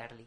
Carly. 0.00 0.26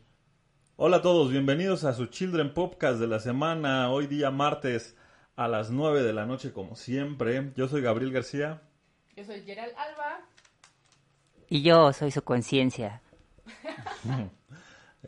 Hola 0.76 0.98
a 0.98 1.02
todos, 1.02 1.32
bienvenidos 1.32 1.84
a 1.84 1.94
su 1.94 2.06
Children 2.06 2.54
Podcast 2.54 3.00
de 3.00 3.08
la 3.08 3.20
semana, 3.20 3.90
hoy 3.90 4.06
día 4.06 4.30
martes 4.30 4.96
a 5.36 5.48
las 5.48 5.72
9 5.72 6.04
de 6.04 6.14
la 6.14 6.28
noche 6.28 6.54
como 6.54 6.76
siempre. 6.76 7.52
Yo 7.56 7.68
soy 7.68 7.82
Gabriel 7.82 8.14
García. 8.14 8.62
Yo 9.16 9.24
soy 9.24 9.42
Gerald 9.42 9.74
Alba. 9.76 10.28
Y 11.50 11.64
yo 11.64 11.92
soy 11.92 12.12
su 12.12 12.22
conciencia. 12.24 13.02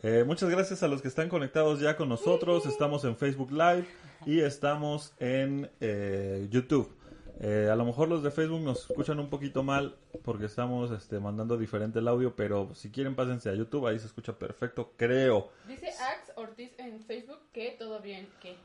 Eh, 0.02 0.24
muchas 0.26 0.50
gracias 0.50 0.82
a 0.82 0.88
los 0.88 1.00
que 1.00 1.08
están 1.08 1.30
conectados 1.30 1.80
ya 1.80 1.96
con 1.96 2.10
nosotros. 2.10 2.66
Estamos 2.66 3.02
en 3.06 3.16
Facebook 3.16 3.50
Live 3.50 3.86
y 4.26 4.40
estamos 4.40 5.14
en 5.18 5.70
eh, 5.80 6.48
YouTube. 6.50 6.94
Eh, 7.38 7.68
a 7.70 7.76
lo 7.76 7.84
mejor 7.84 8.08
los 8.08 8.22
de 8.22 8.30
Facebook 8.30 8.60
nos 8.62 8.88
escuchan 8.90 9.18
un 9.20 9.28
poquito 9.28 9.62
mal 9.62 9.94
porque 10.24 10.46
estamos 10.46 10.90
este, 10.90 11.20
mandando 11.20 11.58
diferente 11.58 11.98
el 11.98 12.08
audio, 12.08 12.34
pero 12.34 12.74
si 12.74 12.90
quieren 12.90 13.14
pásense 13.14 13.50
a 13.50 13.54
YouTube, 13.54 13.86
ahí 13.86 13.98
se 13.98 14.06
escucha 14.06 14.32
perfecto, 14.38 14.92
creo. 14.96 15.50
Dice 15.68 15.88
Ax 15.88 16.32
Ortiz 16.36 16.72
en 16.78 17.00
Facebook 17.00 17.40
que 17.52 17.76
todo 17.78 18.00
bien, 18.00 18.26
que. 18.40 18.56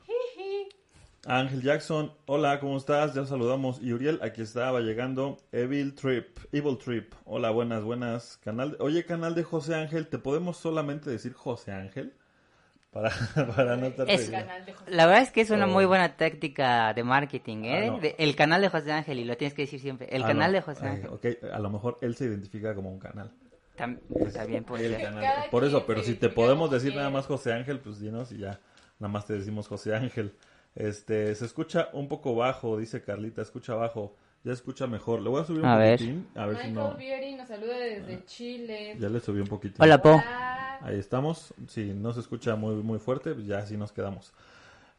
Ángel 1.27 1.61
Jackson, 1.61 2.11
hola, 2.25 2.59
¿cómo 2.59 2.77
estás? 2.77 3.13
Ya 3.13 3.25
saludamos. 3.25 3.79
Y 3.81 3.93
Uriel, 3.93 4.19
aquí 4.23 4.41
estaba 4.41 4.79
llegando. 4.79 5.37
Evil 5.51 5.93
Trip, 5.93 6.35
Evil 6.51 6.77
Trip. 6.79 7.13
Hola, 7.25 7.51
buenas, 7.51 7.83
buenas. 7.83 8.37
Canal 8.37 8.71
de- 8.71 8.77
Oye, 8.79 9.05
canal 9.05 9.35
de 9.35 9.43
José 9.43 9.75
Ángel, 9.75 10.07
¿te 10.07 10.17
podemos 10.17 10.57
solamente 10.57 11.11
decir 11.11 11.33
José 11.33 11.73
Ángel? 11.73 12.13
Para, 12.91 13.09
para 13.55 13.77
no 13.77 13.87
estar 13.87 14.09
Es-. 14.09 14.29
La 14.87 15.05
verdad 15.05 15.21
es 15.23 15.31
que 15.31 15.41
es 15.41 15.49
una 15.49 15.65
Oh. 15.65 15.69
muy 15.69 15.85
buena 15.85 16.17
táctica 16.17 16.93
de 16.93 17.03
marketing, 17.03 17.63
¿eh? 17.63 17.83
Ah, 17.87 17.91
no. 17.91 17.99
De- 17.99 18.15
el 18.19 18.35
canal 18.35 18.61
de 18.61 18.69
José 18.69 18.91
Ángel, 18.91 19.19
y 19.19 19.23
lo 19.25 19.37
tienes 19.37 19.53
que 19.53 19.61
decir 19.63 19.79
siempre. 19.79 20.07
El 20.11 20.23
Ah, 20.23 20.27
canal 20.27 20.51
no. 20.51 20.55
de 20.57 20.61
José 20.61 20.81
Ay, 20.85 20.95
Ángel. 20.97 21.09
ok, 21.09 21.25
a 21.53 21.59
lo 21.59 21.69
mejor 21.69 21.97
él 22.01 22.15
se 22.15 22.25
identifica 22.25 22.75
como 22.75 22.91
un 22.91 22.99
canal. 22.99 23.31
Tam- 23.77 23.97
también 24.33 24.63
puede 24.65 24.87
El 24.87 24.95
ser. 24.95 25.03
canal. 25.03 25.23
Cada 25.23 25.49
Por 25.49 25.63
eso, 25.63 25.85
pero 25.85 26.03
si 26.03 26.15
te 26.15 26.27
podemos 26.29 26.69
decir 26.69 26.93
nada 26.93 27.09
más 27.09 27.25
José 27.25 27.53
Ángel, 27.53 27.79
pues 27.79 27.99
dinos 27.99 28.31
y 28.33 28.39
ya. 28.39 28.59
Nada 28.99 29.11
más 29.11 29.25
te 29.25 29.33
decimos 29.33 29.67
José 29.69 29.95
Ángel. 29.95 30.33
Este, 30.75 31.33
se 31.35 31.45
escucha 31.45 31.89
un 31.93 32.07
poco 32.07 32.35
bajo, 32.35 32.77
dice 32.77 33.01
Carlita, 33.01 33.41
escucha 33.41 33.73
bajo. 33.73 34.15
Ya 34.43 34.53
escucha 34.53 34.87
mejor. 34.87 35.21
Le 35.21 35.29
voy 35.29 35.41
a 35.41 35.45
subir 35.45 35.61
un 35.61 35.67
A 35.67 35.77
ver. 35.77 35.99
poquitín. 35.99 36.27
A 36.35 36.45
ver 36.47 36.57
si 36.57 36.67
Michael 36.67 36.73
no. 36.91 36.97
Vieri 36.97 37.35
nos 37.35 37.47
saluda 37.47 37.77
desde 37.77 38.25
Chile. 38.25 38.95
Ya 38.99 39.09
le 39.09 39.19
subí 39.19 39.39
un 39.39 39.47
poquitín. 39.47 39.77
Hola, 39.79 40.01
Po. 40.01 40.11
Hola. 40.13 40.79
Ahí 40.81 40.97
estamos. 40.97 41.53
Si 41.67 41.93
no 41.93 42.11
se 42.13 42.21
escucha 42.21 42.55
muy, 42.55 42.75
muy 42.75 42.97
fuerte, 42.97 43.33
pues 43.35 43.45
ya 43.45 43.59
así 43.59 43.77
nos 43.77 43.91
quedamos. 43.91 44.33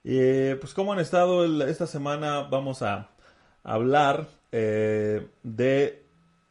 Eh, 0.05 0.57
pues 0.61 0.75
cómo 0.75 0.93
han 0.93 1.01
estado 1.01 1.45
el- 1.45 1.62
esta 1.62 1.87
semana, 1.87 2.43
vamos 2.43 2.83
a 2.83 3.09
hablar 3.65 4.27
eh, 4.53 5.27
de 5.43 6.05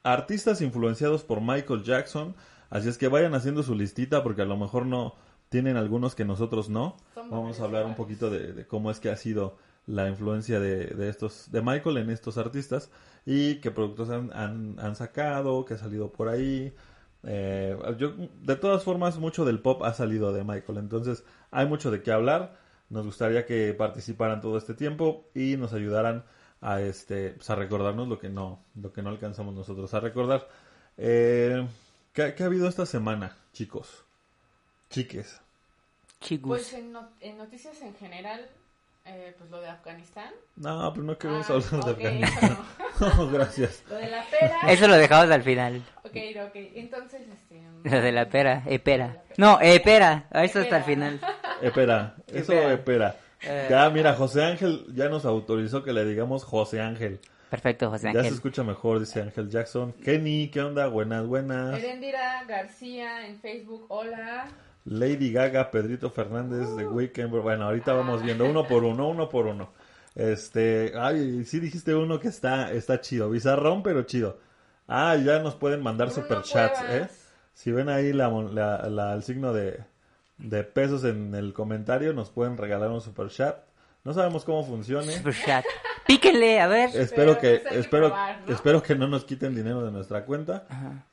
artistas 0.03 0.61
influenciados 0.61 1.23
por 1.23 1.39
Michael 1.41 1.83
Jackson. 1.83 2.35
Así 2.69 2.89
es 2.89 2.97
que 2.97 3.07
vayan 3.07 3.35
haciendo 3.35 3.63
su 3.63 3.75
listita 3.75 4.23
porque 4.23 4.41
a 4.41 4.45
lo 4.45 4.57
mejor 4.57 4.85
no 4.85 5.15
tienen 5.49 5.77
algunos 5.77 6.15
que 6.15 6.25
nosotros 6.25 6.69
no. 6.69 6.97
Somos 7.13 7.29
Vamos 7.31 7.59
a 7.59 7.63
hablar 7.65 7.85
un 7.85 7.95
poquito 7.95 8.29
de, 8.29 8.53
de 8.53 8.65
cómo 8.65 8.89
es 8.91 8.99
que 8.99 9.09
ha 9.09 9.17
sido 9.17 9.57
la 9.91 10.07
influencia 10.07 10.59
de, 10.59 10.85
de 10.87 11.09
estos 11.09 11.51
de 11.51 11.61
Michael 11.61 11.97
en 11.97 12.09
estos 12.09 12.37
artistas 12.37 12.89
y 13.25 13.55
qué 13.55 13.71
productos 13.71 14.09
han, 14.09 14.31
han, 14.33 14.79
han 14.79 14.95
sacado, 14.95 15.65
que 15.65 15.73
ha 15.75 15.77
salido 15.77 16.11
por 16.11 16.29
ahí. 16.29 16.73
Eh, 17.23 17.77
yo, 17.97 18.13
de 18.41 18.55
todas 18.55 18.83
formas, 18.83 19.19
mucho 19.19 19.45
del 19.45 19.59
pop 19.59 19.83
ha 19.83 19.93
salido 19.93 20.33
de 20.33 20.43
Michael, 20.43 20.79
entonces 20.79 21.23
hay 21.51 21.67
mucho 21.67 21.91
de 21.91 22.01
qué 22.01 22.11
hablar. 22.11 22.57
Nos 22.89 23.05
gustaría 23.05 23.45
que 23.45 23.73
participaran 23.73 24.41
todo 24.41 24.57
este 24.57 24.73
tiempo 24.73 25.25
y 25.35 25.57
nos 25.57 25.73
ayudaran 25.73 26.23
a 26.61 26.81
este 26.81 27.31
pues, 27.31 27.49
a 27.49 27.55
recordarnos 27.55 28.07
lo 28.07 28.19
que 28.19 28.29
no 28.29 28.63
lo 28.75 28.93
que 28.93 29.01
no 29.01 29.09
alcanzamos 29.09 29.53
nosotros 29.53 29.93
a 29.93 29.99
recordar. 29.99 30.47
Eh, 30.97 31.67
¿qué, 32.13 32.33
qué 32.33 32.43
ha 32.43 32.47
habido 32.47 32.67
esta 32.67 32.85
semana, 32.85 33.35
chicos? 33.53 34.03
Chiques. 34.89 35.39
Chicos. 36.19 36.49
Pues 36.49 36.73
en 36.73 37.37
noticias 37.37 37.81
en 37.81 37.95
general, 37.95 38.47
eh, 39.05 39.35
pues 39.37 39.49
lo 39.49 39.59
de 39.61 39.67
Afganistán. 39.69 40.29
No, 40.55 40.91
pero 40.93 41.03
no 41.05 41.17
queremos 41.17 41.49
Ah, 41.49 41.53
hablar 41.53 41.71
de 41.71 41.77
ok, 41.77 41.87
Afganistán. 41.97 42.57
eso 42.95 43.15
No, 43.17 43.27
gracias. 43.31 43.83
no. 43.87 43.95
Lo 43.95 43.99
de 44.01 44.07
la 44.09 44.23
pera. 44.29 44.59
Eso 44.71 44.87
lo 44.87 44.95
dejamos 44.97 45.31
al 45.31 45.43
final. 45.43 45.83
Ok, 46.03 46.15
ok. 46.47 46.55
Entonces, 46.75 47.21
este. 47.33 47.61
Lo 47.83 48.01
de 48.01 48.11
la 48.11 48.29
pera, 48.29 48.63
epera. 48.67 49.23
No, 49.37 49.59
epera. 49.61 50.27
Eso 50.31 50.59
hasta 50.59 50.59
el 50.59 50.65
Epera. 50.65 50.83
final. 50.83 51.19
Espera, 51.61 52.15
eso 52.27 52.53
Espera. 52.53 52.73
espera. 52.73 53.15
Eh. 53.43 53.67
Ya, 53.69 53.89
mira, 53.89 54.13
José 54.13 54.43
Ángel 54.43 54.85
ya 54.93 55.09
nos 55.09 55.25
autorizó 55.25 55.83
que 55.83 55.93
le 55.93 56.05
digamos 56.05 56.43
José 56.43 56.79
Ángel. 56.81 57.19
Perfecto, 57.49 57.89
José 57.89 58.07
Ya 58.07 58.11
se 58.13 58.17
Ángel. 58.19 58.33
escucha 58.35 58.63
mejor, 58.63 58.99
dice 58.99 59.21
Ángel 59.21 59.49
Jackson. 59.49 59.93
Kenny, 59.93 60.49
¿qué 60.49 60.61
onda? 60.61 60.87
Buenas, 60.87 61.25
buenas. 61.27 61.77
Erendira 61.77 62.43
García 62.47 63.27
en 63.27 63.39
Facebook, 63.39 63.85
hola. 63.89 64.47
Lady 64.85 65.31
Gaga, 65.31 65.69
Pedrito 65.71 66.09
Fernández 66.09 66.75
de 66.75 66.87
Weekend. 66.87 67.29
Bueno, 67.31 67.65
ahorita 67.65 67.93
vamos 67.93 68.23
viendo 68.23 68.45
uno 68.45 68.67
por 68.67 68.83
uno, 68.83 69.09
uno 69.09 69.29
por 69.29 69.45
uno. 69.47 69.69
Este, 70.15 70.93
ay, 70.97 71.45
sí 71.45 71.59
dijiste 71.59 71.95
uno 71.95 72.19
que 72.19 72.27
está, 72.27 72.71
está 72.71 72.99
chido, 72.99 73.29
bizarrón, 73.29 73.83
pero 73.83 74.03
chido. 74.03 74.39
Ah, 74.87 75.15
ya 75.15 75.39
nos 75.39 75.55
pueden 75.55 75.81
mandar 75.81 76.09
Bruno 76.09 76.21
superchats, 76.23 76.81
¿eh? 76.89 77.07
Si 77.53 77.71
ven 77.71 77.89
ahí 77.89 78.11
la, 78.11 78.29
mon- 78.29 78.53
la- 78.55 78.89
la- 78.89 79.13
el 79.13 79.23
signo 79.23 79.53
de, 79.53 79.79
de 80.37 80.63
pesos 80.63 81.03
en 81.05 81.33
el 81.35 81.53
comentario, 81.53 82.13
nos 82.13 82.29
pueden 82.29 82.57
regalar 82.57 82.89
un 82.89 83.01
superchat. 83.01 83.57
No 84.03 84.13
sabemos 84.13 84.43
cómo 84.45 84.65
funcione. 84.65 85.11
Super 85.17 85.35
chat. 85.45 85.65
Píquenle, 86.07 86.59
a 86.59 86.67
ver. 86.67 86.89
Espero 86.95 87.37
Pero, 87.37 87.39
que, 87.39 87.59
pues, 87.59 87.75
espero, 87.75 88.07
probar, 88.07 88.41
¿no? 88.47 88.53
espero 88.53 88.81
que 88.83 88.95
no 88.95 89.07
nos 89.07 89.23
quiten 89.25 89.53
dinero 89.55 89.83
de 89.85 89.91
nuestra 89.91 90.25
cuenta. 90.25 90.65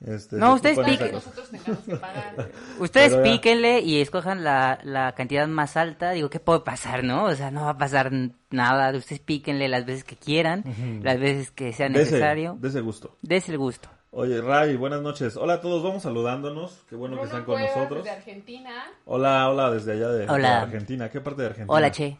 Este, 0.04 0.36
No, 0.36 0.54
ustedes 0.54 0.78
nosotros 0.78 1.50
tengamos 1.50 1.78
que 1.84 1.96
pagar. 1.96 2.50
Ustedes 2.80 3.12
Pero 3.14 3.24
ya. 3.24 3.30
píquenle 3.32 3.80
y 3.80 4.00
escojan 4.00 4.42
la, 4.42 4.78
la 4.82 5.12
cantidad 5.12 5.46
más 5.46 5.76
alta. 5.76 6.12
Digo, 6.12 6.30
¿qué 6.30 6.40
puede 6.40 6.60
pasar, 6.60 7.04
no? 7.04 7.24
O 7.24 7.34
sea, 7.34 7.50
no 7.50 7.62
va 7.64 7.70
a 7.70 7.78
pasar 7.78 8.10
nada. 8.50 8.96
Ustedes 8.96 9.20
píquenle 9.20 9.68
las 9.68 9.84
veces 9.84 10.04
que 10.04 10.16
quieran, 10.16 10.64
las 11.02 11.20
veces 11.20 11.50
que 11.50 11.72
sea 11.74 11.88
De 11.90 11.98
necesario. 11.98 12.56
de 12.58 12.68
ese 12.68 12.80
gusto. 12.80 13.16
Des 13.22 13.48
el 13.50 13.58
gusto. 13.58 13.90
Oye, 14.10 14.40
Ray, 14.40 14.74
buenas 14.76 15.02
noches. 15.02 15.36
Hola 15.36 15.54
a 15.54 15.60
todos, 15.60 15.82
vamos 15.82 16.02
saludándonos. 16.02 16.78
Qué 16.88 16.96
bueno 16.96 17.18
que 17.18 17.24
están 17.24 17.44
con 17.44 17.56
Cuevas, 17.56 17.76
nosotros. 17.76 18.04
De 18.04 18.10
Argentina. 18.10 18.70
Hola, 19.04 19.50
hola, 19.50 19.70
desde 19.70 19.92
allá 19.92 20.08
de, 20.08 20.18
de 20.26 20.32
Hola. 20.32 20.62
Argentina. 20.62 21.10
¿Qué 21.10 21.20
parte 21.20 21.42
de 21.42 21.48
Argentina? 21.48 21.74
Hola, 21.76 21.90
Che. 21.92 22.16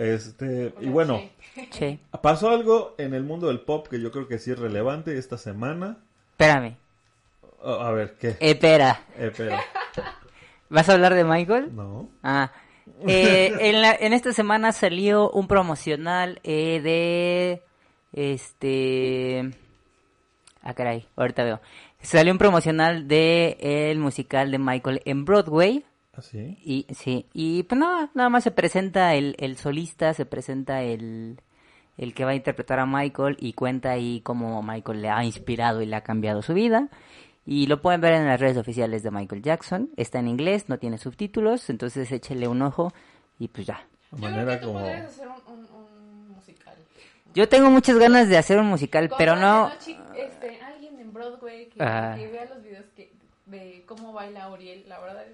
Este, 0.00 0.72
y 0.80 0.88
bueno, 0.88 1.20
pasó 2.22 2.48
algo 2.48 2.94
en 2.96 3.12
el 3.12 3.22
mundo 3.22 3.48
del 3.48 3.60
pop 3.60 3.86
que 3.86 4.00
yo 4.00 4.10
creo 4.10 4.26
que 4.26 4.38
sí 4.38 4.50
es 4.50 4.58
relevante 4.58 5.18
esta 5.18 5.36
semana. 5.36 5.98
Espérame. 6.32 6.76
Oh, 7.62 7.74
a 7.74 7.92
ver, 7.92 8.16
¿qué? 8.18 8.36
Espera. 8.40 9.02
Eh, 9.18 9.30
pero, 9.36 9.56
¿Vas 10.70 10.88
a 10.88 10.94
hablar 10.94 11.12
de 11.14 11.24
Michael? 11.24 11.76
no. 11.76 12.08
Ah. 12.22 12.50
Eh, 13.06 13.52
en, 13.60 13.82
la- 13.82 13.94
en 13.94 14.14
esta 14.14 14.32
semana 14.32 14.72
salió 14.72 15.30
un 15.30 15.46
promocional 15.46 16.40
eh, 16.44 16.80
de. 16.82 17.62
Este. 18.14 19.50
Ah, 20.62 20.72
caray, 20.72 21.06
ahorita 21.16 21.44
veo. 21.44 21.60
Salió 22.00 22.32
un 22.32 22.38
promocional 22.38 23.06
de 23.06 23.58
el 23.60 23.98
musical 23.98 24.50
de 24.50 24.58
Michael 24.58 25.02
en 25.04 25.26
Broadway. 25.26 25.84
¿Así? 26.20 26.58
Y 26.64 26.86
sí, 26.94 27.26
y 27.32 27.62
pues 27.64 27.78
nada, 27.78 28.10
nada 28.14 28.28
más 28.28 28.44
se 28.44 28.50
presenta 28.50 29.14
el, 29.14 29.34
el 29.38 29.56
solista, 29.56 30.14
se 30.14 30.26
presenta 30.26 30.82
el, 30.82 31.40
el 31.98 32.14
que 32.14 32.24
va 32.24 32.30
a 32.30 32.34
interpretar 32.34 32.78
a 32.78 32.86
Michael 32.86 33.36
y 33.40 33.52
cuenta 33.54 33.90
ahí 33.90 34.20
cómo 34.22 34.62
Michael 34.62 35.02
le 35.02 35.08
ha 35.10 35.24
inspirado 35.24 35.82
y 35.82 35.86
le 35.86 35.96
ha 35.96 36.02
cambiado 36.02 36.42
su 36.42 36.54
vida. 36.54 36.88
Y 37.46 37.66
lo 37.66 37.80
pueden 37.80 38.00
ver 38.02 38.12
en 38.12 38.26
las 38.26 38.38
redes 38.38 38.58
oficiales 38.58 39.02
de 39.02 39.10
Michael 39.10 39.42
Jackson. 39.42 39.90
Está 39.96 40.18
en 40.20 40.28
inglés, 40.28 40.68
no 40.68 40.78
tiene 40.78 40.98
subtítulos, 40.98 41.68
entonces 41.70 42.12
échele 42.12 42.46
un 42.46 42.62
ojo 42.62 42.92
y 43.38 43.48
pues 43.48 43.66
ya. 43.66 43.86
De 44.12 44.18
Yo 44.18 44.18
creo 44.18 44.30
manera 44.30 44.54
que 44.54 44.60
tú 44.60 44.66
como... 44.72 44.80
podrías 44.80 45.06
hacer 45.06 45.28
un, 45.28 45.54
un, 45.54 45.66
un 45.74 46.28
musical. 46.28 46.74
Yo 47.34 47.48
tengo 47.48 47.70
muchas 47.70 47.96
ganas 47.98 48.28
de 48.28 48.36
hacer 48.36 48.58
un 48.58 48.66
musical, 48.66 49.10
pero 49.16 49.36
no... 49.36 49.70
Este, 49.70 50.60
alguien 50.60 51.00
en 51.00 51.12
Broadway 51.12 51.66
que, 51.70 51.82
Ah. 51.82 52.14
que 52.16 52.26
vea 52.28 52.44
los 52.44 52.62
videos 52.62 52.84
que, 52.94 53.10
de 53.46 53.82
cómo 53.86 54.12
baila 54.12 54.50
Uriel, 54.50 54.84
la 54.88 55.00
verdad. 55.00 55.24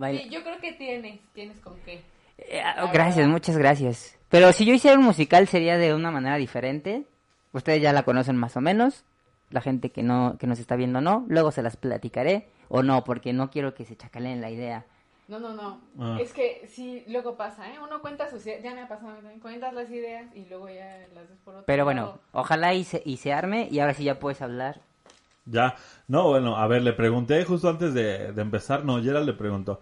Sí, 0.00 0.28
yo 0.30 0.42
creo 0.42 0.58
que 0.58 0.72
tienes, 0.72 1.20
tienes 1.32 1.58
con 1.60 1.78
qué. 1.80 2.02
Eh, 2.38 2.60
ah, 2.64 2.90
gracias, 2.92 3.28
muchas 3.28 3.56
gracias. 3.56 4.18
Pero 4.28 4.52
si 4.52 4.64
yo 4.64 4.72
hiciera 4.74 4.98
un 4.98 5.04
musical 5.04 5.46
sería 5.46 5.76
de 5.76 5.94
una 5.94 6.10
manera 6.10 6.36
diferente. 6.36 7.04
Ustedes 7.52 7.82
ya 7.82 7.92
la 7.92 8.02
conocen 8.04 8.36
más 8.36 8.56
o 8.56 8.60
menos. 8.60 9.04
La 9.50 9.60
gente 9.60 9.90
que 9.90 10.02
no 10.02 10.36
que 10.38 10.46
nos 10.46 10.58
está 10.58 10.76
viendo 10.76 11.00
no. 11.02 11.26
Luego 11.28 11.50
se 11.50 11.62
las 11.62 11.76
platicaré 11.76 12.48
o 12.68 12.82
no, 12.82 13.04
porque 13.04 13.34
no 13.34 13.50
quiero 13.50 13.74
que 13.74 13.84
se 13.84 13.96
chacaleen 13.96 14.40
la 14.40 14.50
idea. 14.50 14.86
No, 15.28 15.38
no, 15.38 15.52
no. 15.54 15.80
Ah. 15.98 16.18
Es 16.20 16.32
que 16.32 16.66
sí, 16.68 17.04
luego 17.06 17.36
pasa, 17.36 17.68
¿eh? 17.68 17.78
Uno 17.82 18.00
cuenta 18.00 18.28
sus 18.28 18.44
ideas, 18.46 18.62
ya 18.62 18.74
me 18.74 18.80
ha 18.82 18.88
pasado 18.88 19.14
cuentas 19.40 19.72
las 19.72 19.90
ideas 19.90 20.26
y 20.34 20.46
luego 20.46 20.68
ya 20.68 21.06
las 21.14 21.28
ves 21.28 21.38
por 21.44 21.54
otro 21.54 21.66
Pero 21.66 21.84
lado. 21.84 21.84
bueno, 21.84 22.18
ojalá 22.32 22.74
y 22.74 22.84
se, 22.84 23.02
y 23.04 23.18
se 23.18 23.32
arme 23.32 23.68
y 23.70 23.78
ahora 23.78 23.94
sí 23.94 24.04
ya 24.04 24.18
puedes 24.18 24.42
hablar. 24.42 24.80
Ya, 25.44 25.74
no, 26.06 26.28
bueno, 26.28 26.56
a 26.56 26.66
ver, 26.68 26.82
le 26.82 26.92
pregunté 26.92 27.44
justo 27.44 27.68
antes 27.68 27.94
de, 27.94 28.32
de 28.32 28.42
empezar, 28.42 28.84
no, 28.84 29.02
Gerald 29.02 29.26
le 29.26 29.32
preguntó, 29.32 29.80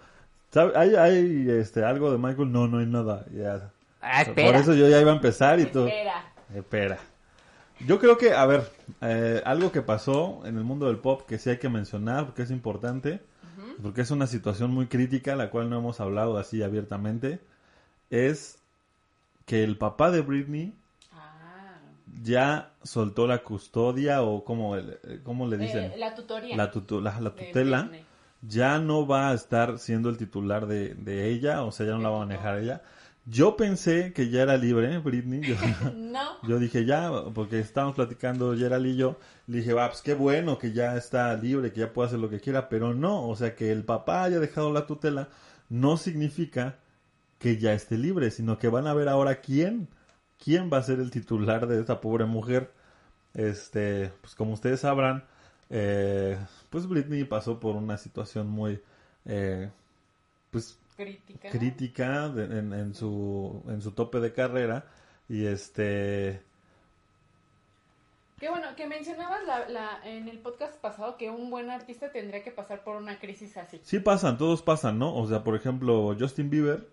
¿sabe, 0.50 0.72
¿hay, 0.76 0.94
hay 0.94 1.50
este, 1.50 1.84
algo 1.84 2.10
de 2.10 2.18
Michael? 2.18 2.50
No, 2.50 2.66
no 2.66 2.78
hay 2.78 2.86
nada, 2.86 3.26
ya. 3.30 3.70
Ah, 4.00 4.22
Por 4.24 4.38
espera. 4.38 4.58
eso 4.58 4.74
yo 4.74 4.88
ya 4.88 5.00
iba 5.00 5.12
a 5.12 5.16
empezar 5.16 5.60
y 5.60 5.66
tú... 5.66 5.86
Espera. 5.86 6.32
Espera. 6.54 6.98
Yo 7.86 7.98
creo 7.98 8.16
que, 8.16 8.32
a 8.32 8.46
ver, 8.46 8.70
eh, 9.02 9.42
algo 9.44 9.70
que 9.72 9.82
pasó 9.82 10.40
en 10.44 10.56
el 10.56 10.64
mundo 10.64 10.86
del 10.86 10.98
pop 10.98 11.22
que 11.26 11.38
sí 11.38 11.50
hay 11.50 11.58
que 11.58 11.68
mencionar 11.68 12.26
porque 12.26 12.42
es 12.42 12.50
importante 12.50 13.20
porque 13.82 14.02
es 14.02 14.10
una 14.10 14.26
situación 14.26 14.70
muy 14.70 14.86
crítica, 14.86 15.36
la 15.36 15.50
cual 15.50 15.70
no 15.70 15.78
hemos 15.78 16.00
hablado 16.00 16.38
así 16.38 16.62
abiertamente, 16.62 17.40
es 18.10 18.58
que 19.46 19.64
el 19.64 19.78
papá 19.78 20.10
de 20.10 20.20
Britney. 20.20 20.74
Ya 22.22 22.72
soltó 22.82 23.26
la 23.26 23.38
custodia 23.38 24.22
o 24.22 24.44
como 24.44 24.76
cómo 25.22 25.46
le 25.46 25.58
dicen 25.58 25.92
Eh, 25.92 25.98
la 25.98 26.14
tutoría. 26.14 26.56
la, 26.56 26.70
tutu- 26.72 27.00
la- 27.00 27.20
la 27.20 27.30
de 27.30 27.44
tutela 27.46 27.90
ya 28.42 28.78
no 28.78 29.06
va 29.06 29.30
a 29.30 29.34
estar 29.34 29.78
siendo 29.78 30.08
el 30.08 30.16
titular 30.16 30.66
de, 30.66 31.28
ella 31.30 31.62
o 31.62 31.72
sea 31.72 31.86
ya 31.86 31.92
no 31.92 31.98
la 31.98 32.08
va 32.10 32.16
a 32.22 32.26
manejar 32.26 32.58
ella. 32.58 32.82
Yo 33.26 33.54
pensé 33.54 34.12
que 34.14 34.30
ya 34.30 34.42
era 34.42 34.56
libre 34.56 34.98
Britney 34.98 35.42
yo, 35.42 35.54
No. 35.94 36.40
yo 36.48 36.58
dije 36.58 36.84
ya 36.86 37.10
porque 37.34 37.60
estábamos 37.60 37.94
platicando 37.94 38.56
Gerald 38.56 38.86
y 38.86 38.96
yo 38.96 39.16
le 39.46 39.58
dije 39.58 39.72
va 39.74 39.88
pues 39.88 40.00
qué 40.02 40.14
bueno 40.14 40.58
que 40.58 40.72
ya 40.72 40.96
está 40.96 41.34
libre 41.34 41.70
que 41.72 41.80
ya 41.80 41.92
puede 41.92 42.08
hacer 42.08 42.18
lo 42.18 42.30
que 42.30 42.40
quiera 42.40 42.68
pero 42.70 42.94
no 42.94 43.28
o 43.28 43.36
sea 43.36 43.54
que 43.54 43.70
el 43.70 43.84
papá 43.84 44.24
haya 44.24 44.40
dejado 44.40 44.72
la 44.72 44.86
tutela 44.86 45.28
no 45.68 45.96
significa 45.98 46.76
que 47.38 47.58
ya 47.58 47.72
esté 47.74 47.98
libre 47.98 48.30
sino 48.30 48.58
que 48.58 48.68
van 48.68 48.86
a 48.86 48.94
ver 48.94 49.08
ahora 49.08 49.36
quién 49.40 49.88
quién 50.42 50.70
va 50.72 50.78
a 50.78 50.82
ser 50.82 50.98
el 51.00 51.10
titular 51.10 51.66
de 51.66 51.80
esta 51.80 52.00
pobre 52.00 52.24
mujer. 52.24 52.72
Este, 53.34 54.10
pues 54.20 54.34
como 54.34 54.52
ustedes 54.54 54.80
sabrán, 54.80 55.24
eh, 55.70 56.36
pues 56.70 56.88
Britney 56.88 57.24
pasó 57.24 57.60
por 57.60 57.76
una 57.76 57.96
situación 57.96 58.48
muy, 58.48 58.80
eh, 59.26 59.70
pues 60.50 60.78
Crítica. 60.96 61.48
crítica 61.50 62.28
de- 62.28 62.58
en, 62.58 62.72
en 62.72 62.94
su 62.94 63.62
en 63.68 63.80
su 63.80 63.92
tope 63.92 64.18
de 64.20 64.32
carrera 64.32 64.84
y 65.28 65.46
este, 65.46 66.42
Qué 68.38 68.48
bueno, 68.48 68.74
que 68.74 68.86
mencionabas 68.86 69.44
la, 69.46 69.68
la, 69.68 70.00
en 70.04 70.26
el 70.28 70.38
podcast 70.38 70.74
pasado 70.80 71.16
que 71.18 71.28
un 71.30 71.50
buen 71.50 71.70
artista 71.70 72.10
tendría 72.10 72.42
que 72.42 72.50
pasar 72.50 72.82
por 72.82 72.96
una 72.96 73.18
crisis 73.18 73.56
así. 73.58 73.78
sí 73.82 73.98
pasan, 74.00 74.38
todos 74.38 74.62
pasan, 74.62 74.98
¿no? 74.98 75.14
O 75.14 75.26
sea, 75.28 75.44
por 75.44 75.54
ejemplo, 75.56 76.16
Justin 76.18 76.48
Bieber, 76.48 76.88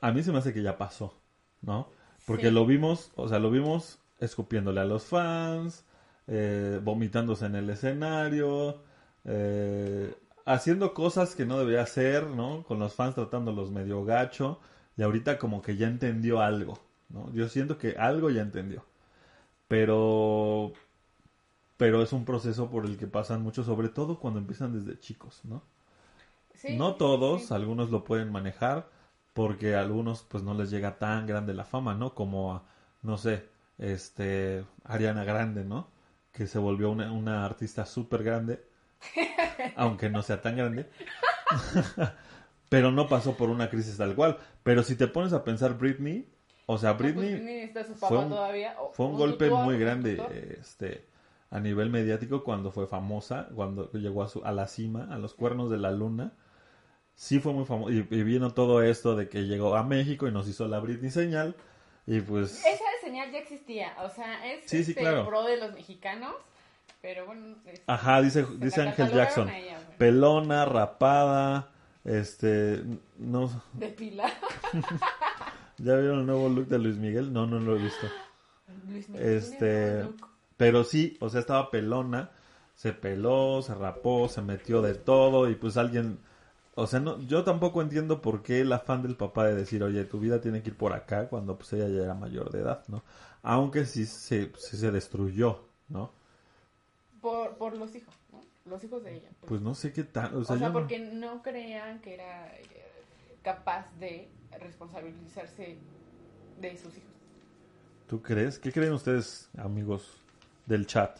a 0.00 0.12
mí 0.12 0.22
se 0.22 0.30
me 0.32 0.38
hace 0.38 0.54
que 0.54 0.62
ya 0.62 0.78
pasó, 0.78 1.14
¿no? 1.62 1.88
Porque 2.30 2.46
Sí. 2.46 2.52
lo 2.54 2.64
vimos, 2.64 3.10
o 3.16 3.26
sea, 3.28 3.40
lo 3.40 3.50
vimos 3.50 3.98
escupiéndole 4.20 4.80
a 4.80 4.84
los 4.84 5.02
fans, 5.04 5.84
eh, 6.28 6.78
vomitándose 6.80 7.46
en 7.46 7.56
el 7.56 7.68
escenario, 7.70 8.82
eh, 9.24 10.14
haciendo 10.44 10.94
cosas 10.94 11.34
que 11.34 11.44
no 11.44 11.58
debería 11.58 11.82
hacer, 11.82 12.28
¿no? 12.28 12.62
Con 12.62 12.78
los 12.78 12.94
fans 12.94 13.16
tratándolos 13.16 13.72
medio 13.72 14.04
gacho, 14.04 14.60
y 14.96 15.02
ahorita 15.02 15.38
como 15.38 15.60
que 15.60 15.76
ya 15.76 15.88
entendió 15.88 16.40
algo, 16.40 16.78
¿no? 17.08 17.32
Yo 17.32 17.48
siento 17.48 17.78
que 17.78 17.96
algo 17.98 18.30
ya 18.30 18.42
entendió. 18.42 18.84
Pero 19.68 20.72
pero 21.76 22.02
es 22.02 22.12
un 22.12 22.24
proceso 22.24 22.70
por 22.70 22.84
el 22.84 22.96
que 22.98 23.06
pasan 23.08 23.42
muchos, 23.42 23.66
sobre 23.66 23.88
todo 23.88 24.20
cuando 24.20 24.38
empiezan 24.38 24.72
desde 24.72 25.00
chicos, 25.00 25.40
¿no? 25.44 25.62
Sí, 26.54 26.76
no 26.76 26.94
todos, 26.96 27.46
sí. 27.46 27.54
algunos 27.54 27.90
lo 27.90 28.04
pueden 28.04 28.30
manejar 28.30 28.88
porque 29.32 29.74
a 29.76 29.80
algunos 29.80 30.22
pues 30.22 30.42
no 30.42 30.54
les 30.54 30.70
llega 30.70 30.98
tan 30.98 31.26
grande 31.26 31.54
la 31.54 31.64
fama, 31.64 31.94
¿no? 31.94 32.14
Como 32.14 32.54
a, 32.54 32.62
no 33.02 33.16
sé, 33.18 33.46
este, 33.78 34.64
Ariana 34.84 35.24
Grande, 35.24 35.64
¿no? 35.64 35.88
Que 36.32 36.46
se 36.46 36.58
volvió 36.58 36.90
una, 36.90 37.10
una 37.12 37.44
artista 37.44 37.86
súper 37.86 38.22
grande, 38.22 38.64
aunque 39.76 40.08
no 40.10 40.22
sea 40.22 40.40
tan 40.42 40.56
grande, 40.56 40.88
pero 42.68 42.90
no 42.92 43.08
pasó 43.08 43.36
por 43.36 43.50
una 43.50 43.68
crisis 43.70 43.96
tal 43.96 44.14
cual. 44.14 44.38
Pero 44.62 44.82
si 44.82 44.96
te 44.96 45.08
pones 45.08 45.32
a 45.32 45.44
pensar 45.44 45.76
Britney, 45.78 46.28
o 46.66 46.78
sea, 46.78 46.92
No, 46.92 46.98
pues, 46.98 47.14
Britney 47.14 47.34
Britney 47.34 47.60
está 47.60 47.84
su 47.84 47.94
papá 47.94 48.08
fue 48.08 48.18
un- 48.18 48.28
todavía. 48.30 48.76
fue 48.92 49.06
un 49.06 49.16
golpe 49.16 49.46
tutor, 49.48 49.64
muy 49.64 49.78
grande 49.78 50.16
tutor. 50.16 50.32
este 50.32 51.04
a 51.52 51.58
nivel 51.58 51.90
mediático 51.90 52.44
cuando 52.44 52.70
fue 52.70 52.86
famosa 52.86 53.48
cuando 53.56 53.90
llegó 53.92 54.22
a, 54.22 54.28
su, 54.28 54.44
a 54.44 54.52
la 54.52 54.68
cima 54.68 55.08
a 55.10 55.18
los 55.18 55.34
cuernos 55.34 55.68
de 55.68 55.78
la 55.78 55.90
luna 55.90 56.32
sí 57.14 57.38
fue 57.40 57.52
muy 57.52 57.64
famoso 57.64 57.90
y, 57.92 57.98
y 58.10 58.22
vino 58.22 58.52
todo 58.52 58.82
esto 58.82 59.14
de 59.16 59.28
que 59.28 59.42
llegó 59.46 59.74
a 59.76 59.82
México 59.82 60.26
y 60.28 60.32
nos 60.32 60.48
hizo 60.48 60.66
la 60.68 60.80
Britney 60.80 61.10
señal 61.10 61.54
y 62.06 62.20
pues 62.20 62.64
Esa 62.64 62.84
señal 63.02 63.30
ya 63.30 63.38
existía, 63.38 63.94
o 64.02 64.08
sea, 64.10 64.46
es 64.50 64.64
Sí, 64.70 64.84
sí, 64.84 64.92
este, 64.92 65.02
claro. 65.02 65.26
pro 65.26 65.42
de 65.44 65.56
los 65.58 65.72
mexicanos, 65.74 66.34
pero 67.02 67.26
bueno. 67.26 67.56
es- 67.66 67.82
ajá 67.86 68.22
dice 68.22 68.46
dice 68.58 68.82
Ángel 68.82 69.10
Jackson 69.12 69.48
ella, 69.50 69.78
pelona 69.98 70.64
rapada 70.64 71.70
este 72.04 72.82
no 73.18 73.50
De 73.74 73.88
pila. 73.88 74.24
ya 75.78 75.96
vieron 75.96 76.20
el 76.20 76.26
nuevo 76.26 76.48
look 76.48 76.66
de 76.68 76.78
Luis 76.78 76.96
Miguel 76.96 77.32
no 77.32 77.46
no 77.46 77.58
lo 77.60 77.76
he 77.76 77.82
visto 77.82 78.06
Luis 78.88 79.08
Miguel 79.08 79.26
Este. 79.36 80.06
Pero 80.56 80.84
sí, 80.84 81.16
o 81.20 81.30
sea, 81.30 81.40
estaba 81.40 81.70
pelona, 81.70 82.30
se 82.74 82.92
peló, 82.92 83.62
se 83.62 83.74
rapó, 83.74 84.28
se 84.28 84.42
metió 84.42 84.82
de 84.82 84.94
todo 84.94 85.48
y 85.48 85.54
pues 85.54 85.78
alguien, 85.78 86.18
o 86.80 86.86
sea, 86.86 87.00
no, 87.00 87.20
yo 87.22 87.44
tampoco 87.44 87.82
entiendo 87.82 88.20
por 88.22 88.42
qué 88.42 88.60
el 88.60 88.72
afán 88.72 89.02
del 89.02 89.16
papá 89.16 89.46
de 89.46 89.54
decir, 89.54 89.82
oye, 89.82 90.04
tu 90.04 90.18
vida 90.20 90.40
tiene 90.40 90.62
que 90.62 90.70
ir 90.70 90.76
por 90.76 90.92
acá 90.92 91.28
cuando 91.28 91.56
pues 91.58 91.72
ella 91.72 91.88
ya 91.88 92.04
era 92.04 92.14
mayor 92.14 92.50
de 92.50 92.60
edad, 92.60 92.84
¿no? 92.88 93.02
Aunque 93.42 93.84
sí 93.86 94.06
se, 94.06 94.52
sí 94.58 94.76
se 94.76 94.90
destruyó, 94.90 95.60
¿no? 95.88 96.10
Por, 97.20 97.56
por 97.56 97.76
los 97.76 97.94
hijos, 97.94 98.14
¿no? 98.32 98.40
Los 98.70 98.82
hijos 98.84 99.02
de 99.04 99.14
ella. 99.16 99.28
pues. 99.40 99.48
Pues 99.48 99.60
no 99.60 99.74
sé 99.74 99.92
qué 99.92 100.04
tal, 100.04 100.34
o 100.34 100.38
o 100.40 100.44
sea, 100.44 100.56
yo 100.56 100.68
no- 100.68 100.72
porque 100.72 100.98
no 100.98 101.42
creían 101.42 102.00
que 102.00 102.14
era 102.14 102.46
eh, 102.56 102.64
capaz 103.42 103.86
de 103.98 104.28
responsabilizarse 104.58 105.76
de 106.60 106.76
sus 106.78 106.96
hijos. 106.96 107.10
¿Tú 108.08 108.20
crees? 108.22 108.58
¿Qué 108.58 108.72
creen 108.72 108.92
ustedes, 108.92 109.48
amigos 109.56 110.20
del 110.66 110.86
chat? 110.86 111.18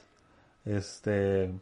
Este, 0.64 1.52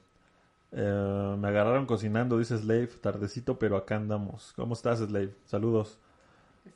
eh, 0.72 1.36
me 1.38 1.48
agarraron 1.48 1.86
cocinando, 1.86 2.38
dice 2.38 2.58
Slave, 2.58 2.88
tardecito, 3.00 3.58
pero 3.58 3.76
acá 3.76 3.96
andamos. 3.96 4.52
¿Cómo 4.56 4.74
estás, 4.74 4.98
Slave? 4.98 5.34
Saludos. 5.44 5.98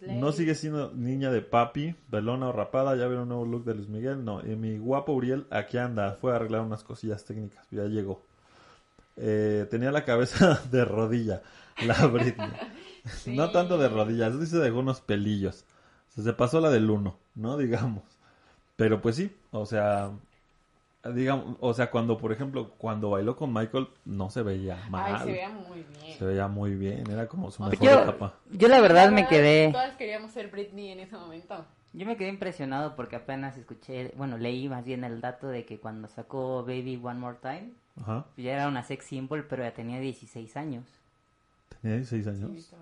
No 0.01 0.33
sigue 0.33 0.55
siendo 0.55 0.91
niña 0.93 1.31
de 1.31 1.43
papi, 1.43 1.95
pelona 2.11 2.49
o 2.49 2.53
rapada, 2.53 2.97
ya 2.97 3.07
vieron 3.07 3.25
un 3.25 3.29
nuevo 3.29 3.45
look 3.45 3.65
de 3.65 3.75
Luis 3.75 3.89
Miguel, 3.89 4.25
no. 4.25 4.41
Y 4.41 4.57
mi 4.57 4.79
guapo 4.79 5.13
Uriel, 5.13 5.47
aquí 5.51 5.77
anda, 5.77 6.17
fue 6.21 6.33
a 6.33 6.37
arreglar 6.37 6.63
unas 6.63 6.83
cosillas 6.83 7.25
técnicas, 7.25 7.67
ya 7.71 7.85
llegó. 7.85 8.23
Eh, 9.17 9.67
tenía 9.71 9.93
la 9.93 10.05
cabeza 10.05 10.63
de 10.71 10.85
rodilla, 10.85 11.43
la 11.87 12.07
Britney. 12.07 12.51
Sí. 13.05 13.35
No 13.37 13.51
tanto 13.51 13.79
de 13.79 13.89
rodillas, 13.89 14.39
dice 14.39 14.59
de 14.59 14.67
algunos 14.67 15.01
pelillos. 15.01 15.65
O 16.11 16.13
sea, 16.15 16.25
se 16.25 16.33
pasó 16.33 16.61
la 16.61 16.71
del 16.71 16.91
uno, 16.91 17.19
¿no? 17.35 17.57
Digamos. 17.57 18.05
Pero 18.77 19.01
pues 19.01 19.17
sí, 19.17 19.35
o 19.51 19.67
sea, 19.67 20.11
digamos, 21.15 21.57
o 21.61 21.75
sea, 21.75 21.91
cuando, 21.91 22.17
por 22.19 22.33
ejemplo, 22.33 22.71
cuando 22.79 23.11
bailó 23.11 23.37
con 23.37 23.53
Michael, 23.53 23.89
no 24.05 24.31
se 24.31 24.43
veía 24.43 24.77
mal. 24.89 25.17
Ay, 25.17 25.25
se 25.27 25.33
veía 25.33 25.49
muy 25.49 25.83
bien. 25.83 26.19
Se 26.19 26.25
veía 26.25 26.49
muy 26.49 26.75
bien, 26.75 27.11
era 27.11 27.27
como 27.27 27.51
su 27.51 27.63
mejor 27.63 27.79
yo- 27.85 28.03
etapa. 28.03 28.35
Yo 28.53 28.69
la 28.69 28.81
verdad 28.81 29.11
me 29.11 29.27
quedé, 29.27 29.71
Todas 29.73 29.97
queríamos 29.97 30.31
ser 30.33 30.49
Britney 30.51 30.91
en 30.93 31.01
ese 31.01 31.17
momento. 31.17 31.65
yo 31.93 32.07
me 32.07 32.17
quedé 32.17 32.29
impresionado 32.29 32.95
porque 32.95 33.17
apenas 33.17 33.57
escuché, 33.57 34.13
bueno, 34.17 34.39
leí 34.39 34.69
más 34.69 34.85
bien 34.85 35.03
el 35.05 35.21
dato 35.21 35.49
de 35.49 35.65
que 35.67 35.79
cuando 35.81 36.07
sacó 36.09 36.63
Baby 36.63 37.01
One 37.03 37.19
More 37.19 37.39
Time, 37.43 37.73
Ajá. 38.01 38.27
ya 38.37 38.53
era 38.53 38.69
una 38.69 38.83
sex 38.85 39.05
symbol, 39.07 39.45
pero 39.49 39.65
ya 39.65 39.75
tenía 39.75 39.99
16 39.99 40.57
años. 40.57 40.85
Tenía 41.81 41.97
16 41.97 42.27
años. 42.29 42.51
Sí. 42.65 42.77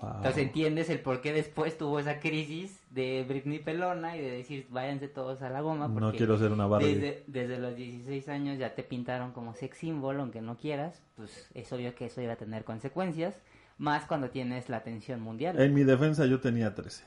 Wow. 0.00 0.16
Entonces 0.16 0.42
entiendes 0.42 0.90
el 0.90 1.00
por 1.00 1.22
qué 1.22 1.32
después 1.32 1.78
tuvo 1.78 1.98
esa 1.98 2.20
crisis 2.20 2.80
de 2.90 3.24
Britney 3.26 3.60
Pelona 3.60 4.16
y 4.16 4.20
de 4.20 4.30
decir 4.30 4.66
váyanse 4.70 5.08
todos 5.08 5.40
a 5.42 5.48
la 5.48 5.62
goma. 5.62 5.88
No 5.88 5.94
porque 5.94 6.18
quiero 6.18 6.38
ser 6.38 6.52
una 6.52 6.66
Barbie. 6.66 6.94
Desde, 6.94 7.24
desde 7.26 7.58
los 7.58 7.74
16 7.76 8.28
años 8.28 8.58
ya 8.58 8.74
te 8.74 8.82
pintaron 8.82 9.32
como 9.32 9.54
sex 9.54 9.78
symbol, 9.78 10.20
aunque 10.20 10.42
no 10.42 10.58
quieras, 10.58 11.02
pues 11.16 11.48
es 11.54 11.72
obvio 11.72 11.94
que 11.94 12.06
eso 12.06 12.20
iba 12.20 12.34
a 12.34 12.36
tener 12.36 12.64
consecuencias, 12.64 13.34
más 13.78 14.04
cuando 14.04 14.28
tienes 14.28 14.68
la 14.68 14.78
atención 14.78 15.20
mundial. 15.20 15.58
En 15.58 15.72
mi 15.72 15.84
defensa 15.84 16.26
yo 16.26 16.40
tenía 16.40 16.74
13. 16.74 17.04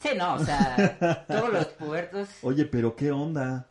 Sí, 0.00 0.08
no, 0.16 0.34
o 0.34 0.38
sea, 0.40 1.24
todos 1.28 1.52
los 1.52 1.66
puertos 1.66 2.28
Oye, 2.42 2.64
pero 2.64 2.96
qué 2.96 3.12
onda. 3.12 3.68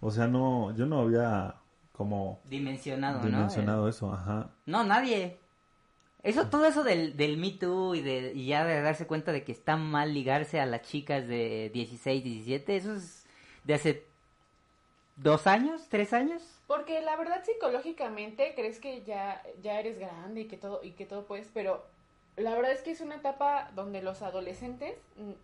O 0.00 0.10
sea, 0.12 0.28
no, 0.28 0.74
yo 0.76 0.86
no 0.86 1.00
había 1.00 1.56
como 1.92 2.40
dimensionado, 2.48 3.18
¿no? 3.20 3.26
dimensionado 3.26 3.88
eso, 3.88 4.12
ajá. 4.12 4.50
No, 4.66 4.84
nadie. 4.84 5.38
Eso, 6.22 6.48
todo 6.48 6.66
eso 6.66 6.84
del, 6.84 7.16
del 7.16 7.36
Me 7.36 7.50
Too 7.50 7.96
y, 7.96 8.00
de, 8.00 8.32
y 8.34 8.46
ya 8.46 8.64
de 8.64 8.80
darse 8.80 9.06
cuenta 9.06 9.32
de 9.32 9.42
que 9.42 9.50
está 9.52 9.76
mal 9.76 10.14
ligarse 10.14 10.60
a 10.60 10.66
las 10.66 10.82
chicas 10.82 11.26
de 11.26 11.70
16, 11.74 12.22
17, 12.22 12.76
eso 12.76 12.94
es 12.94 13.26
de 13.64 13.74
hace 13.74 14.06
dos 15.16 15.46
años, 15.46 15.86
tres 15.88 16.12
años. 16.12 16.42
Porque 16.68 17.00
la 17.02 17.16
verdad 17.16 17.42
psicológicamente 17.44 18.52
crees 18.54 18.78
que 18.78 19.02
ya, 19.02 19.42
ya 19.62 19.78
eres 19.80 19.98
grande 19.98 20.42
y 20.42 20.44
que 20.46 20.56
todo 20.56 20.80
y 20.82 20.92
que 20.92 21.06
todo 21.06 21.26
puedes, 21.26 21.48
pero 21.52 21.84
la 22.36 22.54
verdad 22.54 22.72
es 22.72 22.80
que 22.80 22.92
es 22.92 23.00
una 23.02 23.16
etapa 23.16 23.70
donde 23.74 24.00
los 24.00 24.22
adolescentes 24.22 24.94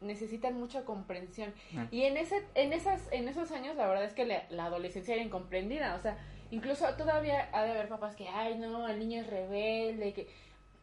necesitan 0.00 0.54
mucha 0.58 0.84
comprensión 0.86 1.52
Ah. 1.76 1.86
y 1.90 2.04
en 2.04 2.16
ese 2.16 2.46
en 2.54 2.72
esas 2.72 3.12
en 3.12 3.28
esos 3.28 3.50
años 3.50 3.76
la 3.76 3.86
verdad 3.88 4.04
es 4.04 4.14
que 4.14 4.24
la, 4.24 4.44
la 4.48 4.66
adolescencia 4.66 5.14
era 5.14 5.22
incomprendida, 5.22 5.96
o 5.96 6.00
sea, 6.00 6.16
incluso 6.50 6.86
todavía 6.96 7.50
ha 7.52 7.62
de 7.64 7.72
haber 7.72 7.88
papás 7.88 8.16
que 8.16 8.26
ay, 8.28 8.56
no, 8.58 8.88
el 8.88 8.98
niño 8.98 9.20
es 9.20 9.26
rebelde, 9.26 10.14
que 10.14 10.28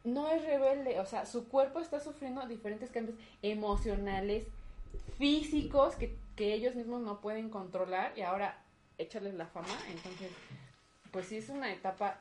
no 0.05 0.29
es 0.29 0.43
rebelde, 0.45 0.99
o 0.99 1.05
sea, 1.05 1.25
su 1.25 1.47
cuerpo 1.47 1.79
está 1.79 1.99
sufriendo 1.99 2.45
diferentes 2.47 2.89
cambios 2.91 3.17
emocionales, 3.41 4.45
físicos 5.17 5.95
que, 5.95 6.15
que 6.35 6.53
ellos 6.53 6.75
mismos 6.75 7.01
no 7.01 7.21
pueden 7.21 7.49
controlar 7.49 8.13
y 8.15 8.21
ahora 8.21 8.57
échales 8.97 9.33
la 9.33 9.45
fama, 9.47 9.67
entonces 9.91 10.29
pues 11.11 11.27
sí 11.27 11.37
es 11.37 11.49
una 11.49 11.71
etapa 11.71 12.19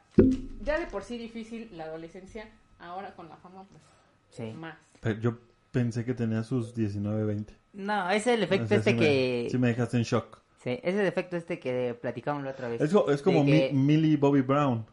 ya 0.62 0.78
de 0.78 0.86
por 0.86 1.02
sí 1.02 1.18
difícil 1.18 1.68
la 1.76 1.84
adolescencia, 1.84 2.48
ahora 2.78 3.14
con 3.14 3.28
la 3.28 3.36
fama 3.36 3.64
pues 3.70 3.82
Sí. 4.30 4.52
más. 4.56 4.76
Pero 5.00 5.20
yo 5.20 5.38
pensé 5.70 6.04
que 6.04 6.14
tenía 6.14 6.42
sus 6.42 6.74
19, 6.74 7.24
20. 7.24 7.54
No, 7.74 8.10
es 8.10 8.26
el 8.26 8.42
efecto 8.42 8.64
O 8.64 8.68
sea, 8.68 8.78
este 8.78 8.90
sí 8.92 8.96
que... 8.98 9.42
Me, 9.44 9.50
sí 9.50 9.58
me 9.58 9.68
dejaste 9.68 9.96
en 9.96 10.02
shock. 10.02 10.38
Sí, 10.62 10.80
es 10.82 10.94
el 10.96 11.06
efecto 11.06 11.36
este 11.36 11.60
que 11.60 11.96
platicamos 12.00 12.42
la 12.42 12.50
otra 12.50 12.68
vez. 12.68 12.80
Es, 12.80 12.92
es 12.92 13.22
como 13.22 13.44
De 13.44 13.46
que- 13.68 13.72
Mi- 13.72 13.78
Millie 13.96 14.16
Bobby 14.16 14.40
Brown. 14.40 14.84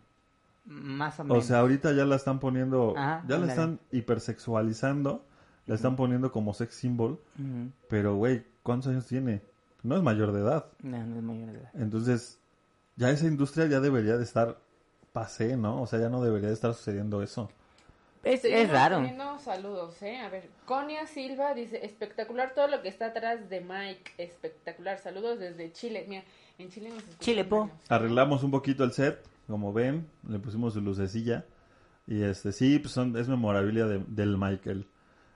Más 0.66 1.20
o 1.20 1.24
O 1.24 1.26
menos. 1.26 1.46
sea, 1.46 1.60
ahorita 1.60 1.92
ya 1.94 2.06
la 2.06 2.16
están 2.16 2.40
poniendo, 2.40 2.94
Ajá, 2.98 3.24
ya 3.28 3.38
la 3.38 3.48
están 3.48 3.80
hipersexualizando, 3.92 5.26
la 5.66 5.76
están 5.76 5.96
poniendo 5.96 6.32
como 6.32 6.54
sex 6.54 6.76
symbol, 6.76 7.20
pero 7.90 8.16
güey, 8.16 8.46
¿cuántos 8.64 8.92
años 8.92 9.08
tiene? 9.08 9.42
No 9.84 9.96
es 9.98 10.04
mayor 10.04 10.32
de 10.32 10.42
edad. 10.42 10.66
No, 10.84 11.04
no 11.06 11.16
es 11.18 11.24
mayor 11.24 11.52
de 11.52 11.60
edad. 11.60 11.72
Entonces, 11.74 12.40
ya 12.96 13.10
esa 13.10 13.26
industria 13.26 13.66
ya 13.66 13.80
debería 13.80 14.18
de 14.18 14.24
estar 14.24 14.60
pasé, 15.14 15.58
¿no? 15.58 15.82
O 15.82 15.88
sea, 15.88 16.00
ya 16.00 16.10
no 16.10 16.22
debería 16.24 16.50
de 16.50 16.54
estar 16.54 16.74
sucediendo 16.74 17.22
eso. 17.22 17.50
Es, 18.24 18.70
raro. 18.70 19.02
saludos, 19.40 20.00
¿eh? 20.04 20.20
A 20.20 20.30
ver, 20.30 20.48
Conia 20.66 21.08
Silva 21.08 21.56
dice, 21.56 21.84
espectacular 21.84 22.54
todo 22.54 22.68
lo 22.68 22.84
que 22.84 22.90
está 22.90 23.08
atrás 23.08 23.50
de 23.50 23.62
Mike, 23.62 24.12
espectacular, 24.20 25.00
saludos 25.00 25.40
desde 25.40 25.72
Chile. 25.72 26.06
Mira, 26.08 26.24
en 26.60 26.70
Chile 26.70 26.92
nos 26.92 27.04
Chile, 27.18 27.44
po. 27.46 27.72
Arreglamos 27.90 28.44
un 28.44 28.52
poquito 28.52 28.84
el 28.84 28.92
set, 28.92 29.26
como 29.52 29.72
ven, 29.74 30.08
le 30.28 30.40
pusimos 30.40 30.74
su 30.74 30.82
lucecilla. 30.82 31.46
Y 32.08 32.24
este, 32.24 32.52
sí, 32.52 32.80
pues 32.80 32.94
son, 32.94 33.16
es 33.16 33.28
memorabilia 33.28 33.86
de- 33.86 34.04
del 34.08 34.38
Michael. 34.38 34.88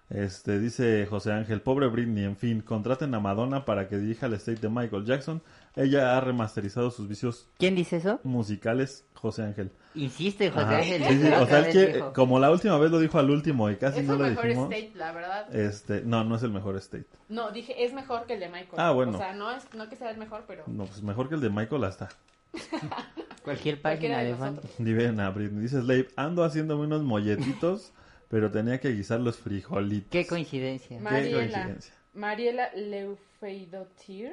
Este, 0.09 0.59
dice 0.59 1.07
José 1.07 1.31
Ángel, 1.31 1.61
pobre 1.61 1.87
Britney, 1.87 2.25
en 2.25 2.37
fin, 2.37 2.61
contraten 2.61 3.13
a 3.15 3.19
Madonna 3.19 3.65
para 3.65 3.87
que 3.87 3.97
dirija 3.97 4.27
el 4.27 4.33
estate 4.33 4.59
de 4.61 4.69
Michael 4.69 5.03
Jackson. 5.03 5.41
Ella 5.75 6.15
ha 6.15 6.21
remasterizado 6.21 6.91
sus 6.91 7.07
vicios 7.07 7.47
¿Quién 7.57 7.75
dice 7.75 7.97
eso? 7.97 8.19
musicales, 8.23 9.03
José 9.15 9.41
Ángel. 9.43 9.71
Insiste, 9.95 10.51
José 10.51 10.63
Ajá. 10.65 10.77
Ángel. 10.77 11.03
Sí, 11.07 11.21
sí, 11.21 11.27
o 11.33 11.45
sea, 11.47 11.59
es 11.67 11.73
que 11.75 12.03
como 12.13 12.37
la 12.39 12.51
última 12.51 12.77
vez 12.77 12.91
lo 12.91 12.99
dijo 12.99 13.17
al 13.17 13.31
último 13.31 13.67
y 13.71 13.77
casi 13.77 14.01
Es 14.01 14.05
no 14.05 14.13
el 14.13 14.19
lo 14.19 14.25
mejor 14.27 14.43
dijimos. 14.45 14.71
state, 14.71 14.91
la 14.95 15.11
verdad. 15.11 15.55
Este, 15.55 16.01
no, 16.01 16.23
no 16.23 16.35
es 16.35 16.43
el 16.43 16.51
mejor 16.51 16.75
state. 16.77 17.07
No, 17.29 17.49
dije, 17.51 17.83
es 17.83 17.91
mejor 17.93 18.27
que 18.27 18.35
el 18.35 18.39
de 18.41 18.47
Michael. 18.49 18.73
Ah, 18.77 18.91
bueno. 18.91 19.13
O 19.15 19.17
sea, 19.17 19.33
no 19.33 19.49
es 19.51 19.63
no 19.73 19.89
que 19.89 19.95
sea 19.95 20.11
el 20.11 20.17
mejor, 20.17 20.43
pero... 20.47 20.63
No, 20.67 20.85
pues 20.85 21.01
mejor 21.01 21.29
que 21.29 21.35
el 21.35 21.41
de 21.41 21.49
Michael 21.49 21.83
hasta. 21.83 22.09
Cualquier 23.43 23.81
página 23.81 24.19
de 24.19 24.31
nosotros. 24.31 25.19
A 25.19 25.29
Britney. 25.29 25.61
Dice 25.61 25.81
Slave, 25.81 26.07
ando 26.15 26.43
haciéndome 26.43 26.85
unos 26.85 27.03
molletitos, 27.03 27.93
pero 28.29 28.51
tenía 28.51 28.79
que 28.79 28.89
guisar 28.89 29.19
los 29.19 29.37
frijolitos. 29.37 30.09
Qué 30.09 30.25
coincidencia. 30.25 30.97
Qué 30.97 31.03
Mariela. 31.03 31.37
coincidencia. 31.37 31.93
Mariela 32.13 32.73
Leufeidotir. 32.73 34.31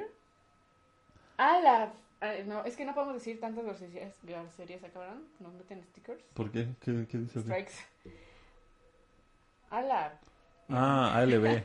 La... 1.37 1.93
ah, 2.21 2.33
no, 2.45 2.63
es 2.63 2.75
que 2.75 2.85
no 2.85 2.93
podemos 2.93 3.15
decir 3.15 3.39
tantas 3.39 3.63
groserías, 3.65 4.15
groserías 4.23 4.81
¿verdad? 4.81 5.15
Nos 5.39 5.53
meten 5.53 5.83
stickers. 5.83 6.23
¿Por 6.33 6.51
qué? 6.51 6.67
¿Qué, 6.79 7.05
qué 7.09 7.17
dice? 7.17 7.41
Strikes. 7.41 7.73
A 9.69 9.81
la... 9.81 10.19
Ah, 10.69 11.15
ALB. 11.17 11.45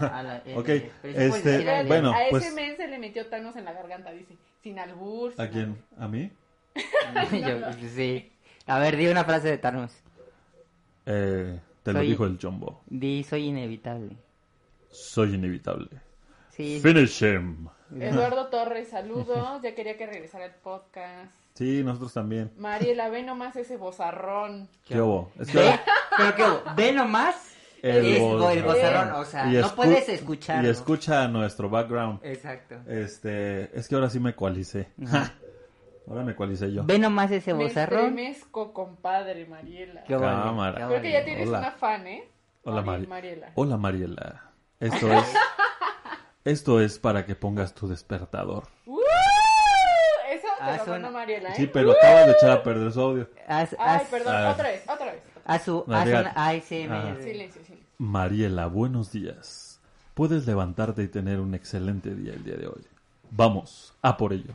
A 0.00 0.22
la- 0.22 0.42
Ok, 0.56 0.68
este, 1.02 1.84
bueno, 1.86 2.12
a 2.12 2.22
ese 2.24 2.30
pues- 2.30 2.54
men 2.54 2.76
se 2.76 2.86
le 2.88 2.98
metió 2.98 3.26
Thanos 3.28 3.56
en 3.56 3.64
la 3.64 3.72
garganta, 3.72 4.10
dice. 4.12 4.36
Sin 4.62 4.78
albur. 4.78 5.32
¿A 5.38 5.48
quién? 5.48 5.82
¿A 5.98 6.06
mí? 6.08 6.30
Yo- 7.32 7.88
sí. 7.94 8.30
A 8.66 8.78
ver, 8.78 8.96
di 8.96 9.06
una 9.08 9.24
frase 9.24 9.48
de 9.48 9.58
Thanos. 9.58 9.92
Eh, 11.06 11.58
te 11.82 11.92
lo 11.92 12.00
dijo 12.00 12.26
el 12.26 12.38
Jumbo. 12.40 12.82
Di, 12.86 13.24
soy 13.24 13.46
inevitable. 13.48 14.16
Soy 14.90 15.34
inevitable. 15.34 15.88
Sí, 16.50 16.78
Finish 16.80 17.22
him. 17.22 17.66
Eduardo 17.98 18.48
Torres, 18.48 18.88
saludos. 18.88 19.62
Ya 19.62 19.74
quería 19.74 19.96
que 19.96 20.06
regresara 20.06 20.44
el 20.46 20.52
podcast. 20.54 21.30
Sí, 21.54 21.82
nosotros 21.82 22.12
también. 22.14 22.50
Mariela, 22.56 23.08
ve 23.08 23.22
nomás 23.22 23.56
ese 23.56 23.76
bozarrón. 23.76 24.68
¿Qué 24.86 25.00
hubo? 25.00 25.30
Es 25.40 25.48
que 25.48 25.58
¿Ve? 25.58 25.64
ahora- 25.70 25.82
¿Pero 26.16 26.34
qué 26.36 26.42
hubo? 26.44 26.74
¿Ve 26.76 26.92
nomás? 26.92 27.51
El 27.82 28.06
es 28.06 28.20
voz- 28.20 28.52
el 28.52 28.62
bozarrón, 28.62 29.12
o 29.20 29.24
sea, 29.24 29.46
Y 29.48 29.54
no 29.56 29.66
escu- 29.66 29.74
puedes 29.74 30.08
escucharlo. 30.08 30.68
Y 30.68 30.70
escucha 30.70 31.26
nuestro 31.28 31.68
background. 31.68 32.20
Exacto. 32.22 32.76
Este, 32.86 33.76
es 33.76 33.88
que 33.88 33.96
ahora 33.96 34.08
sí 34.08 34.20
me 34.20 34.30
ecualicé. 34.30 34.88
Ajá. 35.04 35.32
ahora 36.08 36.22
me 36.22 36.32
ecualicé 36.32 36.72
yo. 36.72 36.84
Ve 36.84 36.98
nomás 37.00 37.30
ese 37.32 37.52
Me 37.54 37.64
bozarrón. 37.64 38.00
estremezco, 38.18 38.72
compadre, 38.72 39.46
Mariela. 39.46 40.04
Qué 40.04 40.16
Cámara. 40.16 40.78
qué 40.78 40.86
Creo 40.86 41.02
que 41.02 41.12
ya 41.12 41.24
tienes 41.24 41.48
Hola. 41.48 41.58
una 41.58 41.70
fan, 41.72 42.06
¿eh? 42.06 42.28
Hola, 42.64 42.82
Mari- 42.82 42.86
Mari- 42.86 43.06
Mariela. 43.08 43.52
Hola 43.56 43.76
Mariela. 43.76 44.42
Esto 44.78 45.12
es 45.12 45.34
Esto 46.44 46.80
es 46.80 46.98
para 47.00 47.24
que 47.26 47.34
pongas 47.34 47.74
tu 47.74 47.88
despertador. 47.88 48.64
¡Uh! 48.86 48.98
Eso 50.32 50.46
te 50.58 50.64
Ah, 50.64 50.76
lo 50.78 50.84
suena- 50.84 51.10
Mariela, 51.10 51.50
¿eh? 51.50 51.54
Sí, 51.56 51.66
pero 51.66 51.92
acabas 51.92 52.26
de 52.26 52.32
echar 52.32 52.50
a 52.52 52.62
perder 52.62 52.90
su 52.92 53.00
audio. 53.00 53.28
Ay, 53.48 53.66
perdón, 54.10 54.34
Ah. 54.36 54.50
otra 54.52 54.68
vez, 54.68 54.88
otra 54.88 55.06
vez. 55.06 55.22
Haz 55.44 55.64
su, 55.64 55.84
una 55.86 56.02
ASMR. 56.02 56.92
Ajá. 56.92 57.16
Silencio, 57.22 57.62
silencio. 57.64 57.76
Mariela, 57.98 58.66
buenos 58.66 59.12
días. 59.12 59.80
Puedes 60.14 60.46
levantarte 60.46 61.02
y 61.02 61.08
tener 61.08 61.40
un 61.40 61.54
excelente 61.54 62.14
día 62.14 62.34
el 62.34 62.44
día 62.44 62.56
de 62.56 62.66
hoy. 62.66 62.82
Vamos, 63.30 63.94
a 64.02 64.16
por 64.16 64.32
ello. 64.32 64.54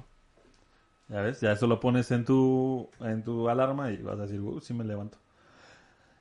Ya 1.10 1.22
ves, 1.22 1.39
ya 1.41 1.53
eso 1.53 1.67
lo 1.67 1.79
pones 1.79 2.12
en 2.12 2.25
tu, 2.25 2.89
en 3.00 3.24
tu 3.24 3.50
alarma 3.50 3.91
y 3.91 3.98
vas 3.98 4.20
a 4.20 4.24
decir, 4.24 4.41
uh, 4.41 4.60
sí 4.60 4.74
me 4.74 4.84
levanto. 4.84 5.17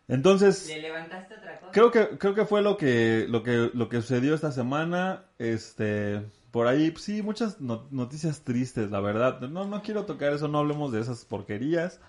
Entonces, 0.08 0.68
¿Le 0.68 0.80
levantaste 0.82 1.34
otra 1.34 1.58
cosa? 1.58 1.72
creo 1.72 1.90
que, 1.90 2.16
creo 2.18 2.34
que 2.34 2.46
fue 2.46 2.62
lo 2.62 2.76
que, 2.76 3.26
lo 3.28 3.42
que, 3.42 3.70
lo 3.74 3.88
que 3.88 4.00
sucedió 4.00 4.34
esta 4.34 4.52
semana. 4.52 5.24
Este, 5.38 6.22
por 6.52 6.68
ahí, 6.68 6.94
sí, 6.96 7.22
muchas 7.22 7.60
no- 7.60 7.88
noticias 7.90 8.42
tristes, 8.42 8.90
la 8.92 9.00
verdad. 9.00 9.40
No, 9.40 9.66
no 9.66 9.82
quiero 9.82 10.04
tocar 10.04 10.32
eso, 10.32 10.46
no 10.46 10.58
hablemos 10.60 10.92
de 10.92 11.00
esas 11.00 11.24
porquerías. 11.24 12.00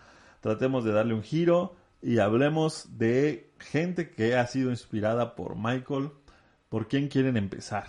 Tratemos 0.41 0.83
de 0.85 0.91
darle 0.91 1.15
un 1.15 1.23
giro 1.23 1.75
y 2.01 2.19
hablemos 2.19 2.97
de 2.97 3.49
gente 3.59 4.11
que 4.11 4.35
ha 4.35 4.45
sido 4.47 4.69
inspirada 4.69 5.35
por 5.35 5.55
Michael. 5.55 6.11
¿Por 6.69 6.87
quién 6.87 7.07
quieren 7.07 7.37
empezar? 7.37 7.87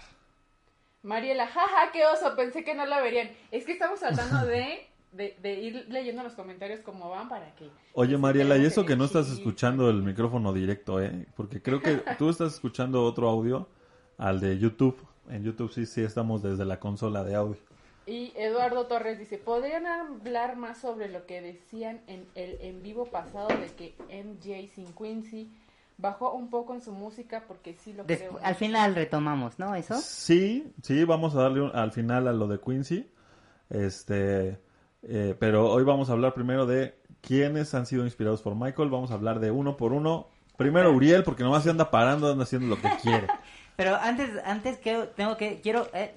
Mariela, 1.02 1.46
jaja, 1.54 1.92
qué 1.92 2.06
oso, 2.06 2.34
pensé 2.36 2.64
que 2.64 2.74
no 2.74 2.86
la 2.86 3.00
verían. 3.00 3.30
Es 3.50 3.64
que 3.64 3.72
estamos 3.72 4.00
tratando 4.00 4.46
de, 4.46 4.86
de, 5.12 5.36
de 5.42 5.54
ir 5.60 5.86
leyendo 5.88 6.22
los 6.22 6.34
comentarios 6.34 6.80
como 6.80 7.10
van 7.10 7.28
para 7.28 7.54
que... 7.54 7.64
Oye, 7.94 8.10
pues, 8.12 8.20
Mariela, 8.20 8.56
y 8.56 8.64
eso 8.64 8.86
que 8.86 8.96
no 8.96 9.04
estás 9.04 9.30
escuchando 9.30 9.90
el 9.90 10.02
micrófono 10.02 10.52
directo, 10.52 11.02
¿eh? 11.02 11.26
Porque 11.36 11.60
creo 11.60 11.82
que 11.82 11.96
tú 12.18 12.30
estás 12.30 12.54
escuchando 12.54 13.04
otro 13.04 13.28
audio 13.28 13.68
al 14.16 14.40
de 14.40 14.58
YouTube. 14.58 14.96
En 15.28 15.44
YouTube 15.44 15.72
sí, 15.72 15.86
sí 15.86 16.02
estamos 16.02 16.42
desde 16.42 16.64
la 16.64 16.80
consola 16.80 17.24
de 17.24 17.34
audio. 17.34 17.67
Y 18.08 18.32
Eduardo 18.36 18.86
Torres 18.86 19.18
dice, 19.18 19.36
¿podrían 19.36 19.86
hablar 19.86 20.56
más 20.56 20.78
sobre 20.78 21.08
lo 21.10 21.26
que 21.26 21.42
decían 21.42 22.00
en 22.06 22.26
el 22.34 22.58
en 22.62 22.82
vivo 22.82 23.04
pasado 23.06 23.48
de 23.48 23.66
que 23.76 23.94
MJ 24.08 24.72
sin 24.74 24.86
Quincy 24.94 25.52
bajó 25.98 26.32
un 26.32 26.48
poco 26.48 26.72
en 26.74 26.80
su 26.80 26.92
música 26.92 27.44
porque 27.46 27.74
sí 27.74 27.92
lo 27.92 28.06
creo? 28.06 28.38
al 28.42 28.54
final 28.54 28.94
retomamos, 28.94 29.58
¿no? 29.58 29.74
¿Eso? 29.74 29.94
Sí, 30.00 30.72
sí, 30.82 31.04
vamos 31.04 31.34
a 31.34 31.42
darle 31.42 31.60
un- 31.60 31.76
al 31.76 31.92
final 31.92 32.26
a 32.28 32.32
lo 32.32 32.46
de 32.48 32.58
Quincy. 32.58 33.10
Este, 33.68 34.58
eh, 35.02 35.34
pero 35.38 35.70
hoy 35.70 35.84
vamos 35.84 36.08
a 36.08 36.12
hablar 36.12 36.32
primero 36.32 36.64
de 36.66 36.94
quiénes 37.20 37.74
han 37.74 37.84
sido 37.84 38.04
inspirados 38.04 38.40
por 38.42 38.54
Michael. 38.54 38.88
Vamos 38.88 39.10
a 39.10 39.14
hablar 39.14 39.38
de 39.40 39.50
uno 39.50 39.76
por 39.76 39.92
uno. 39.92 40.28
Primero 40.56 40.90
Uriel, 40.92 41.22
porque 41.24 41.42
nomás 41.42 41.62
se 41.62 41.70
anda 41.70 41.90
parando, 41.90 42.32
anda 42.32 42.44
haciendo 42.44 42.68
lo 42.74 42.80
que 42.80 42.88
quiere. 43.02 43.26
Pero 43.76 43.94
antes, 43.96 44.30
antes 44.44 44.78
que 44.78 45.08
tengo 45.14 45.36
que, 45.36 45.60
quiero, 45.60 45.86
eh, 45.92 46.10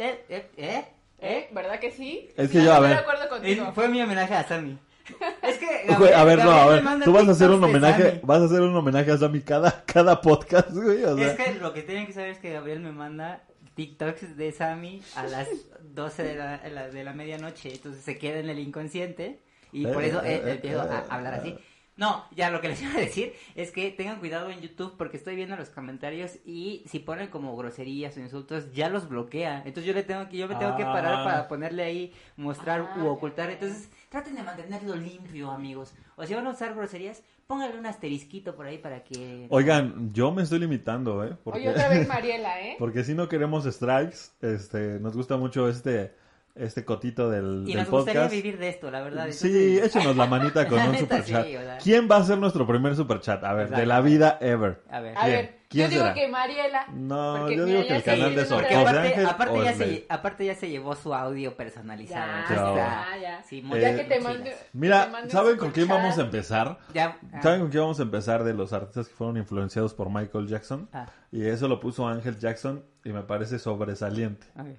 eh, 0.57 0.86
eh. 1.22 1.48
¿Verdad 1.51 1.80
que 1.80 1.92
sí? 1.92 2.30
Es 2.36 2.50
que 2.50 2.63
yo, 2.63 2.74
a 2.74 2.80
ver. 2.80 2.90
de 2.92 2.96
acuerdo 2.98 3.30
contigo. 3.30 3.66
Eh, 3.66 3.72
Fue 3.74 3.88
mi 3.88 4.01
homenaje 4.01 4.34
a 4.34 4.44
Sammy. 4.48 4.78
Es 5.42 5.58
que, 5.58 5.94
Güey, 5.98 6.13
a 6.13 6.24
ver, 6.24 6.38
no, 6.44 6.51
a 6.51 6.58
Gabriel 6.66 6.84
me 6.86 6.96
ver, 6.96 7.04
tú 7.04 7.12
vas 7.13 7.28
a 7.28 7.32
hacer 7.32 7.50
un 7.50 7.60
de 7.62 7.68
homenaje, 7.68 8.20
vas 8.24 8.42
a 8.42 8.46
hacer 8.46 8.62
un 8.62 8.75
homenaje 8.75 9.12
a 9.12 9.18
Sammy 9.18 9.42
cada, 9.42 9.84
cada 9.86 10.22
podcast, 10.22 10.70
güey, 10.72 11.04
o 11.04 11.18
sea. 11.18 11.28
Es 11.34 11.40
que 11.40 11.54
lo 11.56 11.74
que 11.74 11.82
tienen 11.82 12.06
que 12.06 12.13
saber 12.13 12.30
es 12.30 12.38
que 12.38 12.54
Gabriel 12.54 12.80
me 12.82 12.92
manda 12.92 13.42
TikToks 13.75 14.38
de 14.38 14.51
Sammy 14.51 15.01
a 15.16 15.24
las 15.24 15.48
12 15.82 16.24
de 16.24 16.36
la, 16.36 16.62
la- 16.70 16.88
de 16.90 17.04
la 17.04 17.13
medianoche. 17.13 17.74
Entonces 17.74 18.04
se 18.04 18.18
queda 18.18 18.40
en 18.40 18.50
el 18.50 18.60
inconsciente 18.60 19.40
y 19.74 19.86
por 19.88 20.04
Eh, 20.04 20.08
eso 20.08 20.24
eh, 20.24 20.36
eh, 20.36 20.42
eh, 20.46 20.51
empiezo 20.51 20.82
a 20.82 20.86
eh, 21.00 21.04
hablar 21.10 21.34
así. 21.34 21.58
No, 22.01 22.25
ya 22.36 22.50
lo 22.50 22.62
que 22.62 22.67
les 22.70 22.81
iba 22.81 22.93
a 22.93 23.00
decir 23.00 23.34
es 23.53 23.70
que 23.72 23.91
tengan 23.91 24.17
cuidado 24.20 24.50
en 24.50 24.60
YouTube 24.60 24.96
porque 24.98 25.17
estoy 25.17 25.36
viendo 25.36 25.55
los 25.55 25.70
comentarios 25.70 26.39
y 26.43 26.84
si 26.89 26.98
ponen 26.98 27.27
como 27.27 27.55
groserías 27.55 28.17
o 28.17 28.20
insultos 28.20 28.74
ya 28.74 28.89
los 28.89 29.08
bloquea. 29.08 29.58
Entonces 29.60 29.86
yo 29.86 29.93
le 29.93 30.01
tengo 30.01 30.27
que 30.27 30.38
yo 30.38 30.48
me 30.48 30.55
tengo 30.55 30.75
que 30.75 30.84
parar 30.84 31.13
Ah. 31.20 31.24
para 31.24 31.48
ponerle 31.48 31.84
ahí 31.84 32.12
mostrar 32.38 32.81
Ah, 32.81 33.00
u 33.03 33.05
ocultar. 33.08 33.51
Entonces 33.51 33.89
traten 34.10 34.34
de 34.34 34.41
mantenerlo 34.41 34.96
limpio, 34.96 35.51
amigos. 35.51 35.93
O 36.15 36.25
si 36.25 36.34
van 36.34 36.48
a 36.48 36.50
usar 36.50 36.74
groserías, 36.74 37.22
pónganle 37.46 37.77
un 37.77 37.86
asterisquito 37.86 38.55
por 38.55 38.65
ahí 38.65 38.79
para 38.79 39.03
que 39.03 39.46
Oigan, 39.51 40.12
yo 40.12 40.31
me 40.31 40.41
estoy 40.41 40.58
limitando, 40.58 41.24
¿eh? 41.24 41.38
Porque, 41.43 41.60
Oye, 41.60 41.70
otra 41.70 41.88
vez 41.89 42.08
Mariela, 42.08 42.62
¿eh? 42.62 42.77
porque 42.79 43.03
si 43.03 43.13
no 43.13 43.29
queremos 43.29 43.65
strikes, 43.65 44.31
este, 44.41 45.00
nos 45.00 45.15
gusta 45.15 45.38
mucho 45.38 45.70
este 45.70 46.15
este 46.55 46.84
cotito 46.86 47.29
del, 47.29 47.63
Y 47.65 47.74
del 47.74 47.77
nos 47.84 47.89
gustaría 47.89 48.22
podcast. 48.22 48.34
vivir 48.36 48.58
de 48.60 48.70
esto, 48.70 48.91
la 48.91 49.01
verdad. 49.01 49.27
Sí, 49.31 49.79
échenos 49.79 50.15
la 50.15 50.25
manita 50.27 50.67
con 50.67 50.79
un 50.89 50.98
superchat. 50.98 51.46
sí, 51.48 51.55
o 51.58 51.62
sea. 51.62 51.77
¿Quién 51.77 52.08
va 52.12 52.17
a 52.17 52.24
ser 52.24 52.38
nuestro 52.38 52.67
primer 52.67 52.96
superchat? 52.96 53.43
A 53.43 53.53
ver, 53.53 53.70
de 53.70 53.86
la 53.86 53.96
Exacto. 54.00 54.03
vida 54.03 54.38
ever. 54.41 54.81
A 54.89 55.00
ver. 55.00 55.17
A 55.17 55.22
¿Quién? 55.22 55.31
ver, 55.36 55.62
¿Quién 55.70 55.86
yo 55.86 55.89
digo 55.89 56.01
será? 56.03 56.13
que 56.13 56.27
Mariela. 56.27 56.86
No, 56.91 57.36
porque, 57.39 57.55
yo 57.55 57.65
mira, 57.65 57.77
digo 57.77 57.81
que 57.84 57.88
ya 57.89 57.96
el 57.96 58.01
se 58.03 58.12
canal 58.12 58.29
de 58.31 58.36
vez. 58.36 58.51
aparte, 58.51 59.25
aparte, 59.25 59.63
ya 59.63 59.74
se, 59.74 60.05
aparte 60.10 60.46
ya 60.46 60.55
se 60.55 60.70
llevó 60.70 60.96
su 60.96 61.13
audio 61.13 61.55
personalizado. 61.55 62.27
Ya, 62.50 62.75
ya, 62.75 63.22
ya. 63.22 63.43
Sí, 63.43 63.60
Eh, 63.60 63.63
muy 63.63 63.79
Ya 63.79 63.96
que 63.96 64.03
te 64.03 64.20
mande. 64.20 64.50
que 64.50 64.55
te 64.58 64.65
Mira, 64.74 65.08
mande 65.08 65.29
¿saben 65.29 65.58
con 65.58 65.72
quién 65.72 65.88
vamos 65.88 66.17
a 66.17 66.22
empezar? 66.24 66.77
Ya, 66.93 67.17
ah, 67.34 67.41
¿Saben 67.41 67.62
con 67.62 67.70
quién 67.70 67.84
vamos 67.84 68.00
a 68.00 68.03
empezar 68.03 68.43
de 68.43 68.53
los 68.53 68.74
artistas 68.74 69.08
que 69.08 69.13
fueron 69.15 69.38
influenciados 69.38 69.93
por 69.93 70.10
Michael 70.10 70.48
Jackson? 70.48 70.89
ah, 70.91 71.05
Y 71.31 71.46
eso 71.46 71.70
lo 71.70 71.79
puso 71.79 72.05
Ángel 72.05 72.38
Jackson 72.38 72.84
y 73.05 73.13
me 73.13 73.22
parece 73.24 73.58
sobresaliente. 73.58 74.48
a 74.58 74.63
ver, 74.63 74.77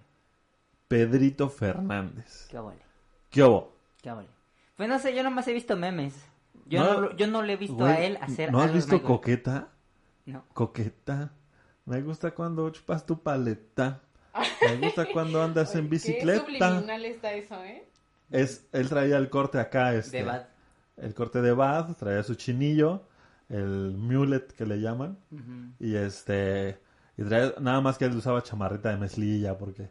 Pedrito 0.93 1.49
Fernández. 1.49 2.47
qué 2.51 2.59
vale, 2.59 2.81
¿Qué 3.31 3.43
hubo? 3.43 3.73
qué 4.03 4.11
vale. 4.11 4.29
Pues 4.77 4.89
no 4.89 4.99
sé, 4.99 5.15
yo 5.15 5.23
nomás 5.23 5.47
he 5.49 5.53
visto 5.53 5.77
memes. 5.77 6.15
Yo 6.67 6.83
No, 6.83 7.17
yo 7.17 7.27
no 7.27 7.43
le 7.43 7.55
he 7.55 7.57
visto 7.57 7.77
Güey, 7.77 7.93
a 7.93 8.01
él 8.05 8.19
hacer 8.21 8.53
¿No 8.53 8.59
has 8.59 8.65
algo 8.65 8.75
visto 8.77 8.93
Michael. 8.95 9.07
Coqueta? 9.13 9.69
No. 10.27 10.45
Coqueta. 10.53 11.33
Me 11.85 12.01
gusta 12.03 12.33
cuando 12.33 12.69
chupas 12.71 13.05
tu 13.07 13.21
paleta. 13.23 14.01
Me 14.63 14.77
gusta 14.77 15.07
cuando 15.13 15.43
andas 15.43 15.75
en 15.75 15.85
Qué 15.85 15.89
bicicleta. 15.91 16.41
subliminal 16.45 17.05
está 17.05 17.33
eso, 17.35 17.63
¿eh? 17.65 17.87
Es, 18.31 18.67
él 18.73 18.89
traía 18.89 19.19
el 19.19 19.29
corte 19.29 19.59
acá, 19.59 19.95
este, 19.95 20.19
De 20.19 20.25
Bad. 20.25 20.47
el 20.97 21.15
corte 21.15 21.43
de 21.43 21.53
Bad, 21.53 21.97
traía 21.97 22.23
su 22.23 22.35
chinillo, 22.35 23.07
el 23.51 23.93
mulet 23.97 24.53
que 24.55 24.65
le 24.65 24.81
llaman, 24.81 25.19
y 25.79 25.97
este, 25.97 26.79
y 27.23 27.29
traía, 27.29 27.55
nada 27.61 27.81
más 27.81 27.99
que 27.99 28.05
él 28.05 28.17
usaba 28.17 28.43
chamarrita 28.43 28.91
de 28.91 28.97
mezclilla, 28.97 29.57
porque, 29.57 29.91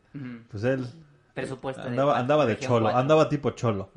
pues 0.50 0.64
él 0.64 0.86
Presupuesto. 1.34 1.82
andaba, 1.82 2.20
andaba 2.20 2.46
de 2.46 2.58
cholo, 2.60 2.90
andaba 2.90 3.30
tipo 3.30 3.52
cholo, 3.52 3.90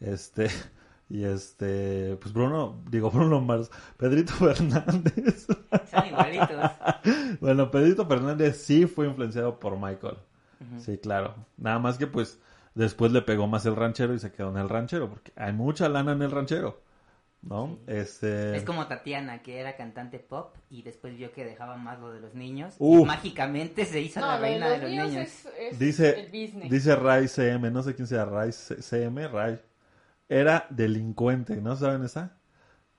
este, 0.00 0.48
y 1.08 1.24
este, 1.24 2.16
pues 2.20 2.32
Bruno, 2.34 2.82
digo 2.90 3.10
Bruno 3.12 3.40
Mars, 3.40 3.70
Pedrito 3.96 4.32
Fernández, 4.32 5.46
Son 5.90 6.06
igualitos. 6.06 6.70
bueno, 7.40 7.70
Pedrito 7.70 8.06
Fernández 8.06 8.56
sí 8.56 8.86
fue 8.86 9.06
influenciado 9.06 9.60
por 9.60 9.78
Michael, 9.78 10.16
sí, 10.78 10.98
claro, 10.98 11.34
nada 11.56 11.78
más 11.78 11.96
que 11.96 12.06
pues 12.06 12.40
después 12.74 13.12
le 13.12 13.22
pegó 13.22 13.46
más 13.46 13.66
el 13.66 13.76
ranchero 13.76 14.14
y 14.14 14.18
se 14.18 14.32
quedó 14.32 14.50
en 14.50 14.56
el 14.58 14.68
ranchero, 14.68 15.08
porque 15.08 15.32
hay 15.36 15.52
mucha 15.52 15.88
lana 15.88 16.12
en 16.12 16.22
el 16.22 16.30
ranchero, 16.30 16.80
¿no? 17.42 17.78
Este... 17.86 18.56
Es 18.56 18.64
como 18.64 18.86
Tatiana, 18.86 19.42
que 19.42 19.58
era 19.58 19.76
cantante 19.76 20.18
pop 20.18 20.54
y 20.68 20.82
después 20.82 21.16
vio 21.16 21.32
que 21.32 21.44
dejaba 21.44 21.76
más 21.76 21.98
lo 21.98 22.10
de 22.12 22.20
los 22.20 22.34
niños. 22.34 22.74
Uf. 22.78 23.00
Y 23.00 23.04
mágicamente 23.04 23.84
se 23.86 24.00
hizo 24.00 24.20
No, 24.20 24.26
la 24.26 24.34
de 24.36 24.40
reina 24.42 24.68
los 24.68 24.76
de 24.76 24.82
los 24.82 24.90
niños 24.90 25.08
niños. 25.08 25.26
es, 25.28 25.48
es 25.72 25.78
Dice, 25.78 26.20
el 26.20 26.26
business. 26.26 26.70
dice 26.70 26.96
Ray 26.96 27.28
CM, 27.28 27.70
no 27.70 27.82
sé 27.82 27.94
quién 27.94 28.06
sea 28.06 28.24
Ray 28.24 28.52
C- 28.52 28.82
CM, 28.82 29.26
Ray. 29.28 29.58
Era 30.28 30.66
delincuente, 30.70 31.56
¿no 31.56 31.74
saben 31.76 32.04
esa? 32.04 32.36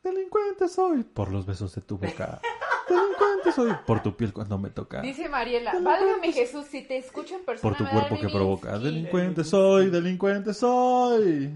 Delincuente 0.03 0.67
soy 0.67 1.03
por 1.03 1.31
los 1.31 1.45
besos 1.45 1.73
de 1.75 1.81
tu 1.81 1.97
boca. 1.97 2.41
Delincuente 2.89 3.51
soy 3.53 3.71
por 3.85 4.01
tu 4.03 4.17
piel 4.17 4.33
cuando 4.33 4.57
me 4.57 4.69
toca. 4.71 5.01
Dice 5.01 5.29
Mariela, 5.29 5.71
válgame 5.79 6.33
Jesús, 6.33 6.65
si 6.65 6.81
te 6.81 6.97
escucho 6.97 7.35
en 7.35 7.45
persona 7.45 7.61
Por 7.61 7.77
tu 7.77 7.89
cuerpo 7.89 8.09
que 8.15 8.23
Levinsky". 8.23 8.37
provoca. 8.37 8.79
Delincuente 8.79 9.43
soy, 9.43 9.89
delincuente 9.89 10.53
soy. 10.53 11.55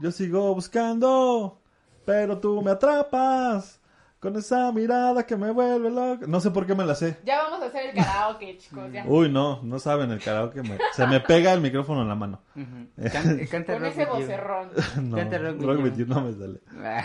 Yo 0.00 0.10
sigo 0.10 0.54
buscando, 0.54 1.60
pero 2.04 2.38
tú 2.38 2.60
me 2.62 2.70
atrapas. 2.72 3.80
Con 4.20 4.36
esa 4.36 4.72
mirada 4.72 5.26
que 5.26 5.36
me 5.36 5.50
vuelve 5.50 5.90
loca. 5.90 6.26
No 6.26 6.40
sé 6.40 6.50
por 6.50 6.64
qué 6.66 6.74
me 6.74 6.86
la 6.86 6.94
sé. 6.94 7.18
Ya 7.26 7.42
vamos 7.42 7.60
a 7.60 7.66
hacer 7.66 7.90
el 7.90 7.94
karaoke, 7.94 8.56
chicos, 8.56 8.90
ya. 8.90 9.04
Uy, 9.06 9.28
no, 9.30 9.62
no 9.62 9.78
saben 9.78 10.10
el 10.12 10.18
karaoke. 10.18 10.62
me- 10.62 10.78
se 10.94 11.06
me 11.06 11.20
pega 11.20 11.52
el 11.52 11.60
micrófono 11.60 12.00
en 12.00 12.08
la 12.08 12.14
mano. 12.14 12.40
Ujú. 12.56 12.88
Can- 13.12 13.46
canta 13.50 13.74
Con 13.74 13.84
ese 13.84 14.06
vocerrón. 14.06 14.70
No, 15.10 15.16
Canta 15.18 15.36
Rock 15.36 15.60
Rock 15.60 15.76
You. 15.76 15.82
With 15.84 15.96
You 15.96 16.06
no 16.06 16.22
me 16.22 16.32
sale. 16.32 16.60
Ah, 16.82 17.04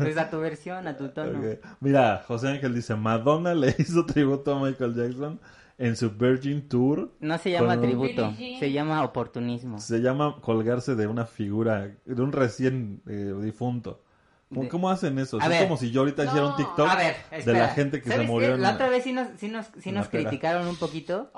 Pues 0.00 0.18
a 0.18 0.30
tu 0.30 0.40
versión, 0.40 0.88
a 0.88 0.96
tu 0.96 1.10
tono. 1.10 1.40
Mira, 1.78 2.24
José 2.26 2.48
Ángel 2.48 2.74
dice, 2.74 2.96
Madonna 2.96 3.54
le 3.54 3.76
hizo 3.78 4.04
tributo 4.04 4.56
a 4.56 4.60
Michael 4.60 4.96
Jackson 4.96 5.38
en 5.78 5.96
su 5.96 6.10
Virgin 6.10 6.68
Tour. 6.68 7.14
No 7.20 7.38
se 7.38 7.50
llama 7.52 7.76
Con- 7.76 7.82
tributo, 7.86 8.34
se 8.36 8.72
llama 8.72 9.02
oportunismo. 9.04 9.78
Se 9.78 10.00
llama 10.00 10.36
colgarse 10.40 10.94
de 10.96 11.06
una 11.06 11.24
figura, 11.26 11.94
de 12.04 12.22
un 12.22 12.32
recién 12.32 13.00
eh, 13.08 13.32
difunto. 13.40 14.02
¿Cómo, 14.48 14.62
De- 14.62 14.68
cómo 14.68 14.90
hacen 14.90 15.18
eso? 15.18 15.38
A 15.40 15.44
es 15.44 15.48
ver. 15.50 15.62
como 15.64 15.76
si 15.76 15.90
yo 15.90 16.00
ahorita 16.00 16.24
hiciera 16.24 16.46
un 16.46 16.50
No. 16.52 16.56
TikTok 16.56 16.88
A 16.88 16.96
ver, 16.96 17.16
de 17.44 17.52
la 17.52 17.68
gente 17.68 18.00
que 18.00 18.10
se 18.10 18.22
murió 18.22 18.54
en 18.54 18.62
La 18.62 18.68
la- 18.70 18.74
otra 18.74 18.88
vez 18.88 19.04
sí 19.04 19.12
nos, 19.12 19.28
sí 19.38 19.48
nos, 19.48 19.66
sí 19.78 19.92
nos 19.92 20.08
criticaron 20.08 20.66
un 20.66 20.76
poquito. 20.76 21.30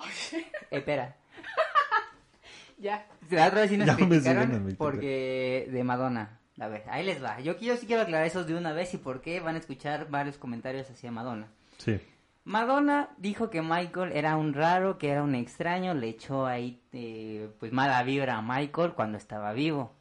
espera. 0.70 1.16
Ya. 2.78 3.06
La 3.30 3.48
otra 3.48 3.60
vez 3.60 3.70
sí 3.70 3.76
nos 3.76 3.86
Ya 3.86 3.94
criticaron 3.96 4.74
porque 4.78 5.68
de 5.70 5.84
Madonna. 5.84 6.38
A 6.58 6.68
ver, 6.68 6.84
ahí 6.90 7.04
les 7.04 7.22
va. 7.22 7.38
Yo, 7.40 7.58
yo 7.58 7.76
sí 7.76 7.86
quiero 7.86 8.02
aclarar 8.02 8.26
eso 8.26 8.44
de 8.44 8.54
una 8.54 8.72
vez 8.72 8.92
y 8.94 8.98
por 8.98 9.20
qué 9.20 9.40
van 9.40 9.54
a 9.54 9.58
escuchar 9.58 10.08
varios 10.10 10.38
comentarios 10.38 10.88
hacia 10.90 11.10
Madonna. 11.10 11.48
Sí. 11.78 11.98
Madonna 12.44 13.10
dijo 13.18 13.50
que 13.50 13.62
Michael 13.62 14.12
era 14.12 14.36
un 14.36 14.54
raro, 14.54 14.98
que 14.98 15.10
era 15.10 15.22
un 15.22 15.34
extraño, 15.34 15.94
le 15.94 16.08
echó 16.08 16.46
ahí 16.46 16.80
eh, 16.92 17.48
pues 17.60 17.72
mala 17.72 18.02
vibra 18.02 18.36
a 18.38 18.42
Michael 18.42 18.92
cuando 18.92 19.18
estaba 19.18 19.52
vivo. 19.52 19.92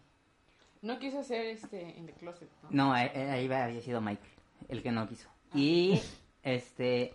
No 0.81 0.97
quiso 0.99 1.23
ser 1.23 1.45
este 1.47 1.97
en 1.97 2.05
the 2.05 2.13
closet, 2.13 2.49
¿no? 2.63 2.69
No, 2.89 2.97
eh, 2.97 3.11
eh, 3.13 3.29
ahí 3.29 3.51
había 3.51 3.81
sido 3.81 3.99
Mike, 3.99 4.21
el 4.69 4.81
que 4.81 4.91
no 4.91 5.07
quiso. 5.07 5.27
Y 5.53 5.99
este 6.43 7.13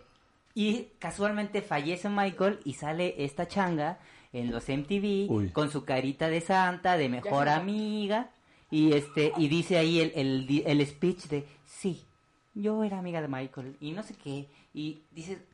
y 0.53 0.89
casualmente 0.99 1.61
fallece 1.61 2.07
Michael 2.07 2.59
y 2.63 2.73
sale 2.73 3.15
esta 3.25 3.47
changa 3.47 3.97
en 4.31 4.51
los 4.51 4.69
MTV 4.69 5.29
Uy. 5.31 5.49
con 5.49 5.71
su 5.71 5.83
carita 5.83 6.27
de 6.29 6.41
santa, 6.41 6.95
de 6.97 7.09
mejor 7.09 7.49
amiga 7.49 8.29
y 8.69 8.93
este 8.93 9.33
y 9.37 9.47
dice 9.47 9.77
ahí 9.77 9.99
el, 9.99 10.11
el, 10.15 10.47
di- 10.47 10.63
el 10.65 10.85
speech 10.85 11.23
de 11.27 11.47
sí, 11.65 12.04
yo 12.55 12.83
era 12.83 12.97
amiga 12.97 13.21
de 13.21 13.27
Michael 13.27 13.77
y 13.79 13.91
no 13.91 14.01
sé 14.01 14.15
qué 14.15 14.49
y 14.73 15.03
dice 15.11 15.45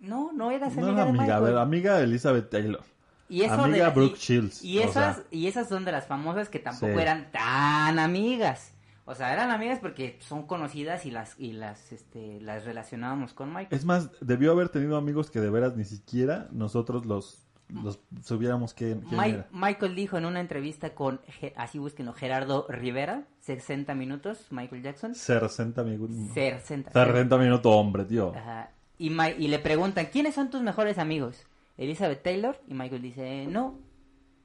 no, 0.00 0.32
no 0.32 0.50
eras 0.50 0.74
No 0.76 0.86
amiga 0.86 1.02
era 1.02 1.04
de 1.04 1.10
amiga, 1.18 1.38
Michael. 1.40 1.58
amiga 1.58 2.00
Elizabeth 2.00 2.48
Taylor. 2.50 2.82
Y 3.28 3.42
eso 3.42 3.54
Amiga 3.54 3.86
de- 3.88 3.94
Brooke 3.94 4.16
y- 4.16 4.20
Shields, 4.20 4.62
Y 4.64 4.78
esas, 4.80 5.16
sea. 5.16 5.24
y 5.30 5.46
esas 5.46 5.68
son 5.68 5.84
de 5.84 5.92
las 5.92 6.06
famosas 6.06 6.48
que 6.50 6.58
tampoco 6.58 6.94
Sí. 6.94 7.00
eran 7.00 7.30
tan 7.32 7.98
amigas. 7.98 8.72
O 9.06 9.14
sea, 9.14 9.32
eran 9.32 9.50
amigas 9.50 9.78
porque 9.80 10.18
son 10.20 10.46
conocidas 10.46 11.04
y 11.06 11.10
las 11.10 11.38
y 11.38 11.52
las 11.52 11.92
este 11.92 12.40
las 12.40 12.64
relacionábamos 12.64 13.32
con 13.34 13.48
Michael. 13.48 13.68
Es 13.70 13.84
más, 13.84 14.10
debió 14.20 14.52
haber 14.52 14.68
tenido 14.68 14.96
amigos 14.96 15.30
que 15.30 15.40
de 15.40 15.50
veras 15.50 15.76
ni 15.76 15.84
siquiera 15.84 16.48
nosotros 16.52 17.04
los, 17.06 17.43
los 17.68 17.98
supiéramos 18.22 18.74
era. 18.78 19.46
Michael 19.52 19.94
dijo 19.94 20.18
en 20.18 20.26
una 20.26 20.40
entrevista 20.40 20.94
con 20.94 21.20
así 21.56 21.78
búsquenlo 21.78 22.12
Gerardo 22.12 22.66
Rivera, 22.68 23.26
60 23.40 23.94
minutos, 23.94 24.46
Michael 24.50 24.82
Jackson. 24.82 25.14
60 25.14 25.82
minutos. 25.82 26.16
60. 26.34 26.92
60 26.92 27.38
minutos, 27.38 27.72
hombre, 27.72 28.04
tío. 28.04 28.34
Ajá. 28.36 28.70
Y 28.98 29.08
le 29.10 29.58
preguntan, 29.58 30.06
¿quiénes 30.06 30.34
son 30.34 30.50
tus 30.50 30.62
mejores 30.62 30.98
amigos? 30.98 31.46
Elizabeth 31.76 32.22
Taylor 32.22 32.60
y 32.68 32.74
Michael 32.74 33.02
dice, 33.02 33.46
no. 33.46 33.78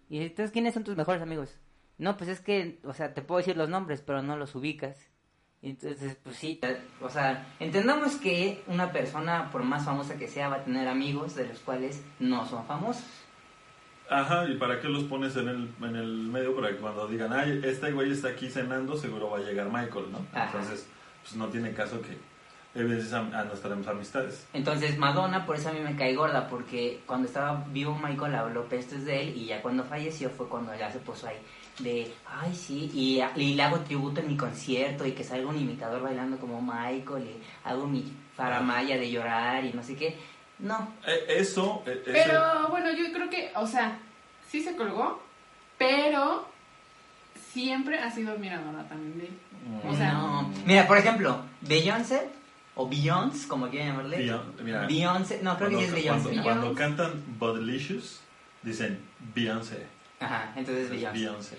Y 0.10 0.20
entonces, 0.22 0.52
¿quiénes 0.52 0.74
son 0.74 0.84
tus 0.84 0.98
mejores 0.98 1.22
amigos? 1.22 1.60
No, 1.98 2.18
pues 2.18 2.30
es 2.30 2.40
que, 2.40 2.80
o 2.84 2.94
sea, 2.94 3.14
te 3.14 3.22
puedo 3.22 3.40
decir 3.40 3.58
los 3.58 3.70
nombres, 3.70 4.02
pero 4.02 4.24
no 4.24 4.38
los 4.38 4.56
ubicas. 4.56 5.09
Entonces, 5.62 6.16
pues 6.24 6.38
sí, 6.38 6.60
o 7.02 7.10
sea, 7.10 7.54
entendamos 7.60 8.16
que 8.16 8.64
una 8.68 8.94
persona, 8.94 9.52
por 9.52 9.64
más 9.64 9.84
famosa 9.84 10.18
que 10.18 10.28
sea, 10.28 10.48
va 10.48 10.58
a 10.58 10.64
tener 10.64 10.88
amigos 10.88 11.36
de 11.36 11.48
los 11.48 11.60
cuales 11.60 12.04
no 12.20 12.46
son 12.48 12.66
famosos. 12.66 13.04
Ajá, 14.10 14.48
¿y 14.48 14.58
para 14.58 14.80
qué 14.80 14.88
los 14.88 15.04
pones 15.04 15.36
en 15.36 15.50
el, 15.50 15.70
en 15.82 15.96
el 15.96 16.08
medio? 16.28 16.56
Para 16.56 16.70
que 16.70 16.78
cuando 16.78 17.08
digan, 17.08 17.34
ay, 17.34 17.62
este 17.64 17.92
güey 17.92 18.12
está 18.12 18.30
aquí 18.30 18.50
cenando, 18.50 18.98
seguro 18.98 19.30
va 19.30 19.38
a 19.38 19.42
llegar 19.42 19.68
Michael, 19.68 20.12
¿no? 20.12 20.26
Ajá. 20.34 20.46
Entonces, 20.46 20.88
pues 21.22 21.36
no 21.36 21.48
tiene 21.50 21.74
caso 21.74 22.02
que 22.02 22.18
evidencies 22.74 23.14
a, 23.14 23.20
a 23.20 23.44
nuestras 23.44 23.88
amistades. 23.88 24.48
Entonces 24.54 24.98
Madonna, 24.98 25.46
por 25.46 25.56
eso 25.56 25.70
a 25.70 25.74
mí 25.74 25.80
me 25.80 25.96
cae 25.96 26.16
gorda, 26.16 26.48
porque 26.48 27.02
cuando 27.06 27.28
estaba 27.28 27.66
vivo 27.70 27.98
Michael 28.02 28.36
habló 28.36 28.66
pestes 28.66 29.06
de 29.06 29.22
él 29.22 29.38
y 29.38 29.46
ya 29.46 29.62
cuando 29.62 29.84
falleció 29.84 30.30
fue 30.30 30.48
cuando 30.48 30.76
ya 30.76 30.92
se 30.92 31.00
puso 31.00 31.28
ahí 31.28 31.38
de, 31.80 32.12
ay 32.28 32.54
sí, 32.56 32.90
y, 32.94 33.22
y 33.42 33.54
le 33.56 33.64
hago 33.64 33.80
tributo 33.80 34.22
en 34.22 34.28
mi 34.28 34.38
concierto 34.38 35.06
y 35.06 35.12
que 35.14 35.24
salga 35.24 35.48
un 35.48 35.58
imitador 35.60 36.02
bailando 36.02 36.38
como 36.38 36.62
Michael 36.62 37.24
y 37.24 37.68
hago 37.68 37.88
mi 37.88 38.12
faramaya 38.36 38.98
de 38.98 39.10
llorar 39.12 39.66
y 39.66 39.74
no 39.74 39.84
sé 39.84 39.96
qué. 39.96 40.18
No, 40.60 40.94
Eh, 41.08 41.26
eso, 41.38 41.84
eh, 41.86 42.02
eso- 42.06 42.12
Pero 42.14 42.68
bueno, 42.70 42.92
yo 42.92 43.12
creo 43.14 43.30
que, 43.30 43.52
o 43.56 43.66
sea, 43.66 43.98
sí 44.50 44.62
se 44.62 44.76
colgó, 44.76 45.22
pero 45.78 46.48
siempre 47.54 47.98
ha 48.00 48.12
sido 48.12 48.34
admiradora 48.34 48.84
también 48.88 49.18
de 49.20 49.26
él. 49.26 49.34
O 49.88 49.96
sea, 49.96 50.14
no. 50.14 50.52
Mira, 50.66 50.88
por 50.88 50.98
ejemplo, 50.98 51.42
Beyoncé 51.62 52.30
o 52.76 52.88
Beyoncé, 52.88 53.48
como 53.48 53.70
quieran 53.70 53.90
llamarle. 53.90 54.18
Beyoncé, 54.88 55.42
no, 55.44 55.58
creo 55.58 55.70
cuando, 55.70 55.80
que 55.80 55.86
es 55.86 55.92
Beyoncé. 55.94 56.24
cuando, 56.24 56.36
¿no? 56.38 56.44
Cuando 56.44 56.74
cantan 56.76 57.24
Bodylicious, 57.40 58.20
dicen 58.64 59.00
Beyoncé. 59.36 59.86
Ajá, 60.20 60.52
entonces 60.56 60.86
Es 60.86 60.90
Beyoncé. 60.92 61.18
Beyoncé. 61.20 61.58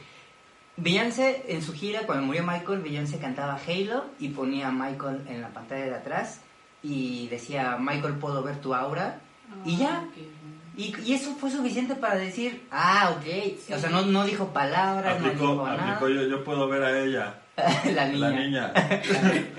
Beyoncé 0.81 1.45
en 1.49 1.63
su 1.63 1.73
gira, 1.73 2.03
cuando 2.07 2.25
murió 2.27 2.43
Michael, 2.43 2.81
Beyoncé 2.81 3.19
cantaba 3.19 3.59
Halo 3.67 4.07
y 4.19 4.29
ponía 4.31 4.69
a 4.69 4.73
Michael 4.73 5.23
en 5.29 5.43
la 5.43 5.49
pantalla 5.49 5.85
de 5.85 5.95
atrás 5.95 6.41
y 6.83 7.29
decía, 7.29 7.77
Michael, 7.79 8.15
puedo 8.15 8.43
ver 8.43 8.61
tu 8.61 8.75
aura. 8.75 9.21
Y 9.65 9.77
ya. 9.77 10.01
bueno. 10.01 10.61
Y, 10.77 10.95
y 11.05 11.15
eso 11.15 11.35
fue 11.35 11.51
suficiente 11.51 11.95
para 11.95 12.15
decir, 12.15 12.63
ah, 12.71 13.15
ok. 13.17 13.75
O 13.75 13.79
sea, 13.79 13.91
no, 13.91 14.03
no 14.03 14.25
dijo 14.25 14.49
palabras, 14.49 15.21
no 15.21 15.27
Aplicó, 15.27 15.51
dijo 15.53 15.67
nada. 15.67 15.93
aplicó 15.97 16.09
yo, 16.09 16.23
yo 16.27 16.45
puedo 16.45 16.69
ver 16.69 16.83
a 16.83 16.99
ella. 17.01 17.35
la 17.95 18.07
niña. 18.09 18.31
La 18.31 18.41
niña. 18.41 18.73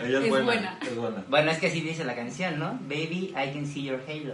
ella 0.04 0.18
es, 0.20 0.24
Es 0.24 0.30
buena, 0.30 0.46
buena. 0.46 0.80
Es 0.82 0.96
buena. 0.96 1.24
Bueno, 1.30 1.52
es 1.52 1.60
que 1.60 1.68
así 1.68 1.82
dice 1.82 2.04
la 2.06 2.16
canción, 2.16 2.58
¿no? 2.58 2.80
Baby, 2.88 3.34
I 3.36 3.54
can 3.54 3.68
see 3.68 3.84
your 3.84 4.00
halo. 4.08 4.34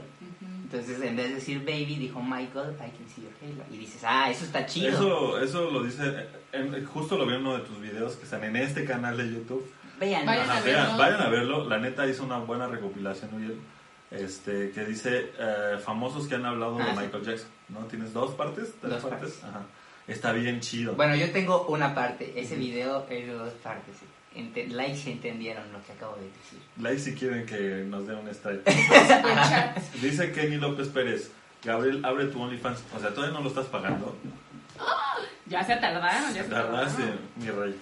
Entonces, 0.70 1.02
en 1.02 1.16
vez 1.16 1.30
de 1.30 1.36
decir 1.36 1.60
baby, 1.60 1.96
dijo 1.96 2.22
Michael, 2.22 2.74
I 2.76 2.92
can 2.92 3.08
see 3.16 3.22
your 3.24 3.32
halo. 3.42 3.64
Y 3.72 3.78
dices, 3.78 4.02
ah, 4.06 4.30
eso 4.30 4.44
está 4.44 4.66
chido. 4.66 4.90
Eso, 4.90 5.40
eso 5.40 5.72
lo 5.72 5.82
dice, 5.84 6.28
en- 6.52 6.86
justo 6.86 7.18
lo 7.18 7.26
vi 7.26 7.36
en 7.36 7.40
uno 7.42 7.58
de 7.58 7.64
tus 7.64 7.80
videos 7.80 8.16
que 8.18 8.26
están 8.26 8.44
en 8.44 8.58
este 8.58 8.84
canal 8.84 9.16
de 9.16 9.30
YouTube. 9.32 9.66
Vean, 9.98 10.26
Vayan 10.26 10.50
Ajá, 10.50 10.58
a 10.60 10.62
vean- 10.64 10.82
verlo. 10.84 10.98
vayan 10.98 11.22
a 11.22 11.30
verlo. 11.30 11.70
La 11.70 11.78
neta 11.80 12.06
hizo 12.06 12.24
una 12.26 12.40
buena 12.40 12.68
recopilación, 12.68 13.34
Uriel, 13.34 13.58
este, 14.12 14.72
que 14.72 14.84
dice 14.86 15.32
eh, 15.40 15.78
famosos 15.84 16.28
que 16.28 16.36
han 16.36 16.46
hablado 16.46 16.78
Ah, 16.80 16.86
de 16.86 16.92
sí. 16.92 16.98
Michael 17.00 17.24
Jackson. 17.24 17.48
¿No? 17.70 17.80
¿Tienes 17.86 18.12
dos 18.14 18.32
partes? 18.36 18.74
¿Tres 18.82 18.92
Dos 18.94 19.02
partes? 19.04 19.32
partes. 19.36 19.44
Ajá. 19.46 19.62
Está 20.08 20.32
bien 20.34 20.60
chido. 20.62 20.94
Bueno, 20.96 21.16
yo 21.16 21.32
tengo 21.32 21.66
una 21.68 21.94
parte. 21.96 22.34
Ese 22.40 22.56
video 22.56 23.06
es 23.10 23.26
de 23.28 23.34
dos 23.34 23.54
partes. 23.64 23.96
Ente- 24.38 24.68
like 24.70 24.96
si 24.96 25.12
entendieron 25.12 25.64
lo 25.74 25.82
que 25.84 25.92
acabo 25.94 26.16
de 26.16 26.24
decir. 26.26 26.60
Like 26.78 27.00
si 27.00 27.14
quieren 27.16 27.46
que 27.46 27.84
nos 27.88 28.06
dé 28.08 28.14
un 28.16 28.28
strike. 28.30 28.64
Dice 30.02 30.32
Kenny 30.32 30.58
López 30.58 30.88
Pérez. 30.90 31.32
Gabriel, 31.64 32.06
abre 32.06 32.26
tu 32.28 32.42
OnlyFans. 32.42 32.84
O 32.96 33.00
sea, 33.00 33.14
todavía 33.14 33.34
no 33.38 33.42
lo 33.44 33.50
estás 33.50 33.66
pagando. 33.68 34.16
Ya 35.50 35.64
se 35.64 35.78
tardaron, 35.78 36.34
ya 36.34 36.44
se 36.44 36.50
Tardaste, 36.50 37.02
tardaron. 37.04 37.20
mi 37.38 37.50
rey. 37.50 37.76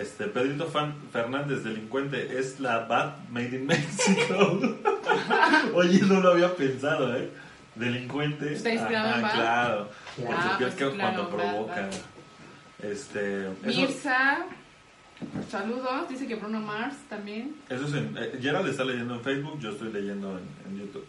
Este, 0.00 0.26
Pedrito 0.28 0.68
Fan 0.68 0.94
Fernández, 1.12 1.64
delincuente, 1.64 2.38
es 2.38 2.60
la 2.60 2.78
Bat 2.86 3.28
Made 3.28 3.56
in 3.56 3.66
Mexico. 3.66 4.60
Oye, 5.74 5.98
no 6.02 6.20
lo 6.20 6.30
había 6.30 6.54
pensado, 6.54 7.16
¿eh? 7.16 7.28
Delincuente. 7.74 8.52
¿Está 8.54 8.72
inspirado 8.72 9.16
en 9.16 9.22
Bat? 9.22 9.32
Claro. 9.34 9.90
Por 10.16 10.32
Ah, 10.36 10.42
su 10.52 10.58
piel 10.58 10.70
pues 10.70 10.74
que 10.92 10.96
cuando 10.96 11.28
provoca. 11.28 11.88
Este, 12.80 13.46
eso, 13.46 13.56
Mirza, 13.64 14.38
saludos. 15.50 16.08
Dice 16.08 16.26
que 16.26 16.34
Bruno 16.36 16.60
Mars 16.60 16.96
también. 17.08 17.54
eso 17.68 17.86
es 17.86 17.94
en, 17.94 18.16
eh, 18.18 18.38
Gerald 18.40 18.68
está 18.68 18.84
leyendo 18.84 19.14
en 19.14 19.20
Facebook, 19.20 19.58
yo 19.60 19.70
estoy 19.70 19.92
leyendo 19.92 20.38
en, 20.38 20.44
en 20.72 20.78
YouTube. 20.80 21.04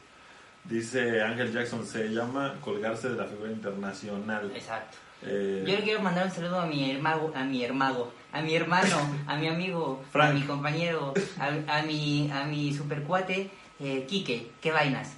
Dice 0.65 1.21
Ángel 1.21 1.51
Jackson, 1.51 1.85
se 1.85 2.07
llama 2.09 2.55
colgarse 2.61 3.09
de 3.09 3.17
la 3.17 3.25
figura 3.25 3.51
internacional. 3.51 4.51
Exacto. 4.55 4.97
Eh, 5.25 5.63
Yo 5.65 5.75
le 5.77 5.83
quiero 5.83 6.01
mandar 6.01 6.25
un 6.25 6.31
saludo 6.31 6.59
a 6.59 6.65
mi 6.65 6.91
hermano, 6.91 7.31
a 7.35 7.43
mi 7.43 7.63
hermano, 7.63 8.07
a 8.31 8.41
mi 8.41 8.55
hermano, 8.55 8.97
a 9.27 9.35
mi 9.37 9.47
amigo, 9.47 10.03
Frank. 10.11 10.31
a 10.31 10.33
mi 10.33 10.41
compañero, 10.41 11.13
a, 11.39 11.77
a 11.79 11.83
mi, 11.83 12.29
a 12.31 12.43
mi 12.45 12.73
supercuate, 12.73 13.49
eh, 13.79 14.05
Quique, 14.07 14.51
qué 14.61 14.71
vainas. 14.71 15.13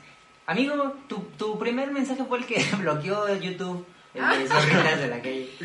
Amigo, 0.47 0.95
tu, 1.07 1.17
tu 1.37 1.57
primer 1.57 1.91
mensaje 1.91 2.23
fue 2.25 2.37
el 2.39 2.45
que 2.45 2.63
bloqueó 2.79 3.35
YouTube, 3.35 3.83
el 4.15 4.39
de 4.39 4.47
Zorritas 4.47 4.99
de 4.99 5.07
la 5.07 5.21
calle. 5.21 5.49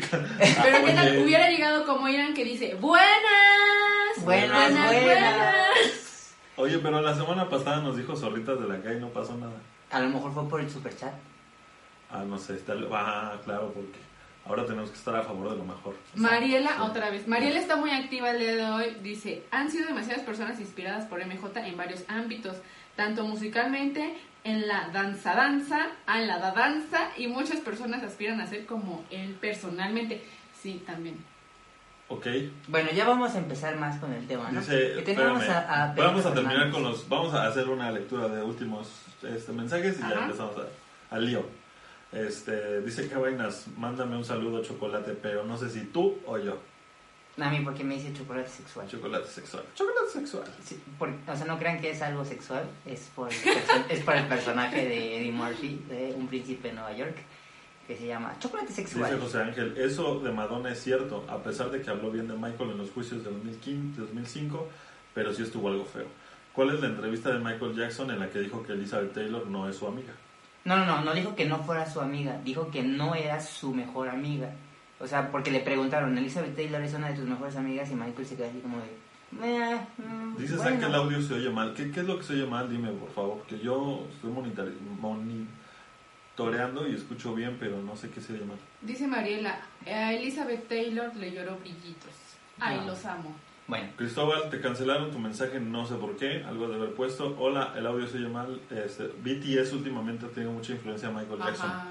Pero 0.63 0.85
qué 0.85 0.93
tal, 0.93 1.17
hubiera 1.23 1.49
llegado 1.49 1.85
como 1.85 2.07
Irán 2.07 2.33
que 2.33 2.43
dice, 2.43 2.75
buenas, 2.75 4.23
Buenas, 4.23 4.71
buenas. 4.73 6.35
Oye, 6.57 6.77
pero 6.79 7.01
la 7.01 7.15
semana 7.15 7.49
pasada 7.49 7.81
nos 7.81 7.97
dijo 7.97 8.15
zorritas 8.15 8.59
de 8.59 8.67
la 8.67 8.81
calle 8.81 8.97
y 8.97 8.99
no 8.99 9.09
pasó 9.09 9.35
nada. 9.35 9.53
A 9.89 9.99
lo 9.99 10.09
mejor 10.09 10.33
fue 10.33 10.47
por 10.47 10.59
el 10.61 10.69
superchat. 10.69 11.13
Ah, 12.11 12.23
no 12.27 12.37
sé, 12.37 12.53
está, 12.55 12.73
ah, 12.91 13.37
claro, 13.43 13.71
porque 13.73 13.97
ahora 14.45 14.65
tenemos 14.65 14.89
que 14.91 14.97
estar 14.97 15.15
a 15.15 15.23
favor 15.23 15.49
de 15.51 15.57
lo 15.57 15.63
mejor. 15.63 15.95
Mariela, 16.13 16.71
Sí. 16.75 16.81
otra 16.81 17.09
vez. 17.09 17.27
Mariela 17.27 17.57
está 17.59 17.77
muy 17.77 17.89
activa 17.91 18.31
el 18.31 18.39
día 18.39 18.55
de 18.55 18.65
hoy. 18.65 18.97
Dice, 19.01 19.43
han 19.49 19.71
sido 19.71 19.87
demasiadas 19.87 20.23
personas 20.23 20.59
inspiradas 20.59 21.05
por 21.05 21.19
MJ 21.25 21.65
en 21.65 21.77
varios 21.77 22.03
ámbitos, 22.09 22.57
tanto 22.95 23.23
musicalmente, 23.23 24.13
en 24.43 24.67
la 24.67 24.89
danza 24.89 25.35
danza, 25.35 25.87
en 26.07 26.27
la 26.27 26.39
da 26.39 26.51
danza, 26.51 27.11
y 27.17 27.27
muchas 27.27 27.59
personas 27.59 28.01
aspiran 28.03 28.41
a 28.41 28.47
ser 28.47 28.65
como 28.65 29.03
él 29.11 29.35
personalmente. 29.39 30.23
Sí, 30.61 30.81
también. 30.85 31.17
Ok, 32.07 32.27
Bueno, 32.67 32.89
ya 32.91 33.05
vamos 33.05 33.33
a 33.35 33.37
empezar 33.37 33.77
más 33.77 33.97
con 33.99 34.11
el 34.11 34.27
tema, 34.27 34.51
¿no? 34.51 34.59
dice, 34.59 34.93
Que 34.95 35.01
teníamos 35.03 35.43
espérame, 35.43 35.65
a- 35.69 35.83
a 35.91 35.93
vamos 35.93 36.25
a 36.25 36.33
terminar 36.33 36.51
Fernández. 36.57 36.73
con 36.73 36.83
los, 36.83 37.07
vamos 37.09 37.33
a 37.33 37.47
hacer 37.47 37.69
una 37.69 37.89
lectura 37.91 38.27
de 38.27 38.43
últimos 38.43 38.89
este, 39.23 39.51
mensajes 39.53 39.97
y 39.97 40.01
ya 40.01 40.07
Ajá. 40.09 40.23
empezamos 40.25 40.55
a- 40.57 41.15
al 41.15 41.25
lío. 41.25 41.45
Este, 42.11 42.81
dice 42.81 43.07
que 43.07 43.15
vainas, 43.15 43.67
mándame 43.77 44.17
un 44.17 44.25
saludo 44.25 44.61
chocolate, 44.61 45.13
pero 45.13 45.45
no 45.45 45.57
sé 45.57 45.69
si 45.69 45.85
tú 45.85 46.17
o 46.25 46.37
yo. 46.37 46.57
A 47.39 47.49
mí 47.49 47.59
porque 47.63 47.83
me 47.83 47.95
dice 47.95 48.13
chocolate 48.13 48.49
sexual. 48.49 48.87
Chocolate 48.87 49.27
sexual. 49.27 49.63
Chocolate 49.73 50.09
sexual. 50.11 50.43
Sí, 50.63 50.79
por- 50.99 51.09
o 51.09 51.35
sea, 51.35 51.45
no 51.45 51.57
crean 51.57 51.79
que 51.79 51.91
es 51.91 52.01
algo 52.01 52.25
sexual, 52.25 52.65
es 52.85 53.09
por, 53.15 53.29
es 53.89 53.99
por 54.01 54.15
el 54.15 54.27
personaje 54.27 54.85
de 54.87 55.17
Eddie 55.19 55.31
Murphy, 55.31 55.81
de 55.89 56.13
Un 56.15 56.27
Príncipe 56.27 56.67
de 56.67 56.73
Nueva 56.75 56.91
York, 56.93 57.15
que 57.87 57.95
se 57.95 58.05
llama 58.07 58.35
Chocolate 58.39 58.67
Dice 58.67 58.81
Sexual. 58.83 59.19
José 59.19 59.39
Ángel, 59.41 59.77
eso 59.77 60.19
de 60.19 60.31
Madonna 60.31 60.71
es 60.71 60.83
cierto, 60.83 61.25
a 61.29 61.37
pesar 61.41 61.71
de 61.71 61.81
que 61.81 61.89
habló 61.89 62.11
bien 62.11 62.27
de 62.27 62.33
Michael 62.35 62.71
en 62.71 62.77
los 62.77 62.91
juicios 62.91 63.23
de 63.23 63.31
2015, 63.31 64.01
2005, 64.01 64.67
pero 65.13 65.33
sí 65.33 65.41
estuvo 65.43 65.69
algo 65.69 65.85
feo. 65.85 66.05
¿Cuál 66.53 66.75
es 66.75 66.81
la 66.81 66.87
entrevista 66.87 67.31
de 67.31 67.39
Michael 67.39 67.75
Jackson 67.75 68.11
en 68.11 68.19
la 68.19 68.29
que 68.29 68.39
dijo 68.39 68.61
que 68.61 68.73
Elizabeth 68.73 69.13
Taylor 69.13 69.47
no 69.47 69.69
es 69.69 69.77
su 69.77 69.87
amiga? 69.87 70.11
No, 70.65 70.75
no, 70.75 70.85
no, 70.85 71.01
no 71.01 71.13
dijo 71.13 71.33
que 71.35 71.45
no 71.45 71.63
fuera 71.63 71.89
su 71.89 72.01
amiga, 72.01 72.39
dijo 72.43 72.69
que 72.69 72.83
no 72.83 73.15
era 73.15 73.39
su 73.39 73.73
mejor 73.73 74.09
amiga. 74.09 74.51
O 75.01 75.07
sea, 75.07 75.31
porque 75.31 75.51
le 75.51 75.59
preguntaron, 75.61 76.17
Elizabeth 76.17 76.55
Taylor 76.55 76.81
es 76.81 76.93
una 76.93 77.09
de 77.09 77.15
tus 77.15 77.25
mejores 77.25 77.55
amigas 77.55 77.89
y 77.91 77.95
Michael 77.95 78.25
se 78.25 78.35
quedó 78.35 78.47
así 78.49 78.59
como 78.59 78.77
de... 78.77 78.83
"Eh, 79.43 79.79
mm, 79.97 80.37
Dice 80.37 80.55
bueno". 80.55 80.69
Zack 80.71 80.79
que 80.79 80.85
el 80.85 80.95
audio 80.95 81.21
se 81.21 81.33
oye 81.35 81.49
mal. 81.49 81.73
¿Qué, 81.73 81.89
¿Qué 81.91 82.01
es 82.01 82.05
lo 82.05 82.17
que 82.17 82.23
se 82.23 82.33
oye 82.33 82.45
mal? 82.45 82.69
Dime, 82.69 82.91
por 82.91 83.09
favor, 83.11 83.37
porque 83.39 83.59
yo 83.59 84.05
estoy 84.13 84.31
monitor- 84.31 84.71
monitoreando 84.99 86.87
y 86.87 86.95
escucho 86.95 87.33
bien, 87.33 87.57
pero 87.59 87.81
no 87.81 87.95
sé 87.95 88.09
qué 88.09 88.21
se 88.21 88.33
oye 88.33 88.45
mal. 88.45 88.57
Dice 88.81 89.07
Mariela, 89.07 89.59
a 89.85 90.13
Elizabeth 90.13 90.67
Taylor 90.67 91.15
le 91.15 91.31
lloró 91.31 91.57
brillitos. 91.57 92.11
Ay, 92.59 92.77
Ah. 92.81 92.85
los 92.85 93.05
amo. 93.05 93.33
Bueno, 93.67 93.87
Cristóbal, 93.95 94.49
te 94.49 94.59
cancelaron 94.59 95.11
tu 95.11 95.19
mensaje, 95.19 95.59
no 95.59 95.85
sé 95.85 95.95
por 95.95 96.17
qué, 96.17 96.43
algo 96.43 96.67
de 96.67 96.75
haber 96.75 96.93
puesto. 96.93 97.35
Hola, 97.39 97.73
el 97.77 97.87
audio 97.87 98.05
se 98.07 98.17
oye 98.17 98.27
mal. 98.27 98.59
Este, 98.69 99.07
BTS 99.23 99.73
últimamente 99.73 100.25
ha 100.25 100.29
tenido 100.29 100.51
mucha 100.51 100.73
influencia 100.73 101.07
de 101.07 101.13
Michael 101.15 101.39
Jackson. 101.39 101.69
Ajá, 101.69 101.85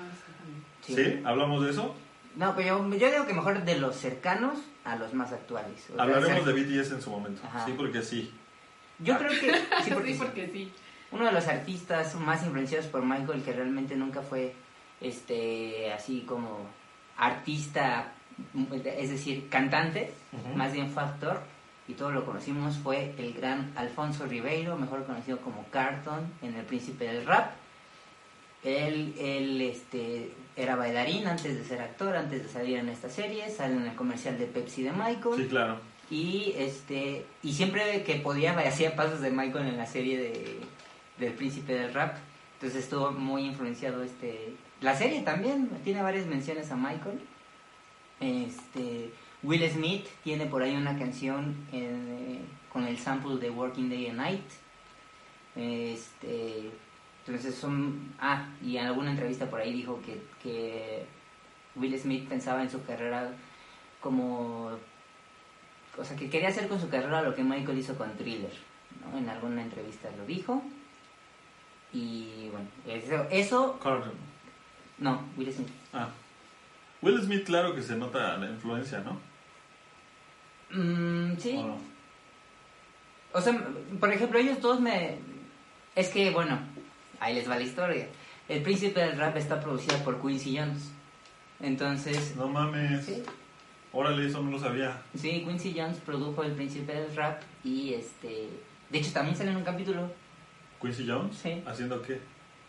sí. 0.85 0.95
¿Sí? 0.95 1.21
¿Hablamos 1.25 1.65
de 1.65 1.71
eso? 1.71 1.95
No, 2.37 2.55
pero 2.55 2.79
yo, 2.79 2.97
yo 2.97 3.11
digo 3.11 3.27
que 3.27 3.35
mejor 3.35 3.65
de 3.65 3.79
los 3.79 3.97
cercanos 3.97 4.59
a 4.85 4.97
los 4.97 5.15
más 5.15 5.33
actuales. 5.33 5.87
O 5.91 5.95
sea, 5.95 6.05
Hablaremos 6.05 6.47
de 6.47 6.53
BTS 6.53 6.93
en 6.93 7.03
su 7.03 7.11
momento. 7.11 7.43
Ajá. 7.45 7.67
Sí, 7.67 7.75
porque 7.77 8.03
sí. 8.03 8.33
Yo 8.99 9.19
creo 9.19 9.31
que... 9.31 9.53
Sí, 9.85 9.91
porque 9.93 10.09
Sí, 10.09 10.13
sí. 10.13 10.19
porque 10.19 10.51
sí. 10.53 10.73
uno 11.11 11.27
de 11.27 11.33
los 11.33 11.47
artistas 11.49 12.15
más 12.15 12.45
influenciados 12.45 12.87
por 12.87 13.05
Michael 13.05 13.43
que 13.43 13.53
realmente 13.53 13.97
nunca 13.97 14.23
fue 14.23 14.55
este 15.01 15.93
así 15.93 16.21
como 16.27 16.67
artista 17.17 18.13
es 18.85 19.11
decir 19.11 19.49
cantante 19.49 20.13
más 20.55 20.75
bien 20.75 20.91
fue 20.91 21.03
actor 21.03 21.41
y 21.89 21.95
todos 21.95 22.13
lo 22.13 22.27
conocimos 22.27 22.77
fue 22.77 23.15
el 23.17 23.33
gran 23.33 23.73
Alfonso 23.77 24.27
Ribeiro 24.27 24.77
mejor 24.77 25.05
conocido 25.07 25.39
como 25.39 25.65
Carton 25.71 26.31
en 26.43 26.55
El 26.55 26.67
Príncipe 26.67 27.07
del 27.07 27.25
Rap 27.25 27.53
él, 28.63 29.15
él 29.19 29.61
este, 29.63 30.33
era 30.63 30.77
bailarín 30.77 31.27
antes 31.27 31.57
de 31.57 31.65
ser 31.65 31.81
actor, 31.81 32.17
antes 32.17 32.43
de 32.43 32.49
salir 32.49 32.79
en 32.79 32.89
esta 32.89 33.09
serie, 33.09 33.49
sale 33.51 33.75
en 33.75 33.87
el 33.87 33.95
comercial 33.95 34.39
de 34.39 34.47
Pepsi 34.47 34.83
de 34.83 34.93
Michael. 34.93 35.37
Sí, 35.37 35.47
claro. 35.49 35.81
y 36.11 36.55
este 36.57 37.25
y 37.43 37.53
siempre 37.53 38.03
que 38.03 38.17
podía 38.17 38.59
hacía 38.59 38.97
pasos 38.97 39.21
de 39.21 39.31
Michael 39.31 39.69
en 39.69 39.77
la 39.77 39.87
serie 39.87 40.19
de 40.19 40.61
del 41.19 41.33
príncipe 41.35 41.75
del 41.75 41.95
rap. 41.95 42.17
Entonces 42.55 42.85
estuvo 42.85 43.11
muy 43.13 43.45
influenciado 43.45 44.03
este 44.03 44.55
la 44.81 44.97
serie 44.97 45.21
también 45.23 45.69
tiene 45.85 46.03
varias 46.03 46.27
menciones 46.27 46.71
a 46.71 46.77
Michael. 46.77 47.21
Este 48.19 49.11
Will 49.43 49.69
Smith 49.71 50.07
tiene 50.25 50.47
por 50.47 50.63
ahí 50.63 50.75
una 50.75 50.99
canción 50.99 51.55
eh, 51.73 52.41
con 52.73 52.87
el 52.87 52.99
sample 52.99 53.37
de 53.37 53.51
Working 53.51 53.91
Day 53.91 54.07
and 54.09 54.17
Night. 54.17 54.49
Este 55.57 56.71
entonces 57.27 57.55
son 57.55 58.13
ah 58.19 58.49
y 58.63 58.77
en 58.77 58.87
alguna 58.87 59.11
entrevista 59.11 59.49
por 59.49 59.61
ahí 59.61 59.73
dijo 59.73 60.01
que, 60.05 60.21
que 60.43 61.05
Will 61.77 61.99
Smith 61.99 62.29
pensaba 62.29 62.63
en 62.63 62.71
su 62.71 62.83
carrera 62.85 63.33
como 64.01 64.79
o 65.99 66.05
sea, 66.05 66.17
que 66.17 66.31
quería 66.31 66.49
hacer 66.49 66.69
con 66.69 66.81
su 66.81 66.89
carrera 66.89 67.23
lo 67.23 67.35
que 67.35 67.43
Michael 67.43 67.79
hizo 67.79 67.97
con 67.97 68.11
Thriller, 68.17 68.53
¿no? 69.01 69.19
En 69.19 69.29
alguna 69.29 69.63
entrevista 69.63 70.09
lo 70.17 70.25
dijo. 70.25 70.63
Y 71.93 72.49
bueno, 72.51 72.69
eso, 72.87 73.27
eso 73.31 73.79
Carlton. 73.83 74.13
no, 74.99 75.23
Will 75.37 75.53
Smith. 75.53 75.69
Ah. 75.93 76.09
Will 77.03 77.21
Smith, 77.21 77.45
claro 77.45 77.75
que 77.75 77.83
se 77.83 77.97
nota 77.97 78.37
la 78.37 78.47
influencia, 78.47 79.01
¿no? 79.01 79.19
Mm, 80.71 81.37
sí. 81.39 81.57
¿O 81.57 81.67
no? 81.67 81.79
O 83.33 83.41
sea, 83.41 83.67
por 83.99 84.13
ejemplo, 84.13 84.39
ellos 84.39 84.61
dos 84.61 84.81
me... 84.81 85.19
Es 85.95 86.09
que, 86.09 86.31
bueno, 86.31 86.59
ahí 87.21 87.35
les 87.35 87.49
va 87.49 87.57
la 87.57 87.63
historia. 87.63 88.09
El 88.49 88.63
Príncipe 88.63 89.01
del 89.01 89.17
Rap 89.17 89.37
está 89.37 89.61
producida 89.61 90.03
por 90.03 90.21
Quincy 90.21 90.57
Jones. 90.59 90.91
Entonces, 91.61 92.35
No 92.37 92.49
mames. 92.49 93.05
sí, 93.05 93.23
Órale, 93.93 94.27
eso 94.27 94.41
no 94.43 94.51
lo 94.53 94.59
sabía. 94.59 95.03
sí, 95.17 95.45
Quincy 95.47 95.75
Jones 95.77 95.99
produjo 95.99 96.43
El 96.45 96.53
Príncipe 96.53 96.93
del 96.93 97.15
Rap 97.17 97.43
y 97.65 97.95
este... 97.95 98.49
De 98.89 98.99
hecho, 98.99 99.13
también 99.13 99.37
sale 99.37 99.51
en 99.51 99.57
un 99.57 99.65
capítulo. 99.65 100.11
Quincy 100.81 101.07
Jones. 101.09 101.37
Sí. 101.37 101.63
¿Haciendo 101.67 102.01
qué? 102.03 102.21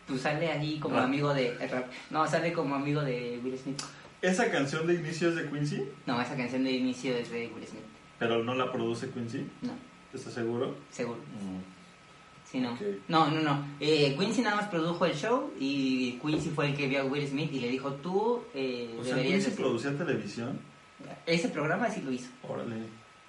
pues 0.08 0.22
sale 0.22 0.52
ahí 0.52 0.78
como 0.80 0.96
Rap. 0.96 1.06
amigo 1.06 1.34
de... 1.34 1.56
rap. 1.68 1.86
No, 2.10 2.28
sale 2.28 2.52
como 2.52 2.76
amigo 2.76 3.02
de 3.02 3.40
Will 3.44 3.58
Smith. 3.58 3.82
¿Esa 4.22 4.52
canción 4.52 4.86
de 4.86 4.96
inicio 4.96 5.30
es 5.30 5.36
de 5.36 5.50
Quincy? 5.50 5.84
No, 6.06 6.20
esa 6.22 6.36
canción 6.36 6.64
de 6.64 6.72
inicio 6.72 7.16
es 7.16 7.32
de 7.32 7.48
Will 7.56 7.66
Smith. 7.66 7.84
Pero 8.20 8.44
no 8.44 8.54
la 8.56 8.72
produce 8.72 9.10
Quincy, 9.10 9.48
No, 9.62 9.72
¿estás 10.14 10.34
seguro? 10.34 10.76
seguro. 10.92 11.20
Mm. 11.20 11.81
Sí, 12.52 12.60
no. 12.60 12.78
No, 13.08 13.32
no, 13.32 13.42
no. 13.42 13.66
Eh, 13.80 14.16
Quincy 14.20 14.42
nada 14.42 14.58
más 14.58 14.68
produjo 14.68 15.06
el 15.06 15.14
show 15.14 15.52
y 15.58 16.20
Quincy 16.22 16.50
fue 16.50 16.68
el 16.68 16.76
que 16.76 16.88
vio 16.88 17.02
a 17.02 17.06
Will 17.06 17.26
Smith 17.26 17.50
y 17.54 17.62
le 17.62 17.70
dijo, 17.70 17.94
tú 17.94 18.44
eh, 18.54 18.94
O 19.00 19.04
sea, 19.04 19.16
deberías 19.16 19.46
Quincy 19.46 19.62
producía 19.62 19.98
televisión. 19.98 20.60
Ese 21.26 21.48
programa 21.48 21.90
sí 21.90 22.02
lo 22.02 22.12
hizo. 22.12 22.30
Órale. 22.48 22.76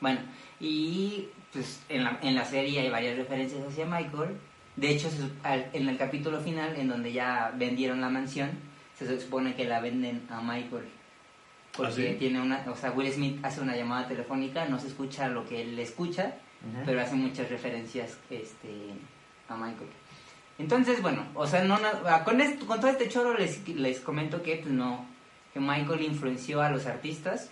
Bueno, 0.01 0.21
y 0.59 1.29
pues 1.53 1.81
en 1.89 2.03
la, 2.03 2.19
en 2.23 2.35
la 2.35 2.45
serie 2.45 2.81
hay 2.81 2.91
varias 2.91 3.17
referencias 3.17 3.65
hacia 3.65 3.87
Michael. 3.87 4.37
De 4.75 4.91
hecho, 4.91 5.09
en 5.45 5.89
el 5.89 5.97
capítulo 5.99 6.41
final, 6.41 6.75
en 6.77 6.89
donde 6.89 7.13
ya 7.13 7.55
vendieron 7.57 8.01
la 8.01 8.09
mansión, 8.09 8.51
se 8.99 9.21
supone 9.21 9.55
que 9.55 9.65
la 9.65 9.81
venden 9.81 10.23
a 10.31 10.41
Michael. 10.41 10.85
Porque 11.77 11.93
¿Ah, 11.93 11.95
sí? 11.95 12.17
tiene 12.19 12.41
una, 12.41 12.65
o 12.71 12.77
sea, 12.77 12.91
Will 12.93 13.11
Smith 13.13 13.39
hace 13.43 13.61
una 13.61 13.77
llamada 13.77 14.09
telefónica, 14.09 14.67
no 14.67 14.79
se 14.79 14.89
escucha 14.89 15.29
lo 15.29 15.47
que 15.47 15.63
él 15.63 15.79
escucha, 15.79 16.35
pero 16.85 17.01
hace 17.01 17.15
muchas 17.15 17.49
referencias 17.51 18.19
este, 18.31 18.71
a 19.53 19.57
Michael. 19.57 19.89
Entonces, 20.59 21.03
bueno, 21.03 21.25
o 21.35 21.47
sea, 21.47 21.65
no, 21.65 21.79
ah, 22.07 22.23
con, 22.25 22.41
esto, 22.41 22.67
con 22.67 22.81
todo 22.81 22.91
este 22.91 23.09
choro 23.09 23.35
les, 23.37 23.67
les 23.69 24.01
comento 24.01 24.43
que, 24.43 24.57
pues, 24.57 24.73
no, 24.73 25.07
que 25.53 25.61
Michael 25.61 26.03
influenció 26.03 26.63
a 26.63 26.71
los 26.71 26.87
artistas, 26.87 27.51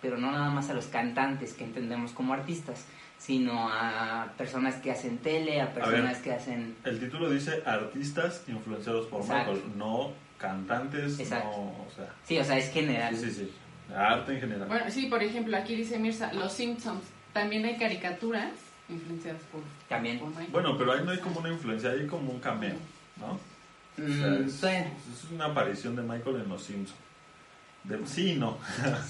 pero 0.00 0.18
no 0.18 0.32
nada 0.32 0.50
más 0.50 0.68
a 0.68 0.74
los 0.74 0.86
cantantes 0.86 1.54
que 1.54 1.64
entendemos 1.64 2.12
como 2.12 2.34
artistas, 2.34 2.84
sino 3.18 3.68
a 3.72 4.32
personas 4.36 4.74
que 4.76 4.90
hacen 4.90 5.18
tele, 5.18 5.60
a 5.60 5.72
personas 5.72 6.18
que 6.18 6.32
hacen... 6.32 6.76
El 6.84 6.98
título 6.98 7.30
dice 7.30 7.62
artistas 7.64 8.42
influenciados 8.48 9.06
por 9.06 9.20
Exacto. 9.20 9.52
Michael, 9.52 9.78
no 9.78 10.12
cantantes, 10.38 11.20
Exacto. 11.20 11.48
no, 11.56 11.62
o 11.86 11.88
sea, 11.94 12.12
Sí, 12.24 12.36
o 12.38 12.44
sea, 12.44 12.58
es 12.58 12.72
general. 12.72 13.16
sí, 13.16 13.30
sí, 13.30 13.32
sí, 13.32 13.52
arte 13.94 14.34
en 14.34 14.40
general. 14.40 14.66
Bueno, 14.66 14.90
sí, 14.90 15.06
por 15.06 15.22
ejemplo, 15.22 15.56
aquí 15.56 15.76
dice 15.76 16.00
Mirza, 16.00 16.32
Los 16.32 16.52
Simpsons. 16.52 17.04
También 17.32 17.64
hay 17.64 17.78
caricaturas 17.78 18.50
influenciadas 18.92 19.42
por, 19.50 19.60
También. 19.88 20.18
por. 20.20 20.30
Bueno, 20.50 20.76
pero 20.78 20.92
ahí 20.92 21.04
no 21.04 21.10
hay 21.10 21.18
como 21.18 21.40
una 21.40 21.48
influencia, 21.50 21.90
hay 21.90 22.06
como 22.06 22.30
un 22.30 22.40
cameo, 22.40 22.76
¿no? 23.18 23.32
O 23.32 23.38
sea, 24.08 24.28
Mm, 24.28 24.44
es, 24.46 24.60
bueno, 24.60 24.90
es 25.12 25.30
una 25.32 25.44
aparición 25.46 25.96
de 25.96 26.02
Michael 26.02 26.36
en 26.36 26.48
Los 26.48 26.62
Simpsons. 26.62 26.98
De, 27.84 28.06
sí, 28.06 28.30
y 28.32 28.36
no. 28.36 28.58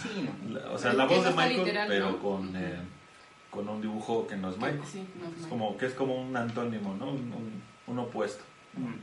sí, 0.03 0.29
no. 0.49 0.59
O 0.73 0.79
sea, 0.79 0.93
la 0.95 1.05
voz 1.05 1.23
de 1.25 1.31
Michael, 1.31 1.59
literal, 1.59 1.89
pero 1.89 2.11
¿no? 2.13 2.19
con, 2.19 2.57
eh, 2.57 2.79
con 3.51 3.69
un 3.69 3.81
dibujo 3.83 4.27
que 4.27 4.35
no 4.37 4.49
es 4.51 4.57
Michael. 4.57 4.81
Sí, 4.91 4.99
no 5.21 5.27
es 5.27 5.33
Es 5.33 5.37
Michael. 5.43 5.49
como 5.51 5.77
que 5.77 5.87
es 5.87 5.93
como 5.95 6.21
un 6.21 6.37
antónimo, 6.37 6.95
¿no? 6.99 7.11
Un, 7.11 7.33
un- 7.33 7.63
un 7.87 7.99
opuesto. 7.99 8.43
Mm. 8.75 8.95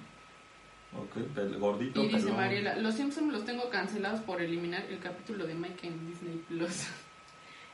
Ok, 0.97 1.17
pel- 1.35 1.59
gordito, 1.59 2.01
Y 2.03 2.07
dice 2.07 2.19
pelón. 2.21 2.37
Mariela, 2.37 2.75
los 2.77 2.95
Simpsons 2.95 3.31
los 3.31 3.45
tengo 3.45 3.69
cancelados 3.69 4.21
por 4.21 4.41
eliminar 4.41 4.83
el 4.89 4.97
capítulo 4.99 5.45
de 5.45 5.53
Mike 5.53 5.87
en 5.87 6.07
Disney 6.07 6.43
Plus. 6.47 6.87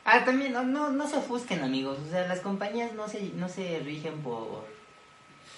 Ah, 0.05 0.23
también, 0.23 0.53
no, 0.53 0.63
no, 0.63 0.91
no 0.91 1.07
se 1.09 1.17
ofusquen, 1.17 1.63
amigos. 1.63 1.97
O 2.07 2.11
sea, 2.11 2.27
las 2.27 2.39
compañías 2.39 2.93
no 2.93 3.07
se, 3.07 3.31
no 3.35 3.49
se 3.49 3.79
rigen 3.79 4.19
por... 4.21 4.63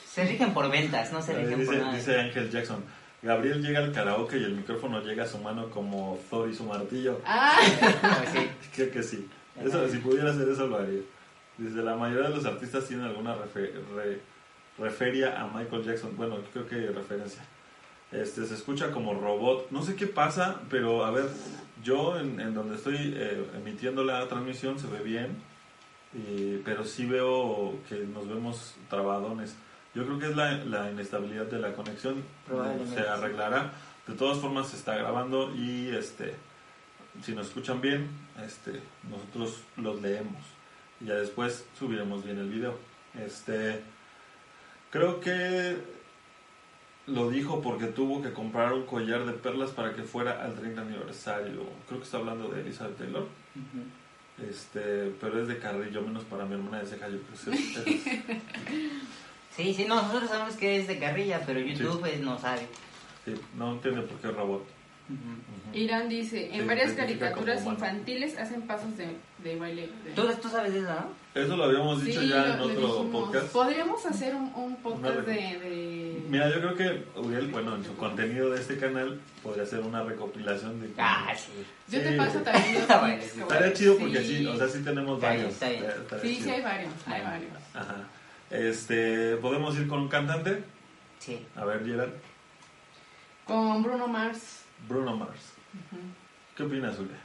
Se 0.10 0.24
rigen 0.24 0.54
por 0.54 0.72
ventas, 0.72 1.12
no 1.14 1.22
se 1.22 1.34
Ahí 1.36 1.44
rigen 1.46 1.66
por 1.66 1.74
dice, 1.76 1.86
nada. 1.86 1.96
dice 1.98 2.20
Ángel 2.20 2.50
Jackson. 2.50 2.84
Gabriel 3.22 3.62
llega 3.62 3.80
al 3.80 3.92
karaoke 3.92 4.38
y 4.38 4.44
el 4.44 4.54
micrófono 4.56 5.02
llega 5.02 5.24
a 5.24 5.28
su 5.28 5.38
mano 5.40 5.70
como 5.70 6.18
Thor 6.30 6.50
y 6.50 6.56
su 6.56 6.64
martillo. 6.64 7.20
Ah, 7.26 7.58
sí. 8.34 8.50
Creo 8.76 8.92
que 8.92 9.04
sí. 9.04 9.28
Eso, 9.64 9.88
si 9.90 9.98
pudiera 9.98 10.32
hacer 10.32 10.48
eso, 10.50 10.66
lo 10.68 10.78
haría. 10.78 11.02
Dice, 11.58 11.78
la 11.84 11.96
mayoría 11.96 12.30
de 12.30 12.36
los 12.36 12.46
artistas 12.46 12.86
tienen 12.88 13.06
alguna 13.08 13.36
refe- 13.36 13.72
re- 13.96 14.22
referia 14.80 15.42
a 15.42 15.48
Michael 15.48 15.84
Jackson. 15.84 16.16
Bueno, 16.16 16.38
creo 16.54 16.68
que 16.68 16.76
referencia. 16.92 17.44
Este, 18.12 18.46
se 18.46 18.54
escucha 18.54 18.92
como 18.92 19.14
robot. 19.14 19.72
No 19.72 19.84
sé 19.84 19.96
qué 19.96 20.08
pasa, 20.08 20.62
pero 20.70 21.04
a 21.04 21.12
ver, 21.12 21.26
yo 21.88 22.19
en, 22.19 22.39
en 22.39 22.54
donde 22.54 22.76
estoy 22.76 23.13
eh, 23.15 23.50
emitiendo 23.56 24.04
la 24.04 24.28
transmisión 24.28 24.78
se 24.80 24.88
ve 24.88 25.00
bien, 25.00 25.38
pero 26.65 26.84
sí 26.84 27.06
veo 27.06 27.78
que 27.88 27.95
nos 27.95 28.28
vemos 28.28 28.76
trabadones. 28.89 29.56
Yo 29.93 30.06
creo 30.06 30.19
que 30.19 30.26
es 30.28 30.36
la, 30.36 30.54
la 30.65 30.91
inestabilidad 30.91 31.45
de 31.45 31.60
la 31.60 31.73
conexión. 31.73 32.23
Se 32.93 33.02
arreglará. 33.02 33.71
De 34.08 34.13
todas 34.15 34.39
formas 34.39 34.69
se 34.69 34.78
está 34.78 34.95
grabando 34.95 35.54
y 35.56 35.89
este 35.89 36.36
si 37.23 37.34
nos 37.34 37.47
escuchan 37.47 37.82
bien, 37.82 38.10
este, 38.45 38.80
nosotros 39.10 39.63
los 39.78 40.02
leemos 40.02 40.43
y 41.00 41.06
ya 41.06 41.15
después 41.15 41.65
subiremos 41.78 42.23
bien 42.23 42.38
el 42.39 42.50
video. 42.50 42.78
Este, 43.19 43.82
creo 44.91 45.19
que 45.19 45.78
lo 47.08 47.30
dijo 47.30 47.62
porque 47.62 47.86
tuvo 47.88 48.22
que 48.22 48.34
comprar 48.34 48.74
un 48.74 48.86
collar 48.86 49.26
de 49.26 49.34
perlas 49.34 49.72
para 49.72 49.93
que 49.96 50.04
fuera 50.04 50.43
al 50.43 50.56
30 50.56 50.82
aniversario. 50.82 51.63
Creo 51.88 52.00
que 52.00 52.06
está 52.06 52.17
hablando 52.17 52.50
de 52.50 52.62
Elizabeth 52.62 52.98
Taylor. 52.98 53.26
Este, 54.50 55.13
pero 55.20 55.41
es 55.41 55.48
de 55.48 55.58
carrillo, 55.58 56.02
menos 56.02 56.24
para 56.26 56.46
mi 56.46 56.54
hermana 56.54 56.80
de 56.80 56.86
que 57.22 57.34
es- 57.34 57.48
es- 57.88 58.24
Sí, 59.56 59.74
sí, 59.74 59.86
no, 59.88 59.96
nosotros 59.96 60.30
sabemos 60.30 60.56
que 60.56 60.78
es 60.78 60.88
de 60.88 61.00
carrilla, 61.00 61.41
pero 61.46 61.60
YouTube 61.60 62.00
pues, 62.02 62.20
no 62.20 62.38
sabe. 62.38 62.67
sí, 63.26 63.34
no 63.56 63.72
entiende 63.74 64.02
por 64.04 64.17
qué 64.20 64.28
Irán 65.74 66.10
dice, 66.10 66.50
en 66.56 66.65
varias 66.65 66.93
caricaturas 66.93 67.65
infantiles 67.65 68.38
hacen 68.38 68.62
pasos 68.63 68.98
de, 68.98 69.08
de 69.43 69.56
baile. 69.58 69.89
de- 70.04 70.12
¿Tú, 70.12 70.28
tú 70.41 70.50
sabes 70.50 70.74
de 70.74 70.80
eso, 70.80 70.89
¿no? 70.89 71.41
Eso 71.41 71.56
lo 71.56 71.65
habíamos 71.65 72.04
dicho 72.04 72.22
Sí, 72.22 72.30
ya 72.30 72.38
lo- 72.38 72.46
en 72.46 72.60
otro 72.62 72.88
dijimos. 72.88 73.06
podcast. 73.26 73.48
Podríamos 73.52 74.06
hacer 74.06 74.34
un, 74.36 74.52
un 74.56 74.76
podcast 74.78 75.20
de, 75.20 75.34
de- 75.34 76.24
Mira, 76.30 76.50
yo 76.50 76.56
creo 76.62 76.76
que 76.76 77.20
Uriel, 77.20 77.48
bueno, 77.50 77.76
en 77.76 77.84
su 77.86 77.96
contenido 77.96 78.50
de 78.50 78.60
este 78.62 78.78
canal 78.78 79.20
podría 79.43 79.63
hacer 79.63 79.82
una 79.82 80.04
recopilación 80.04 80.82
de... 80.82 80.89
Ah, 80.98 81.34
sí. 81.36 81.52
Yo 81.89 82.02
te 82.02 82.13
paso 82.13 82.39
también 82.39 82.76
los 82.88 83.04
links, 83.08 83.38
Estaría 83.38 83.74
chido 83.74 83.98
porque 83.98 84.22
sí, 84.24 84.46
o 84.48 84.58
sea, 84.58 84.67
sí 84.67 84.80
tenemos 84.84 85.15
Está 85.17 85.28
varios. 85.28 85.50
está 85.52 85.70
bien. 85.70 85.86
Sí, 86.22 86.41
sí 86.43 86.50
hay 86.50 86.62
varios, 86.62 86.93
hay 87.06 87.22
varios. 87.22 87.52
Ajá. 87.74 87.96
Este, 88.50 89.36
¿podemos 89.38 89.78
ir 89.78 89.88
con 89.88 90.00
un 90.00 90.08
cantante? 90.08 90.63
Sí. 91.20 91.39
A 91.56 91.65
ver, 91.65 91.86
Gerard. 91.86 92.10
Con 93.46 93.84
Bruno 93.84 94.08
Mars. 94.08 94.57
Bruno 94.88 95.16
Mars. 95.16 95.54
¿Qué 96.56 96.63
opinas, 96.63 96.96
Julia? 96.98 97.18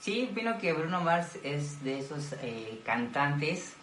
Sí, 0.00 0.28
opino 0.30 0.58
que 0.58 0.72
Bruno 0.72 1.00
Mars 1.00 1.38
es 1.42 1.82
de 1.82 1.98
esos 1.98 2.32
eh, 2.42 2.80
cantantes 2.84 3.74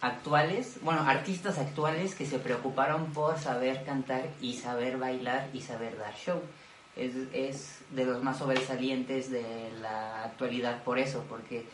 actuales, 0.00 0.78
bueno, 0.82 1.02
artistas 1.02 1.58
actuales 1.58 2.14
que 2.14 2.26
se 2.26 2.38
preocuparon 2.38 3.12
por 3.12 3.38
saber 3.38 3.84
cantar 3.84 4.28
y 4.40 4.54
saber 4.54 4.98
bailar 4.98 5.48
y 5.52 5.60
saber 5.60 5.98
dar 5.98 6.14
show. 6.14 6.40
Es, 6.96 7.14
es 7.32 7.80
de 7.90 8.04
los 8.04 8.22
más 8.22 8.38
sobresalientes 8.38 9.30
de 9.30 9.70
la 9.80 10.24
actualidad 10.24 10.82
por 10.84 10.98
eso, 10.98 11.24
porque 11.28 11.66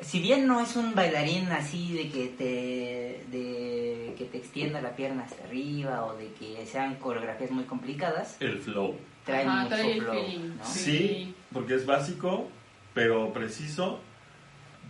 si 0.00 0.20
bien 0.20 0.46
no 0.46 0.60
es 0.60 0.76
un 0.76 0.94
bailarín 0.94 1.50
así 1.52 1.94
de 1.94 2.10
que 2.10 2.28
te 2.28 3.36
de 3.36 4.14
que 4.18 4.24
te 4.26 4.38
extienda 4.38 4.80
la 4.80 4.96
pierna 4.96 5.24
hasta 5.24 5.44
arriba 5.44 6.04
o 6.04 6.16
de 6.16 6.32
que 6.32 6.66
sean 6.66 6.96
coreografías 6.96 7.50
muy 7.50 7.64
complicadas, 7.64 8.36
El 8.40 8.58
flow. 8.58 8.96
Trae 9.24 9.44
Ajá, 9.46 9.62
mucho 9.62 9.68
trae 9.74 9.92
el 9.92 10.02
flow, 10.02 10.14
feeling, 10.14 10.48
¿no? 10.56 10.64
sí. 10.64 10.80
Sí, 10.80 11.34
porque 11.52 11.74
es 11.74 11.86
básico, 11.86 12.48
pero 12.94 13.32
preciso. 13.32 14.00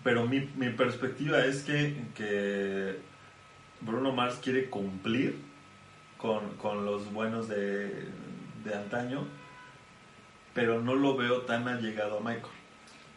Pero 0.03 0.27
mi, 0.27 0.41
mi 0.57 0.69
perspectiva 0.71 1.45
es 1.47 1.63
que, 1.63 1.97
que 2.15 2.99
Bruno 3.81 4.13
Mars 4.13 4.39
quiere 4.43 4.69
cumplir 4.69 5.39
con, 6.19 6.51
con 6.57 6.85
los 6.85 7.11
buenos 7.13 7.49
de, 7.49 8.09
de 8.65 8.75
antaño, 8.75 9.27
pero 10.53 10.81
no 10.83 10.95
lo 10.95 11.17
veo 11.17 11.43
tan 11.43 11.67
allegado 11.69 12.19
a 12.19 12.21
Michael. 12.21 12.53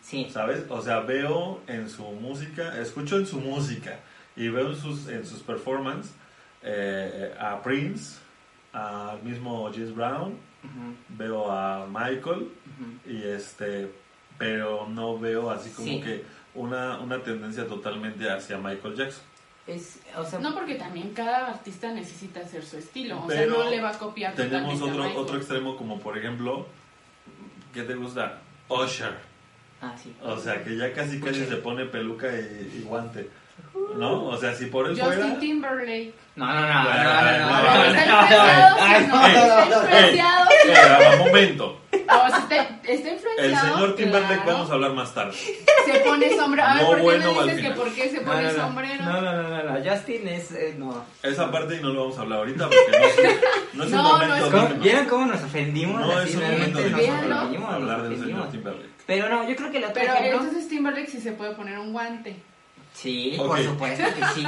Sí. 0.01 0.27
¿Sabes? 0.30 0.63
O 0.69 0.82
sea, 0.82 1.01
veo 1.01 1.62
en 1.67 1.89
su 1.89 2.03
música, 2.03 2.80
escucho 2.82 3.17
en 3.17 3.25
su 3.25 3.39
música 3.41 3.99
y 4.38 4.47
veo 4.47 4.69
en 4.69 4.75
sus, 4.77 5.10
en 5.10 5.25
sus 5.25 5.41
performances 5.41 6.13
eh, 6.63 7.36
a 7.38 7.62
Prince, 7.62 8.19
al 8.71 9.21
mismo 9.23 9.69
James 9.73 9.93
Brown, 9.93 10.38
Veo 11.10 11.51
a 11.51 11.88
Michael 11.88 12.49
y 13.06 13.23
este, 13.23 13.91
pero 14.38 14.88
no 14.89 15.17
veo 15.19 15.49
así 15.51 15.69
como 15.71 15.88
Sí. 15.88 16.01
que 16.01 16.23
una, 16.56 16.99
una 16.99 17.21
tendencia 17.23 17.67
totalmente 17.67 18.30
hacia 18.30 18.58
Michael 18.58 18.95
Jackson. 18.95 19.23
Es, 19.67 19.99
o 20.15 20.23
sea, 20.23 20.39
No, 20.39 20.53
porque 20.53 20.75
también 20.75 21.13
cada 21.13 21.49
artista 21.49 21.91
necesita 21.91 22.39
hacer 22.39 22.63
su 22.63 22.77
estilo. 22.77 23.21
O 23.23 23.30
sea, 23.30 23.45
no 23.47 23.69
le 23.69 23.82
va 23.82 23.89
a 23.89 23.97
copiar 23.99 24.34
Tenemos 24.34 24.80
a 24.82 24.86
otro, 24.86 25.15
otro 25.19 25.38
extremo 25.38 25.75
como 25.75 25.99
por 25.99 26.17
ejemplo, 26.17 26.65
¿qué 27.73 27.84
te 27.84 27.95
gusta? 27.95 28.39
Usher. 28.69 29.15
ah, 29.82 29.93
sí. 30.01 30.15
O 30.23 30.38
sea, 30.38 30.63
que 30.63 30.75
ya 30.77 30.93
casi 30.93 31.19
casi 31.19 31.41
Usher. 31.41 31.49
se 31.49 31.56
pone 31.58 31.86
peluca 31.86 32.27
y, 32.32 32.80
y 32.80 32.84
guante. 32.88 33.30
¿No? 33.96 34.26
O 34.26 34.38
sea, 34.38 34.54
si 34.54 34.65
por 34.67 34.88
él 34.88 35.00
Justin 35.00 35.22
fuera... 35.24 35.39
Timberlake. 35.39 36.13
No, 36.36 36.46
no, 36.46 36.54
no, 36.54 36.67
no, 36.67 36.67
no, 36.67 36.84
no, 36.84 36.84
no, 36.84 37.48
no, 37.48 37.88
no, 37.88 38.28
no, 39.08 39.65
no, 39.65 39.65
no. 39.65 39.88
Eh, 39.89 41.17
momento. 41.17 41.82
No, 41.91 42.28
si 42.28 42.41
está 42.41 42.62
está 42.84 42.91
El 42.91 43.13
influenciado. 43.13 43.74
señor 43.76 43.96
Timberlake 43.96 44.36
claro. 44.43 44.52
vamos 44.52 44.70
a 44.70 44.74
hablar 44.74 44.93
más 44.93 45.13
tarde. 45.13 45.34
Se 45.34 46.00
pone 46.06 46.36
sombrero. 46.36 46.67
No, 46.76 46.86
¿por 46.88 46.96
qué 46.98 47.02
bueno, 47.04 47.34
me 47.34 47.43
dices 47.54 47.62
que 47.62 47.72
por 47.72 47.91
qué 47.93 48.10
se 48.10 48.22
No, 48.22 48.32
pone 48.32 48.43
no, 48.43 48.52
no. 48.52 48.58
sombrero? 48.63 49.04
No, 49.04 49.22
no, 49.22 49.34
no, 49.34 49.50
no, 49.50 49.63
no. 49.80 49.89
Justin 49.91 50.28
es. 50.28 50.52
eh, 50.52 50.76
no. 50.78 51.06
Esa 51.24 51.52
parte 51.52 51.80
no 51.82 51.89
lo 51.89 52.02
vamos 52.04 52.17
a 52.17 52.22
hablar 52.22 52.39
ahorita 52.39 52.65
porque 52.70 53.00
no 53.00 53.06
es, 53.06 53.15
no 53.74 53.84
es 53.86 53.89
No, 53.91 53.98
un 53.98 54.04
no 54.04 54.12
momento 54.13 54.36
es- 54.36 54.52
¿Cómo-. 54.67 54.82
¿Vieron 54.84 55.06
cómo 55.06 55.26
nos 55.26 55.43
ofendimos? 55.43 56.02
No 56.02 56.17
Así 56.17 56.30
es 56.30 56.36
un 56.36 56.41
momento 56.43 56.80
nos 56.80 56.84
digno 56.84 56.98
Véanlo. 56.98 57.22
para 57.28 57.38
ofendimos, 57.39 57.70
nos 57.72 57.76
hablar 57.82 58.02
del 58.04 58.12
señor 58.12 58.20
ofendimos. 58.41 58.52
Timberlake. 58.52 58.89
Pero 59.08 59.30
no, 59.30 59.50
yo 59.50 59.56
creo 59.56 59.72
que 59.72 59.78
el 59.78 59.84
otro 59.86 59.96
Pero 60.02 60.13
ejemplo. 60.13 60.39
entonces 60.41 60.70
Timberlake 60.70 61.08
sí 61.10 61.20
se 61.22 61.32
puede 61.32 61.56
poner 61.56 61.80
un 61.80 61.93
guante. 61.93 62.36
Sí, 62.97 63.36
por 63.38 63.62
supuesto 63.63 64.03
que 64.15 64.25
sí. 64.33 64.45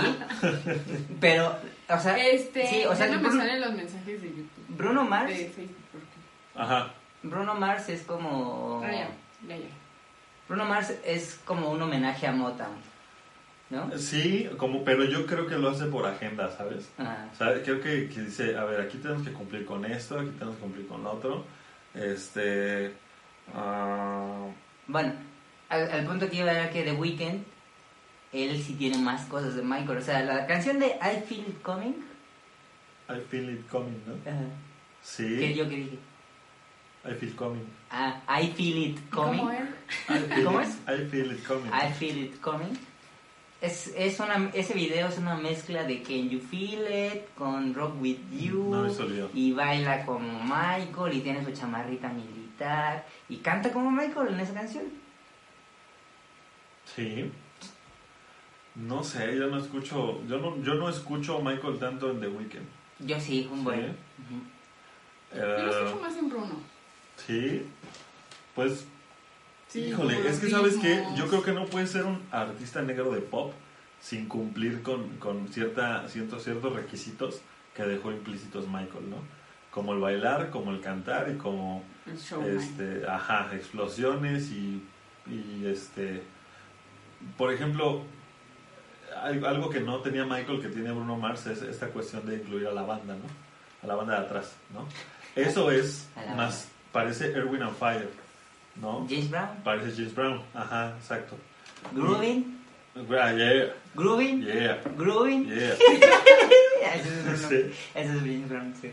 Pero, 1.21 1.55
o 1.87 1.99
sea. 1.99 2.17
Este, 2.17 2.65
sí, 2.67 2.83
o 2.85 2.95
sea, 2.95 3.05
no 3.07 3.13
me 3.19 3.27
Bruno, 3.27 3.41
salen 3.43 3.61
los 3.61 3.73
mensajes 3.73 4.21
de 4.21 4.27
YouTube. 4.27 4.65
Bruno 4.69 5.03
Mars. 5.03 5.29
De 5.29 5.35
Facebook. 5.49 5.75
porque- 5.91 6.07
Ajá. 6.63 6.93
Bruno 7.21 7.53
Mars 7.53 7.89
es 7.89 8.01
como. 8.03 8.81
Ah, 8.83 8.91
ya, 8.91 9.09
ya, 9.47 9.55
ya. 9.57 9.67
Bruno 10.47 10.65
Mars 10.65 10.93
es 11.05 11.39
como 11.45 11.69
un 11.69 11.79
homenaje 11.81 12.25
a 12.25 12.31
Motown. 12.31 12.89
¿No? 13.69 13.95
Sí, 13.99 14.49
como, 14.57 14.83
pero 14.83 15.03
yo 15.03 15.27
creo 15.27 15.45
que 15.45 15.55
lo 15.55 15.69
hace 15.69 15.85
por 15.85 16.07
agenda, 16.07 16.49
¿sabes? 16.57 16.89
Ah, 16.97 17.27
O 17.31 17.35
sea, 17.37 17.61
creo 17.61 17.79
que, 17.81 18.09
que 18.09 18.21
dice, 18.21 18.57
a 18.57 18.63
ver, 18.63 18.81
aquí 18.81 18.97
tenemos 18.97 19.21
que 19.21 19.31
cumplir 19.31 19.63
con 19.63 19.85
esto, 19.85 20.17
aquí 20.19 20.31
tenemos 20.31 20.55
que 20.55 20.61
cumplir 20.61 20.87
con 20.87 21.03
lo 21.03 21.11
otro. 21.11 21.45
Este... 21.93 22.91
ah, 23.53 24.47
Bueno, 24.87 25.13
al, 25.69 25.91
al 25.91 26.03
punto 26.05 26.27
que 26.27 26.37
iba 26.37 26.51
era 26.51 26.71
que 26.71 26.81
The 26.81 26.93
Weeknd, 26.93 27.43
él 28.33 28.61
sí 28.63 28.73
tiene 28.75 28.97
más 28.97 29.25
cosas 29.25 29.55
de 29.55 29.61
Michael. 29.63 29.97
O 29.97 30.01
sea, 30.01 30.23
la 30.23 30.45
canción 30.47 30.79
de 30.79 30.87
I 30.87 31.21
Feel 31.27 31.41
It 31.47 31.61
Coming. 31.61 31.93
I 33.09 33.19
feel 33.29 33.49
it 33.49 33.67
coming, 33.69 33.99
¿no? 34.05 34.13
ajá, 34.31 34.43
Sí. 35.01 35.37
¿Qué 35.39 35.55
yo 35.55 35.67
que 35.67 35.75
dije? 35.77 35.97
I 37.05 37.13
feel 37.15 37.33
coming. 37.35 37.63
Ah, 37.89 38.21
I 38.39 38.47
Feel 38.51 38.77
It 38.77 39.09
Coming. 39.09 39.39
¿Cómo 39.39 39.49
feel 40.07 40.43
¿Cómo 40.45 40.61
it- 40.61 40.67
es? 40.67 40.75
I 41.01 41.05
feel 41.09 41.31
it 41.31 41.43
coming. 41.47 41.71
I 41.73 41.91
Feel 41.93 42.17
It 42.25 42.39
Coming. 42.41 42.77
Es, 43.61 43.91
es 43.97 44.19
una, 44.19 44.51
ese 44.53 44.73
video 44.73 45.07
es 45.07 45.17
una 45.17 45.35
mezcla 45.35 45.83
de 45.83 46.03
Can 46.03 46.29
You 46.29 46.39
Feel 46.39 46.85
It 47.15 47.21
con 47.35 47.73
Rock 47.73 47.99
With 47.99 48.19
You. 48.31 48.69
No 48.69 48.83
me 48.83 49.29
y 49.33 49.51
baila 49.53 50.05
como 50.05 50.43
Michael 50.43 51.13
y 51.17 51.21
tiene 51.21 51.43
su 51.43 51.51
chamarrita 51.51 52.09
militar 52.09 53.05
y 53.27 53.37
canta 53.37 53.71
como 53.73 53.89
Michael 53.89 54.33
en 54.35 54.39
esa 54.41 54.53
canción. 54.53 54.85
Sí. 56.95 57.31
No 58.79 59.03
sé, 59.03 59.35
yo 59.37 59.47
no 59.47 59.57
escucho, 59.57 60.25
yo 60.27 60.37
no, 60.39 60.61
yo 60.63 60.75
no 60.75 60.89
escucho 60.89 61.37
a 61.37 61.41
Michael 61.41 61.79
tanto 61.79 62.11
en 62.11 62.19
The 62.21 62.27
Weeknd. 62.27 62.65
Yo 62.99 63.19
sí, 63.19 63.47
un 63.51 63.63
buen. 63.63 63.81
Sí. 63.81 63.87
Ujú. 64.35 65.37
Yo 65.37 65.45
lo 65.65 65.71
Eh, 65.71 65.83
escucho 65.85 66.01
más 66.01 66.15
en 66.17 66.29
Bruno. 66.29 66.55
sí, 67.17 67.65
pues 68.55 68.85
Sí, 69.67 69.81
Híjole, 69.81 70.27
es 70.27 70.39
que 70.39 70.49
sabes 70.49 70.77
que 70.77 71.03
yo 71.15 71.27
creo 71.27 71.43
que 71.43 71.51
no 71.51 71.65
puedes 71.67 71.91
ser 71.91 72.03
un 72.05 72.19
artista 72.31 72.81
negro 72.81 73.11
de 73.11 73.21
pop 73.21 73.53
sin 74.01 74.27
cumplir 74.27 74.81
con, 74.81 75.07
con 75.17 75.47
cierta, 75.49 76.07
ciertos, 76.09 76.43
ciertos 76.43 76.73
requisitos 76.73 77.41
que 77.75 77.83
dejó 77.83 78.11
implícitos 78.11 78.65
Michael, 78.67 79.11
¿no? 79.11 79.17
Como 79.69 79.93
el 79.93 79.99
bailar, 79.99 80.49
como 80.49 80.71
el 80.71 80.81
cantar 80.81 81.29
y 81.31 81.37
como, 81.37 81.83
El 82.07 82.57
este, 82.57 83.07
ajá, 83.07 83.51
explosiones 83.53 84.49
y, 84.49 84.81
y 85.27 85.65
este, 85.67 86.23
por 87.37 87.53
ejemplo, 87.53 88.01
algo 89.23 89.69
que 89.69 89.79
no 89.79 89.99
tenía 89.99 90.25
Michael 90.25 90.61
que 90.61 90.69
tiene 90.69 90.91
Bruno 90.91 91.15
Mars 91.17 91.45
es 91.47 91.61
esta 91.61 91.87
cuestión 91.87 92.25
de 92.25 92.35
incluir 92.35 92.67
a 92.67 92.71
la 92.71 92.83
banda, 92.83 93.15
¿no? 93.15 93.25
A 93.83 93.87
la 93.87 93.95
banda 93.95 94.19
de 94.19 94.25
atrás, 94.25 94.53
¿no? 94.73 94.85
Eso 95.35 95.71
es 95.71 96.07
A 96.15 96.25
la 96.25 96.35
más, 96.35 96.67
parece 96.91 97.31
Erwin 97.31 97.61
and 97.63 97.75
Fire, 97.77 98.09
¿no? 98.81 99.05
James 99.09 99.29
Brown, 99.29 99.49
Parece 99.63 99.95
James 99.95 100.15
Brown, 100.15 100.41
ajá, 100.53 100.95
exacto. 100.97 101.35
Grooving, 101.93 102.57
Ah, 102.95 103.31
yeah, 103.31 103.53
yeah, 103.53 103.73
Grooving. 103.95 104.43
yeah. 104.43 104.81
Es 106.89 107.03
Bruno. 107.23 107.37
Sí. 107.37 107.55
Ese 107.93 108.03
es 108.03 108.19
James 108.19 108.49
Brown, 108.49 108.73
sí. 108.81 108.91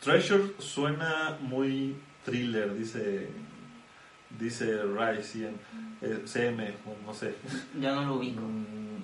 Treasure 0.00 0.52
suena 0.58 1.36
muy 1.40 1.96
thriller, 2.24 2.74
dice 2.76 3.28
dice 4.38 4.82
Rice, 4.84 5.48
en, 5.48 5.58
eh, 6.02 6.22
CM, 6.24 6.72
no 7.04 7.12
sé. 7.12 7.34
Yo 7.80 7.94
no 7.94 8.04
lo 8.04 8.14
ubico. 8.14 8.40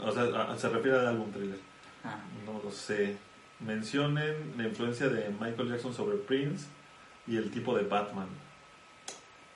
O 0.02 0.12
sea, 0.12 0.24
a- 0.52 0.56
se 0.58 0.68
refiere 0.68 0.98
al 0.98 1.06
álbum 1.08 1.30
thriller. 1.32 1.58
Ah. 2.04 2.18
No 2.44 2.60
lo 2.62 2.70
sé. 2.70 3.16
Mencionen 3.60 4.34
la 4.56 4.64
influencia 4.68 5.08
de 5.08 5.28
Michael 5.40 5.68
Jackson 5.70 5.94
sobre 5.94 6.16
Prince 6.18 6.66
y 7.26 7.36
el 7.36 7.50
tipo 7.50 7.76
de 7.76 7.84
Batman. 7.84 8.26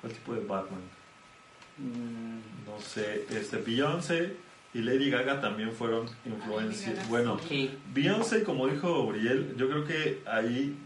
¿Cuál 0.01 0.13
tipo 0.13 0.35
de 0.35 0.41
Batman? 0.41 0.81
Mm, 1.79 2.39
No 2.67 2.81
sé. 2.81 3.27
Este 3.31 3.59
Beyoncé 3.59 4.37
y 4.73 4.79
Lady 4.81 5.11
Gaga 5.11 5.41
también 5.41 5.73
fueron 5.73 6.07
influencias. 6.25 7.09
Bueno, 7.09 7.39
sí. 7.49 7.71
Beyoncé, 7.93 8.43
como 8.45 8.69
dijo 8.69 9.03
Uriel, 9.03 9.55
yo 9.57 9.69
creo 9.69 9.85
que 9.85 10.23
ahí, 10.27 10.77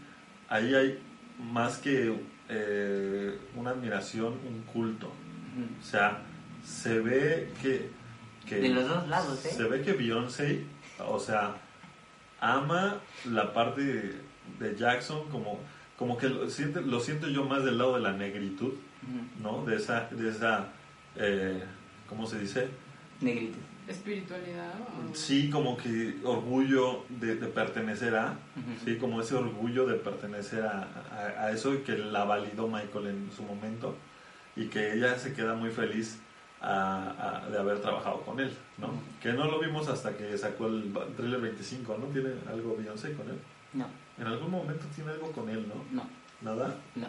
ahí 0.49 0.73
hay 0.73 0.99
más 1.51 1.77
que 1.77 2.15
eh, 2.49 3.37
una 3.55 3.71
admiración, 3.71 4.33
un 4.47 4.61
culto. 4.71 5.07
O 5.07 5.83
sea, 5.83 6.21
se 6.65 6.99
ve 6.99 7.51
que, 7.61 7.89
que 8.47 8.55
De 8.57 8.69
los 8.69 8.87
dos 8.87 9.07
lados, 9.07 9.43
¿eh? 9.45 9.49
se 9.49 9.63
ve 9.63 9.81
que 9.81 9.93
Beyoncé, 9.93 10.63
o 11.07 11.19
sea, 11.19 11.55
ama 12.39 12.97
la 13.25 13.53
parte 13.53 13.81
de, 13.83 14.15
de 14.59 14.75
Jackson 14.75 15.27
como 15.29 15.59
como 15.97 16.17
que 16.17 16.27
lo 16.27 16.49
siente, 16.49 16.81
lo 16.81 16.99
siento 16.99 17.27
yo 17.29 17.45
más 17.45 17.63
del 17.63 17.77
lado 17.77 17.95
de 17.95 18.01
la 18.01 18.11
negritud. 18.11 18.73
¿no? 19.41 19.63
De 19.65 19.75
esa 19.75 20.07
de 20.11 20.29
esa 20.29 20.67
eh, 21.15 21.63
¿cómo 22.09 22.25
se 22.27 22.39
dice? 22.39 22.67
Negrito. 23.21 23.57
Espiritualidad. 23.87 24.73
o- 24.81 25.15
Sí, 25.15 25.49
como 25.51 25.77
que 25.77 26.15
orgullo 26.23 27.05
de, 27.09 27.35
de 27.35 27.47
pertenecer 27.47 28.15
a, 28.15 28.33
sí, 28.83 28.97
como 28.97 29.21
ese 29.21 29.35
orgullo 29.35 29.85
de 29.85 29.93
pertenecer 29.95 30.63
a, 30.65 30.87
a- 31.11 31.43
a 31.45 31.51
eso 31.51 31.73
y 31.75 31.77
que 31.79 31.95
la 31.97 32.23
validó 32.25 32.67
Michael 32.67 33.07
en 33.07 33.29
su 33.35 33.43
momento 33.43 33.95
y 34.55 34.65
que 34.69 34.93
ella 34.93 35.17
se 35.19 35.33
queda 35.33 35.53
muy 35.53 35.69
feliz 35.69 36.17
a- 36.61 37.41
a- 37.45 37.49
de 37.49 37.57
haber 37.59 37.79
trabajado 37.81 38.21
con 38.21 38.39
él, 38.39 38.51
¿no? 38.77 38.89
Que 39.21 39.33
no 39.33 39.45
lo 39.45 39.59
vimos 39.59 39.87
hasta 39.87 40.15
que 40.17 40.37
sacó 40.37 40.67
el 40.67 40.91
trailer 41.15 41.41
25, 41.41 41.97
¿no? 41.99 42.05
¿Tiene 42.07 42.29
algo 42.49 42.75
Beyoncé 42.77 43.13
con 43.13 43.29
él? 43.29 43.37
No, 43.73 43.85
En 44.17 44.27
algún 44.27 44.49
momento 44.51 44.85
tiene 44.95 45.11
algo 45.11 45.31
con 45.31 45.49
él, 45.49 45.67
¿no? 45.67 45.75
no, 45.91 46.07
¿Nada? 46.41 46.75
no. 46.95 47.07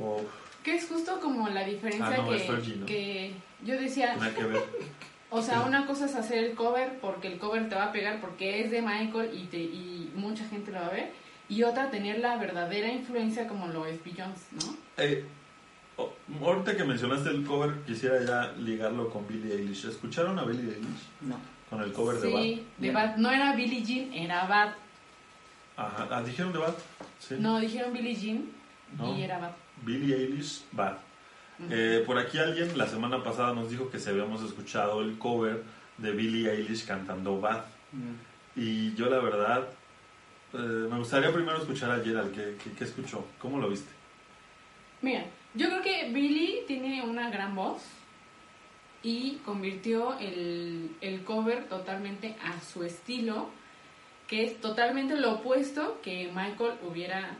O 0.00 0.20
Que 0.64 0.76
es 0.76 0.86
justo 0.88 1.20
como 1.20 1.48
la 1.48 1.64
diferencia 1.64 2.06
Ah, 2.06 2.16
no, 2.18 2.28
que, 2.30 2.36
es 2.36 2.42
Fergie, 2.44 2.76
¿no? 2.76 2.86
que 2.86 3.34
yo 3.64 3.74
decía, 3.78 4.16
nada 4.16 4.34
que 4.34 4.44
ver. 4.44 4.62
o 5.30 5.42
sea, 5.42 5.60
Sí. 5.62 5.68
una 5.68 5.86
cosa 5.86 6.06
es 6.06 6.14
hacer 6.14 6.38
el 6.44 6.54
cover 6.54 6.98
porque 7.00 7.28
el 7.28 7.38
cover 7.38 7.68
te 7.68 7.74
va 7.76 7.84
a 7.86 7.92
pegar 7.92 8.20
porque 8.20 8.60
es 8.62 8.70
de 8.70 8.82
Michael 8.82 9.30
y, 9.34 9.44
te, 9.46 9.58
y 9.58 10.12
mucha 10.16 10.44
gente 10.48 10.70
lo 10.72 10.80
va 10.80 10.86
a 10.86 10.90
ver. 10.90 11.12
Y 11.48 11.62
otra, 11.64 11.90
tener 11.90 12.20
la 12.20 12.36
verdadera 12.36 12.88
influencia 12.90 13.46
como 13.46 13.66
lo 13.68 13.84
es 13.86 14.02
Beyoncé, 14.02 14.46
¿no? 14.52 14.76
Eh, 14.96 15.24
oh, 16.02 16.44
ahorita 16.46 16.76
que 16.76 16.84
mencionaste 16.84 17.30
el 17.30 17.44
cover, 17.44 17.82
quisiera 17.86 18.24
ya 18.24 18.52
ligarlo 18.58 19.10
con 19.10 19.26
Billie 19.26 19.54
Eilish. 19.54 19.86
¿Escucharon 19.86 20.38
a 20.38 20.44
Billie 20.44 20.74
Eilish 20.74 21.08
No. 21.22 21.36
con 21.70 21.82
el 21.82 21.92
cover 21.92 22.16
de 22.18 22.32
Bad? 22.32 22.42
Sí, 22.42 22.66
de. 22.78 22.90
Bad. 22.90 23.16
No 23.16 23.30
era 23.30 23.54
Billie 23.54 23.82
Jean, 23.84 24.12
era 24.12 24.46
Bad. 24.46 24.74
Ajá, 25.76 26.08
ah, 26.10 26.22
¿dijeron 26.22 26.52
de 26.52 26.58
Bad? 26.58 26.74
Sí. 27.18 27.36
No, 27.38 27.58
dijeron 27.60 27.92
Billie 27.92 28.14
Jean 28.14 28.44
No. 28.98 29.16
y 29.16 29.22
era 29.22 29.38
Bad. 29.38 29.52
Billie 29.84 30.16
Eilish, 30.16 30.64
Bad. 30.72 30.96
Eh, 31.70 32.02
por 32.06 32.18
aquí 32.18 32.38
alguien 32.38 32.76
la 32.76 32.86
semana 32.88 33.22
pasada 33.22 33.54
nos 33.54 33.70
dijo 33.70 33.88
que 33.88 34.00
se 34.00 34.10
habíamos 34.10 34.42
escuchado 34.42 35.00
el 35.00 35.16
cover 35.18 35.62
de 35.98 36.10
Billie 36.12 36.50
Eilish 36.50 36.86
cantando 36.86 37.40
Bad. 37.40 37.62
Mm. 37.92 38.60
Y 38.60 38.94
yo 38.94 39.08
la 39.08 39.18
verdad, 39.20 39.68
eh, 40.54 40.56
me 40.56 40.98
gustaría 40.98 41.32
primero 41.32 41.58
escuchar 41.58 41.90
a 41.90 42.02
Gerald, 42.02 42.34
¿qué, 42.34 42.56
qué, 42.62 42.72
qué 42.72 42.84
escuchó? 42.84 43.24
¿Cómo 43.38 43.58
lo 43.60 43.68
viste? 43.68 43.90
Mira, 45.02 45.24
yo 45.54 45.68
creo 45.68 45.82
que 45.82 46.10
Billie 46.10 46.64
tiene 46.66 47.02
una 47.02 47.30
gran 47.30 47.54
voz 47.54 47.82
y 49.02 49.36
convirtió 49.44 50.18
el, 50.18 50.96
el 51.00 51.24
cover 51.24 51.68
totalmente 51.68 52.36
a 52.42 52.60
su 52.60 52.84
estilo, 52.84 53.50
que 54.28 54.44
es 54.44 54.60
totalmente 54.60 55.16
lo 55.16 55.34
opuesto 55.34 56.00
que 56.02 56.30
Michael 56.34 56.78
hubiera, 56.88 57.36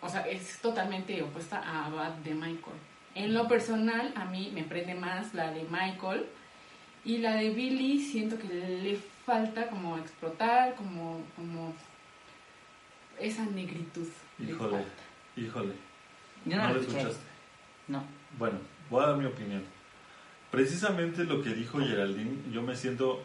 o 0.00 0.08
sea, 0.08 0.20
es 0.28 0.58
totalmente 0.60 1.22
opuesta 1.22 1.62
a 1.64 1.88
Bad 1.88 2.12
de 2.18 2.34
Michael. 2.34 2.76
En 3.14 3.34
lo 3.34 3.48
personal, 3.48 4.12
a 4.14 4.26
mí 4.26 4.52
me 4.54 4.62
prende 4.62 4.94
más 4.94 5.34
la 5.34 5.50
de 5.50 5.64
Michael 5.64 6.26
y 7.04 7.18
la 7.18 7.34
de 7.36 7.50
Billie 7.50 8.00
siento 8.00 8.38
que 8.38 8.46
le 8.48 8.98
falta 9.24 9.68
como 9.68 9.96
explotar, 9.98 10.74
como, 10.76 11.22
como 11.34 11.74
esa 13.18 13.44
negritud. 13.46 14.06
le 14.38 14.52
Híjole, 14.52 14.84
híjole. 15.36 15.74
Yo 16.44 16.56
no, 16.56 16.68
no 16.68 16.74
lo 16.74 16.80
escuchaste. 16.80 17.27
No. 17.88 18.04
Bueno, 18.38 18.58
voy 18.90 19.02
a 19.02 19.08
dar 19.08 19.16
mi 19.16 19.24
opinión. 19.24 19.64
Precisamente 20.50 21.24
lo 21.24 21.42
que 21.42 21.54
dijo 21.54 21.78
Geraldine, 21.78 22.38
yo 22.52 22.62
me 22.62 22.76
siento 22.76 23.22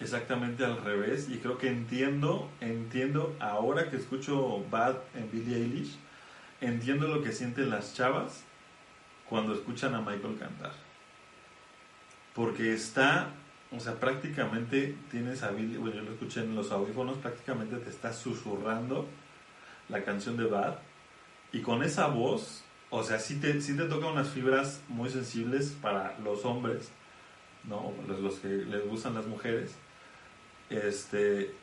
exactamente 0.00 0.64
al 0.64 0.82
revés 0.82 1.28
y 1.28 1.38
creo 1.38 1.58
que 1.58 1.68
entiendo, 1.68 2.48
entiendo 2.60 3.36
ahora 3.40 3.90
que 3.90 3.96
escucho 3.96 4.64
Bad 4.70 4.96
en 5.14 5.30
Billie 5.30 5.56
Eilish, 5.56 5.96
entiendo 6.60 7.08
lo 7.08 7.22
que 7.22 7.32
sienten 7.32 7.70
las 7.70 7.94
chavas 7.94 8.44
cuando 9.28 9.54
escuchan 9.54 9.94
a 9.94 10.00
Michael 10.00 10.38
cantar. 10.38 10.72
Porque 12.34 12.72
está, 12.72 13.30
o 13.72 13.80
sea, 13.80 13.98
prácticamente 13.98 14.96
tienes 15.10 15.42
a 15.42 15.50
Billy, 15.50 15.76
bueno, 15.76 15.96
yo 15.96 16.02
lo 16.02 16.12
escuché 16.12 16.40
en 16.40 16.54
los 16.54 16.70
audífonos, 16.70 17.18
prácticamente 17.18 17.76
te 17.76 17.90
está 17.90 18.12
susurrando 18.12 19.06
la 19.88 20.04
canción 20.04 20.36
de 20.36 20.44
Bad. 20.44 20.78
Y 21.52 21.60
con 21.60 21.82
esa 21.82 22.06
voz, 22.06 22.62
o 22.90 23.02
sea, 23.02 23.18
sí 23.18 23.36
te, 23.36 23.60
sí 23.60 23.76
te 23.76 23.84
toca 23.84 24.06
unas 24.06 24.28
fibras 24.28 24.80
muy 24.88 25.10
sensibles 25.10 25.76
para 25.82 26.16
los 26.24 26.44
hombres, 26.44 26.90
¿no? 27.64 27.92
Los, 28.06 28.20
los 28.20 28.34
que 28.36 28.48
les 28.48 28.86
gustan 28.86 29.14
las 29.14 29.26
mujeres, 29.26 29.74
este, 30.70 31.54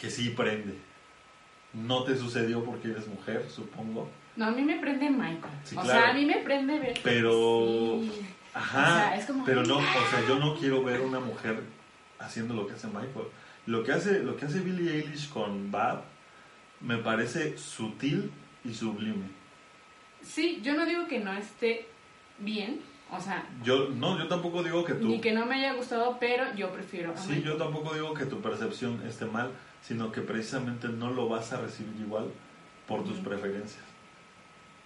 que 0.00 0.10
sí 0.10 0.30
prende. 0.30 0.74
No 1.72 2.02
te 2.04 2.16
sucedió 2.16 2.64
porque 2.64 2.90
eres 2.90 3.06
mujer, 3.06 3.46
supongo. 3.48 4.10
No, 4.36 4.46
a 4.46 4.50
mí 4.50 4.62
me 4.62 4.78
prende 4.78 5.10
Michael. 5.10 5.52
Sí, 5.64 5.76
o 5.76 5.80
claro. 5.82 6.00
sea, 6.00 6.10
a 6.10 6.14
mí 6.14 6.24
me 6.24 6.38
prende 6.38 6.78
ver. 6.78 6.94
que 6.94 7.00
Pero- 7.02 8.00
sí. 8.02 8.26
Ajá, 8.52 8.80
O 8.80 8.96
sea, 8.96 9.16
es 9.16 9.26
como- 9.26 9.44
pero 9.44 9.62
no, 9.62 9.76
o 9.76 9.80
sea, 10.10 10.26
yo 10.26 10.38
no 10.40 10.56
quiero 10.58 10.82
ver 10.82 11.00
una 11.02 11.20
mujer 11.20 11.62
haciendo 12.18 12.54
lo 12.54 12.66
que 12.66 12.72
hace 12.74 12.88
Michael. 12.88 13.26
Lo 13.66 13.84
que 13.84 13.92
hace, 13.92 14.20
lo 14.24 14.36
que 14.36 14.46
hace 14.46 14.58
Billie 14.60 14.92
Eilish 14.96 15.28
con 15.30 15.70
Bad 15.70 16.00
me 16.80 16.96
parece 16.96 17.56
sutil 17.58 18.32
y 18.64 18.74
sublime. 18.74 19.26
Sí, 20.22 20.60
yo 20.62 20.74
no 20.74 20.86
digo 20.86 21.06
que 21.06 21.18
no 21.20 21.32
esté 21.32 21.86
bien. 22.38 22.80
O 23.12 23.20
sea, 23.20 23.44
Yo 23.64 23.88
no, 23.88 24.16
yo 24.18 24.28
tampoco 24.28 24.62
digo 24.62 24.84
que 24.84 24.94
tú 24.94 25.08
ni 25.08 25.20
que 25.20 25.32
no 25.32 25.44
me 25.44 25.56
haya 25.56 25.72
gustado, 25.74 26.16
pero 26.20 26.54
yo 26.54 26.70
prefiero 26.70 27.12
Sí, 27.16 27.42
yo 27.44 27.56
tampoco 27.56 27.92
digo 27.92 28.14
que 28.14 28.24
tu 28.24 28.40
percepción 28.40 29.02
esté 29.04 29.24
mal, 29.24 29.50
sino 29.82 30.12
que 30.12 30.20
precisamente 30.20 30.86
no 30.88 31.10
lo 31.10 31.28
vas 31.28 31.52
a 31.52 31.60
recibir 31.60 32.00
igual 32.00 32.26
por 32.86 33.02
tus 33.02 33.18
preferencias. 33.18 33.82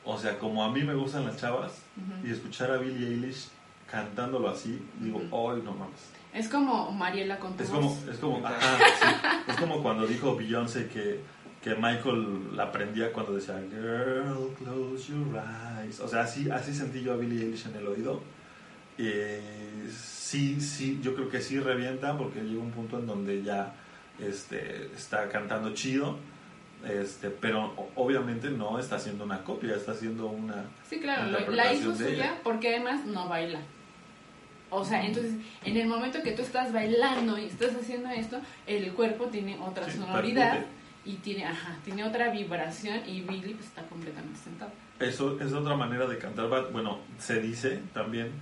O 0.06 0.18
sea, 0.18 0.38
como 0.38 0.64
a 0.64 0.70
mí 0.70 0.82
me 0.84 0.94
gustan 0.94 1.26
las 1.26 1.36
chavas 1.38 1.82
y 2.24 2.30
escuchar 2.30 2.70
a 2.70 2.78
Billie 2.78 3.08
Eilish 3.08 3.48
cantándolo 3.90 4.48
así, 4.48 4.80
digo. 5.00 5.18
¡ay, 5.20 5.60
no 5.62 5.72
mames! 5.72 6.10
Es 6.32 6.48
como 6.48 6.90
Mariela 6.92 7.38
con 7.38 7.56
tu 7.56 7.62
Es 7.62 7.70
voz. 7.70 7.80
como, 7.80 8.10
es 8.10 8.18
como, 8.18 8.46
ajá, 8.46 8.78
sí. 8.78 9.28
es 9.48 9.56
como 9.56 9.82
cuando 9.82 10.06
dijo 10.06 10.34
Beyoncé 10.34 10.88
que, 10.88 11.20
que 11.64 11.74
Michael 11.74 12.54
la 12.54 12.64
aprendía 12.64 13.10
cuando 13.10 13.32
decía 13.34 13.58
Girl, 13.70 14.54
close 14.58 15.10
your 15.10 15.26
eyes. 15.82 15.98
O 16.00 16.06
sea, 16.06 16.20
así, 16.20 16.50
así 16.50 16.74
sentí 16.74 17.00
yo 17.02 17.14
a 17.14 17.16
Billie 17.16 17.42
Eilish 17.42 17.64
en 17.66 17.76
el 17.76 17.86
oído. 17.86 18.22
Eh, 18.98 19.88
sí, 19.90 20.60
sí, 20.60 21.00
yo 21.02 21.14
creo 21.14 21.30
que 21.30 21.40
sí 21.40 21.58
revienta 21.58 22.18
porque 22.18 22.42
llega 22.42 22.60
un 22.62 22.70
punto 22.70 22.98
en 22.98 23.06
donde 23.06 23.42
ya 23.42 23.74
este, 24.20 24.90
está 24.94 25.30
cantando 25.30 25.72
chido. 25.72 26.18
Este, 26.86 27.30
pero 27.30 27.72
obviamente 27.94 28.50
no 28.50 28.78
está 28.78 28.96
haciendo 28.96 29.24
una 29.24 29.42
copia, 29.42 29.74
está 29.74 29.92
haciendo 29.92 30.26
una 30.26 30.66
Sí, 30.86 31.00
claro, 31.00 31.30
la 31.50 31.72
hizo 31.72 31.94
suya 31.96 32.08
ella. 32.10 32.40
porque 32.44 32.68
además 32.74 33.06
no 33.06 33.26
baila. 33.26 33.60
O 34.68 34.84
sea, 34.84 35.02
entonces, 35.06 35.32
en 35.64 35.76
el 35.78 35.86
momento 35.88 36.22
que 36.22 36.32
tú 36.32 36.42
estás 36.42 36.74
bailando 36.74 37.38
y 37.38 37.46
estás 37.46 37.74
haciendo 37.74 38.10
esto, 38.10 38.38
el 38.66 38.92
cuerpo 38.92 39.28
tiene 39.28 39.58
otra 39.60 39.88
Sí, 39.88 39.96
sonoridad 39.96 40.50
percute. 40.58 40.83
Y 41.04 41.16
tiene, 41.16 41.44
ajá, 41.44 41.76
tiene 41.84 42.04
otra 42.04 42.30
vibración 42.30 43.00
y 43.06 43.20
Billy 43.20 43.54
pues, 43.54 43.66
está 43.66 43.82
completamente 43.82 44.38
sentado. 44.38 44.72
Eso 44.98 45.38
es 45.40 45.52
otra 45.52 45.76
manera 45.76 46.06
de 46.06 46.18
cantar. 46.18 46.48
Bad. 46.48 46.70
Bueno, 46.70 47.00
se 47.18 47.40
dice 47.40 47.80
también 47.92 48.32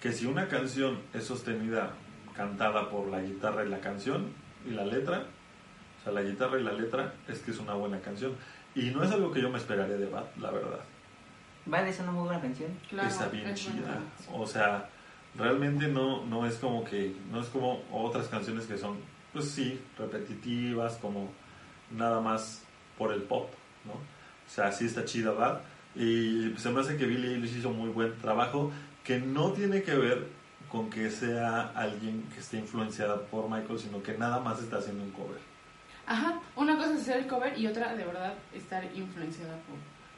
que 0.00 0.12
si 0.12 0.26
una 0.26 0.48
canción 0.48 0.98
es 1.14 1.24
sostenida, 1.24 1.92
cantada 2.36 2.90
por 2.90 3.08
la 3.08 3.20
guitarra 3.20 3.64
y 3.64 3.68
la 3.68 3.80
canción 3.80 4.32
y 4.66 4.70
la 4.70 4.84
letra, 4.84 5.26
o 6.00 6.04
sea, 6.04 6.12
la 6.12 6.22
guitarra 6.22 6.58
y 6.58 6.62
la 6.62 6.72
letra, 6.72 7.14
es 7.28 7.38
que 7.40 7.50
es 7.50 7.58
una 7.58 7.74
buena 7.74 8.00
canción. 8.00 8.34
Y 8.74 8.90
no 8.90 9.02
es 9.02 9.10
algo 9.10 9.32
que 9.32 9.40
yo 9.40 9.50
me 9.50 9.58
esperaría 9.58 9.96
de 9.96 10.06
Bad, 10.06 10.26
la 10.40 10.50
verdad. 10.50 10.80
Vale, 11.66 11.90
es 11.90 12.00
una 12.00 12.12
muy 12.12 12.24
buena 12.24 12.40
canción. 12.40 12.70
Claro, 12.88 13.08
Está 13.08 13.28
bien 13.28 13.46
es 13.48 13.60
chida. 13.60 14.00
O 14.32 14.46
sea, 14.46 14.88
realmente 15.36 15.88
no, 15.88 16.24
no 16.26 16.46
es 16.46 16.56
como 16.56 16.84
que, 16.84 17.14
no 17.30 17.40
es 17.40 17.48
como 17.48 17.82
otras 17.92 18.28
canciones 18.28 18.66
que 18.66 18.78
son, 18.78 18.98
pues 19.32 19.50
sí, 19.50 19.80
repetitivas, 19.98 20.96
como 20.96 21.30
nada 21.90 22.20
más 22.20 22.62
por 22.98 23.12
el 23.12 23.22
pop, 23.22 23.50
¿no? 23.84 23.92
O 23.92 24.52
sea, 24.52 24.72
sí 24.72 24.86
está 24.86 25.04
chida, 25.04 25.32
Bad. 25.32 25.60
Y 25.94 26.54
se 26.56 26.70
me 26.70 26.80
hace 26.80 26.96
que 26.96 27.06
Billie 27.06 27.34
Eilish 27.34 27.56
hizo 27.56 27.70
muy 27.70 27.90
buen 27.90 28.16
trabajo, 28.18 28.72
que 29.04 29.18
no 29.18 29.52
tiene 29.52 29.82
que 29.82 29.94
ver 29.94 30.26
con 30.70 30.88
que 30.88 31.10
sea 31.10 31.72
alguien 31.74 32.22
que 32.32 32.40
esté 32.40 32.58
influenciada 32.58 33.20
por 33.22 33.48
Michael, 33.50 33.78
sino 33.78 34.02
que 34.02 34.16
nada 34.16 34.38
más 34.40 34.60
está 34.60 34.78
haciendo 34.78 35.02
un 35.02 35.10
cover. 35.10 35.38
Ajá, 36.06 36.40
una 36.56 36.76
cosa 36.76 36.94
es 36.94 37.00
hacer 37.02 37.18
el 37.18 37.26
cover 37.26 37.58
y 37.58 37.66
otra 37.66 37.94
de 37.94 38.04
verdad 38.04 38.34
estar 38.54 38.84
influenciada 38.94 39.56
por, 39.66 39.76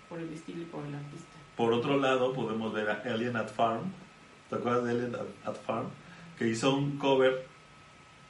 por 0.08 0.18
el 0.18 0.32
estilo 0.32 0.62
y 0.62 0.66
por 0.66 0.84
el 0.84 0.94
artista. 0.94 1.32
Por 1.56 1.72
otro 1.72 1.98
lado, 1.98 2.32
podemos 2.32 2.72
ver 2.72 2.90
a 2.90 3.02
Alien 3.04 3.36
at 3.36 3.48
Farm. 3.48 3.92
¿Te 4.48 4.56
acuerdas 4.56 4.84
de 4.84 4.90
Alien 4.90 5.14
at, 5.14 5.48
at 5.48 5.56
Farm? 5.66 5.88
Que 6.38 6.48
hizo 6.48 6.74
un 6.74 6.98
cover 6.98 7.46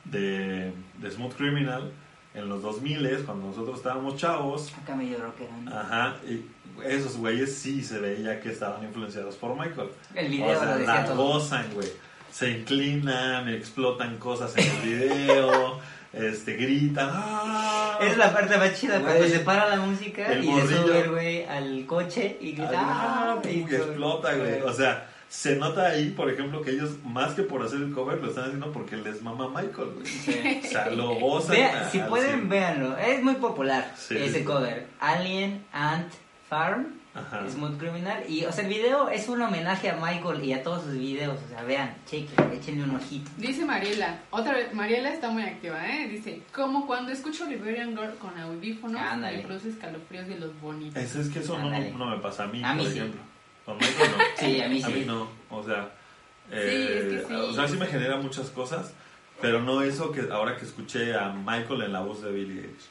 de, 0.05 0.73
de 0.99 1.11
Smooth 1.11 1.35
Criminal 1.35 1.93
en 2.35 2.49
los 2.49 2.63
2000 2.63 3.25
cuando 3.25 3.49
nosotros 3.49 3.79
estábamos 3.79 4.17
chavos. 4.17 4.73
Acá 4.83 4.95
medio 4.95 5.19
rockero. 5.19 5.51
¿no? 5.63 5.77
Ajá, 5.77 6.17
y 6.29 6.45
esos 6.85 7.17
güeyes 7.17 7.55
sí 7.55 7.83
se 7.83 7.99
veía 7.99 8.41
que 8.41 8.51
estaban 8.51 8.83
influenciados 8.85 9.37
por 9.37 9.59
Michael. 9.59 9.91
El 10.15 10.29
video 10.29 10.57
o 10.57 10.61
sea, 10.61 10.73
lo 10.73 10.79
decía 10.79 11.07
la 11.07 11.15
gozan, 11.15 11.67
güey. 11.75 11.89
Se 12.31 12.51
inclinan, 12.51 13.49
explotan 13.49 14.17
cosas 14.17 14.57
en 14.57 14.65
el 14.71 14.81
video, 14.81 15.79
este, 16.15 16.55
gritan. 16.55 17.11
¡ah! 17.13 17.99
Es 18.01 18.17
la 18.17 18.33
parte 18.33 18.57
más 18.57 18.81
chida 18.81 19.01
cuando 19.01 19.29
se 19.29 19.41
para 19.41 19.69
la 19.69 19.77
música 19.77 20.33
El 20.33 20.45
y 20.45 20.61
se 20.63 20.77
sube 20.77 21.01
el 21.01 21.11
güey 21.11 21.45
al 21.45 21.85
coche 21.87 22.39
y 22.41 22.53
grita 22.53 22.71
Ah, 22.75 23.37
¡ah! 23.37 23.49
y 23.49 23.65
que 23.67 23.77
explota, 23.77 24.35
güey. 24.35 24.63
O 24.63 24.73
sea, 24.73 25.12
se 25.33 25.57
nota 25.57 25.87
ahí, 25.87 26.11
por 26.11 26.31
ejemplo, 26.31 26.61
que 26.61 26.73
ellos, 26.73 26.91
más 27.05 27.33
que 27.33 27.43
por 27.43 27.63
hacer 27.63 27.81
el 27.81 27.93
cover, 27.95 28.21
lo 28.21 28.29
están 28.29 28.45
haciendo 28.45 28.71
porque 28.71 28.99
les 28.99 29.23
mama 29.23 29.49
Michael, 29.49 29.89
güey. 29.95 30.07
Sí. 30.07 30.61
O 30.63 30.69
sea, 30.69 30.91
lo 30.91 31.15
gozan. 31.15 31.57
Vea, 31.57 31.81
a- 31.87 31.91
si 31.91 32.01
pueden, 32.01 32.51
véanlo. 32.51 32.99
Es 32.99 33.23
muy 33.23 33.37
popular 33.37 33.95
Sí. 33.97 34.15
ese 34.19 34.45
cover. 34.45 34.89
Alien 35.01 35.65
Ant 35.73 36.13
Farm, 36.51 37.01
Ajá. 37.15 37.49
Smooth 37.49 37.79
Criminal. 37.79 38.23
Y, 38.29 38.45
o 38.45 38.53
sea, 38.53 38.65
el 38.65 38.71
video 38.75 39.09
es 39.09 39.27
un 39.27 39.41
homenaje 39.41 39.89
a 39.89 39.97
Michael 39.97 40.45
y 40.45 40.53
a 40.53 40.63
todos 40.63 40.83
sus 40.85 40.93
videos. 40.99 41.39
O 41.47 41.49
sea, 41.49 41.63
vean, 41.63 41.95
chequen, 42.07 42.53
échenle 42.53 42.85
un 42.85 42.97
ojito. 42.97 43.31
Dice 43.39 43.65
Mariela, 43.65 44.19
otra 44.31 44.53
vez, 44.53 44.75
Mariela 44.75 45.09
está 45.15 45.31
muy 45.31 45.45
activa, 45.45 45.79
¿eh? 45.89 46.09
Dice, 46.09 46.43
como 46.55 46.87
cuando 46.87 47.11
escucho 47.11 47.47
Liberian 47.47 47.97
Girl 47.97 48.17
con 48.19 48.39
audífonos, 48.39 49.01
me 49.19 49.39
produce 49.41 49.71
escalofríos 49.71 50.27
de 50.29 50.39
los 50.39 50.61
bonitos. 50.61 51.03
Es, 51.03 51.15
es 51.17 51.31
que 51.31 51.39
eso 51.39 51.57
no, 51.59 51.71
me 52.11 52.19
pasa 52.19 52.45
a 52.45 52.49
mí, 52.49 52.63
A 52.63 52.75
mí 52.75 52.83
por 52.83 52.93
sí. 52.93 52.99
ejemplo. 52.99 53.21
Con 53.65 53.77
Michael 53.79 54.11
no. 54.11 54.25
Sí, 54.37 54.61
a 54.61 54.69
mí 54.69 54.83
A 54.83 54.87
sí. 54.87 54.93
mí 54.93 55.05
no. 55.05 55.29
O 55.51 55.63
sea, 55.63 55.91
Sí, 56.49 56.57
eh, 56.59 57.17
es 57.21 57.23
que 57.23 57.29
sí. 57.29 57.35
o 57.35 57.53
sea, 57.53 57.69
sí 57.69 57.77
me 57.77 57.87
genera 57.87 58.17
muchas 58.17 58.51
cosas, 58.51 58.93
pero 59.41 59.61
no 59.61 59.81
eso 59.83 60.11
que 60.13 60.23
ahora 60.31 60.57
que 60.57 60.65
escuché 60.65 61.15
a 61.15 61.31
Michael 61.33 61.83
en 61.83 61.93
la 61.93 62.01
voz 62.01 62.23
de 62.23 62.31
Billie 62.33 62.61
Eilish. 62.63 62.89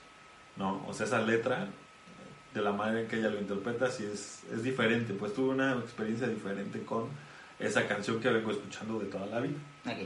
No, 0.56 0.84
o 0.88 0.94
sea, 0.94 1.06
esa 1.06 1.22
letra, 1.22 1.68
de 2.54 2.62
la 2.62 2.72
manera 2.72 3.02
en 3.02 3.08
que 3.08 3.18
ella 3.18 3.30
lo 3.30 3.40
interpreta, 3.40 3.92
sí 3.92 4.06
es, 4.12 4.44
es 4.52 4.64
diferente. 4.64 5.14
Pues 5.14 5.34
tuve 5.34 5.50
una 5.50 5.74
experiencia 5.74 6.28
diferente 6.28 6.82
con 6.84 7.10
esa 7.60 7.88
canción 7.88 8.20
que 8.20 8.30
vengo 8.30 8.52
escuchando 8.52 9.00
de 9.00 9.06
toda 9.08 9.26
la 9.28 9.40
vida. 9.42 9.58
Ok. 9.86 9.98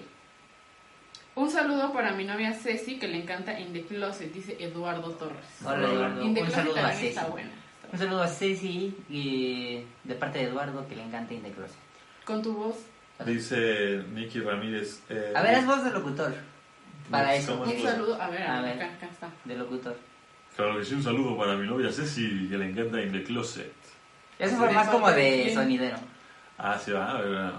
Un 1.35 1.49
saludo 1.51 1.91
para 1.93 2.13
mi 2.13 2.23
novia 2.23 2.53
Ceci, 2.53 2.97
que 2.97 3.07
le 3.07 3.17
encanta 3.21 3.59
In 3.59 3.73
the 3.73 3.83
Closet, 3.83 4.31
dice 4.33 4.55
Eduardo 4.59 5.11
Torres. 5.11 5.45
Hola, 5.63 5.87
Eduardo. 5.89 6.21
In 6.23 6.33
the 6.33 6.41
Un 6.41 6.45
Closet 6.47 6.63
saludo 6.63 6.79
a 6.79 6.89
también 6.89 7.07
está 7.09 7.21
Ceci. 7.21 7.31
buena. 7.31 7.51
Un 7.95 7.99
saludo 7.99 8.23
a 8.23 8.27
Ceci 8.27 8.93
y 9.09 9.79
de 10.03 10.15
parte 10.15 10.39
de 10.39 10.45
Eduardo 10.49 10.85
que 10.85 10.97
le 10.97 11.03
encanta 11.03 11.33
In 11.33 11.41
the 11.43 11.51
Closet. 11.51 11.77
Con 12.25 12.41
tu 12.41 12.53
voz. 12.53 12.75
Dice 13.25 14.03
Nicky 14.13 14.41
Ramírez. 14.41 14.99
eh, 15.07 15.31
A 15.33 15.41
ver, 15.41 15.59
es 15.59 15.65
voz 15.65 15.81
de 15.81 15.91
locutor. 15.91 16.35
Para 17.09 17.33
eso. 17.35 17.57
¿cómo 17.57 17.71
Un 17.71 17.81
saludo, 17.81 18.21
a 18.21 18.29
ver, 18.29 18.41
A 18.43 18.57
a 18.57 18.61
ver. 18.63 18.73
Acá, 18.73 18.95
acá 18.95 19.05
está. 19.09 19.29
De 19.45 19.55
locutor. 19.55 19.95
Claro 20.57 20.77
que 20.77 20.83
sí, 20.83 20.93
un 20.95 21.03
saludo 21.03 21.37
para 21.37 21.55
mi 21.55 21.65
novia 21.65 21.89
Ceci, 21.89 22.49
que 22.49 22.57
le 22.57 22.69
encanta 22.69 23.01
In 23.01 23.13
the 23.13 23.23
Closet. 23.23 23.71
Eso 24.39 24.57
fue 24.57 24.71
más 24.73 24.89
como 24.89 25.09
de 25.09 25.53
sonidero. 25.53 25.95
Ah, 26.57 26.77
sí, 26.77 26.91
va, 26.91 27.11
a 27.11 27.21
ver, 27.21 27.29
bueno. 27.31 27.53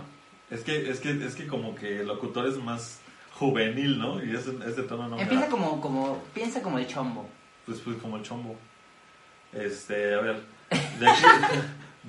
Es 0.50 0.60
que, 0.64 0.90
es 0.90 1.00
que, 1.00 1.12
es 1.12 1.34
que 1.34 1.46
como 1.46 1.74
que 1.74 2.00
el 2.02 2.08
locutor 2.08 2.46
es 2.46 2.58
más 2.58 3.00
juvenil, 3.38 3.98
¿no? 3.98 4.22
Y 4.22 4.36
ese, 4.36 4.50
ese 4.66 4.82
tono 4.82 5.08
no 5.08 5.16
me 5.16 5.22
Empieza 5.22 5.44
da. 5.44 5.50
como, 5.50 5.80
como, 5.80 6.22
piensa 6.34 6.60
como 6.60 6.78
el 6.78 6.86
chombo. 6.86 7.26
Pues, 7.64 7.78
pues 7.80 7.96
como 8.02 8.18
el 8.18 8.22
chombo. 8.22 8.54
Este, 9.58 10.14
a 10.14 10.20
ver. 10.20 10.40
The, 10.70 11.06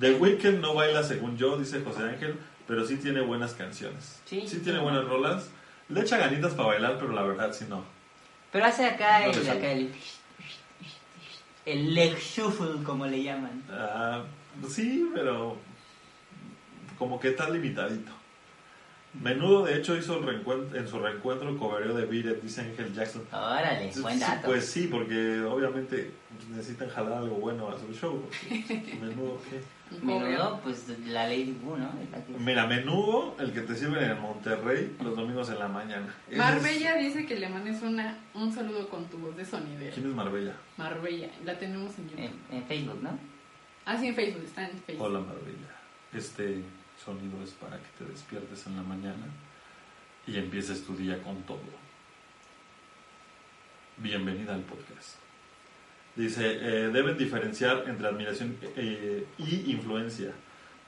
The 0.00 0.14
Weeknd 0.14 0.60
no 0.60 0.74
baila 0.74 1.02
según 1.02 1.36
yo, 1.36 1.56
dice 1.56 1.80
José 1.82 2.02
Ángel, 2.02 2.38
pero 2.66 2.86
sí 2.86 2.96
tiene 2.96 3.20
buenas 3.20 3.54
canciones. 3.54 4.20
Sí. 4.24 4.46
tiene 4.62 4.78
buenas 4.78 5.04
rolas. 5.04 5.50
Le 5.88 6.00
echa 6.00 6.18
ganitas 6.18 6.52
para 6.54 6.68
bailar, 6.68 6.98
pero 6.98 7.12
la 7.12 7.22
verdad 7.22 7.52
sí 7.52 7.66
no. 7.68 7.84
Pero 8.52 8.64
hace 8.64 8.86
acá 8.86 9.26
No 9.26 9.32
el, 9.32 9.48
acá 9.50 9.72
el, 9.72 9.92
el 11.66 11.94
leg 11.94 12.18
shuffle, 12.18 12.82
como 12.84 13.06
le 13.06 13.22
llaman. 13.22 13.62
Ah, 13.70 14.22
sí, 14.68 15.08
pero 15.14 15.56
como 16.98 17.18
que 17.18 17.28
está 17.28 17.48
limitadito. 17.48 18.12
Menudo, 19.14 19.64
de 19.64 19.76
hecho, 19.76 19.96
hizo 19.96 20.18
el 20.18 20.24
reencuentro, 20.26 20.78
en 20.78 20.86
su 20.86 20.98
reencuentro 20.98 21.56
cobereo 21.58 21.94
de 21.94 22.04
Beat 22.04 22.36
It, 22.36 22.42
dice 22.42 22.60
Ángel 22.60 22.92
Jackson. 22.94 23.22
Órale, 23.32 23.90
buen 24.00 24.20
dato. 24.20 24.46
Pues 24.46 24.66
sí, 24.66 24.86
porque 24.90 25.40
obviamente 25.40 26.12
necesitan 26.50 26.88
jalar 26.90 27.14
algo 27.14 27.36
bueno 27.36 27.68
a 27.68 27.78
su 27.78 27.92
show. 27.94 28.22
porque 28.22 28.98
Menudo, 29.00 29.40
¿qué? 29.48 29.60
Menudo, 30.02 30.60
pues 30.62 30.84
la 31.06 31.26
Lady 31.26 31.58
Wu, 31.64 31.78
¿no? 31.78 31.90
Mira, 32.38 32.66
menudo, 32.66 33.34
el 33.40 33.52
que 33.52 33.62
te 33.62 33.74
sirven 33.74 34.04
en 34.10 34.20
Monterrey 34.20 34.94
los 35.02 35.16
domingos 35.16 35.48
en 35.48 35.58
la 35.58 35.68
mañana. 35.68 36.14
Es- 36.30 36.36
Marbella 36.36 36.96
dice 36.96 37.24
que 37.24 37.36
le 37.36 37.48
mandes 37.48 37.82
una, 37.82 38.18
un 38.34 38.52
saludo 38.52 38.88
con 38.90 39.06
tu 39.06 39.16
voz 39.16 39.34
de 39.36 39.46
sonidero. 39.46 39.94
¿Quién 39.94 40.10
es 40.10 40.14
Marbella? 40.14 40.52
Marbella, 40.76 41.28
la 41.46 41.58
tenemos 41.58 41.98
en 41.98 42.10
YouTube. 42.10 42.30
En, 42.50 42.56
en 42.58 42.64
Facebook, 42.66 43.02
¿no? 43.02 43.18
Ah, 43.86 43.96
sí, 43.98 44.08
en 44.08 44.14
Facebook, 44.14 44.44
está 44.44 44.68
en 44.68 44.78
Facebook. 44.82 45.06
Hola 45.06 45.20
Marbella. 45.20 45.74
Este 46.12 46.62
sonido 47.04 47.42
es 47.42 47.50
para 47.52 47.76
que 47.76 47.88
te 47.98 48.10
despiertes 48.10 48.66
en 48.66 48.76
la 48.76 48.82
mañana 48.82 49.26
y 50.26 50.36
empieces 50.36 50.84
tu 50.84 50.96
día 50.96 51.22
con 51.22 51.42
todo. 51.42 51.58
Bienvenida 53.96 54.54
al 54.54 54.62
podcast. 54.62 55.16
Dice, 56.16 56.44
eh, 56.44 56.88
deben 56.88 57.16
diferenciar 57.16 57.84
entre 57.86 58.08
admiración 58.08 58.56
eh, 58.76 59.26
y 59.38 59.70
influencia, 59.70 60.32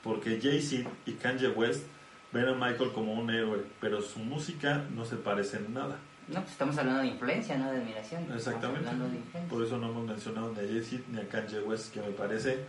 porque 0.03 0.41
Jay-Z 0.41 0.91
y 1.07 1.13
Kanye 1.13 1.49
West 1.49 1.85
ven 2.33 2.49
a 2.49 2.55
Michael 2.55 2.93
como 2.93 3.15
un 3.15 3.31
héroe, 3.31 3.65
pero 3.81 4.03
su 4.03 4.19
música 4.19 4.85
no 4.95 5.05
se 5.05 5.17
parece 5.17 5.59
en 5.59 5.75
nada. 5.75 5.97
No, 6.29 6.41
pues 6.41 6.53
estamos 6.53 6.77
hablando 6.79 7.03
de 7.03 7.09
influencia, 7.09 7.57
no 7.59 7.71
de 7.71 7.79
admiración. 7.79 8.27
Exactamente. 8.33 8.89
de. 8.89 9.41
Por 9.49 9.65
eso 9.65 9.79
no 9.79 9.91
hemos 9.91 10.07
mencionado 10.07 10.53
ni 10.53 10.61
a 10.61 10.63
Jay-Z 10.63 11.03
ni 11.11 11.21
a 11.21 11.29
Kanye 11.29 11.61
West, 11.61 11.93
que 11.93 12.01
me 12.01 12.11
parece 12.11 12.65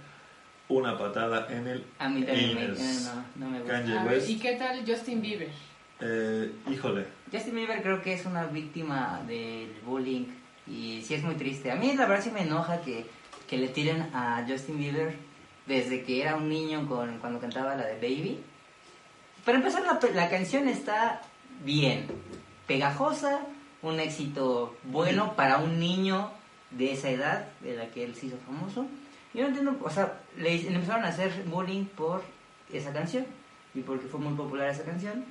una 0.72 0.98
patada 0.98 1.48
en 1.50 1.68
el 1.68 1.86
A 2.00 2.10
mí 2.10 2.24
también 2.24 2.56
me, 2.56 2.64
Inés. 2.66 3.12
no, 3.38 3.46
no 3.46 3.52
me 3.52 3.60
gusta. 3.60 3.74
Kanye 3.74 3.98
West. 4.08 4.30
¿y 4.30 4.40
qué 4.40 4.54
tal 4.54 4.84
Justin 4.86 5.22
Bieber? 5.22 5.50
Eh, 6.00 6.52
híjole, 6.72 7.06
Justin 7.32 7.56
Bieber 7.56 7.82
creo 7.82 8.02
que 8.02 8.14
es 8.14 8.26
una 8.26 8.46
víctima 8.48 9.22
del 9.28 9.72
bullying 9.86 10.26
y 10.68 11.02
sí 11.04 11.14
es 11.14 11.24
muy 11.24 11.36
triste. 11.36 11.72
A 11.72 11.76
mí 11.76 11.94
la 11.94 12.06
verdad 12.08 12.24
sí 12.24 12.32
me 12.32 12.42
enoja 12.42 12.82
que, 12.82 13.06
que 13.48 13.58
le 13.58 13.68
tiren 13.68 14.10
a 14.14 14.46
Justin 14.48 14.78
Bieber 14.78 15.16
desde 15.68 16.04
que 16.04 16.22
era 16.22 16.36
un 16.36 16.50
niño 16.50 16.88
con, 16.88 17.20
cuando 17.20 17.40
cantaba 17.40 17.76
la 17.76 17.86
de 17.86 17.96
Baby. 17.96 18.40
Para 19.46 19.58
empezar, 19.58 19.84
la, 19.84 20.00
la 20.14 20.30
canción 20.30 20.68
está 20.68 21.22
bien, 21.64 22.08
pegajosa, 22.68 23.42
un 23.82 24.00
éxito 24.00 24.76
bueno 24.84 25.36
para 25.36 25.58
un 25.58 25.80
niño 25.80 26.30
de 26.72 26.94
esa 26.94 27.10
edad 27.10 27.48
de 27.62 27.76
la 27.76 27.88
que 27.88 28.04
él 28.04 28.16
se 28.16 28.28
hizo 28.28 28.38
famoso. 28.46 28.86
Yo 29.34 29.42
no 29.44 29.48
entiendo, 29.48 29.78
o 29.82 29.90
sea, 29.90 30.20
le, 30.38 30.58
le 30.62 30.76
empezaron 30.76 31.06
a 31.06 31.10
hacer 31.10 31.32
bullying 31.46 31.86
por 31.86 32.22
esa 32.72 32.92
canción 32.92 33.26
y 33.74 33.82
porque 33.82 34.08
fue 34.08 34.20
muy 34.20 34.34
popular 34.34 34.70
esa 34.70 34.84
canción. 34.84 35.26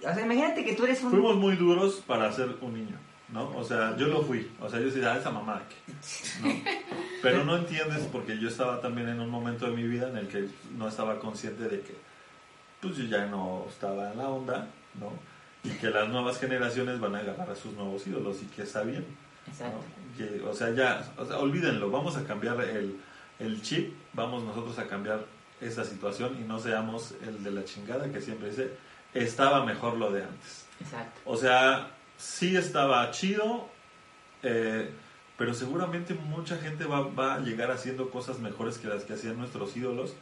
O 0.00 0.14
sea, 0.14 0.24
imagínate 0.24 0.64
que 0.64 0.74
tú 0.74 0.84
eres 0.84 1.02
un... 1.02 1.10
fuimos 1.10 1.36
muy 1.36 1.56
duros 1.56 2.02
para 2.06 2.30
ser 2.32 2.56
un 2.60 2.72
niño, 2.72 2.96
¿no? 3.30 3.50
O 3.56 3.64
sea, 3.64 3.96
yo 3.96 4.06
lo 4.06 4.22
fui. 4.22 4.50
O 4.60 4.68
sea, 4.68 4.78
yo 4.78 4.86
decía, 4.86 5.12
ah, 5.12 5.18
esa 5.18 5.30
mamá, 5.30 5.62
¿qué? 5.68 5.92
¿no? 6.42 6.54
Pero 7.22 7.44
no 7.44 7.56
entiendes 7.56 8.06
porque 8.12 8.38
yo 8.38 8.48
estaba 8.48 8.80
también 8.80 9.08
en 9.08 9.20
un 9.20 9.28
momento 9.28 9.66
de 9.66 9.76
mi 9.76 9.82
vida 9.82 10.08
en 10.08 10.16
el 10.16 10.28
que 10.28 10.48
no 10.76 10.88
estaba 10.88 11.18
consciente 11.18 11.64
de 11.64 11.80
que, 11.80 11.96
pues 12.80 12.96
yo 12.96 13.04
ya 13.04 13.26
no 13.26 13.66
estaba 13.68 14.12
en 14.12 14.18
la 14.18 14.28
onda, 14.28 14.68
¿no? 15.00 15.12
Y 15.64 15.70
que 15.76 15.90
las 15.90 16.08
nuevas 16.08 16.38
generaciones 16.38 17.00
van 17.00 17.16
a 17.16 17.18
agarrar 17.18 17.50
a 17.50 17.56
sus 17.56 17.72
nuevos 17.72 18.06
ídolos 18.06 18.40
y 18.42 18.46
que 18.46 18.62
está 18.62 18.82
bien. 18.82 19.04
Exacto. 19.48 19.78
¿no? 19.78 20.16
Que, 20.16 20.40
o 20.42 20.54
sea, 20.54 20.70
ya, 20.70 21.12
o 21.18 21.26
sea, 21.26 21.38
olvídenlo, 21.38 21.90
vamos 21.90 22.16
a 22.16 22.24
cambiar 22.24 22.60
el, 22.60 22.96
el 23.38 23.62
chip, 23.62 23.94
vamos 24.12 24.42
nosotros 24.44 24.78
a 24.78 24.86
cambiar 24.86 25.24
esa 25.60 25.84
situación 25.84 26.36
y 26.40 26.44
no 26.44 26.58
seamos 26.58 27.14
el 27.26 27.42
de 27.42 27.50
la 27.50 27.64
chingada 27.64 28.10
que 28.12 28.20
siempre 28.20 28.50
dice, 28.50 28.70
estaba 29.14 29.64
mejor 29.64 29.96
lo 29.96 30.10
de 30.10 30.22
antes. 30.24 30.66
Exacto. 30.80 31.20
O 31.24 31.36
sea, 31.36 31.90
sí 32.16 32.56
estaba 32.56 33.10
chido, 33.10 33.68
eh, 34.42 34.90
pero 35.36 35.54
seguramente 35.54 36.14
mucha 36.14 36.56
gente 36.56 36.84
va, 36.84 37.00
va 37.00 37.34
a 37.34 37.40
llegar 37.40 37.70
haciendo 37.70 38.10
cosas 38.10 38.38
mejores 38.38 38.78
que 38.78 38.88
las 38.88 39.04
que 39.04 39.14
hacían 39.14 39.38
nuestros 39.38 39.76
ídolos 39.76 40.14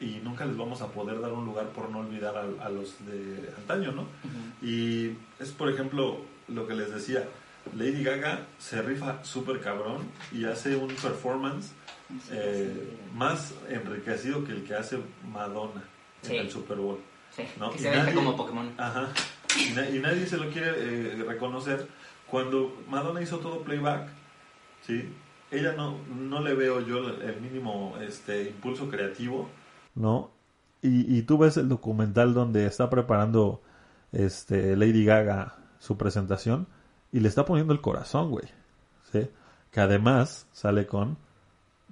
y 0.00 0.20
nunca 0.22 0.44
les 0.44 0.56
vamos 0.56 0.80
a 0.80 0.88
poder 0.88 1.20
dar 1.20 1.32
un 1.32 1.44
lugar 1.44 1.68
por 1.68 1.90
no 1.90 1.98
olvidar 1.98 2.36
a, 2.36 2.64
a 2.64 2.68
los 2.68 2.94
de 3.06 3.52
antaño, 3.58 3.92
¿no? 3.92 4.06
Y 4.62 5.16
es, 5.40 5.50
por 5.50 5.68
ejemplo, 5.70 6.20
lo 6.46 6.68
que 6.68 6.74
les 6.74 6.94
decía, 6.94 7.26
Lady 7.76 8.04
Gaga 8.04 8.46
se 8.58 8.80
rifa 8.80 9.24
súper 9.24 9.60
cabrón 9.60 10.02
y 10.30 10.44
hace 10.44 10.76
un 10.76 10.88
performance 10.88 11.72
eh, 12.30 12.98
más 13.14 13.54
enriquecido 13.68 14.44
que 14.44 14.52
el 14.52 14.64
que 14.64 14.74
hace 14.74 14.98
Madonna 15.30 15.82
Sí. 16.22 16.34
en 16.36 16.42
el 16.42 16.50
Super 16.50 16.78
Bowl. 16.78 16.98
Sí, 17.30 17.42
¿no? 17.60 17.70
que 17.70 17.78
se 17.78 17.90
nadie- 17.94 18.14
como 18.14 18.36
Pokémon. 18.36 18.72
Ajá. 18.78 19.08
Y, 19.56 19.72
na- 19.74 19.88
y 19.88 19.98
nadie 20.00 20.26
se 20.26 20.36
lo 20.36 20.50
quiere 20.50 20.70
eh, 21.20 21.24
reconocer. 21.26 21.86
Cuando 22.30 22.76
Madonna 22.88 23.22
hizo 23.22 23.38
todo 23.38 23.60
playback, 23.62 24.08
¿sí? 24.86 25.14
Ella 25.50 25.72
no, 25.74 25.96
no 26.14 26.40
le 26.42 26.54
veo 26.54 26.80
yo 26.80 26.98
el 27.08 27.22
el 27.22 27.40
mínimo 27.40 27.94
este, 28.00 28.42
impulso 28.48 28.88
creativo. 28.90 29.48
¿No? 29.94 30.30
Y, 30.82 31.16
y 31.18 31.22
tú 31.22 31.38
ves 31.38 31.56
el 31.56 31.68
documental 31.68 32.34
donde 32.34 32.66
está 32.66 32.90
preparando 32.90 33.62
este, 34.12 34.76
Lady 34.76 35.04
Gaga 35.04 35.56
su 35.78 35.96
presentación 35.96 36.66
y 37.12 37.20
le 37.20 37.28
está 37.28 37.44
poniendo 37.44 37.72
el 37.72 37.80
corazón, 37.80 38.30
güey. 38.30 38.46
¿Sí? 39.12 39.28
Que 39.70 39.80
además 39.80 40.46
sale 40.52 40.86
con... 40.86 41.16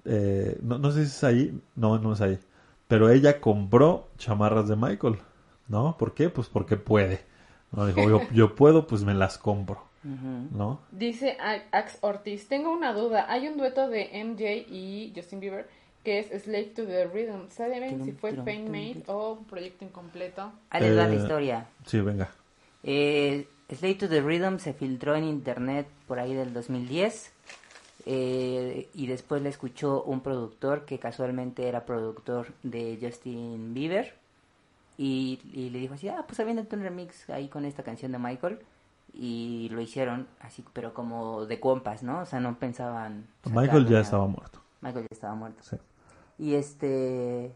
eh, 0.07 0.59
no, 0.63 0.79
no 0.79 0.91
sé 0.91 1.05
si 1.07 1.11
es 1.17 1.25
ahí. 1.25 1.61
No, 1.75 1.99
no 1.99 2.13
es 2.13 2.21
ahí. 2.21 2.39
Pero 2.89 3.11
ella 3.11 3.41
compró 3.41 4.09
chamarras 4.19 4.69
de 4.69 4.77
Michael. 4.77 5.17
¿No? 5.69 5.97
¿Por 5.99 6.15
qué? 6.15 6.31
Pues 6.31 6.49
porque 6.49 6.77
puede. 6.77 7.21
¿no? 7.73 7.87
Dijo, 7.87 8.09
yo, 8.09 8.21
yo 8.33 8.55
puedo, 8.55 8.87
pues 8.87 9.03
me 9.03 9.15
las 9.15 9.39
compro. 9.39 9.85
¿No? 10.05 10.79
Dice 10.93 11.37
Ax 11.73 11.99
Ortiz, 12.01 12.47
tengo 12.47 12.71
una 12.73 12.93
duda. 12.93 13.27
Hay 13.29 13.49
un 13.49 13.57
dueto 13.57 13.89
de 13.89 14.09
MJ 14.25 14.73
y 14.73 15.13
Justin 15.17 15.41
Bieber 15.41 15.69
que 16.05 16.21
es 16.21 16.45
Slave 16.45 16.67
to 16.77 16.87
the 16.87 17.07
Rhythm. 17.09 17.49
¿Saben 17.51 18.05
si 18.05 18.13
fue 18.13 18.31
turum, 18.31 18.45
made 18.71 19.03
o 19.09 19.33
un 19.33 19.45
proyecto 19.47 19.85
incompleto? 19.85 20.53
Ahí 20.71 20.83
les 20.83 20.97
va 20.97 21.09
la 21.09 21.13
Eh, 21.15 21.17
historia. 21.17 21.67
Sí, 21.87 22.01
venga. 22.01 22.31
Eh, 22.85 23.49
Slave 23.75 23.95
to 23.97 24.09
the 24.09 24.21
Rhythm 24.21 24.59
se 24.59 24.73
filtró 24.75 25.17
en 25.17 25.25
internet 25.25 25.89
por 26.07 26.21
ahí 26.21 26.35
del 26.35 26.53
2010 26.53 27.33
eh, 28.07 28.89
y 28.95 29.07
después 29.09 29.43
le 29.43 29.49
escuchó 29.49 30.03
un 30.05 30.21
productor 30.21 30.85
que 30.85 30.99
casualmente 30.99 31.69
era 31.69 31.85
productor 31.85 32.47
de 32.63 32.99
Justin 33.01 33.75
Bieber 33.75 34.15
y, 34.97 35.41
y 35.53 35.71
le 35.71 35.79
dijo 35.81 35.95
así, 35.95 36.09
ah, 36.09 36.25
pues 36.27 36.41
aviéntate 36.41 36.77
un 36.77 36.83
remix 36.83 37.29
ahí 37.31 37.49
con 37.49 37.65
esta 37.65 37.83
canción 37.83 38.13
de 38.13 38.19
Michael 38.19 38.61
y 39.13 39.69
lo 39.71 39.81
hicieron 39.81 40.27
así, 40.41 40.65
pero 40.73 40.95
como 40.95 41.47
de 41.47 41.59
compas, 41.61 42.03
¿no? 42.03 42.21
O 42.21 42.27
sea, 42.27 42.39
no 42.41 42.59
pensaban... 42.59 43.27
Michael 43.45 43.67
sacarlo 43.67 43.91
ya 43.91 44.01
estaba 44.01 44.27
muerto. 44.27 44.61
Michael 44.83 45.07
ya 45.11 45.15
estaba 45.15 45.35
muerto. 45.35 45.63
Sí. 45.63 45.77
Y 46.39 46.55
este. 46.55 47.51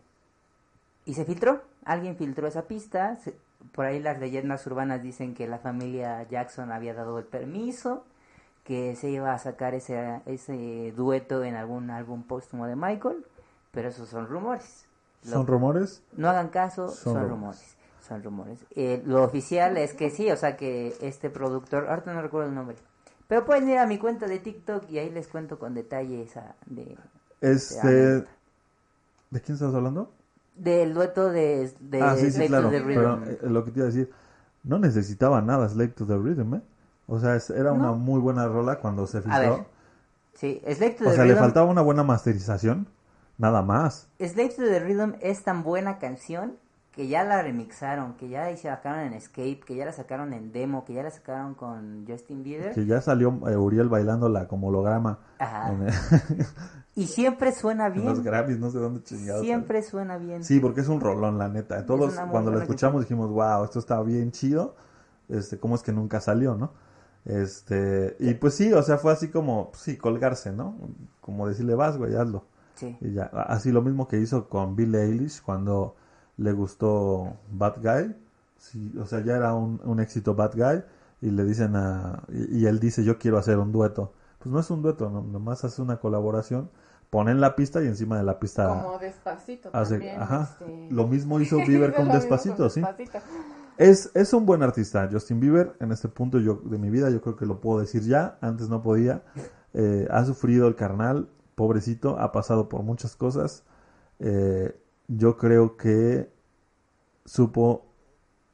Y 1.04 1.14
se 1.14 1.24
filtró. 1.26 1.62
Alguien 1.84 2.16
filtró 2.16 2.46
esa 2.48 2.62
pista. 2.66 3.16
se- 3.16 3.36
por 3.72 3.84
ahí 3.84 4.00
las 4.00 4.18
leyendas 4.18 4.66
urbanas 4.66 5.02
dicen 5.02 5.34
que 5.34 5.46
la 5.46 5.58
familia 5.58 6.26
Jackson 6.28 6.72
había 6.72 6.94
dado 6.94 7.18
el 7.18 7.26
permiso. 7.26 8.04
Que 8.70 8.94
se 8.94 9.10
iba 9.10 9.32
a 9.32 9.38
sacar 9.40 9.74
ese, 9.74 10.20
ese 10.26 10.92
dueto 10.96 11.42
en 11.42 11.56
algún 11.56 11.90
álbum 11.90 12.22
póstumo 12.22 12.68
de 12.68 12.76
Michael. 12.76 13.26
Pero 13.72 13.88
esos 13.88 14.08
son 14.08 14.28
rumores. 14.28 14.86
Lo- 15.24 15.32
¿Son 15.32 15.46
rumores? 15.48 16.04
no 16.16 16.28
hagan 16.30 16.50
caso, 16.50 16.86
Son 16.86 17.14
son, 17.14 17.14
rumores. 17.14 17.30
rumores. 17.30 17.76
Son 18.06 18.22
rumores. 18.22 18.58
Eh, 18.76 19.02
lo 19.04 19.24
oficial 19.24 19.76
es 19.76 19.92
que 19.94 20.10
sí, 20.10 20.30
o 20.30 20.36
sea 20.36 20.56
que 20.56 20.94
este 21.00 21.30
productor, 21.30 21.88
ahorita 21.88 22.14
no 22.14 22.22
recuerdo 22.22 22.48
el 22.48 22.54
nombre. 22.54 22.76
Pero 23.26 23.44
pueden 23.44 23.68
ir 23.68 23.78
a 23.78 23.86
mi 23.86 23.98
cuenta 23.98 24.28
de 24.28 24.38
TikTok 24.38 24.88
y 24.88 24.98
ahí 25.00 25.10
les 25.10 25.26
cuento 25.26 25.58
con 25.58 25.74
detalle 25.74 26.22
esa 26.22 26.54
de, 26.66 26.96
Este... 27.40 28.24
¿De 29.30 29.40
quién 29.40 29.54
estás 29.54 29.74
hablando? 29.74 30.12
Del 30.54 30.94
dueto 30.94 31.28
de, 31.30 31.72
de 31.80 32.02
ah, 32.02 32.14
sí, 32.16 32.30
sí, 32.30 32.46
claro. 32.46 32.70
Pero 32.70 33.24
eh, 33.24 33.38
lo 33.42 33.64
que 33.64 33.72
te 33.72 33.80
iba 33.80 33.88
a 33.88 33.90
decir, 33.90 34.10
no 34.62 34.78
necesitaba 34.78 35.42
nada 35.42 35.68
Slave 35.68 35.88
to 35.88 36.06
the 36.06 36.16
Rhythm, 36.16 36.54
¿eh? 36.54 36.62
O 37.10 37.18
sea, 37.18 37.34
es- 37.36 37.50
era 37.50 37.72
una 37.72 37.88
No. 37.88 37.96
muy 37.96 38.20
buena 38.20 38.46
rola 38.46 38.76
cuando 38.78 39.06
se 39.06 39.18
A 39.18 39.22
filtró. 39.22 39.40
ver, 39.56 39.64
sí, 40.34 40.62
Slave 40.64 40.90
to 40.92 41.04
O 41.04 41.10
the 41.10 41.16
sea, 41.16 41.24
le 41.24 41.34
faltaba 41.36 41.66
una 41.66 41.82
buena 41.82 42.02
masterización, 42.04 42.86
nada 43.36 43.62
más. 43.62 44.08
Slave 44.18 44.50
to 44.50 44.62
the 44.62 44.78
Rhythm 44.80 45.14
es 45.20 45.42
tan 45.42 45.62
buena 45.64 45.98
canción 45.98 46.56
que 46.92 47.06
ya 47.08 47.24
la 47.24 47.40
remixaron, 47.42 48.14
que 48.14 48.28
ya 48.28 48.48
la 48.50 48.56
sacaron 48.56 49.00
en 49.00 49.12
Escape, 49.14 49.60
que 49.66 49.74
ya 49.76 49.86
la 49.86 49.92
sacaron 49.92 50.32
en 50.32 50.52
demo, 50.52 50.84
que 50.84 50.92
ya 50.94 51.02
la 51.02 51.10
sacaron 51.10 51.54
con 51.54 52.04
Justin 52.06 52.42
Bieber. 52.42 52.72
Que 52.74 52.84
ya 52.86 53.00
salió 53.00 53.38
eh, 53.48 53.56
Uriel 53.56 53.88
bailándola 53.88 54.46
como 54.48 54.68
holograma 54.68 55.18
Ajá. 55.38 55.72
Y 56.96 57.06
siempre 57.06 57.52
suena 57.52 57.86
en 57.94 58.04
los 58.04 58.14
bien. 58.14 58.24
Grammys, 58.24 58.58
no 58.58 58.70
sé 58.70 58.78
dónde 58.78 59.02
chingados. 59.02 59.42
Siempre 59.42 59.82
suena 59.82 60.18
bien. 60.18 60.42
Sí, 60.44 60.58
porque 60.60 60.80
es 60.80 60.88
un 60.88 61.00
rolón, 61.00 61.38
la 61.38 61.48
neta. 61.48 61.86
Todos 61.86 62.14
cuando 62.14 62.50
lo 62.50 62.56
buena 62.56 62.62
escuchamos 62.64 63.02
dijimos, 63.02 63.30
wow, 63.30 63.64
esto 63.64 63.78
está 63.78 64.02
bien 64.02 64.32
chido. 64.32 64.74
Este, 65.28 65.58
cómo 65.58 65.76
es 65.76 65.82
que 65.82 65.92
nunca 65.92 66.20
salió, 66.20 66.56
¿no? 66.56 66.72
Este, 67.24 68.16
y 68.18 68.34
pues 68.34 68.54
sí, 68.54 68.72
o 68.72 68.82
sea, 68.82 68.98
fue 68.98 69.12
así 69.12 69.28
como, 69.28 69.70
sí, 69.74 69.96
colgarse, 69.96 70.52
¿no? 70.52 70.76
Como 71.20 71.46
decirle, 71.48 71.74
vas, 71.74 71.96
güey, 71.98 72.14
hazlo. 72.16 72.44
Sí. 72.74 72.96
Y 73.00 73.12
ya, 73.12 73.24
así 73.24 73.72
lo 73.72 73.82
mismo 73.82 74.08
que 74.08 74.18
hizo 74.18 74.48
con 74.48 74.74
Billie 74.74 75.02
Eilish 75.02 75.42
cuando 75.42 75.96
le 76.38 76.52
gustó 76.52 77.34
Bad 77.52 77.76
Guy, 77.82 78.16
Sí, 78.58 78.92
o 79.00 79.06
sea, 79.06 79.20
ya 79.24 79.36
era 79.36 79.54
un, 79.54 79.80
un 79.84 80.00
éxito 80.00 80.34
Bad 80.34 80.52
Guy 80.54 80.82
y 81.22 81.30
le 81.30 81.44
dicen 81.44 81.76
a... 81.76 82.22
Y, 82.28 82.58
y 82.60 82.66
él 82.66 82.78
dice, 82.78 83.02
yo 83.04 83.18
quiero 83.18 83.38
hacer 83.38 83.58
un 83.58 83.72
dueto. 83.72 84.12
Pues 84.38 84.52
no 84.52 84.60
es 84.60 84.70
un 84.70 84.82
dueto, 84.82 85.08
no- 85.08 85.22
nomás 85.22 85.64
hace 85.64 85.80
una 85.80 85.96
colaboración, 85.98 86.70
ponen 87.08 87.40
la 87.40 87.56
pista 87.56 87.82
y 87.82 87.86
encima 87.86 88.18
de 88.18 88.24
la 88.24 88.38
pista 88.38 88.68
Como 88.68 88.98
despacito 88.98 89.70
hace... 89.72 89.94
también. 89.94 90.20
Ajá. 90.20 90.48
este. 90.60 90.88
Lo 90.90 91.06
mismo 91.06 91.40
hizo 91.40 91.56
Bieber 91.66 91.94
con 91.94 92.08
Despacito, 92.10 92.56
con 92.58 92.70
sí. 92.70 92.82
Despacito. 92.82 93.20
Es, 93.80 94.10
es 94.14 94.32
un 94.34 94.44
buen 94.44 94.62
artista, 94.62 95.08
Justin 95.10 95.40
Bieber. 95.40 95.74
En 95.80 95.90
este 95.90 96.08
punto 96.08 96.38
yo, 96.38 96.56
de 96.64 96.76
mi 96.78 96.90
vida 96.90 97.08
yo 97.08 97.20
creo 97.22 97.36
que 97.36 97.46
lo 97.46 97.60
puedo 97.60 97.80
decir 97.80 98.02
ya. 98.02 98.36
Antes 98.42 98.68
no 98.68 98.82
podía. 98.82 99.22
Eh, 99.72 100.06
ha 100.10 100.24
sufrido 100.24 100.68
el 100.68 100.74
carnal, 100.74 101.28
pobrecito, 101.54 102.18
ha 102.18 102.30
pasado 102.30 102.68
por 102.68 102.82
muchas 102.82 103.16
cosas. 103.16 103.64
Eh, 104.18 104.78
yo 105.08 105.36
creo 105.38 105.76
que 105.78 106.30
supo 107.24 107.86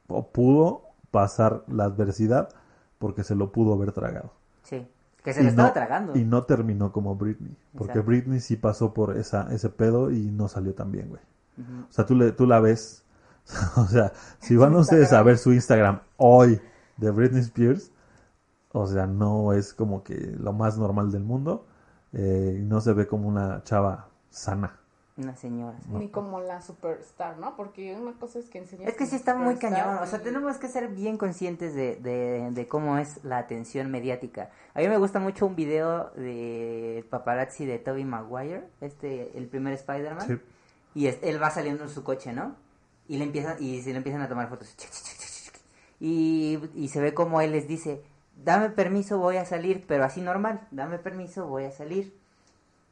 o 0.07 0.27
pudo 0.29 0.83
pasar 1.11 1.63
la 1.67 1.85
adversidad 1.85 2.49
porque 2.97 3.23
se 3.23 3.35
lo 3.35 3.51
pudo 3.51 3.73
haber 3.73 3.91
tragado. 3.91 4.31
Sí. 4.63 4.87
Que 5.23 5.33
se 5.33 5.41
Y 5.41 5.43
lo 5.43 5.49
estaba 5.49 5.67
no- 5.69 5.73
tragando. 5.73 6.17
Y 6.17 6.23
no 6.23 6.43
terminó 6.43 6.91
como 6.93 7.15
Britney. 7.15 7.53
Porque 7.73 7.91
Exacto. 7.99 8.07
Britney 8.07 8.39
sí 8.39 8.55
pasó 8.55 8.93
por 8.93 9.17
esa, 9.17 9.53
ese 9.53 9.69
pedo 9.69 10.09
y 10.09 10.31
no 10.31 10.47
salió 10.47 10.73
tan 10.73 10.91
bien, 10.91 11.09
güey. 11.09 11.21
O 11.89 11.91
sea, 11.91 12.05
tú, 12.05 12.15
le, 12.15 12.31
tú 12.31 12.45
la 12.45 12.59
ves. 12.61 13.03
o 13.77 13.85
sea, 13.87 14.11
si 14.39 14.55
van 14.55 14.75
ustedes 14.75 15.13
a 15.13 15.23
ver 15.23 15.37
su 15.37 15.53
Instagram 15.53 15.99
hoy 16.17 16.59
de 16.97 17.11
Britney 17.11 17.41
Spears, 17.41 17.91
o 18.71 18.85
sea, 18.87 19.07
no 19.07 19.53
es 19.53 19.73
como 19.73 20.03
que 20.03 20.15
lo 20.37 20.53
más 20.53 20.77
normal 20.77 21.11
del 21.11 21.23
mundo. 21.23 21.65
eh, 22.13 22.59
no 22.63 22.79
se 22.81 22.93
ve 22.93 23.05
como 23.07 23.27
una 23.27 23.63
chava 23.63 24.07
sana. 24.29 24.79
Una 25.17 25.35
señora. 25.35 25.77
sí. 25.81 25.89
Ni 25.93 26.09
como 26.09 26.39
la 26.41 26.61
superstar, 26.61 27.37
¿no? 27.39 27.55
Porque 27.55 27.95
una 27.99 28.13
cosa 28.19 28.37
es 28.37 28.49
que 28.49 28.59
enseñas 28.59 28.87
Es 28.89 28.95
que 28.95 29.07
sí 29.07 29.15
está 29.15 29.33
muy 29.35 29.55
cañón. 29.55 29.97
O 30.01 30.05
sea, 30.05 30.19
tenemos 30.21 30.57
que 30.57 30.67
ser 30.67 30.89
bien 30.89 31.17
conscientes 31.17 31.73
de, 31.73 31.95
de, 31.95 32.51
de 32.51 32.67
cómo 32.67 32.97
es 32.99 33.23
la 33.23 33.39
atención 33.39 33.89
mediática. 33.89 34.51
A 34.75 34.79
mí 34.79 34.87
me 34.87 34.97
gusta 34.97 35.19
mucho 35.19 35.47
un 35.47 35.55
video 35.55 36.11
de 36.15 37.03
paparazzi 37.09 37.65
de 37.65 37.79
Tobey 37.79 38.05
Maguire, 38.05 38.69
este, 38.79 39.35
el 39.37 39.47
primer 39.47 39.73
Spider-Man. 39.73 40.27
Sí. 40.27 40.39
Y 40.93 41.07
es- 41.07 41.17
él 41.23 41.41
va 41.41 41.49
saliendo 41.49 41.83
en 41.83 41.89
su 41.89 42.03
coche, 42.03 42.31
¿no? 42.31 42.55
Y 43.07 43.17
le 43.17 43.23
empiezan, 43.23 43.55
y 43.59 43.81
se 43.81 43.91
le 43.91 43.97
empiezan 43.97 44.21
a 44.21 44.27
tomar 44.29 44.49
fotos. 44.49 44.75
Y, 45.99 46.59
y 46.75 46.89
se 46.89 46.99
ve 47.01 47.13
como 47.13 47.41
él 47.41 47.51
les 47.53 47.67
dice, 47.67 48.03
dame 48.43 48.69
permiso, 48.69 49.17
voy 49.17 49.37
a 49.37 49.45
salir, 49.45 49.83
pero 49.87 50.03
así 50.03 50.21
normal, 50.21 50.61
dame 50.71 50.99
permiso, 50.99 51.47
voy 51.47 51.63
a 51.65 51.71
salir. 51.71 52.13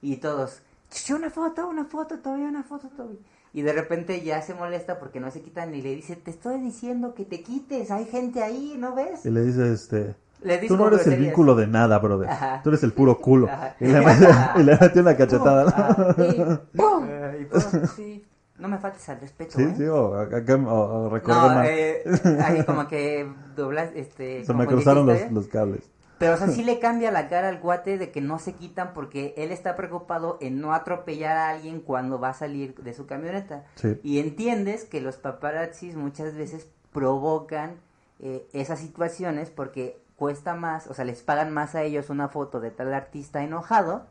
Y 0.01 0.17
todos, 0.17 0.61
"Ch, 0.89 1.11
una 1.11 1.29
foto, 1.29 1.67
una 1.67 1.85
foto, 1.85 2.19
todavía 2.19 2.47
una 2.47 2.63
foto, 2.63 2.89
Toby. 2.89 3.19
Y 3.53 3.61
de 3.61 3.73
repente 3.73 4.21
ya 4.21 4.41
se 4.41 4.53
molesta 4.53 4.99
porque 4.99 5.19
no 5.19 5.31
se 5.31 5.41
quitan 5.41 5.73
y 5.75 5.81
le 5.81 5.95
dice, 5.95 6.15
te 6.15 6.31
estoy 6.31 6.59
diciendo 6.59 7.13
que 7.15 7.25
te 7.25 7.41
quites, 7.41 7.89
hay 7.91 8.05
gente 8.05 8.43
ahí, 8.43 8.75
¿no 8.77 8.95
ves? 8.95 9.25
Y 9.25 9.29
le 9.31 9.43
dice, 9.43 9.71
este... 9.71 10.15
Le 10.41 10.55
dice 10.59 10.67
Tú 10.67 10.77
no 10.77 10.87
eres 10.87 11.07
el 11.07 11.19
vínculo 11.19 11.55
de 11.55 11.65
nada, 11.65 11.97
brother. 11.99 12.29
Ajá. 12.29 12.61
Tú 12.63 12.69
eres 12.69 12.83
el 12.83 12.91
puro 12.91 13.17
culo. 13.19 13.47
Ajá. 13.47 13.75
Y 13.79 13.85
le, 13.85 14.01
mete 14.01 14.99
una 14.99 15.17
cachetada. 15.17 15.63
¿no? 15.63 15.73
Ah, 15.77 16.15
Y 16.19 16.77
¡pum! 16.77 17.05
eh, 17.09 17.37
y 17.41 17.45
pum. 17.45 17.61
Sí. 17.95 18.25
No 18.57 18.67
me 18.69 18.77
faltes 18.77 19.07
al 19.09 19.19
respeto, 19.19 19.57
Sí, 19.57 19.63
¿eh? 19.63 19.73
sí, 19.77 19.83
o, 19.85 20.15
acá- 20.15 20.55
o- 20.55 21.09
No, 21.27 21.49
mal. 21.49 21.65
eh, 21.69 22.03
ahí 22.41 22.63
como 22.63 22.87
que 22.87 23.29
doblas, 23.55 23.89
este... 23.95 24.45
Se 24.45 24.53
me 24.53 24.65
cruzaron 24.65 25.05
los, 25.05 25.15
hiciste, 25.17 25.33
los 25.33 25.47
cables. 25.47 25.83
Pero, 26.17 26.35
o 26.35 26.37
sea, 26.37 26.47
sí 26.47 26.63
le 26.65 26.79
cambia 26.79 27.11
la 27.11 27.27
cara 27.27 27.49
al 27.49 27.59
guate 27.59 27.97
de 27.97 28.11
que 28.11 28.21
no 28.21 28.39
se 28.39 28.53
quitan 28.53 28.93
porque 28.93 29.33
él 29.37 29.51
está 29.51 29.75
preocupado 29.75 30.37
en 30.39 30.61
no 30.61 30.73
atropellar 30.73 31.35
a 31.35 31.49
alguien 31.49 31.81
cuando 31.81 32.17
va 32.19 32.29
a 32.29 32.33
salir 32.33 32.75
de 32.75 32.93
su 32.93 33.05
camioneta. 33.05 33.65
Sí. 33.75 33.99
Y 34.03 34.19
entiendes 34.19 34.85
que 34.85 35.01
los 35.01 35.17
paparazzis 35.17 35.97
muchas 35.97 36.33
veces 36.35 36.67
provocan 36.93 37.75
eh, 38.21 38.47
esas 38.53 38.79
situaciones 38.79 39.49
porque 39.49 40.01
cuesta 40.15 40.55
más, 40.55 40.87
o 40.87 40.93
sea, 40.93 41.03
les 41.03 41.21
pagan 41.23 41.53
más 41.53 41.75
a 41.75 41.83
ellos 41.83 42.09
una 42.09 42.29
foto 42.29 42.61
de 42.61 42.71
tal 42.71 42.93
artista 42.93 43.43
enojado 43.43 44.05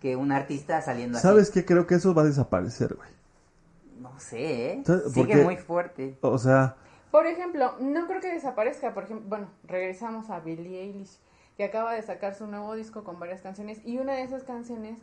que 0.00 0.16
un 0.16 0.32
artista 0.32 0.80
saliendo 0.80 1.18
¿Sabes 1.18 1.50
qué? 1.50 1.66
Creo 1.66 1.86
que 1.86 1.96
eso 1.96 2.14
va 2.14 2.22
a 2.22 2.24
desaparecer, 2.24 2.94
güey. 2.94 3.08
No 4.02 4.18
sé, 4.18 4.72
¿eh? 4.72 4.82
¿Sabes 4.84 5.12
por 5.12 5.12
Sigue 5.12 5.34
qué? 5.34 5.44
muy 5.44 5.56
fuerte. 5.56 6.18
O 6.22 6.38
sea, 6.38 6.76
Por 7.10 7.26
ejemplo, 7.26 7.74
no 7.78 8.06
creo 8.06 8.20
que 8.20 8.32
desaparezca. 8.32 8.94
Por 8.94 9.04
ejemplo, 9.04 9.28
bueno, 9.28 9.48
regresamos 9.64 10.30
a 10.30 10.40
Billie 10.40 10.80
Eilish, 10.82 11.18
que 11.56 11.64
acaba 11.64 11.92
de 11.94 12.02
sacar 12.02 12.34
su 12.34 12.46
nuevo 12.46 12.74
disco 12.74 13.04
con 13.04 13.18
varias 13.20 13.42
canciones 13.42 13.80
y 13.84 13.98
una 13.98 14.14
de 14.14 14.22
esas 14.22 14.44
canciones 14.44 14.98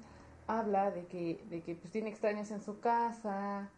habla 0.48 0.92
de 0.92 1.06
que, 1.06 1.40
de 1.50 1.62
que 1.62 1.76
pues 1.76 1.92
tiene 1.92 2.10
extraños 2.10 2.50
en 2.52 2.62
su 2.62 2.80
casa, 2.80 3.70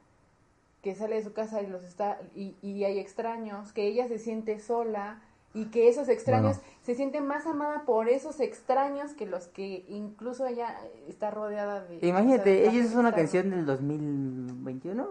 que 0.81 0.95
sale 0.95 1.15
de 1.17 1.23
su 1.23 1.33
casa 1.33 1.61
y 1.61 1.67
los 1.67 1.83
está 1.83 2.19
y, 2.33 2.55
y 2.61 2.83
hay 2.85 2.97
extraños, 2.99 3.73
que 3.73 3.83
ella 3.87 4.07
se 4.07 4.17
siente 4.17 4.59
sola 4.59 5.21
y 5.53 5.65
que 5.65 5.89
esos 5.89 6.07
extraños 6.09 6.57
Bueno. 6.57 6.71
se 6.83 6.95
siente 6.95 7.19
más 7.21 7.45
amada 7.45 7.83
por 7.85 8.07
esos 8.09 8.39
extraños 8.39 9.13
que 9.13 9.25
los 9.25 9.47
que 9.47 9.85
incluso 9.89 10.45
ella 10.45 10.77
está 11.07 11.29
rodeada 11.31 11.83
de. 11.85 12.05
Imagínate, 12.07 12.51
o 12.51 12.63
sea, 12.63 12.71
la 12.71 12.77
ella 12.79 12.85
es 12.89 12.95
una 12.95 13.13
canción 13.13 13.49
del 13.49 13.65
2021, 13.65 15.09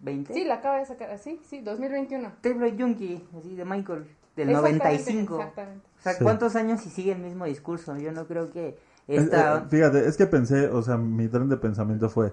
20. 0.00 0.34
Sí, 0.34 0.44
la 0.44 0.54
acaba 0.54 0.78
de 0.78 0.86
sacar 0.86 1.10
así, 1.10 1.40
sí, 1.48 1.60
2021. 1.60 2.32
Table 2.40 2.74
Junkie, 2.78 3.24
así 3.38 3.54
de 3.54 3.64
Michael, 3.64 4.06
del 4.36 4.50
Exactamente, 4.50 4.84
95. 4.84 5.36
Exactamente. 5.40 5.86
O 5.98 6.02
sea, 6.02 6.12
Sí. 6.14 6.24
¿cuántos 6.24 6.56
años 6.56 6.86
y 6.86 6.90
sigue 6.90 7.12
el 7.12 7.18
mismo 7.18 7.44
discurso? 7.44 7.96
Yo 7.96 8.12
no 8.12 8.26
creo 8.26 8.50
que 8.52 8.78
Es- 9.06 9.24
esta... 9.24 9.58
eh, 9.58 9.62
fíjate, 9.68 10.06
es 10.06 10.16
que 10.16 10.26
pensé, 10.26 10.68
o 10.68 10.82
sea, 10.82 10.96
mi 10.96 11.28
tren 11.28 11.48
de 11.48 11.56
pensamiento 11.56 12.08
fue, 12.08 12.32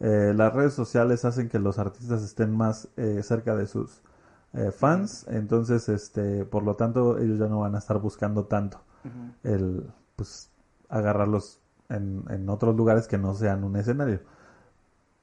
eh, 0.00 0.32
las 0.34 0.52
redes 0.54 0.72
sociales 0.74 1.24
hacen 1.24 1.48
que 1.48 1.58
los 1.58 1.78
artistas 1.78 2.22
estén 2.22 2.50
más 2.56 2.88
eh, 2.96 3.20
cerca 3.22 3.54
de 3.56 3.66
sus 3.66 4.02
eh, 4.54 4.70
fans, 4.70 5.26
entonces, 5.28 5.88
este, 5.88 6.44
por 6.44 6.62
lo 6.62 6.76
tanto, 6.76 7.18
ellos 7.18 7.38
ya 7.38 7.46
no 7.46 7.60
van 7.60 7.74
a 7.74 7.78
estar 7.78 7.98
buscando 7.98 8.44
tanto 8.44 8.80
el, 9.42 9.90
pues, 10.14 10.50
agarrarlos 10.88 11.60
en, 11.88 12.24
en 12.28 12.48
otros 12.48 12.76
lugares 12.76 13.08
que 13.08 13.18
no 13.18 13.34
sean 13.34 13.64
un 13.64 13.76
escenario. 13.76 14.20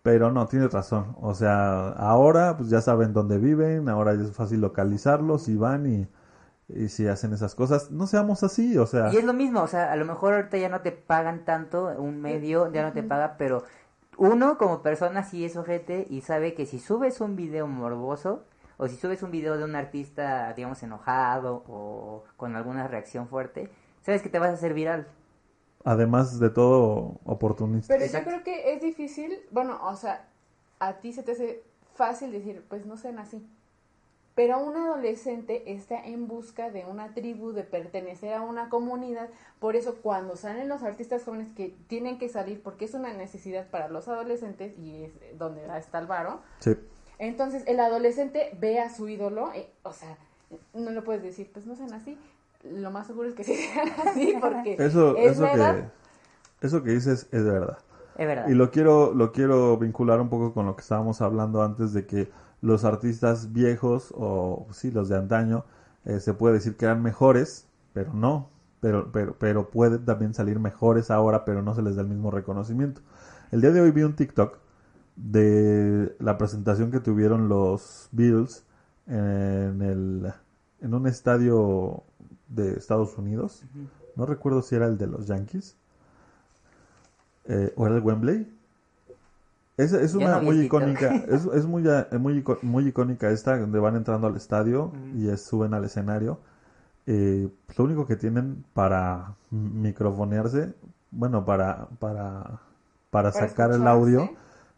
Pero 0.02 0.32
no, 0.32 0.48
tienes 0.48 0.72
razón. 0.72 1.16
O 1.22 1.34
sea, 1.34 1.90
ahora 1.90 2.58
pues 2.58 2.70
ya 2.70 2.82
saben 2.82 3.14
dónde 3.14 3.38
viven, 3.38 3.90
ahora 3.90 4.16
ya 4.16 4.24
es 4.24 4.32
fácil 4.32 4.62
localizarlos 4.62 5.48
y 5.48 5.58
van 5.58 5.86
y, 5.86 6.08
y 6.70 6.90
si 6.90 7.08
hacen 7.08 7.34
esas 7.34 7.54
cosas, 7.54 7.92
no 7.92 8.08
seamos 8.08 8.44
así, 8.44 8.78
o 8.78 8.86
sea, 8.86 9.14
Y 9.14 9.18
es 9.18 9.24
lo 9.24 9.34
mismo, 9.34 9.62
o 9.62 9.68
sea, 9.68 9.92
a 9.92 9.96
lo 9.96 10.06
mejor 10.06 10.34
ahorita 10.34 10.58
ya 10.58 10.70
no 10.70 10.82
te 10.82 10.92
pagan 10.92 11.46
tanto, 11.46 11.88
un 11.98 12.22
medio 12.22 12.72
ya 12.72 12.84
no 12.84 12.94
te 12.94 13.04
paga, 13.04 13.36
pero 13.38 13.64
uno 14.18 14.58
como 14.58 14.82
persona 14.82 15.24
sí 15.24 15.46
es 15.46 15.56
ojete 15.58 16.06
y 16.10 16.22
sabe 16.22 16.54
que 16.54 16.66
si 16.66 16.80
subes 16.80 17.22
un 17.22 17.36
video 17.36 17.68
morboso 17.68 18.44
o 18.80 18.88
si 18.88 18.96
subes 18.96 19.22
un 19.22 19.30
video 19.30 19.58
de 19.58 19.64
un 19.66 19.76
artista, 19.76 20.54
digamos, 20.56 20.82
enojado 20.82 21.64
o 21.68 22.24
con 22.38 22.56
alguna 22.56 22.88
reacción 22.88 23.28
fuerte, 23.28 23.70
sabes 24.02 24.24
que 24.24 24.30
te 24.30 24.40
vas 24.40 24.50
a 24.50 24.54
hacer 24.54 24.74
viral. 24.74 25.06
además 25.86 26.40
de 26.40 26.50
todo 26.50 27.20
oportunista. 27.26 27.94
Pero 27.94 28.06
Exacto. 28.06 28.32
yo 28.32 28.42
creo 28.42 28.44
que 28.44 28.74
es 28.74 28.82
difícil, 28.82 29.40
bueno, 29.52 29.80
o 29.88 29.96
sea, 29.96 30.28
a 30.80 30.94
ti 31.02 31.14
se 31.14 31.24
te 31.24 31.34
hace 31.34 31.64
fácil 31.96 32.32
decir, 32.32 32.66
pues 32.70 32.86
no 32.86 32.98
sean 32.98 33.20
así. 33.20 33.46
Pero 34.36 34.58
un 34.60 34.78
adolescente 34.78 35.74
está 35.74 36.02
en 36.06 36.28
busca 36.28 36.70
de 36.72 36.86
una 36.86 37.14
tribu, 37.14 37.52
de 37.52 37.64
pertenecer 37.64 38.34
a 38.34 38.42
una 38.42 38.70
comunidad. 38.70 39.30
Por 39.60 39.76
eso 39.76 39.96
cuando 40.02 40.38
salen 40.38 40.70
los 40.70 40.82
artistas 40.84 41.26
jóvenes 41.26 41.52
que 41.52 41.76
tienen 41.88 42.18
que 42.18 42.30
salir, 42.30 42.62
porque 42.64 42.86
es 42.86 42.94
una 42.94 43.12
necesidad 43.14 43.68
para 43.68 43.90
los 43.90 44.08
adolescentes 44.08 44.78
y 44.80 45.04
es 45.04 45.12
donde 45.38 45.66
está 45.78 46.00
el 46.00 46.08
varo, 46.08 46.42
Sí. 46.60 46.78
Entonces 47.20 47.64
el 47.68 47.80
adolescente 47.80 48.58
ve 48.60 48.80
a 48.80 48.90
su 48.90 49.08
ídolo, 49.10 49.52
eh, 49.54 49.70
o 49.84 49.94
sea, 49.94 50.18
no 50.74 50.92
le 50.92 51.02
puedes 51.02 51.22
decir, 51.22 51.52
pues 51.54 51.66
no 51.66 51.76
sean 51.76 51.94
así. 51.94 52.18
Lo 52.64 52.92
más 52.92 53.08
seguro 53.08 53.30
es 53.30 53.36
que 53.36 53.44
sí 53.44 53.56
sean 53.74 53.90
así, 54.06 54.36
porque 54.40 54.80
Eso, 54.80 55.16
es 55.16 55.34
eso 55.34 55.42
la 55.42 55.54
edad. 55.54 55.76
que, 55.78 55.92
eso 56.62 56.84
que 56.84 56.92
dices 56.92 57.28
es 57.32 57.44
verdad. 57.46 57.80
Es 58.16 58.28
verdad. 58.28 58.48
Y 58.48 58.54
lo 58.54 58.72
quiero, 58.72 59.14
lo 59.14 59.32
quiero 59.32 59.78
vincular 59.78 60.20
un 60.22 60.30
poco 60.30 60.54
con 60.54 60.66
lo 60.66 60.76
que 60.76 60.82
estábamos 60.82 61.22
hablando 61.22 61.64
antes 61.64 61.94
de 61.94 62.06
que 62.06 62.32
los 62.62 62.84
artistas 62.86 63.54
viejos 63.54 64.14
o 64.18 64.68
sí 64.72 64.92
los 64.92 65.08
de 65.10 65.18
antaño 65.18 65.66
eh, 66.06 66.20
se 66.20 66.34
puede 66.34 66.56
decir 66.56 66.76
que 66.78 66.86
eran 66.86 67.02
mejores, 67.02 67.68
pero 67.94 68.14
no, 68.14 68.50
pero, 68.82 69.12
pero, 69.12 69.36
pero 69.38 69.70
pueden 69.70 70.06
también 70.06 70.34
salir 70.34 70.60
mejores 70.60 71.12
ahora, 71.12 71.46
pero 71.46 71.62
no 71.62 71.76
se 71.76 71.82
les 71.82 71.96
da 71.96 72.02
el 72.02 72.08
mismo 72.08 72.32
reconocimiento. 72.32 73.02
El 73.52 73.62
día 73.62 73.72
de 73.72 73.82
hoy 73.82 73.92
vi 73.92 74.04
un 74.04 74.16
TikTok 74.16 74.58
de 75.22 76.16
la 76.20 76.38
presentación 76.38 76.92
que 76.92 77.00
tuvieron 77.00 77.50
los 77.50 78.08
Beatles 78.12 78.64
en 79.08 79.82
el 79.82 80.32
en 80.82 80.94
un 80.94 81.08
estadio 81.08 82.04
de 82.48 82.74
Estados 82.74 83.18
Unidos. 83.18 83.64
No 84.16 84.26
recuerdo 84.26 84.62
si 84.62 84.76
era 84.76 84.88
el 84.88 84.98
de 84.98 85.08
los 85.08 85.28
Yankees 85.28 85.76
eh, 87.46 87.74
o 87.76 87.86
era 87.86 87.96
el 87.98 88.02
Wembley. 88.04 88.48
Es, 89.78 89.94
es 89.94 90.14
una 90.14 90.38
no 90.38 90.42
muy 90.44 90.56
icónica, 90.66 91.08
es, 91.30 91.46
es 91.46 91.66
muy, 91.66 91.84
eh, 91.88 92.18
muy, 92.20 92.44
muy 92.64 92.88
icónica 92.88 93.30
esta, 93.30 93.58
donde 93.58 93.80
van 93.80 93.96
entrando 93.96 94.28
al 94.28 94.36
estadio 94.36 94.92
y 95.16 95.30
es- 95.30 95.44
suben 95.46 95.74
al 95.74 95.86
escenario. 95.86 96.40
Eh, 97.08 97.50
lo 97.78 97.84
único 97.86 98.06
que 98.06 98.16
tienen 98.16 98.64
para 98.74 99.36
microfonearse, 99.52 100.74
bueno, 101.12 101.44
para, 101.46 101.88
para, 102.00 102.60
para 103.10 103.32
Para 103.32 103.32
sacar 103.32 103.72
el 103.72 103.88
audio, 103.88 104.30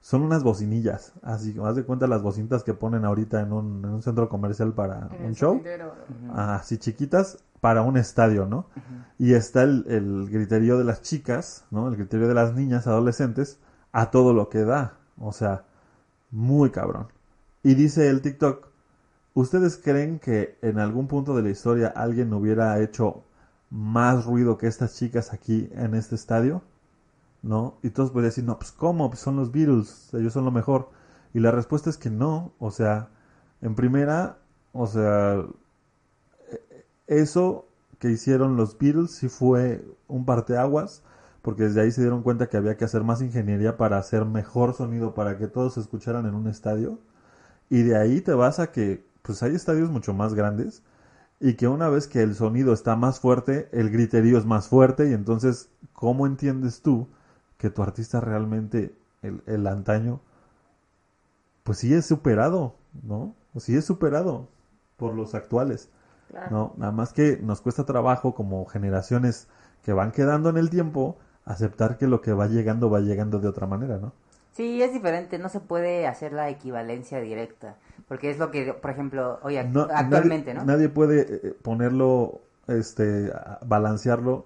son 0.02 0.24
unas 0.24 0.44
bocinillas, 0.44 1.14
así 1.22 1.54
que 1.54 1.62
haz 1.62 1.76
de 1.76 1.84
cuenta 1.84 2.08
las 2.08 2.24
bocinitas 2.24 2.64
que 2.64 2.74
ponen 2.74 3.06
ahorita 3.06 3.40
en 3.42 3.54
un, 3.54 3.86
en 3.86 3.92
un 3.92 4.02
centro 4.02 4.28
comercial 4.30 4.74
para 4.74 5.10
En 5.20 5.28
un 5.28 5.36
show. 5.36 5.62
así 6.36 6.78
chiquitas 6.78 7.38
para 7.62 7.84
un 7.84 7.98
estadio, 7.98 8.48
¿no? 8.48 8.66
Y 9.20 9.34
está 9.34 9.62
el, 9.62 9.86
el 9.88 10.28
griterío 10.30 10.80
de 10.80 10.84
las 10.84 11.04
chicas, 11.04 11.66
¿no? 11.70 11.88
El 11.88 11.96
griterío 11.96 12.28
de 12.28 12.34
las 12.34 12.56
niñas 12.56 12.88
adolescentes 12.88 13.60
a 13.92 14.10
todo 14.10 14.34
lo 14.34 14.50
que 14.50 14.64
da. 14.64 14.98
O 15.20 15.32
sea, 15.32 15.66
muy 16.32 16.72
cabrón. 16.72 17.08
Y 17.62 17.76
dice 17.76 18.10
el 18.10 18.24
TikTok, 18.24 18.68
¿ustedes 19.36 19.78
creen 19.78 20.18
que 20.18 20.58
en 20.64 20.80
algún 20.80 21.08
punto 21.08 21.36
de 21.36 21.44
la 21.44 21.52
historia 21.52 21.94
alguien 21.96 22.34
hubiera 22.34 22.80
hecho 22.80 23.24
más 23.70 24.26
ruido 24.26 24.58
que 24.58 24.66
estas 24.66 24.96
chicas 24.96 25.32
aquí 25.32 25.70
en 25.74 25.94
este 25.94 26.16
estadio? 26.16 26.64
¿No? 27.42 27.80
Y 27.82 27.90
todos 27.90 28.12
pueden 28.12 28.30
decir, 28.30 28.44
no, 28.44 28.60
pues 28.60 28.72
¿cómo? 28.72 29.10
Pues 29.10 29.20
son 29.20 29.36
los 29.36 29.52
Beatles, 29.52 30.14
ellos 30.14 30.34
son 30.34 30.46
lo 30.46 30.52
mejor. 30.52 30.90
Y 31.34 31.40
la 31.40 31.52
respuesta 31.52 31.90
es 31.90 31.98
que 31.98 32.10
no, 32.10 32.54
o 32.60 32.72
sea, 32.72 33.10
en 33.62 33.76
primera, 33.76 34.40
o 34.74 34.86
sea, 34.88 35.44
eso 37.08 37.68
que 38.00 38.10
hicieron 38.10 38.58
los 38.58 38.78
Beatles 38.78 39.12
sí 39.12 39.30
fue 39.30 39.86
un 40.08 40.26
parteaguas, 40.26 41.04
porque 41.42 41.64
desde 41.64 41.82
ahí 41.82 41.92
se 41.92 42.02
dieron 42.02 42.24
cuenta 42.24 42.48
que 42.48 42.58
había 42.58 42.78
que 42.78 42.86
hacer 42.86 43.04
más 43.04 43.22
ingeniería 43.22 43.78
para 43.78 43.98
hacer 43.98 44.26
mejor 44.26 44.74
sonido, 44.74 45.14
para 45.14 45.38
que 45.38 45.48
todos 45.48 45.76
se 45.76 45.80
escucharan 45.82 46.26
en 46.26 46.36
un 46.36 46.48
estadio. 46.48 47.00
Y 47.70 47.84
de 47.84 47.98
ahí 47.98 48.22
te 48.22 48.34
vas 48.34 48.60
a 48.60 48.72
que, 48.72 49.06
pues 49.22 49.42
hay 49.44 49.56
estadios 49.56 49.90
mucho 49.90 50.14
más 50.14 50.34
grandes, 50.34 50.84
y 51.40 51.56
que 51.56 51.68
una 51.68 51.90
vez 51.90 52.08
que 52.08 52.22
el 52.22 52.36
sonido 52.36 52.74
está 52.74 52.96
más 52.96 53.20
fuerte, 53.20 53.70
el 53.72 53.90
griterío 53.90 54.38
es 54.38 54.46
más 54.46 54.68
fuerte, 54.68 55.10
y 55.10 55.14
entonces, 55.14 55.70
¿cómo 55.94 56.28
entiendes 56.28 56.82
tú 56.82 57.08
que 57.62 57.70
tu 57.72 57.84
artista 57.84 58.22
realmente, 58.22 58.96
el, 59.24 59.44
el 59.48 59.68
antaño, 59.68 60.22
pues 61.64 61.78
sí 61.80 61.94
es 61.94 62.06
superado, 62.06 62.76
¿no? 63.04 63.36
Sí 63.58 63.76
es 63.76 63.86
superado 63.86 64.48
por 64.98 65.14
los 65.16 65.36
actuales. 65.36 65.90
Claro. 66.30 66.52
No, 66.52 66.74
nada 66.78 66.92
más 66.92 67.14
que 67.14 67.38
nos 67.42 67.62
cuesta 67.62 67.86
trabajo 67.86 68.34
como 68.36 68.66
generaciones 68.66 69.48
que 69.84 69.94
van 69.94 70.12
quedando 70.12 70.50
en 70.50 70.58
el 70.58 70.70
tiempo 70.70 71.18
aceptar 71.46 71.98
que 71.98 72.08
lo 72.08 72.22
que 72.22 72.34
va 72.34 72.48
llegando 72.48 72.90
va 72.90 73.00
llegando 73.02 73.40
de 73.40 73.48
otra 73.50 73.68
manera, 73.68 73.98
¿no? 74.00 74.14
Sí, 74.52 74.82
es 74.82 74.94
diferente, 74.94 75.40
no 75.40 75.50
se 75.50 75.60
puede 75.62 76.08
hacer 76.08 76.34
la 76.34 76.50
equivalencia 76.50 77.20
directa, 77.22 77.78
porque 78.08 78.30
es 78.30 78.38
lo 78.38 78.52
que, 78.52 78.74
por 78.74 78.92
ejemplo, 78.92 79.40
hoy 79.44 79.58
No, 79.58 79.82
actualmente, 79.82 80.54
nadie, 80.54 80.66
¿no? 80.66 80.66
Nadie 80.74 80.90
puede 80.90 81.48
eh, 81.50 81.56
ponerlo, 81.62 82.42
este, 82.68 83.32
balancearlo 83.66 84.46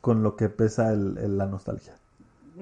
con 0.00 0.22
lo 0.22 0.36
que 0.36 0.48
pesa 0.50 0.92
el, 0.92 1.18
el- 1.18 1.38
la 1.38 1.46
nostalgia. 1.46 1.94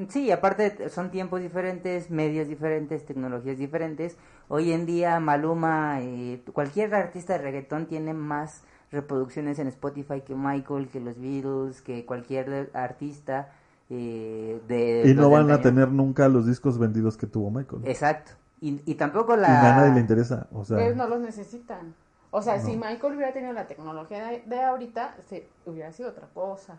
Sí, 0.09 0.31
aparte 0.31 0.89
son 0.89 1.11
tiempos 1.11 1.41
diferentes, 1.41 2.11
medios 2.11 2.49
diferentes, 2.49 3.05
tecnologías 3.05 3.59
diferentes. 3.59 4.17
Hoy 4.49 4.73
en 4.73 4.87
día 4.87 5.19
Maluma, 5.21 6.01
eh, 6.01 6.43
cualquier 6.53 6.95
artista 6.95 7.35
de 7.35 7.41
reggaetón 7.41 7.87
tiene 7.87 8.15
más 8.15 8.63
reproducciones 8.91 9.59
en 9.59 9.69
Spotify 9.69 10.21
que 10.21 10.35
Michael, 10.35 10.89
que 10.89 11.01
los 11.01 11.21
Beatles, 11.21 11.81
que 11.83 12.05
cualquier 12.07 12.71
artista 12.75 13.53
eh, 13.89 14.61
de... 14.69 15.03
y 15.07 15.15
no 15.15 15.31
van 15.31 15.51
a 15.51 15.61
tener 15.61 15.91
nunca 15.91 16.29
los 16.29 16.47
discos 16.47 16.79
vendidos 16.79 17.17
que 17.17 17.27
tuvo 17.27 17.51
Michael. 17.51 17.83
Exacto. 17.85 18.33
Y, 18.61 18.81
y 18.85 18.95
tampoco 18.95 19.35
Y 19.35 19.41
la... 19.41 19.73
a 19.73 19.77
nadie 19.77 19.95
le 19.95 20.01
interesa. 20.01 20.47
O 20.53 20.65
sea, 20.65 20.77
Ustedes 20.77 20.97
no 20.97 21.09
los 21.09 21.21
necesitan. 21.21 21.95
O 22.31 22.43
sea, 22.43 22.61
si. 22.61 22.77
Michael 22.77 23.17
hubiera 23.17 23.33
tenido 23.33 23.53
la 23.53 23.67
tecnología 23.67 24.25
de, 24.27 24.43
de 24.47 24.63
ahorita, 24.63 25.17
se, 25.29 25.49
hubiera 25.67 25.91
sido 25.93 26.11
otra 26.11 26.29
cosa. 26.33 26.79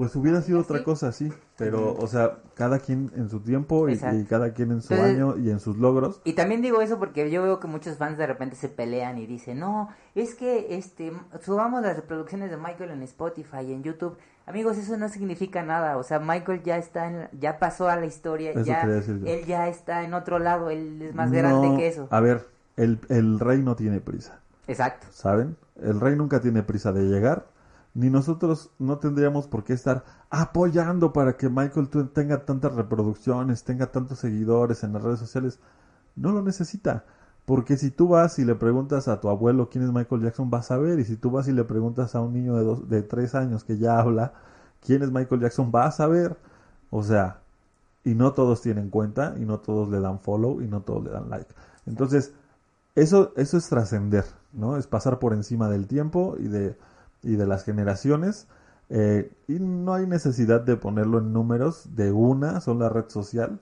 Pues 0.00 0.16
hubiera 0.16 0.40
sido 0.40 0.60
otra 0.60 0.78
Sí. 0.78 0.84
cosa, 0.84 1.12
sí. 1.12 1.30
Pero, 1.58 1.94
o 1.94 2.06
sea, 2.06 2.38
cada 2.54 2.78
quien 2.78 3.12
en 3.16 3.28
su 3.28 3.40
tiempo 3.40 3.86
y, 3.86 3.98
cada 4.24 4.54
quien 4.54 4.72
en 4.72 4.80
su 4.80 4.94
Entonces- 4.94 5.14
año 5.14 5.36
y 5.36 5.50
en 5.50 5.60
sus 5.60 5.76
logros. 5.76 6.22
Y 6.24 6.32
también 6.32 6.62
digo 6.62 6.80
eso 6.80 6.98
porque 6.98 7.30
yo 7.30 7.42
veo 7.42 7.60
que 7.60 7.68
muchos 7.68 7.98
fans 7.98 8.16
de 8.16 8.26
repente 8.26 8.56
se 8.56 8.70
pelean 8.70 9.18
y 9.18 9.26
dicen, 9.26 9.58
no, 9.58 9.90
es 10.14 10.34
que 10.34 10.74
este 10.74 11.12
subamos 11.42 11.82
las 11.82 11.96
reproducciones 11.96 12.50
de 12.50 12.56
Michael 12.56 12.92
en 12.92 13.02
Spotify 13.02 13.58
y 13.68 13.74
en 13.74 13.82
YouTube. 13.82 14.16
Amigos, 14.46 14.78
eso 14.78 14.96
no 14.96 15.10
significa 15.10 15.62
nada. 15.62 15.98
O 15.98 16.02
sea, 16.02 16.18
Michael 16.18 16.62
ya 16.62 16.78
está, 16.78 17.06
en, 17.06 17.28
ya 17.38 17.58
pasó 17.58 17.90
a 17.90 17.96
la 17.96 18.06
historia, 18.06 18.52
Eso 18.52 18.62
ya, 18.64 18.80
él 18.84 19.44
ya 19.46 19.68
está 19.68 20.02
en 20.02 20.14
otro 20.14 20.38
lado, 20.38 20.70
él 20.70 21.02
es 21.02 21.14
más 21.14 21.30
grande 21.30 21.76
que 21.76 21.88
eso. 21.88 22.08
A 22.10 22.20
ver, 22.20 22.48
el, 22.78 23.00
el 23.10 23.38
rey 23.38 23.60
no 23.62 23.76
tiene 23.76 24.00
prisa. 24.00 24.40
Exacto. 24.66 25.08
¿saben? 25.10 25.58
El 25.82 26.00
rey 26.00 26.16
nunca 26.16 26.40
tiene 26.40 26.62
prisa 26.62 26.90
de 26.90 27.02
llegar, 27.02 27.44
ni 27.94 28.10
nosotros 28.10 28.70
no 28.78 28.98
tendríamos 28.98 29.48
por 29.48 29.64
qué 29.64 29.72
estar 29.72 30.04
apoyando 30.30 31.12
para 31.12 31.36
que 31.36 31.48
Michael 31.48 31.88
tenga 32.12 32.44
tantas 32.44 32.74
reproducciones, 32.74 33.64
tenga 33.64 33.90
tantos 33.90 34.20
seguidores 34.20 34.84
en 34.84 34.92
las 34.92 35.02
redes 35.02 35.18
sociales. 35.18 35.58
No 36.14 36.32
lo 36.32 36.42
necesita, 36.42 37.04
porque 37.44 37.76
si 37.76 37.90
tú 37.90 38.08
vas 38.08 38.38
y 38.38 38.44
le 38.44 38.54
preguntas 38.54 39.08
a 39.08 39.20
tu 39.20 39.28
abuelo 39.28 39.70
quién 39.70 39.84
es 39.84 39.92
Michael 39.92 40.22
Jackson, 40.22 40.50
vas 40.50 40.70
a 40.70 40.78
ver, 40.78 41.00
y 41.00 41.04
si 41.04 41.16
tú 41.16 41.30
vas 41.30 41.48
y 41.48 41.52
le 41.52 41.64
preguntas 41.64 42.14
a 42.14 42.20
un 42.20 42.32
niño 42.32 42.56
de, 42.56 42.64
dos, 42.64 42.88
de 42.88 43.02
tres 43.02 43.34
años 43.34 43.64
que 43.64 43.76
ya 43.78 43.98
habla 43.98 44.34
quién 44.80 45.02
es 45.02 45.10
Michael 45.10 45.40
Jackson, 45.40 45.72
vas 45.72 46.00
a 46.00 46.06
ver. 46.06 46.36
O 46.90 47.02
sea, 47.02 47.40
y 48.04 48.14
no 48.14 48.32
todos 48.32 48.62
tienen 48.62 48.90
cuenta, 48.90 49.34
y 49.36 49.44
no 49.44 49.58
todos 49.58 49.88
le 49.90 50.00
dan 50.00 50.20
follow, 50.20 50.60
y 50.60 50.68
no 50.68 50.82
todos 50.82 51.04
le 51.04 51.10
dan 51.10 51.28
like. 51.28 51.52
Entonces, 51.86 52.34
eso, 52.94 53.32
eso 53.36 53.56
es 53.56 53.68
trascender, 53.68 54.24
¿no? 54.52 54.76
Es 54.76 54.86
pasar 54.86 55.18
por 55.18 55.32
encima 55.32 55.68
del 55.68 55.86
tiempo 55.86 56.36
y 56.38 56.48
de, 56.48 56.76
y 57.22 57.36
de 57.36 57.46
las 57.46 57.64
generaciones. 57.64 58.46
eh, 58.92 59.30
y 59.46 59.60
no 59.60 59.94
hay 59.94 60.06
necesidad 60.06 60.62
de 60.62 60.76
ponerlo 60.76 61.18
en 61.18 61.32
números 61.32 61.94
de 61.94 62.10
una 62.12 62.60
sola 62.60 62.88
red 62.88 63.04
social, 63.08 63.60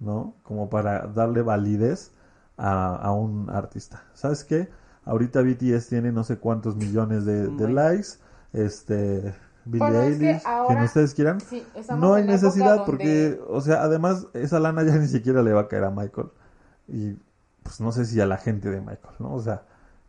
¿no? 0.00 0.34
Como 0.42 0.68
para 0.68 1.06
darle 1.06 1.40
validez 1.40 2.12
a, 2.58 2.94
a 2.96 3.12
un 3.12 3.48
artista. 3.50 4.02
¿Sabes 4.12 4.44
qué? 4.44 4.68
Ahorita 5.06 5.40
BTS 5.40 5.88
tiene 5.88 6.12
no 6.12 6.24
sé 6.24 6.36
cuántos 6.38 6.76
millones 6.76 7.24
de, 7.24 7.46
de 7.48 7.68
likes. 7.68 8.08
Este, 8.52 9.34
Billie 9.64 9.78
Bueno, 9.78 10.00
es 10.02 10.18
que 10.18 10.28
Eilish, 10.30 10.42
ahora- 10.46 10.74
quien 10.74 10.84
ustedes 10.84 11.14
quieran. 11.14 11.40
Sí, 11.40 11.64
No 11.98 12.14
hay 12.14 12.24
necesidad 12.24 12.76
donde- 12.76 12.84
porque, 12.84 13.40
o 13.48 13.60
sea, 13.60 13.82
además 13.82 14.26
esa 14.34 14.58
lana 14.60 14.82
ya 14.82 14.96
ni 14.96 15.06
siquiera 15.08 15.42
le 15.42 15.52
va 15.52 15.62
a 15.62 15.68
caer 15.68 15.84
a 15.84 15.90
Michael. 15.90 16.28
Y 16.88 17.16
pues 17.62 17.80
no 17.80 17.92
sé 17.92 18.04
si 18.04 18.20
a 18.20 18.26
la 18.26 18.36
gente 18.36 18.68
de 18.70 18.80
Michael, 18.80 19.14
¿no? 19.20 19.32
O 19.34 19.40
sea, 19.40 19.62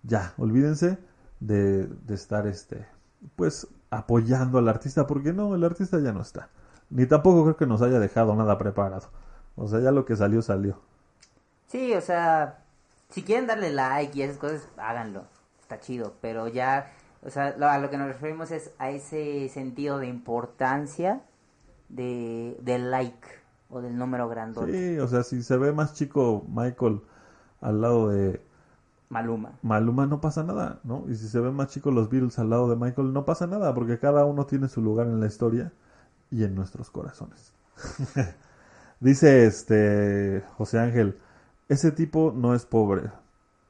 ya, 0.03 0.33
olvídense 0.37 0.97
de, 1.39 1.87
de 1.87 2.15
estar, 2.15 2.47
este, 2.47 2.87
pues 3.35 3.67
apoyando 3.89 4.57
al 4.59 4.67
artista 4.69 5.07
porque 5.07 5.33
no, 5.33 5.55
el 5.55 5.63
artista 5.63 5.99
ya 5.99 6.13
no 6.13 6.21
está. 6.21 6.49
Ni 6.89 7.05
tampoco 7.05 7.43
creo 7.43 7.57
que 7.57 7.67
nos 7.67 7.81
haya 7.81 7.99
dejado 7.99 8.35
nada 8.35 8.57
preparado. 8.57 9.09
O 9.55 9.67
sea, 9.67 9.79
ya 9.81 9.91
lo 9.91 10.05
que 10.05 10.15
salió, 10.15 10.41
salió. 10.41 10.79
Sí, 11.67 11.93
o 11.93 12.01
sea, 12.01 12.63
si 13.09 13.23
quieren 13.23 13.47
darle 13.47 13.71
like 13.71 14.17
y 14.17 14.21
esas 14.23 14.37
cosas, 14.37 14.67
háganlo. 14.77 15.25
Está 15.61 15.79
chido, 15.79 16.13
pero 16.21 16.47
ya, 16.47 16.91
o 17.23 17.29
sea, 17.29 17.55
lo- 17.57 17.67
a 17.67 17.77
lo 17.79 17.89
que 17.89 17.97
nos 17.97 18.07
referimos 18.07 18.51
es 18.51 18.71
a 18.79 18.89
ese 18.89 19.49
sentido 19.49 19.99
de 19.99 20.07
importancia 20.07 21.21
de, 21.89 22.57
del 22.61 22.91
like 22.91 23.27
o 23.69 23.81
del 23.81 23.97
número 23.97 24.29
grandote. 24.29 24.71
Sí, 24.71 24.99
o 24.99 25.07
sea, 25.07 25.23
si 25.23 25.43
se 25.43 25.57
ve 25.57 25.71
más 25.71 25.93
chico 25.93 26.45
Michael 26.49 27.01
al 27.61 27.81
lado 27.81 28.09
de 28.09 28.41
Maluma. 29.09 29.57
Maluma 29.61 30.05
no 30.05 30.19
pasa 30.19 30.43
nada, 30.43 30.79
¿no? 30.83 31.05
Y 31.07 31.15
si 31.15 31.27
se 31.27 31.39
ven 31.39 31.53
más 31.53 31.69
chicos 31.69 31.93
los 31.93 32.09
Beatles 32.09 32.39
al 32.39 32.49
lado 32.49 32.69
de 32.69 32.75
Michael, 32.75 33.13
no 33.13 33.25
pasa 33.25 33.47
nada, 33.47 33.73
porque 33.73 33.99
cada 33.99 34.25
uno 34.25 34.45
tiene 34.45 34.67
su 34.67 34.81
lugar 34.81 35.07
en 35.07 35.19
la 35.19 35.27
historia 35.27 35.71
y 36.29 36.43
en 36.43 36.55
nuestros 36.55 36.89
corazones. 36.89 37.53
Dice 38.99 39.45
este 39.45 40.43
José 40.57 40.79
Ángel, 40.79 41.17
ese 41.69 41.91
tipo 41.91 42.33
no 42.35 42.53
es 42.53 42.65
pobre. 42.65 43.11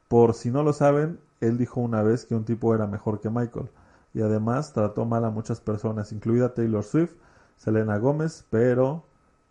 Por 0.08 0.34
si 0.34 0.50
no 0.50 0.64
lo 0.64 0.74
saben, 0.74 1.20
él 1.42 1.58
dijo 1.58 1.82
una 1.82 2.02
vez 2.02 2.26
que 2.26 2.34
un 2.34 2.46
tipo 2.46 2.74
era 2.74 2.88
mejor 2.88 3.20
que 3.20 3.30
Michael. 3.30 3.70
Y 4.14 4.22
además 4.22 4.74
trató 4.74 5.06
mal 5.06 5.26
a 5.26 5.30
muchas 5.30 5.60
personas, 5.60 6.12
incluida 6.12 6.54
Taylor 6.54 6.84
Swift, 6.84 7.14
Selena 7.58 7.98
Gómez, 7.98 8.46
pero 8.50 9.04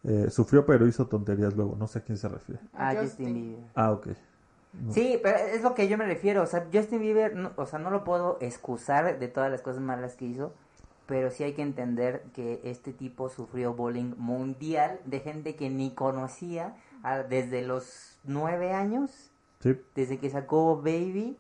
eh, 0.03 0.31
sufrió 0.31 0.65
pero 0.67 0.87
hizo 0.87 1.07
tonterías 1.07 1.55
luego. 1.55 1.77
No 1.79 1.87
sé 1.87 1.99
a 1.99 2.03
quién 2.03 2.19
se 2.19 2.29
refiere. 2.29 2.61
A 2.73 2.95
Justin. 2.95 3.57
Ah, 3.75 3.93
ok. 3.93 4.09
Sí, 4.91 5.19
pero 5.23 5.39
es 5.39 5.63
lo 5.63 5.75
que 5.75 5.89
yo 5.89 5.97
me 5.99 6.07
refiero. 6.07 6.43
O 6.43 6.47
sea, 6.47 6.67
Justin 6.73 7.01
Bieber, 7.01 7.35
no- 7.35 7.53
o 7.57 7.67
sea, 7.67 7.79
no 7.79 7.91
lo 7.91 8.05
puedo 8.05 8.39
excusar 8.41 9.19
de 9.19 9.29
todas 9.29 9.51
las 9.51 9.63
cosas 9.63 9.81
malas 9.83 10.15
que 10.17 10.27
hizo, 10.27 10.53
pero 11.07 11.31
sí 11.31 11.45
hay 11.45 11.53
que 11.55 11.63
entender 11.63 12.25
que 12.35 12.61
este 12.65 12.93
tipo 12.93 13.29
sufrió 13.29 13.75
bullying 13.75 14.15
mundial 14.19 15.01
de 15.05 15.21
gente 15.21 15.55
que 15.57 15.71
ni 15.71 15.91
conocía 15.93 16.75
desde 17.29 17.63
los 17.63 18.19
nueve 18.25 18.73
años, 18.73 19.31
Sí. 19.61 19.81
desde 19.95 20.19
que 20.19 20.29
sacó 20.31 20.77
Baby. 20.77 21.39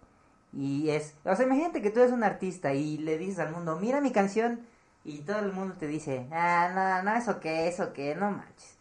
Y 0.52 0.90
es, 0.90 1.14
o 1.24 1.34
sea, 1.36 1.44
imagínate 1.44 1.82
que 1.82 1.90
tú 1.90 2.00
eres 2.00 2.12
un 2.12 2.22
artista 2.24 2.72
y 2.72 2.98
le 2.98 3.18
dices 3.18 3.40
al 3.40 3.52
mundo, 3.52 3.76
mira 3.80 4.00
mi 4.00 4.12
canción, 4.12 4.60
y 5.04 5.18
todo 5.18 5.40
el 5.40 5.52
mundo 5.52 5.74
te 5.78 5.86
dice, 5.86 6.26
ah, 6.32 7.02
no, 7.04 7.10
no, 7.10 7.16
eso 7.16 7.38
qué, 7.40 7.68
eso 7.68 7.92
qué, 7.92 8.14
no 8.14 8.30
manches. 8.30 8.75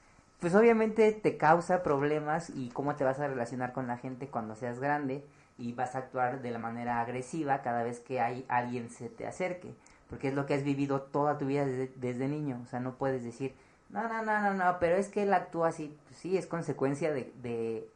Pues 0.45 0.53
obviamente 0.53 1.11
te 1.11 1.37
causa 1.37 1.81
problemas 1.81 2.51
y 2.51 2.69
cómo 2.69 2.95
te 2.95 3.03
vas 3.03 3.19
a 3.19 3.27
relacionar 3.27 3.73
con 3.73 3.87
la 3.87 3.97
gente 3.97 4.27
cuando 4.27 4.53
seas 4.53 4.79
grande 4.79 5.25
y 5.57 5.73
vas 5.73 5.95
a 5.95 5.97
actuar 5.97 6.43
de 6.43 6.51
la 6.51 6.59
manera 6.59 7.01
agresiva 7.01 7.63
cada 7.63 7.81
vez 7.81 7.99
que 7.99 8.21
hay 8.21 8.45
alguien 8.47 8.91
se 8.91 9.09
te 9.09 9.25
acerque, 9.25 9.73
porque 10.07 10.27
es 10.27 10.35
lo 10.35 10.45
que 10.45 10.53
has 10.53 10.63
vivido 10.63 11.01
toda 11.01 11.39
tu 11.39 11.47
vida 11.47 11.65
desde, 11.65 11.91
desde 11.95 12.27
niño, 12.27 12.61
o 12.63 12.67
sea, 12.67 12.79
no 12.79 12.93
puedes 12.93 13.23
decir, 13.23 13.55
No, 13.89 14.07
no, 14.07 14.21
no, 14.21 14.39
no, 14.39 14.53
no, 14.53 14.77
pero 14.79 14.97
es 14.97 15.09
que 15.09 15.23
él 15.23 15.33
actúa 15.33 15.69
así, 15.69 15.97
pues 16.05 16.19
sí, 16.19 16.37
es 16.37 16.45
consecuencia 16.45 17.11
de, 17.11 17.33
de 17.41 17.89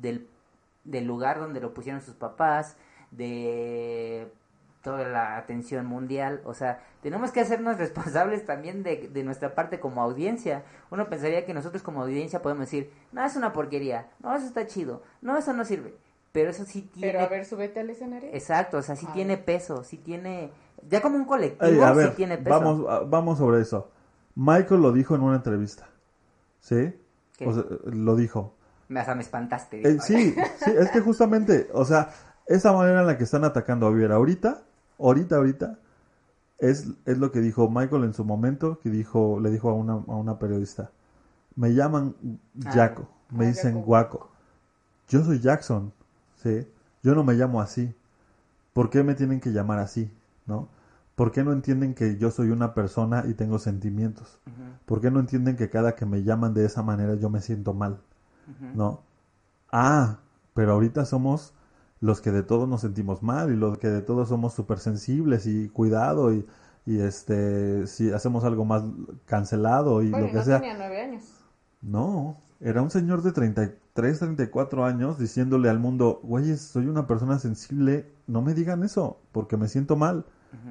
del, 0.00 0.28
del 0.84 1.04
lugar 1.04 1.40
donde 1.40 1.60
lo 1.60 1.74
pusieron 1.74 2.00
sus 2.00 2.14
papás, 2.14 2.76
de 3.10 4.30
toda 4.88 5.06
la 5.08 5.36
atención 5.36 5.84
mundial, 5.84 6.40
o 6.44 6.54
sea, 6.54 6.80
tenemos 7.02 7.30
que 7.30 7.40
hacernos 7.40 7.76
responsables 7.84 8.46
también 8.46 8.82
de, 8.82 9.08
de 9.12 9.22
nuestra 9.22 9.54
parte 9.54 9.80
como 9.80 10.02
audiencia. 10.02 10.62
Uno 10.90 11.08
pensaría 11.10 11.44
que 11.44 11.52
nosotros 11.52 11.82
como 11.82 12.00
audiencia 12.02 12.40
podemos 12.40 12.62
decir, 12.66 12.90
no, 13.12 13.22
es 13.24 13.36
una 13.36 13.52
porquería, 13.52 14.08
no, 14.20 14.34
eso 14.34 14.46
está 14.46 14.66
chido, 14.66 15.02
no, 15.20 15.36
eso 15.36 15.52
no 15.52 15.64
sirve, 15.66 15.94
pero 16.32 16.48
eso 16.50 16.64
sí 16.64 16.82
tiene... 16.92 17.12
Pero 17.12 17.24
a 17.24 17.28
ver, 17.28 17.44
súbete 17.44 17.80
al 17.80 17.90
escenario. 17.90 18.30
Exacto, 18.32 18.78
o 18.78 18.82
sea, 18.82 18.96
sí 18.96 19.06
A 19.10 19.12
tiene 19.12 19.36
ver. 19.36 19.44
peso, 19.44 19.84
sí 19.84 19.98
tiene... 19.98 20.50
Ya 20.88 21.02
como 21.02 21.16
un 21.16 21.24
colectivo, 21.26 21.70
Ey, 21.70 21.80
a 21.80 21.94
sí 21.94 22.10
tiene 22.16 22.38
peso. 22.38 22.50
vamos, 22.60 22.88
a- 22.88 23.00
vamos 23.00 23.38
sobre 23.38 23.60
eso. 23.60 23.90
Michael 24.34 24.80
lo 24.80 24.92
dijo 24.92 25.14
en 25.16 25.20
una 25.22 25.36
entrevista. 25.36 25.88
¿Sí? 26.60 26.94
¿Qué? 27.36 27.46
O 27.46 27.52
sea, 27.52 27.64
lo 27.84 28.16
dijo. 28.16 28.54
Me, 28.88 29.00
o 29.00 29.04
sea, 29.04 29.14
me 29.14 29.22
espantaste. 29.22 29.86
Eh, 29.86 29.98
sí, 30.00 30.34
sí, 30.64 30.70
es 30.78 30.90
que 30.90 31.00
justamente, 31.00 31.68
o 31.74 31.84
sea, 31.84 32.10
esa 32.46 32.72
manera 32.72 33.00
en 33.00 33.06
la 33.06 33.18
que 33.18 33.24
están 33.24 33.44
atacando 33.44 33.86
a 33.86 33.90
Bieber 33.90 34.12
ahorita, 34.12 34.62
ahorita, 34.98 35.36
ahorita, 35.36 35.78
es, 36.58 36.88
es 37.06 37.18
lo 37.18 37.32
que 37.32 37.40
dijo 37.40 37.68
Michael 37.70 38.04
en 38.04 38.14
su 38.14 38.24
momento, 38.24 38.78
que 38.80 38.90
dijo, 38.90 39.40
le 39.40 39.50
dijo 39.50 39.70
a 39.70 39.74
una, 39.74 39.94
a 39.94 40.16
una 40.16 40.38
periodista, 40.38 40.90
me 41.56 41.74
llaman 41.74 42.14
Ah. 42.64 42.70
Jaco, 42.72 43.08
me 43.30 43.46
Ah, 43.46 43.48
dicen 43.48 43.74
Jaco. 43.74 43.86
Guaco. 43.86 44.30
Yo 45.08 45.24
soy 45.24 45.40
Jackson, 45.40 45.92
¿sí? 46.36 46.66
Yo 47.02 47.14
no 47.14 47.24
me 47.24 47.34
llamo 47.34 47.60
así. 47.60 47.94
¿Por 48.72 48.90
qué 48.90 49.02
me 49.02 49.14
tienen 49.14 49.40
que 49.40 49.50
llamar 49.52 49.78
así? 49.78 50.10
¿No? 50.46 50.68
¿Por 51.14 51.32
qué 51.32 51.42
no 51.44 51.52
entienden 51.52 51.94
que 51.94 52.16
yo 52.18 52.30
soy 52.30 52.50
una 52.50 52.74
persona 52.74 53.24
y 53.28 53.34
tengo 53.34 53.58
sentimientos? 53.58 54.38
¿Por 54.86 55.00
qué 55.00 55.10
no 55.10 55.20
entienden 55.20 55.56
que 55.56 55.68
cada 55.70 55.94
que 55.96 56.06
me 56.06 56.22
llaman 56.22 56.54
de 56.54 56.64
esa 56.64 56.82
manera 56.82 57.14
yo 57.16 57.28
me 57.30 57.40
siento 57.40 57.74
mal? 57.74 58.00
¿no? 58.74 59.02
Ah, 59.72 60.18
pero 60.54 60.72
ahorita 60.72 61.04
somos 61.04 61.52
los 62.00 62.20
que 62.20 62.30
de 62.32 62.42
todos 62.42 62.68
nos 62.68 62.82
sentimos 62.82 63.22
mal 63.22 63.52
y 63.52 63.56
los 63.56 63.78
que 63.78 63.88
de 63.88 64.02
todos 64.02 64.28
somos 64.28 64.54
súper 64.54 64.78
sensibles 64.78 65.46
y 65.46 65.68
cuidado 65.68 66.32
y, 66.32 66.46
y 66.86 67.00
este, 67.00 67.86
si 67.86 68.10
hacemos 68.12 68.44
algo 68.44 68.64
más 68.64 68.82
cancelado 69.26 70.02
y 70.02 70.10
Bueno, 70.10 70.26
lo 70.26 70.32
que 70.32 70.38
no 70.38 70.44
sea. 70.44 70.60
tenía 70.60 70.76
nueve 70.76 71.00
años. 71.00 71.24
No, 71.80 72.36
era 72.60 72.82
un 72.82 72.90
señor 72.90 73.22
de 73.22 73.32
33, 73.32 74.18
34 74.18 74.84
años 74.84 75.18
diciéndole 75.18 75.68
al 75.70 75.78
mundo, 75.78 76.20
güeyes, 76.22 76.60
soy 76.60 76.86
una 76.86 77.06
persona 77.06 77.38
sensible, 77.38 78.06
no 78.26 78.42
me 78.42 78.54
digan 78.54 78.82
eso, 78.82 79.18
porque 79.32 79.56
me 79.56 79.68
siento 79.68 79.96
mal, 79.96 80.24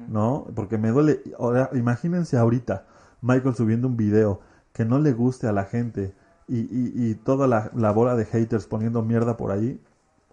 ¿no? 0.06 0.46
Porque 0.54 0.76
me 0.78 0.90
duele. 0.90 1.22
Ahora, 1.38 1.70
imagínense 1.72 2.36
ahorita, 2.36 2.86
Michael 3.22 3.54
subiendo 3.54 3.88
un 3.88 3.96
video 3.96 4.40
que 4.72 4.84
no 4.84 4.98
le 4.98 5.12
guste 5.12 5.46
a 5.46 5.52
la 5.52 5.64
gente 5.64 6.14
y, 6.46 6.58
y, 6.60 6.92
y 7.10 7.14
toda 7.14 7.46
la, 7.46 7.70
la 7.74 7.90
bola 7.90 8.16
de 8.16 8.24
haters 8.26 8.66
poniendo 8.66 9.02
mierda 9.02 9.36
por 9.36 9.50
ahí, 9.50 9.80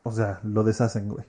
o 0.06 0.12
sea, 0.12 0.40
lo 0.44 0.64
deshacen, 0.64 1.10
güey, 1.10 1.26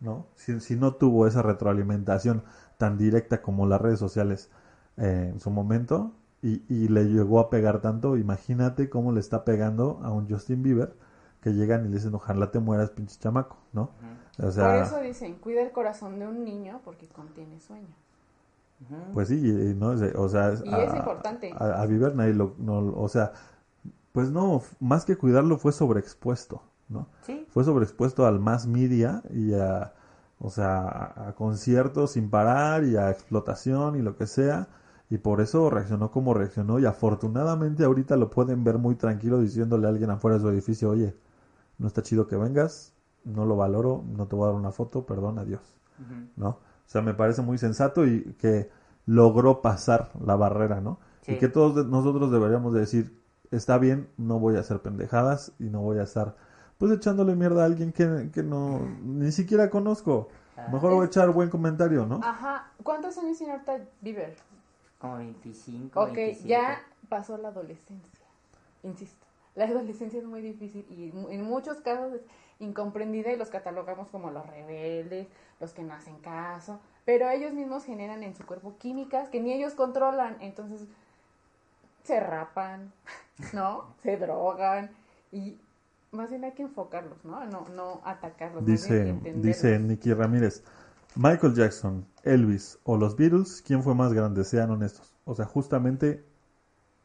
¿no? 0.00 0.26
Si, 0.36 0.60
si 0.60 0.76
no 0.76 0.94
tuvo 0.94 1.26
esa 1.28 1.42
retroalimentación 1.42 2.44
tan 2.78 2.98
directa 2.98 3.42
como 3.42 3.66
las 3.66 3.82
redes 3.82 4.00
sociales 4.00 4.50
eh, 4.98 5.30
en 5.34 5.40
su 5.40 5.50
momento 5.50 6.12
y, 6.42 6.62
y 6.68 6.88
le 6.88 7.06
llegó 7.06 7.40
a 7.40 7.50
pegar 7.50 7.80
tanto, 7.82 8.16
imagínate 8.18 8.90
cómo 8.90 9.12
le 9.12 9.20
está 9.20 9.44
pegando 9.44 10.00
a 10.04 10.12
un 10.12 10.28
Justin 10.30 10.62
Bieber 10.62 10.96
que 11.42 11.52
llegan 11.54 11.84
y 11.86 11.90
le 11.90 11.96
dicen, 11.96 12.14
ojalá 12.14 12.50
te 12.52 12.60
mueras, 12.60 12.90
pinche 12.92 13.18
chamaco, 13.20 13.58
¿no? 13.74 13.90
O 14.42 14.50
sea, 14.52 14.66
Por 14.66 14.76
eso 14.76 15.00
dicen, 15.00 15.34
cuida 15.36 15.62
el 15.62 15.72
corazón 15.72 16.18
de 16.18 16.26
un 16.26 16.44
niño 16.44 16.80
porque 16.84 17.08
contiene 17.08 17.60
sueños. 17.60 17.90
Ujú. 18.82 19.12
Pues 19.14 19.28
sí, 19.28 19.34
y- 19.36 19.74
no, 19.74 19.96
sé, 19.98 20.12
o 20.16 20.28
sea, 20.28 20.52
Y 20.64 20.70
es 20.72 20.94
importante. 20.94 21.52
A, 21.58 21.82
a 21.82 21.86
Bieber 21.86 22.14
nadie 22.14 22.34
lo, 22.34 22.54
no, 22.58 22.78
o 22.94 23.08
sea, 23.08 23.32
pues 24.12 24.30
no, 24.32 24.62
más 24.80 25.04
que 25.06 25.16
cuidarlo 25.18 25.58
fue 25.58 25.72
sobreexpuesto, 25.72 26.62
¿no? 26.90 27.08
Sí, 27.22 27.46
Fue 27.48 27.64
sobreexpuesto 27.64 28.26
al 28.26 28.40
más 28.40 28.66
media 28.66 29.22
y 29.30 29.54
a, 29.54 29.94
o 30.38 30.50
sea, 30.50 30.80
a, 30.80 31.28
a 31.28 31.34
conciertos 31.34 32.12
sin 32.12 32.28
parar 32.28 32.84
y 32.84 32.96
a 32.96 33.10
explotación 33.10 33.96
y 33.96 34.02
lo 34.02 34.16
que 34.16 34.26
sea. 34.26 34.68
Y 35.08 35.18
por 35.18 35.40
eso 35.40 35.70
reaccionó 35.70 36.10
como 36.10 36.34
reaccionó 36.34 36.78
y 36.78 36.84
afortunadamente 36.84 37.84
ahorita 37.84 38.16
lo 38.16 38.30
pueden 38.30 38.62
ver 38.62 38.76
muy 38.78 38.94
tranquilo 38.96 39.40
diciéndole 39.40 39.86
a 39.86 39.90
alguien 39.90 40.10
afuera 40.10 40.36
de 40.36 40.42
su 40.42 40.48
edificio, 40.50 40.90
oye, 40.90 41.16
no 41.78 41.86
está 41.86 42.02
chido 42.02 42.28
que 42.28 42.36
vengas, 42.36 42.92
no 43.24 43.44
lo 43.46 43.56
valoro, 43.56 44.04
no 44.06 44.26
te 44.26 44.36
voy 44.36 44.44
a 44.44 44.48
dar 44.48 44.56
una 44.56 44.70
foto, 44.70 45.06
perdón, 45.06 45.38
adiós. 45.38 45.62
¿no? 46.36 46.48
O 46.48 46.58
sea, 46.86 47.02
me 47.02 47.14
parece 47.14 47.42
muy 47.42 47.58
sensato 47.58 48.06
y 48.06 48.34
que 48.38 48.70
logró 49.06 49.60
pasar 49.60 50.10
la 50.24 50.36
barrera, 50.36 50.80
¿no? 50.80 50.98
Sí. 51.22 51.32
Y 51.32 51.38
que 51.38 51.48
todos 51.48 51.86
nosotros 51.86 52.30
deberíamos 52.30 52.72
de 52.72 52.80
decir, 52.80 53.20
está 53.50 53.78
bien, 53.78 54.08
no 54.16 54.38
voy 54.38 54.56
a 54.56 54.60
hacer 54.60 54.80
pendejadas 54.80 55.52
y 55.58 55.64
no 55.64 55.80
voy 55.82 55.98
a 55.98 56.04
estar, 56.04 56.36
pues, 56.80 56.92
echándole 56.92 57.36
mierda 57.36 57.62
a 57.62 57.66
alguien 57.66 57.92
que, 57.92 58.30
que 58.32 58.42
no, 58.42 58.80
ni 59.04 59.30
siquiera 59.30 59.70
conozco. 59.70 60.28
Ah. 60.56 60.66
Mejor 60.72 60.94
voy 60.94 61.04
a 61.04 61.06
echar 61.06 61.30
buen 61.30 61.50
comentario, 61.50 62.06
¿no? 62.06 62.20
Ajá. 62.24 62.72
¿Cuántos 62.82 63.16
años 63.18 63.38
tiene 63.38 63.52
ahorita 63.52 63.78
Bieber? 64.00 64.34
como 64.98 65.16
25, 65.16 65.98
Ok, 66.00 66.12
27. 66.14 66.48
ya 66.48 66.82
pasó 67.08 67.36
la 67.38 67.48
adolescencia. 67.48 68.26
Insisto, 68.82 69.26
la 69.54 69.64
adolescencia 69.66 70.18
es 70.18 70.24
muy 70.24 70.40
difícil 70.40 70.86
y 70.90 71.10
en 71.32 71.42
muchos 71.42 71.80
casos 71.80 72.14
es 72.14 72.22
incomprendida 72.58 73.32
y 73.32 73.36
los 73.36 73.48
catalogamos 73.48 74.08
como 74.08 74.30
los 74.30 74.46
rebeldes, 74.46 75.26
los 75.58 75.72
que 75.72 75.82
no 75.82 75.94
hacen 75.94 76.16
caso, 76.18 76.80
pero 77.04 77.28
ellos 77.30 77.52
mismos 77.52 77.84
generan 77.84 78.22
en 78.22 78.34
su 78.34 78.44
cuerpo 78.44 78.76
químicas 78.78 79.28
que 79.28 79.40
ni 79.40 79.52
ellos 79.52 79.74
controlan, 79.74 80.36
entonces 80.40 80.86
se 82.04 82.20
rapan, 82.20 82.92
¿no? 83.54 83.84
Se 84.02 84.16
drogan 84.18 84.90
y 85.32 85.58
más 86.12 86.28
bien 86.30 86.44
hay 86.44 86.52
que 86.52 86.62
enfocarlos, 86.62 87.24
¿no? 87.24 87.44
No, 87.46 87.66
no 87.74 88.00
atacarlos. 88.04 88.64
Dice, 88.64 89.18
dice 89.36 89.78
Nicky 89.78 90.12
Ramírez, 90.12 90.64
Michael 91.14 91.54
Jackson, 91.54 92.06
Elvis 92.22 92.78
o 92.84 92.96
los 92.96 93.16
Beatles, 93.16 93.62
¿quién 93.66 93.82
fue 93.82 93.94
más 93.94 94.12
grande? 94.12 94.44
Sean 94.44 94.70
honestos. 94.70 95.16
O 95.24 95.34
sea, 95.34 95.46
justamente 95.46 96.24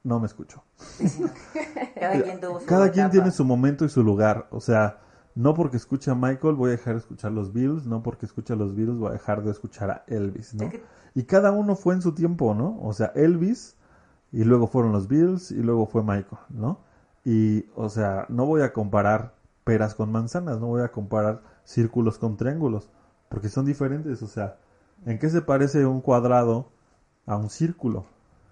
no 0.04 0.20
me 0.20 0.28
escucho. 0.28 0.64
Cada 1.96 2.22
quien 2.22 2.40
tuvo 2.40 2.60
su 2.60 2.66
Cada 2.66 2.92
quien 2.92 3.10
tiene 3.12 3.32
su 3.32 3.46
momento 3.46 3.86
y 3.86 3.90
su 3.90 4.04
lugar. 4.04 4.48
O 4.52 4.60
sea, 4.60 5.00
no 5.36 5.54
porque 5.54 5.78
escuche 5.78 6.10
a 6.12 6.16
Michael 6.16 6.56
voy 6.56 6.70
a 6.70 6.72
dejar 6.72 6.94
de 6.94 7.00
escuchar 7.00 7.32
los 7.32 7.54
Beatles, 7.54 7.86
no 7.86 8.02
porque 8.02 8.26
escuche 8.26 8.54
a 8.54 8.56
los 8.56 8.76
Beatles 8.76 8.98
voy 8.98 9.10
a 9.10 9.14
dejar 9.14 9.44
de 9.44 9.52
escuchar 9.52 9.92
a 9.92 10.04
Elvis, 10.08 10.54
¿no? 10.56 10.70
Y 11.14 11.24
cada 11.24 11.52
uno 11.52 11.76
fue 11.76 11.94
en 11.94 12.02
su 12.02 12.14
tiempo, 12.14 12.54
¿no? 12.54 12.80
O 12.82 12.94
sea, 12.94 13.12
Elvis 13.16 13.76
y 14.32 14.44
luego 14.44 14.68
fueron 14.68 14.92
los 14.92 15.08
Beatles 15.08 15.52
y 15.52 15.62
luego 15.62 15.86
fue 15.86 16.04
Michael, 16.04 16.42
¿no? 16.50 16.85
Y, 17.26 17.66
o 17.76 17.90
sea, 17.90 18.26
no 18.30 18.46
voy 18.46 18.62
a 18.62 18.72
comparar 18.72 19.34
peras 19.66 19.96
con 19.96 20.12
manzanas, 20.12 20.60
no 20.62 20.68
voy 20.68 20.84
a 20.84 20.92
comparar 20.92 21.42
círculos 21.66 22.20
con 22.20 22.38
triángulos, 22.38 22.90
porque 23.30 23.50
son 23.50 23.66
diferentes, 23.66 24.22
o 24.22 24.28
sea, 24.28 24.58
¿en 25.06 25.18
qué 25.20 25.30
se 25.30 25.42
parece 25.42 25.86
un 25.88 26.02
cuadrado 26.02 26.70
a 27.26 27.36
un 27.36 27.50
círculo? 27.50 28.06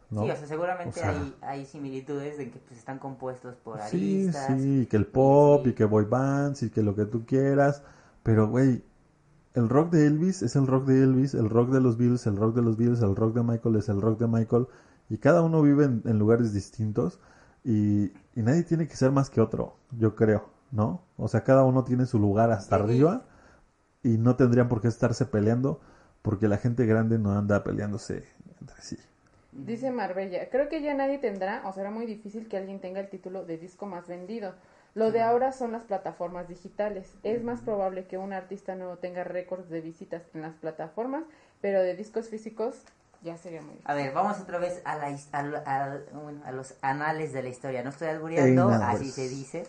¿no? 0.10 0.24
Sí, 0.24 0.32
o 0.32 0.36
sea, 0.36 0.48
seguramente 0.48 1.00
O 1.00 1.04
sea- 1.04 1.10
hay, 1.12 1.36
hay 1.42 1.66
similitudes 1.66 2.38
de 2.38 2.50
que 2.52 2.60
pues, 2.60 2.80
están 2.80 3.00
compuestos 3.00 3.56
por 3.56 3.80
Sí, 3.82 4.26
aristas. 4.28 4.60
sí, 4.60 4.88
que 4.90 4.98
el 4.98 5.06
pop 5.08 5.62
sí. 5.66 5.70
y 5.70 5.74
que 5.74 5.86
boy 5.86 6.06
bands 6.06 6.64
y 6.64 6.70
que 6.70 6.82
lo 6.84 6.96
que 6.96 7.06
tú 7.06 7.26
quieras, 7.26 7.84
pero 8.24 8.48
güey, 8.48 8.84
el 9.54 9.70
rock 9.70 9.92
de 9.92 10.08
Elvis 10.08 10.42
es 10.42 10.56
el 10.56 10.66
rock 10.68 10.86
de 10.86 11.04
Elvis, 11.04 11.34
el 11.36 11.50
rock 11.50 11.70
de 11.70 11.80
los 11.82 11.98
Beatles, 11.98 12.26
el 12.26 12.38
rock 12.38 12.56
de 12.56 12.62
los 12.64 12.78
Beatles, 12.78 13.02
el 13.02 13.16
rock 13.16 13.36
de 13.36 13.44
Michael 13.44 13.76
es 13.76 13.90
el 13.90 14.02
rock 14.02 14.20
de 14.20 14.28
Michael 14.28 14.68
y 15.10 15.18
cada 15.18 15.42
uno 15.44 15.62
vive 15.62 15.86
en, 15.86 16.02
en 16.06 16.18
lugares 16.20 16.54
distintos 16.54 17.20
y, 17.64 18.05
y 18.36 18.41
nadie 18.43 18.64
tiene 18.64 18.88
que 18.88 18.95
ser 18.95 19.11
más 19.11 19.30
que 19.30 19.41
otro, 19.41 19.76
yo 19.97 20.16
creo, 20.16 20.49
¿no? 20.72 21.01
O 21.18 21.28
sea, 21.28 21.43
cada 21.43 21.64
uno 21.64 21.84
tiene 21.84 22.05
su 22.05 22.20
lugar 22.20 22.51
hasta 22.51 22.76
Sí. 22.76 22.78
arriba 22.78 23.26
y 24.03 24.18
no 24.18 24.36
tendrían 24.36 24.70
por 24.70 24.82
qué 24.82 24.88
estarse 24.89 25.26
peleando 25.26 25.82
porque 26.22 26.47
la 26.47 26.57
gente 26.57 26.86
grande 26.86 27.20
no 27.20 27.34
anda 27.38 27.64
peleándose 27.64 28.26
entre 28.61 28.82
sí. 28.82 28.97
Dice 29.53 29.89
Marbella, 29.91 30.49
creo 30.49 30.68
que 30.68 30.82
ya 30.82 30.93
nadie 30.95 31.18
tendrá 31.20 31.61
o 31.66 31.72
será 31.72 31.91
muy 31.91 32.05
difícil 32.05 32.49
que 32.49 32.57
alguien 32.57 32.80
tenga 32.82 32.99
el 32.99 33.07
título 33.09 33.45
de 33.45 33.57
disco 33.57 33.86
más 33.86 34.07
vendido. 34.07 34.53
Lo 34.95 35.11
de 35.11 35.22
ahora 35.22 35.51
son 35.53 35.72
las 35.72 35.84
plataformas 35.86 36.47
digitales. 36.49 37.16
Es 37.24 37.43
más 37.43 37.61
probable 37.61 38.05
que 38.05 38.18
un 38.18 38.34
artista 38.34 38.76
nuevo 38.76 38.97
tenga 38.97 39.24
récords 39.24 39.70
de 39.70 39.82
visitas 39.82 40.24
en 40.34 40.41
las 40.41 40.55
plataformas, 40.55 41.24
pero 41.61 41.82
de 41.82 41.95
discos 41.95 42.30
físicos 42.30 42.84
ya 43.24 43.38
sería 43.38 43.62
muy 43.62 43.72
difícil. 43.72 43.90
A 43.92 43.94
ver, 43.94 44.14
vamos 44.14 44.40
otra 44.40 44.58
vez 44.60 44.82
a, 44.86 44.96
la, 44.98 45.06
al- 45.32 46.06
bueno, 46.14 46.42
a 46.46 46.52
los 46.52 46.76
anales 46.82 47.34
de 47.34 47.42
la 47.44 47.50
historia. 47.50 47.84
No 47.84 47.90
estoy 47.90 48.10
albureando, 48.10 48.70
así 48.84 49.10
se 49.12 49.30
dice. 49.30 49.68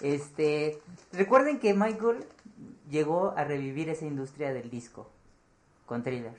Este, 0.00 0.80
recuerden 1.12 1.58
que 1.58 1.74
Michael 1.74 2.24
llegó 2.90 3.32
a 3.36 3.44
revivir 3.44 3.88
esa 3.88 4.04
industria 4.04 4.52
del 4.52 4.70
disco 4.70 5.10
con 5.86 6.02
Thriller. 6.02 6.34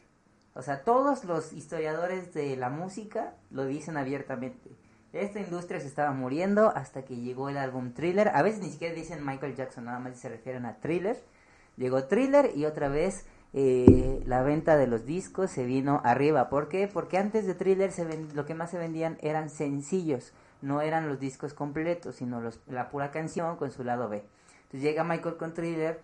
O 0.53 0.61
sea, 0.61 0.83
todos 0.83 1.23
los 1.23 1.53
historiadores 1.53 2.33
de 2.33 2.55
la 2.57 2.69
música 2.69 3.33
lo 3.51 3.65
dicen 3.65 3.95
abiertamente. 3.97 4.71
Esta 5.13 5.39
industria 5.39 5.79
se 5.79 5.87
estaba 5.87 6.11
muriendo 6.11 6.69
hasta 6.75 7.03
que 7.05 7.15
llegó 7.15 7.49
el 7.49 7.57
álbum 7.57 7.93
Thriller. 7.93 8.29
A 8.29 8.41
veces 8.41 8.61
ni 8.61 8.69
siquiera 8.71 8.93
dicen 8.93 9.25
Michael 9.25 9.55
Jackson, 9.55 9.85
nada 9.85 9.99
más 9.99 10.17
se 10.17 10.29
refieren 10.29 10.65
a 10.65 10.75
Thriller. 10.77 11.17
Llegó 11.77 12.03
Thriller 12.05 12.51
y 12.55 12.65
otra 12.65 12.89
vez 12.89 13.25
eh, 13.53 14.21
la 14.25 14.41
venta 14.43 14.77
de 14.77 14.87
los 14.87 15.05
discos 15.05 15.51
se 15.51 15.65
vino 15.65 16.01
arriba. 16.03 16.49
¿Por 16.49 16.67
qué? 16.67 16.87
Porque 16.87 17.17
antes 17.17 17.45
de 17.45 17.53
Thriller 17.53 17.91
se 17.91 18.05
lo 18.33 18.45
que 18.45 18.53
más 18.53 18.71
se 18.71 18.77
vendían 18.77 19.17
eran 19.21 19.49
sencillos, 19.49 20.33
no 20.61 20.81
eran 20.81 21.07
los 21.07 21.19
discos 21.19 21.53
completos, 21.53 22.15
sino 22.17 22.41
los, 22.41 22.59
la 22.67 22.89
pura 22.89 23.11
canción 23.11 23.57
con 23.57 23.71
su 23.71 23.83
lado 23.83 24.09
B. 24.09 24.23
Entonces 24.63 24.81
llega 24.81 25.03
Michael 25.03 25.37
con 25.37 25.53
Thriller, 25.53 26.01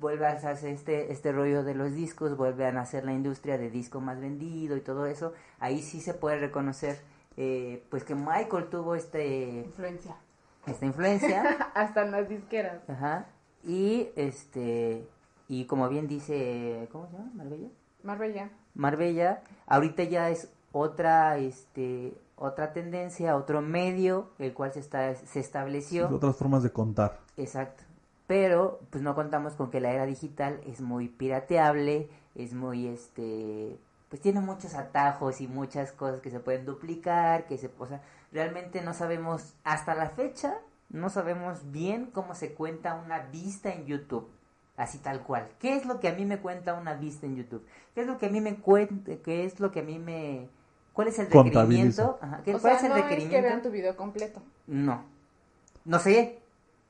vuelve 0.00 0.26
a 0.26 0.30
hacerse 0.30 0.70
este, 0.72 1.12
este 1.12 1.32
rollo 1.32 1.62
de 1.64 1.74
los 1.74 1.94
discos, 1.94 2.36
vuelve 2.36 2.66
a 2.66 2.72
nacer 2.72 3.04
la 3.04 3.12
industria 3.12 3.58
de 3.58 3.70
disco 3.70 4.00
más 4.00 4.20
vendido 4.20 4.76
y 4.76 4.80
todo 4.80 5.06
eso. 5.06 5.32
Ahí 5.60 5.82
sí 5.82 6.00
se 6.00 6.14
puede 6.14 6.38
reconocer 6.38 6.98
eh, 7.36 7.84
pues 7.90 8.04
que 8.04 8.14
Michael 8.14 8.68
tuvo 8.70 8.94
este, 8.94 9.64
Influencia. 9.66 10.16
esta 10.66 10.86
influencia. 10.86 11.70
Hasta 11.74 12.02
en 12.02 12.10
las 12.10 12.28
disqueras. 12.28 12.88
Ajá. 12.88 13.26
Y 13.64 14.08
este 14.16 15.06
y 15.52 15.66
como 15.66 15.86
bien 15.90 16.08
dice, 16.08 16.88
¿cómo 16.90 17.06
se 17.08 17.12
llama? 17.12 17.30
Marbella. 17.34 17.68
Marbella. 18.02 18.50
Marbella 18.74 19.42
ahorita 19.66 20.04
ya 20.04 20.30
es 20.30 20.48
otra 20.72 21.36
este 21.36 22.14
otra 22.36 22.72
tendencia, 22.72 23.36
otro 23.36 23.60
medio 23.60 24.30
el 24.38 24.54
cual 24.54 24.72
se 24.72 24.80
está 24.80 25.14
se 25.14 25.40
estableció. 25.40 26.08
Otras 26.08 26.36
formas 26.36 26.62
de 26.62 26.70
contar. 26.70 27.20
Exacto. 27.36 27.84
Pero 28.26 28.80
pues 28.88 29.04
no 29.04 29.14
contamos 29.14 29.52
con 29.52 29.70
que 29.70 29.80
la 29.80 29.92
era 29.92 30.06
digital 30.06 30.58
es 30.66 30.80
muy 30.80 31.08
pirateable, 31.08 32.08
es 32.34 32.54
muy 32.54 32.86
este 32.86 33.78
pues 34.08 34.22
tiene 34.22 34.40
muchos 34.40 34.74
atajos 34.74 35.42
y 35.42 35.48
muchas 35.48 35.92
cosas 35.92 36.20
que 36.20 36.30
se 36.30 36.40
pueden 36.40 36.64
duplicar, 36.64 37.46
que 37.46 37.58
se, 37.58 37.70
o 37.78 37.86
sea, 37.86 38.00
realmente 38.32 38.80
no 38.80 38.94
sabemos 38.94 39.52
hasta 39.64 39.94
la 39.94 40.08
fecha 40.08 40.54
no 40.92 41.08
sabemos 41.08 41.70
bien 41.72 42.10
cómo 42.12 42.34
se 42.34 42.52
cuenta 42.52 42.94
una 42.94 43.20
vista 43.20 43.72
en 43.72 43.86
YouTube, 43.86 44.28
así 44.76 44.98
tal 44.98 45.22
cual. 45.22 45.48
¿Qué 45.58 45.74
es 45.76 45.86
lo 45.86 46.00
que 46.00 46.08
a 46.08 46.12
mí 46.14 46.24
me 46.24 46.38
cuenta 46.38 46.74
una 46.74 46.94
vista 46.94 47.26
en 47.26 47.36
YouTube? 47.36 47.66
¿Qué 47.94 48.02
es 48.02 48.06
lo 48.06 48.18
que 48.18 48.26
a 48.26 48.30
mí 48.30 48.40
me 48.40 48.56
cuenta, 48.56 49.12
qué 49.24 49.44
es 49.44 49.60
lo 49.60 49.70
que 49.70 49.80
a 49.80 49.82
mí 49.82 49.98
me 49.98 50.48
¿Cuál 50.92 51.08
es 51.08 51.18
el 51.18 51.30
requerimiento? 51.30 52.18
Ajá, 52.20 52.42
¿qué- 52.44 52.54
O 52.54 52.60
¿Cuál 52.60 52.72
sea, 52.74 52.76
es 52.76 52.82
el 52.82 52.88
no 52.90 52.96
es 52.96 53.02
requerimiento? 53.04 53.36
que 53.36 53.42
vean 53.42 53.62
tu 53.62 53.70
video 53.70 53.96
completo. 53.96 54.42
No. 54.66 55.04
No 55.84 55.98
sé. 55.98 56.38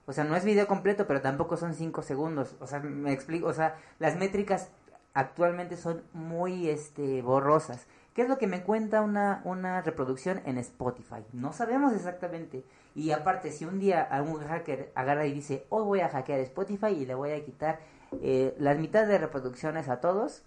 O 0.07 0.12
sea, 0.12 0.24
no 0.24 0.35
es 0.35 0.45
video 0.45 0.66
completo, 0.66 1.07
pero 1.07 1.20
tampoco 1.20 1.57
son 1.57 1.74
5 1.74 2.03
segundos. 2.03 2.57
O 2.61 2.66
sea, 2.66 2.80
me 2.80 3.12
explico. 3.12 3.47
O 3.47 3.53
sea, 3.53 3.76
las 4.01 4.16
métricas 4.16 4.70
actualmente 5.14 5.76
son 5.76 6.03
muy 6.12 6.68
este, 6.68 7.22
borrosas. 7.22 7.87
¿Qué 8.15 8.23
es 8.23 8.29
lo 8.29 8.37
que 8.37 8.47
me 8.47 8.63
cuenta 8.63 9.01
una, 9.01 9.41
una 9.45 9.81
reproducción 9.81 10.43
en 10.45 10.59
Spotify? 10.59 11.25
No 11.33 11.53
sabemos 11.53 11.95
exactamente. 11.95 12.63
Y 12.95 13.11
aparte, 13.13 13.51
si 13.53 13.65
un 13.65 13.79
día 13.79 14.03
algún 14.03 14.41
hacker 14.45 14.93
agarra 14.95 15.27
y 15.27 15.33
dice, 15.33 15.65
hoy 15.71 15.85
voy 15.85 16.01
a 16.01 16.11
hackear 16.11 16.41
Spotify 16.41 16.89
y 16.89 17.07
le 17.07 17.15
voy 17.15 17.31
a 17.31 17.43
quitar 17.45 17.81
eh, 18.21 18.55
las 18.59 18.79
mitad 18.79 19.07
de 19.07 19.17
reproducciones 19.17 19.89
a 19.89 20.01
todos. 20.01 20.43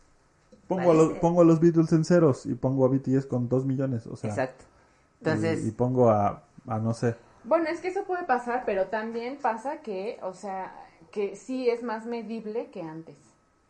Pongo 0.68 0.92
a, 0.92 0.94
los, 0.94 1.14
pongo 1.14 1.42
a 1.42 1.46
los 1.46 1.60
Beatles 1.60 1.92
en 1.92 2.06
ceros 2.06 2.46
y 2.46 2.54
pongo 2.54 2.86
a 2.86 2.90
BTS 2.90 3.26
con 3.26 3.50
2 3.50 3.66
millones. 3.66 4.06
O 4.08 4.16
sea, 4.16 4.30
Exacto. 4.30 4.64
y- 4.66 5.28
Entonces, 5.28 5.66
y, 5.66 5.72
pongo 5.72 6.10
a, 6.10 6.44
a 6.68 6.80
no 6.80 6.94
sé. 6.94 7.16
Bueno, 7.44 7.66
es 7.70 7.80
que 7.82 7.88
eso 7.90 8.04
puede 8.06 8.24
pasar, 8.26 8.64
pero 8.66 8.88
también 8.88 9.38
pasa 9.42 9.78
que, 9.82 10.20
o 10.22 10.34
sea, 10.34 10.76
que 11.12 11.36
sí 11.36 11.70
es 11.70 11.82
más 11.84 12.06
medible 12.06 12.70
que 12.72 12.82
antes, 12.84 13.16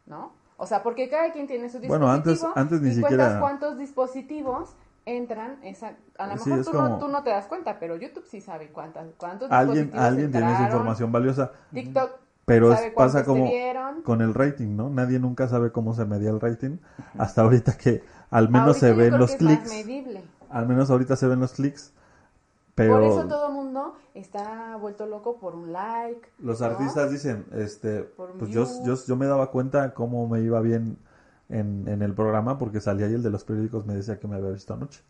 ¿no? 0.06 0.32
O 0.58 0.66
sea, 0.68 0.84
porque 0.84 1.10
cada 1.10 1.32
quien 1.32 1.48
tiene 1.48 1.70
su 1.70 1.80
dispositivo 1.80 1.98
Bueno, 2.00 2.12
antes- 2.12 2.46
antes 2.56 2.82
ni 2.82 2.90
y 2.92 2.94
siquiera- 2.96 3.40
cuántos 3.40 3.78
dispositivos 3.78 4.76
entran, 5.06 5.60
esa, 5.64 5.94
a 6.18 6.28
lo 6.28 6.38
Sí, 6.38 6.50
mejor 6.50 6.60
es 6.62 6.66
tú, 6.66 6.72
como- 6.72 6.90
no, 6.90 6.98
tú 6.98 7.08
no 7.10 7.24
te 7.24 7.30
das 7.30 7.46
cuenta, 7.48 7.78
pero 7.80 7.96
YouTube 7.98 8.26
sí 8.26 8.42
sabe 8.42 8.70
cuántas, 8.70 9.08
cuántos 9.18 9.52
Alguien, 9.52 9.86
dispositivos 9.92 10.06
alguien 10.08 10.32
tiene 10.32 10.54
esa 10.54 10.64
información 10.64 11.12
valiosa. 11.12 11.52
TikTok 11.74 12.12
Pero 12.46 12.72
es- 12.72 12.78
sabe 12.80 12.92
pasa 12.92 13.24
cuántos 13.26 13.36
te 13.36 13.40
como 13.94 14.04
con 14.04 14.22
el 14.22 14.34
rating, 14.34 14.76
¿no? 14.76 14.90
Nadie 14.90 15.20
nunca 15.20 15.48
sabe 15.48 15.72
cómo 15.72 15.94
se 15.94 16.06
medía 16.06 16.30
el 16.30 16.40
rating. 16.40 16.78
Hasta 17.18 17.42
ahorita 17.42 17.78
que 17.78 18.04
al 18.32 18.50
menos 18.50 18.68
Ahorita 18.68 18.80
se 18.88 18.94
ven 18.94 19.18
los 19.20 19.32
es 19.32 19.38
clics. 19.38 19.72
Al 20.50 20.68
menos 20.68 20.90
ahorita 20.90 21.16
se 21.16 21.28
ven 21.28 21.40
los 21.40 21.54
clics. 21.54 21.92
Pero 22.76 22.96
Por 22.96 23.04
eso 23.04 23.28
todo 23.28 23.50
mundo 23.52 23.96
está 24.14 24.76
vuelto 24.76 25.06
loco 25.06 25.38
por 25.40 25.56
un 25.56 25.72
like. 25.72 26.30
los 26.40 26.60
¿no? 26.60 26.68
artistas 26.68 27.10
dicen, 27.10 27.46
este, 27.54 28.02
Por 28.02 28.38
pues 28.38 28.52
yo, 28.52 28.68
yo, 28.86 28.96
yo 29.08 29.16
me 29.16 29.26
daba 29.26 29.50
cuenta 29.50 29.94
cómo 29.94 30.28
me 30.28 30.42
iba 30.42 30.60
bien 30.60 30.98
en, 31.50 31.88
en 31.88 32.02
el 32.02 32.14
programa 32.14 32.58
porque 32.58 32.82
salía 32.82 33.08
y 33.08 33.14
el 33.14 33.24
de 33.24 33.30
los 33.30 33.46
periódicos 33.46 33.86
me 33.86 33.96
decía 33.96 34.20
que 34.20 34.28
me 34.28 34.36
había 34.36 34.52
visto 34.52 34.74
anoche. 34.74 35.02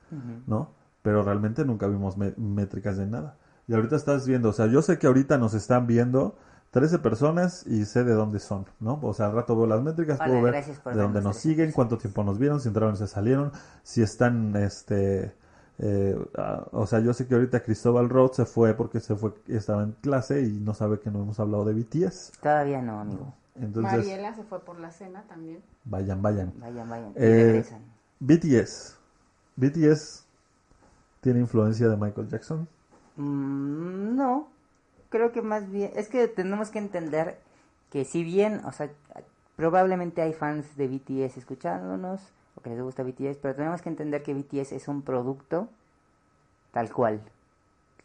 ¿no? 0.46 0.74
Pero 1.02 1.24
realmente 1.24 1.66
nunca 1.66 1.88
vimos 1.88 2.18
métricas 2.18 2.98
de 2.98 3.08
nada. 3.08 3.38
Y 3.68 3.74
ahorita 3.74 3.96
estás 3.96 4.28
viendo, 4.28 4.50
o 4.50 4.54
sea, 4.54 4.68
yo 4.68 4.82
sé 4.82 5.00
que 5.00 5.08
ahorita 5.08 5.38
nos 5.40 5.56
están 5.56 5.88
viendo 5.88 6.36
13 6.72 7.00
personas 7.00 7.66
y 7.66 7.86
sé 7.86 8.04
de 8.04 8.14
dónde 8.14 8.40
son, 8.40 8.66
¿no? 8.80 9.00
O 9.02 9.14
sea, 9.14 9.28
al 9.28 9.34
rato 9.34 9.56
veo 9.56 9.66
las 9.66 9.82
métricas, 9.82 10.20
Hola, 10.20 10.28
puedo 10.28 10.42
ver 10.44 10.64
de 10.64 11.02
dónde 11.02 11.22
nos 11.22 11.38
13 11.38 11.40
siguen, 11.40 11.72
cuánto 11.72 11.98
tiempo 11.98 12.24
nos 12.24 12.38
vieron, 12.38 12.60
si 12.60 12.68
entraron 12.68 12.94
y 12.94 12.98
se 12.98 13.08
salieron, 13.08 13.52
si 13.82 14.04
están, 14.04 14.56
este, 14.56 15.36
eh, 15.80 16.18
ah, 16.38 16.68
o 16.72 16.88
sea, 16.88 17.00
yo 17.00 17.14
sé 17.14 17.28
que 17.28 17.36
ahorita 17.36 17.62
Cristóbal 17.64 18.10
Roth 18.10 18.36
se 18.36 18.46
fue 18.46 18.74
porque 18.74 19.00
se 19.00 19.16
fue, 19.16 19.34
estaba 19.48 19.84
en 19.84 19.92
clase 19.94 20.42
y 20.42 20.52
no 20.60 20.74
sabe 20.74 21.00
que 21.00 21.12
no 21.12 21.22
hemos 21.22 21.40
hablado 21.40 21.66
de 21.66 21.74
BTS. 21.74 22.32
Todavía 22.42 22.82
no, 22.82 23.00
amigo. 23.02 23.34
Entonces, 23.56 24.00
Mariela 24.00 24.36
se 24.36 24.44
fue 24.44 24.60
por 24.60 24.80
la 24.80 24.92
cena 24.92 25.24
también. 25.28 25.62
vayan, 25.86 26.22
vayan. 26.22 26.54
Vayan, 26.60 26.90
vayan. 26.90 27.10
Y 27.12 27.24
Eh, 27.24 27.44
regresan. 27.46 27.82
BTS. 28.20 28.96
BTS 29.56 30.26
tiene 31.22 31.40
influencia 31.40 31.88
de 31.88 31.96
Michael 31.98 32.28
Jackson. 32.30 32.68
Mm, 33.16 34.16
no, 34.16 34.50
creo 35.10 35.32
que 35.32 35.42
más 35.42 35.70
bien, 35.72 35.92
es 35.96 36.10
que 36.10 36.28
tenemos 36.28 36.70
que 36.70 36.80
entender 36.80 37.38
que 37.92 38.04
si 38.06 38.24
bien, 38.24 38.62
o 38.66 38.72
sea, 38.72 38.90
probablemente 39.56 40.22
hay 40.22 40.34
fans 40.34 40.76
de 40.76 40.88
BTS 40.88 41.38
escuchándonos, 41.38 42.22
que 42.66 42.72
les 42.72 42.82
gusta 42.82 43.04
BTS, 43.04 43.38
pero 43.42 43.56
tenemos 43.56 43.82
que 43.84 43.90
entender 43.90 44.24
que 44.24 44.34
BTS 44.34 44.72
es 44.72 44.88
un 44.88 45.04
producto 45.04 45.70
tal 46.72 46.92
cual, 46.92 47.22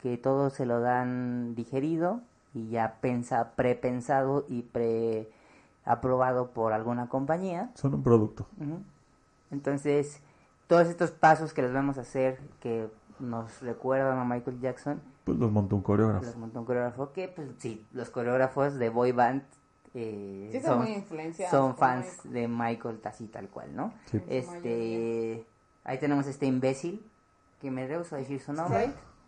que 0.02 0.16
todos 0.18 0.52
se 0.52 0.66
lo 0.66 0.80
dan 0.80 1.54
digerido 1.54 2.20
y 2.54 2.68
ya 2.68 2.96
pensa, 3.00 3.52
prepensado 3.56 4.44
y 4.48 4.62
pre 4.62 5.30
aprobado 5.84 6.50
por 6.50 6.72
alguna 6.72 7.08
compañía. 7.08 7.70
Son 7.74 7.94
un 7.94 8.02
producto. 8.02 8.46
Entonces, 9.50 10.20
todos 10.66 10.88
estos 10.88 11.10
pasos 11.10 11.52
que 11.54 11.62
les 11.62 11.72
vamos 11.72 11.98
a 11.98 12.02
hacer, 12.02 12.38
que 12.60 12.88
nos 13.18 13.60
recuerdan 13.62 14.18
a 14.18 14.24
Michael 14.24 14.60
Jackson, 14.60 15.00
Pues 15.24 15.38
los 15.38 15.50
montó 15.50 15.74
un 15.76 15.82
coreógrafo. 15.82 16.26
los 16.26 16.36
montó 16.36 16.60
un 16.60 16.66
coreógrafo 16.66 17.12
que, 17.12 17.28
pues 17.28 17.48
sí, 17.58 17.84
los 17.92 18.10
coreógrafos 18.10 18.74
de 18.74 18.88
boy 18.90 19.12
band 19.12 19.42
eh, 19.94 20.48
Sí, 20.52 20.60
son 21.50 21.76
fans 21.76 22.06
Michael. 22.24 22.32
de 22.34 22.48
Michael 22.48 23.00
así 23.04 23.26
tal 23.26 23.48
cual, 23.48 23.74
¿no? 23.74 23.92
Sí. 24.10 24.20
Este, 24.28 25.44
ahí 25.84 25.98
tenemos 25.98 26.26
este 26.26 26.46
imbécil 26.46 27.04
que 27.60 27.70
me 27.70 27.86
rehuso 27.86 28.14
a 28.14 28.18
decir 28.18 28.40
su 28.40 28.52
nombre, 28.52 28.86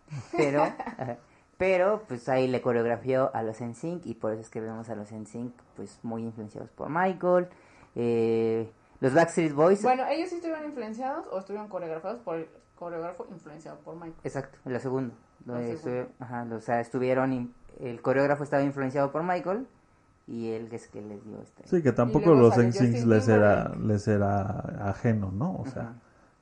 Sí. 0.08 0.16
pero, 0.36 0.64
pero 1.58 2.02
pues 2.08 2.28
ahí 2.28 2.48
le 2.48 2.60
coreografió 2.62 3.30
a 3.34 3.42
los 3.42 3.60
NSYNC 3.60 4.06
y 4.06 4.14
por 4.14 4.32
eso 4.32 4.40
es 4.42 4.50
que 4.50 4.60
vemos 4.60 4.88
a 4.88 4.94
los 4.94 5.12
NSYNC 5.12 5.52
pues 5.76 5.98
muy 6.02 6.22
influenciados 6.22 6.70
por 6.70 6.88
Michael. 6.88 7.48
Eh, 7.94 8.70
los 9.00 9.14
Backstreet 9.14 9.52
Boys, 9.52 9.82
Bueno, 9.82 10.06
ellos 10.08 10.28
sí 10.30 10.36
estuvieron 10.36 10.64
influenciados 10.64 11.26
o 11.32 11.38
estuvieron 11.38 11.68
coreografados 11.68 12.20
por 12.20 12.36
el 12.36 12.48
coreógrafo 12.76 13.26
influenciado 13.30 13.78
por 13.80 13.94
Michael. 13.94 14.14
Exacto, 14.24 14.58
lo 14.64 14.78
segundo. 14.80 15.14
Lo 15.44 15.54
Donde 15.54 15.76
segundo. 15.76 16.02
estuvi- 16.04 16.08
ajá, 16.20 16.46
o 16.54 16.60
sea, 16.60 16.80
estuvieron, 16.80 17.32
in- 17.32 17.54
el 17.80 18.00
coreógrafo 18.00 18.44
estaba 18.44 18.62
influenciado 18.62 19.10
por 19.10 19.22
Michael 19.24 19.66
y 20.32 20.48
él 20.50 20.68
es 20.72 20.88
que 20.88 21.02
les 21.02 21.22
dio 21.24 21.40
este. 21.42 21.62
Sí, 21.68 21.82
que 21.82 21.92
tampoco 21.92 22.34
los 22.34 22.56
NSYNC 22.56 23.04
les 23.06 23.28
era, 23.28 23.74
les 23.76 24.08
era 24.08 24.88
ajeno, 24.88 25.30
¿no? 25.30 25.56
O 25.56 25.66
sea, 25.66 25.82
Ajá. 25.82 25.94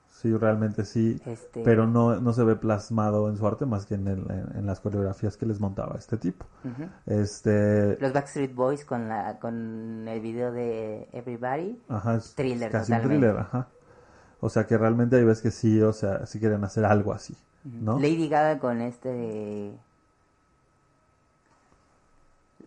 sí, 0.08 0.32
realmente 0.36 0.84
sí. 0.84 1.20
Este, 1.26 1.62
Pero 1.64 1.86
no, 1.88 2.20
no 2.20 2.32
se 2.32 2.44
ve 2.44 2.54
plasmado 2.54 3.28
en 3.28 3.36
su 3.36 3.46
arte 3.46 3.66
más 3.66 3.86
que 3.86 3.94
en, 3.96 4.06
el- 4.06 4.30
en, 4.30 4.56
en 4.58 4.66
las 4.66 4.78
coreografías 4.80 5.36
que 5.36 5.44
les 5.44 5.58
montaba 5.58 5.96
este 5.98 6.16
tipo. 6.16 6.46
Este, 7.06 7.98
Los 8.00 8.12
Backstreet 8.12 8.54
Boys 8.54 8.84
con 8.84 9.08
la 9.08 9.38
con 9.40 10.06
el 10.06 10.20
video 10.20 10.52
de 10.52 11.08
Everybody. 11.12 11.80
ajá, 11.88 12.14
es 12.16 12.34
Thriller, 12.34 12.70
casi 12.70 12.92
un 12.92 13.02
thriller, 13.02 13.36
ajá. 13.38 13.66
O 14.40 14.48
sea, 14.48 14.66
que 14.66 14.78
realmente 14.78 15.16
hay 15.16 15.24
veces 15.24 15.42
que 15.42 15.50
sí, 15.50 15.82
o 15.82 15.92
sea, 15.92 16.24
sí 16.26 16.38
quieren 16.38 16.62
hacer 16.64 16.84
algo 16.84 17.12
así, 17.12 17.36
¿no? 17.64 17.96
Lady 17.98 18.28
Gaga 18.28 18.58
con 18.58 18.80
este 18.80 19.72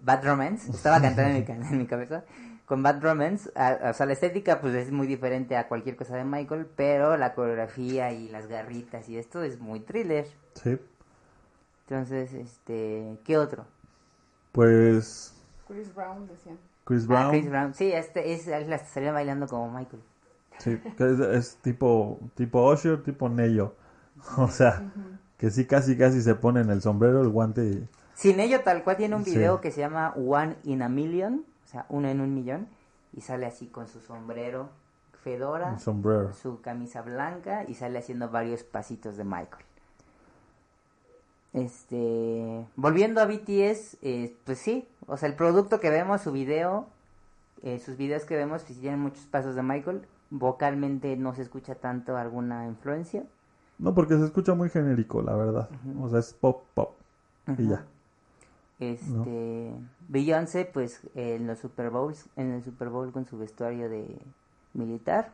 Bad 0.03 0.23
Romance. 0.25 0.69
Estaba 0.71 1.01
cantando 1.01 1.31
en 1.31 1.37
mi, 1.39 1.43
ca- 1.45 1.55
en 1.55 1.77
mi 1.77 1.85
cabeza. 1.87 2.23
Con 2.65 2.81
Bad 2.83 3.01
Romance, 3.01 3.49
a- 3.55 3.89
o 3.89 3.93
sea, 3.93 4.05
la 4.05 4.13
estética 4.13 4.61
pues 4.61 4.73
es 4.75 4.91
muy 4.91 5.07
diferente 5.07 5.57
a 5.57 5.67
cualquier 5.67 5.95
cosa 5.95 6.15
de 6.15 6.23
Michael, 6.23 6.67
pero 6.75 7.17
la 7.17 7.33
coreografía 7.33 8.11
y 8.13 8.29
las 8.29 8.47
garritas 8.47 9.09
y 9.09 9.17
esto 9.17 9.43
es 9.43 9.59
muy 9.59 9.79
thriller. 9.81 10.27
Sí. 10.55 10.77
Entonces, 11.87 12.33
este, 12.33 13.17
¿qué 13.25 13.37
otro? 13.37 13.65
Pues 14.51 15.33
Chris 15.67 15.93
Brown 15.93 16.27
decían. 16.27 16.57
Chris 16.85 17.03
Ah, 17.03 17.07
Brown, 17.07 17.31
Chris 17.31 17.49
Brown. 17.49 17.73
Sí, 17.73 17.91
este 17.91 18.33
es, 18.33 18.47
es 18.47 18.67
la 18.67 18.77
salía 18.79 19.11
bailando 19.11 19.47
como 19.47 19.71
Michael. 19.71 20.01
sí, 20.59 20.79
que 20.97 21.11
es, 21.11 21.19
es 21.19 21.55
tipo, 21.57 22.19
tipo 22.35 22.71
Usher, 22.71 23.03
tipo 23.03 23.29
Neyo. 23.29 23.75
O 24.37 24.47
sea, 24.47 24.83
que 25.37 25.49
sí 25.49 25.65
casi 25.65 25.97
casi 25.97 26.21
se 26.21 26.35
ponen 26.35 26.69
el 26.69 26.81
sombrero, 26.81 27.21
el 27.21 27.29
guante 27.29 27.65
y... 27.65 27.87
Sin 28.13 28.39
ello, 28.39 28.61
tal 28.61 28.83
cual 28.83 28.97
tiene 28.97 29.15
un 29.15 29.25
Sí. 29.25 29.31
video 29.35 29.59
que 29.61 29.71
se 29.71 29.81
llama 29.81 30.13
One 30.15 30.55
in 30.63 30.81
a 30.81 30.89
Million, 30.89 31.43
o 31.65 31.67
sea, 31.67 31.85
uno 31.89 32.07
en 32.07 32.21
un 32.21 32.33
millón, 32.33 32.67
y 33.13 33.21
sale 33.21 33.45
así 33.45 33.67
con 33.67 33.87
su 33.87 33.99
sombrero, 33.99 34.69
fedora, 35.23 35.79
sombrero. 35.79 36.33
su 36.33 36.61
camisa 36.61 37.01
blanca 37.01 37.63
y 37.67 37.73
sale 37.75 37.99
haciendo 37.99 38.29
varios 38.29 38.63
pasitos 38.63 39.17
de 39.17 39.23
Michael. 39.23 39.65
Este, 41.53 42.65
volviendo 42.75 43.21
a 43.21 43.25
BTS, 43.25 43.97
eh, 44.01 44.35
pues 44.43 44.57
sí, 44.57 44.87
o 45.05 45.17
sea, 45.17 45.29
el 45.29 45.35
producto 45.35 45.79
que 45.79 45.91
vemos, 45.91 46.21
su 46.21 46.31
video, 46.31 46.87
eh, 47.61 47.79
sus 47.79 47.95
videos 47.95 48.25
que 48.25 48.35
vemos, 48.35 48.63
pues 48.63 48.79
tienen 48.79 48.99
muchos 48.99 49.25
pasos 49.27 49.55
de 49.55 49.61
Michael. 49.61 50.01
Vocalmente 50.31 51.15
no 51.15 51.35
se 51.35 51.43
escucha 51.43 51.75
tanto 51.75 52.17
alguna 52.17 52.65
influencia. 52.67 53.23
No, 53.77 53.93
porque 53.93 54.17
se 54.17 54.25
escucha 54.25 54.55
muy 54.55 54.69
genérico, 54.69 55.21
la 55.21 55.35
verdad. 55.35 55.69
O 56.01 56.09
sea, 56.09 56.19
es 56.19 56.33
pop, 56.33 56.63
pop. 56.73 56.95
Y 57.57 57.67
ya. 57.69 57.85
Este, 58.91 59.73
Beyoncé, 60.09 60.65
pues 60.65 61.01
en 61.15 61.47
los 61.47 61.59
Super 61.59 61.89
Bowls, 61.89 62.25
en 62.35 62.51
el 62.51 62.63
Super 62.63 62.89
Bowl 62.89 63.11
con 63.11 63.25
su 63.25 63.37
vestuario 63.37 63.89
de 63.89 64.17
militar. 64.73 65.31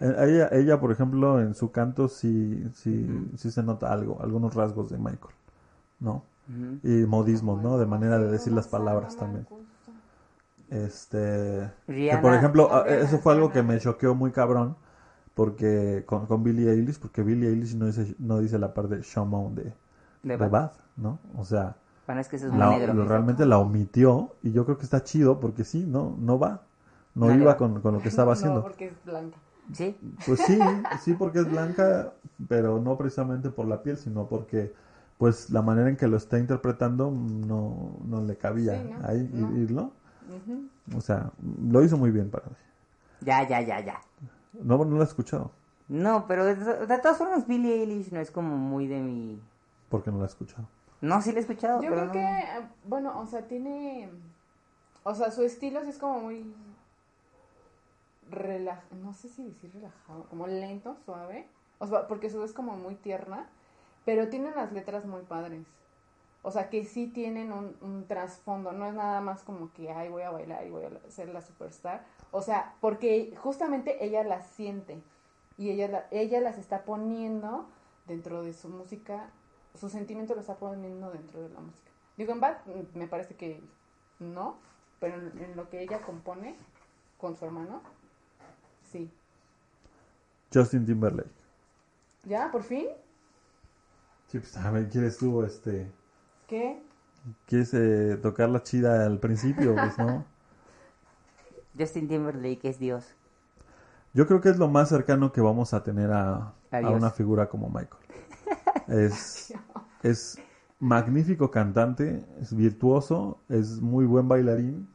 Eh, 0.00 0.14
Ella, 0.18 0.48
ella, 0.52 0.80
por 0.80 0.92
ejemplo, 0.92 1.40
en 1.40 1.54
su 1.54 1.70
canto 1.70 2.08
sí, 2.08 2.64
sí, 2.74 3.06
sí 3.36 3.50
se 3.50 3.62
nota 3.62 3.92
algo, 3.92 4.20
algunos 4.20 4.54
rasgos 4.54 4.90
de 4.90 4.98
Michael, 4.98 5.34
¿no? 6.00 6.24
Ujú. 6.48 6.78
Y 6.82 7.06
modismos, 7.06 7.62
¿no? 7.62 7.78
De 7.78 7.86
manera 7.86 8.18
de 8.18 8.30
decir 8.30 8.52
las 8.52 8.68
palabras 8.68 9.16
también. 9.16 9.46
Este, 10.70 11.70
que 11.86 11.92
Rihanna- 11.92 12.22
por 12.22 12.34
ejemplo, 12.34 12.68
ah, 12.72 12.84
eso 12.88 13.18
fue 13.18 13.32
algo 13.34 13.50
que 13.52 13.62
me 13.62 13.78
choqueó 13.78 14.14
muy 14.14 14.32
cabrón, 14.32 14.76
porque 15.34 16.04
con, 16.06 16.26
con 16.26 16.42
Billie 16.42 16.70
Eilish, 16.70 16.98
porque 16.98 17.22
Billie 17.22 17.48
Eilish 17.50 17.76
no 17.76 17.86
dice, 17.86 18.14
no 18.18 18.40
dice 18.40 18.58
la 18.58 18.74
parte 18.74 18.96
de 18.96 19.02
Showman 19.02 19.54
de, 19.54 19.74
De 20.22 20.36
de 20.36 20.36
Bad. 20.36 20.50
Bad, 20.50 20.72
¿no? 20.96 21.18
O 21.36 21.44
sea, 21.44 21.76
Bueno, 22.06 22.20
es 22.20 22.28
que 22.28 22.36
eso 22.36 22.46
es 22.46 22.52
muy 22.52 22.60
la- 22.60 22.70
negro. 22.70 22.94
lo- 22.94 23.04
realmente 23.06 23.46
la 23.46 23.58
omitió 23.58 24.34
y 24.42 24.52
yo 24.52 24.64
creo 24.64 24.76
que 24.78 24.84
está 24.84 25.02
chido 25.04 25.40
porque 25.40 25.64
sí, 25.64 25.84
no, 25.86 26.16
no 26.20 26.38
va, 26.38 26.62
no, 27.14 27.32
iba 27.34 27.46
va. 27.52 27.56
con, 27.56 27.80
con 27.80 27.94
lo 27.94 28.00
que 28.02 28.08
estaba 28.08 28.32
haciendo. 28.34 28.56
No, 28.56 28.62
porque 28.62 28.88
es 28.88 29.04
blanca. 29.04 29.36
Sí, 29.72 29.96
Pues 30.26 30.40
sí, 30.40 30.58
sí 31.02 31.14
porque 31.14 31.38
es 31.38 31.50
blanca, 31.50 32.12
pero 32.48 32.80
no 32.80 32.98
precisamente 32.98 33.48
por 33.50 33.66
la 33.66 33.82
piel, 33.82 33.96
sino 33.96 34.26
porque 34.26 34.72
pues 35.16 35.48
la 35.50 35.62
manera 35.62 35.88
en 35.88 35.96
que 35.96 36.06
lo 36.08 36.16
está 36.18 36.38
interpretando 36.38 37.10
no, 37.10 37.96
no 38.04 38.20
le 38.20 38.36
cabía 38.36 38.74
Sí, 38.82 38.90
¿no? 39.00 39.06
ahí 39.08 39.30
No. 39.32 39.56
irlo. 39.58 39.92
O 40.94 41.00
sea, 41.00 41.30
lo 41.70 41.82
hizo 41.82 41.96
muy 41.96 42.10
bien 42.10 42.30
para 42.30 42.46
mí. 42.46 42.56
ya, 43.22 43.48
ya, 43.48 43.60
ya, 43.62 43.80
ya. 43.80 44.00
No, 44.62 44.78
no 44.84 44.96
lo 44.96 45.00
he 45.00 45.04
escuchado. 45.04 45.50
No, 45.88 46.26
pero 46.26 46.44
de, 46.44 46.54
de 46.56 46.98
todas 46.98 47.16
formas 47.16 47.46
Billie 47.46 47.74
Eilish 47.82 48.10
no 48.12 48.20
es 48.20 48.30
como 48.30 48.56
muy 48.56 48.86
de 48.86 49.00
mi... 49.00 49.40
porque 49.88 50.10
no 50.10 50.18
lo 50.18 50.24
he 50.24 50.26
escuchado? 50.26 50.66
No, 51.04 51.20
sí 51.22 51.32
lo 51.32 51.38
he 51.38 51.40
escuchado, 51.40 51.80
Yo 51.82 51.90
pero 51.90 52.02
creo 52.02 52.06
no. 52.06 52.12
que, 52.12 52.66
bueno, 52.88 53.20
o 53.20 53.26
sea, 53.26 53.46
tiene, 53.46 54.08
o 55.02 55.14
sea, 55.14 55.30
su 55.30 55.42
estilo 55.42 55.82
sí 55.84 55.90
es 55.90 55.98
como 55.98 56.20
muy 56.20 56.54
relaj, 58.30 58.80
no 59.02 59.12
sé 59.12 59.28
si 59.28 59.44
decir 59.44 59.70
relajado, 59.74 60.24
como 60.30 60.46
lento, 60.46 60.96
suave, 61.04 61.46
o 61.78 61.86
sea, 61.86 62.08
porque 62.08 62.30
su 62.30 62.38
voz 62.38 62.50
es 62.50 62.56
como 62.56 62.76
muy 62.76 62.94
tierna, 62.94 63.46
pero 64.04 64.28
tiene 64.28 64.50
las 64.52 64.72
letras 64.72 65.04
muy 65.04 65.22
padres. 65.22 65.66
O 66.42 66.50
sea, 66.50 66.68
que 66.68 66.84
sí 66.84 67.06
tienen 67.06 67.52
un, 67.52 67.74
un 67.80 68.06
trasfondo, 68.06 68.72
no 68.72 68.86
es 68.86 68.94
nada 68.94 69.20
más 69.22 69.42
como 69.42 69.72
que, 69.72 69.90
ay, 69.90 70.10
voy 70.10 70.22
a 70.22 70.30
bailar 70.30 70.66
y 70.66 70.70
voy 70.70 70.84
a 70.84 71.10
ser 71.10 71.30
la 71.30 71.40
superstar. 71.40 72.04
O 72.32 72.42
sea, 72.42 72.74
porque 72.82 73.34
justamente 73.38 74.04
ella 74.04 74.24
las 74.24 74.46
siente 74.48 75.02
y 75.56 75.70
ella, 75.70 75.88
la- 75.88 76.06
ella 76.10 76.40
las 76.42 76.58
está 76.58 76.82
poniendo 76.84 77.66
dentro 78.06 78.42
de 78.42 78.52
su 78.52 78.68
música, 78.68 79.30
su 79.74 79.88
sentimiento 79.88 80.34
lo 80.34 80.40
está 80.40 80.56
poniendo 80.56 81.10
dentro 81.10 81.42
de 81.42 81.48
la 81.50 81.60
música. 81.60 81.90
Digo, 82.16 82.32
en 82.32 82.40
Bad 82.40 82.56
me 82.94 83.06
parece 83.08 83.34
que 83.36 83.62
no, 84.18 84.58
pero 85.00 85.16
en, 85.16 85.38
en 85.42 85.56
lo 85.56 85.68
que 85.68 85.82
ella 85.82 86.02
compone 86.02 86.56
con 87.18 87.36
su 87.36 87.44
hermano, 87.44 87.82
sí. 88.82 89.10
Justin 90.52 90.86
Timberlake. 90.86 91.28
¿Ya? 92.24 92.50
¿Por 92.50 92.62
fin? 92.62 92.88
Sí, 94.26 94.38
pues 94.38 94.56
a 94.56 94.70
ver, 94.70 94.88
¿quieres 94.90 95.16
tú, 95.18 95.42
este, 95.42 95.90
¿Qué? 96.46 96.82
quieres 97.46 97.72
eh, 97.74 98.18
tocar 98.22 98.48
la 98.50 98.62
chida 98.62 99.06
al 99.06 99.18
principio? 99.18 99.78
Pues 99.78 99.98
no. 99.98 100.24
Justin 101.78 102.08
Timberlake 102.08 102.64
es 102.68 102.78
Dios. 102.78 103.16
Yo 104.12 104.26
creo 104.26 104.40
que 104.40 104.48
es 104.48 104.58
lo 104.58 104.68
más 104.68 104.88
cercano 104.88 105.32
que 105.32 105.40
vamos 105.40 105.74
a 105.74 105.82
tener 105.82 106.10
a, 106.12 106.54
a 106.70 106.90
una 106.90 107.10
figura 107.10 107.48
como 107.48 107.68
Michael. 107.68 108.03
Es, 108.88 109.52
es 110.02 110.38
magnífico 110.80 111.50
cantante, 111.50 112.24
es 112.40 112.54
virtuoso, 112.54 113.38
es 113.48 113.80
muy 113.80 114.04
buen 114.04 114.28
bailarín, 114.28 114.88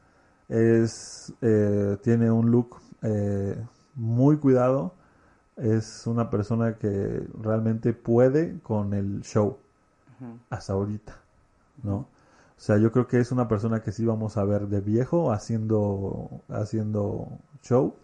es, 0.48 1.34
eh, 1.42 1.98
tiene 2.04 2.32
un 2.32 2.52
look 2.52 2.78
eh, 3.02 3.56
muy 3.96 4.38
cuidado, 4.38 4.94
es 5.56 6.08
una 6.08 6.30
persona 6.30 6.78
que 6.78 7.28
realmente 7.42 7.94
puede 7.94 8.60
con 8.62 8.94
el 8.94 9.22
show 9.22 9.58
hasta 10.50 10.74
ahorita, 10.74 11.16
¿no? 11.84 11.96
O 12.60 12.62
sea, 12.62 12.78
yo 12.78 12.92
creo 12.92 13.08
que 13.08 13.20
es 13.20 13.32
una 13.32 13.48
persona 13.48 13.82
que 13.82 13.94
sí 13.94 14.06
vamos 14.06 14.36
a 14.36 14.44
ver 14.44 14.68
de 14.68 14.82
viejo 14.82 15.32
haciendo, 15.32 16.42
haciendo 16.50 17.30
show, 17.62 17.96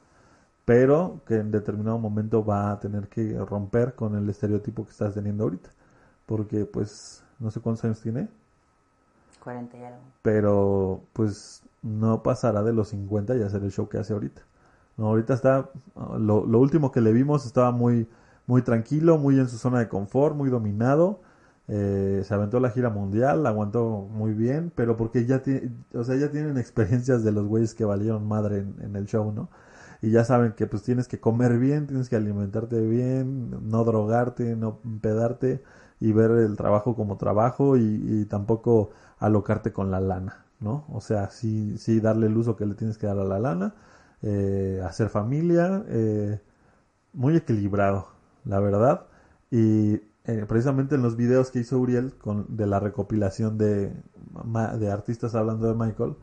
pero 0.65 1.21
que 1.27 1.35
en 1.37 1.51
determinado 1.51 1.99
momento 1.99 2.45
va 2.45 2.71
a 2.71 2.79
tener 2.79 3.07
que 3.09 3.37
romper 3.45 3.95
con 3.95 4.15
el 4.15 4.29
estereotipo 4.29 4.85
que 4.85 4.91
estás 4.91 5.13
teniendo 5.15 5.43
ahorita. 5.45 5.69
Porque, 6.25 6.65
pues, 6.65 7.23
no 7.39 7.51
sé 7.51 7.61
cuántos 7.61 7.85
años 7.85 8.01
tiene, 8.01 8.29
40 9.39 9.77
y 9.77 9.83
algo. 9.83 10.01
pero 10.21 11.03
pues 11.13 11.63
no 11.81 12.23
pasará 12.23 12.63
de 12.63 12.73
los 12.73 12.89
50 12.89 13.35
y 13.37 13.43
hacer 13.43 13.63
el 13.63 13.71
show 13.71 13.87
que 13.89 13.97
hace 13.97 14.13
ahorita. 14.13 14.41
No, 14.97 15.07
ahorita 15.07 15.33
está, 15.33 15.69
lo, 16.19 16.45
lo 16.45 16.59
último 16.59 16.91
que 16.91 17.01
le 17.01 17.11
vimos 17.13 17.45
estaba 17.45 17.71
muy, 17.71 18.07
muy 18.47 18.61
tranquilo, 18.63 19.17
muy 19.17 19.39
en 19.39 19.49
su 19.49 19.57
zona 19.57 19.79
de 19.79 19.89
confort, 19.89 20.35
muy 20.35 20.49
dominado. 20.49 21.21
Eh, 21.67 22.21
se 22.25 22.33
aventó 22.33 22.59
la 22.59 22.69
gira 22.71 22.89
mundial, 22.89 23.43
la 23.43 23.49
aguantó 23.49 24.07
muy 24.11 24.33
bien, 24.33 24.71
pero 24.75 24.97
porque 24.97 25.25
ya 25.25 25.41
tiene, 25.41 25.71
o 25.93 26.03
sea, 26.03 26.15
ya 26.15 26.31
tienen 26.31 26.57
experiencias 26.57 27.23
de 27.23 27.31
los 27.31 27.45
güeyes 27.47 27.73
que 27.75 27.85
valieron 27.85 28.27
madre 28.27 28.59
en, 28.59 28.75
en 28.81 28.95
el 28.95 29.05
show, 29.07 29.31
¿no? 29.31 29.49
Y 30.01 30.11
ya 30.11 30.23
saben 30.23 30.53
que 30.53 30.67
pues 30.67 30.83
tienes 30.83 31.07
que 31.07 31.19
comer 31.19 31.57
bien, 31.57 31.87
tienes 31.87 32.09
que 32.09 32.15
alimentarte 32.15 32.79
bien, 32.81 33.51
no 33.69 33.83
drogarte, 33.83 34.55
no 34.55 34.79
pedarte 35.01 35.63
y 35.99 36.11
ver 36.11 36.31
el 36.31 36.57
trabajo 36.57 36.95
como 36.95 37.17
trabajo 37.17 37.77
y, 37.77 38.25
tampoco 38.29 38.91
alocarte 39.19 39.71
con 39.73 39.91
la 39.91 39.99
lana, 39.99 40.45
¿no? 40.59 40.85
O 40.89 41.01
sea, 41.01 41.29
sí, 41.29 41.77
sí 41.77 41.99
darle 41.99 42.27
el 42.27 42.37
uso 42.37 42.55
que 42.55 42.65
le 42.65 42.75
tienes 42.75 42.97
que 42.97 43.07
dar 43.07 43.19
a 43.19 43.25
la 43.25 43.39
lana, 43.39 43.75
eh, 44.21 44.81
hacer 44.85 45.09
familia, 45.09 45.83
eh, 45.87 46.41
muy 47.13 47.37
equilibrado, 47.37 48.07
la 48.45 48.59
verdad. 48.59 49.07
Y 49.51 50.01
eh, 50.25 50.45
precisamente 50.47 50.95
en 50.95 51.01
los 51.03 51.15
videos 51.15 51.51
que 51.51 51.59
hizo 51.59 51.79
Uriel 51.79 52.15
con, 52.17 52.45
de 52.57 52.67
la 52.67 52.79
recopilación 52.79 53.57
de, 53.57 53.93
de 54.79 54.91
artistas 54.91 55.35
hablando 55.35 55.67
de 55.67 55.75
Michael, 55.75 56.15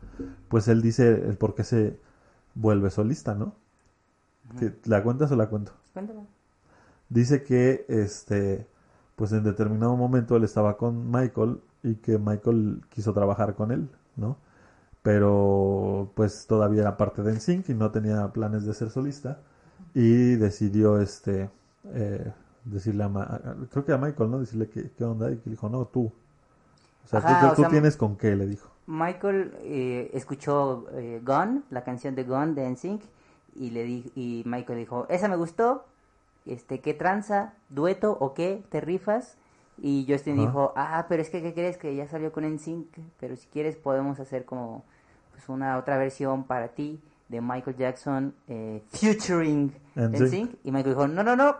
pues 0.49 0.67
él 0.67 0.81
dice 0.81 1.09
el 1.09 1.37
por 1.37 1.55
qué 1.55 1.63
se 1.63 1.99
vuelve 2.55 2.89
solista, 2.89 3.35
¿no? 3.35 3.55
¿Que- 4.59 4.73
¿La 4.85 5.03
cuentas 5.03 5.31
o 5.31 5.35
la 5.35 5.47
cuento? 5.49 5.73
Cuéntame. 5.93 6.25
dice 7.09 7.43
que 7.43 7.85
este 7.87 8.67
pues 9.15 9.31
en 9.31 9.43
determinado 9.43 9.95
momento 9.95 10.35
él 10.35 10.43
estaba 10.43 10.75
con 10.77 11.11
Michael 11.11 11.59
y 11.83 11.95
que 11.95 12.17
Michael 12.17 12.81
quiso 12.89 13.13
trabajar 13.13 13.53
con 13.55 13.71
él, 13.71 13.87
¿no? 14.15 14.37
Pero 15.03 16.11
pues 16.15 16.47
todavía 16.47 16.81
era 16.81 16.97
parte 16.97 17.23
de 17.23 17.33
NSYNC 17.33 17.69
y 17.69 17.73
no 17.75 17.91
tenía 17.91 18.27
planes 18.33 18.65
de 18.65 18.73
ser 18.73 18.89
solista 18.89 19.39
y 19.93 20.35
decidió 20.35 20.99
este 21.01 21.49
eh, 21.93 22.31
decirle 22.65 23.03
a, 23.03 23.09
Ma- 23.09 23.23
a- 23.23 23.55
creo 23.71 23.85
que 23.85 23.93
a 23.93 23.97
Michael, 23.97 24.31
¿no? 24.31 24.39
Decirle 24.39 24.69
que 24.69 24.91
qué 24.91 25.03
onda 25.03 25.31
y 25.31 25.37
que 25.37 25.49
dijo, 25.49 25.69
"No, 25.69 25.85
tú." 25.85 26.11
O 27.05 27.07
sea, 27.07 27.19
Ajá, 27.19 27.41
tú, 27.41 27.47
o 27.47 27.55
tú 27.55 27.61
sea, 27.63 27.69
tienes 27.69 27.97
con 27.97 28.15
qué, 28.17 28.35
le 28.35 28.47
dijo. 28.47 28.69
Michael 28.87 29.53
eh, 29.61 30.09
escuchó 30.13 30.85
eh, 30.93 31.21
Gone, 31.23 31.61
la 31.69 31.83
canción 31.83 32.15
de 32.15 32.23
Gone 32.23 32.53
de 32.53 32.69
NSYNC, 32.69 33.01
y 33.55 33.69
le 33.71 33.83
di- 33.83 34.11
y 34.15 34.43
Michael 34.45 34.79
dijo, 34.79 35.05
esa 35.09 35.27
me 35.27 35.35
gustó, 35.35 35.85
este, 36.45 36.79
¿qué 36.79 36.93
tranza? 36.93 37.53
¿Dueto 37.69 38.17
o 38.19 38.33
qué? 38.33 38.63
¿Te 38.69 38.81
rifas? 38.81 39.37
Y 39.77 40.05
Justin 40.07 40.35
dijo, 40.47 40.73
ah, 40.75 41.05
pero 41.09 41.21
es 41.21 41.29
que, 41.29 41.41
¿qué 41.41 41.53
crees? 41.53 41.77
Que 41.77 41.95
ya 41.95 42.07
salió 42.07 42.31
con 42.31 42.43
NSYNC, 42.45 42.87
pero 43.19 43.35
si 43.35 43.47
quieres 43.47 43.75
podemos 43.75 44.19
hacer 44.19 44.45
como 44.45 44.83
pues, 45.31 45.49
una 45.49 45.77
otra 45.77 45.97
versión 45.97 46.43
para 46.43 46.69
ti 46.69 46.99
de 47.29 47.41
Michael 47.41 47.75
Jackson 47.77 48.35
eh, 48.47 48.83
featuring. 48.89 49.73
NSYNC. 50.27 50.55
Y 50.63 50.71
Michael 50.71 50.95
dijo, 50.95 51.07
no, 51.07 51.23
no, 51.23 51.35
no, 51.35 51.55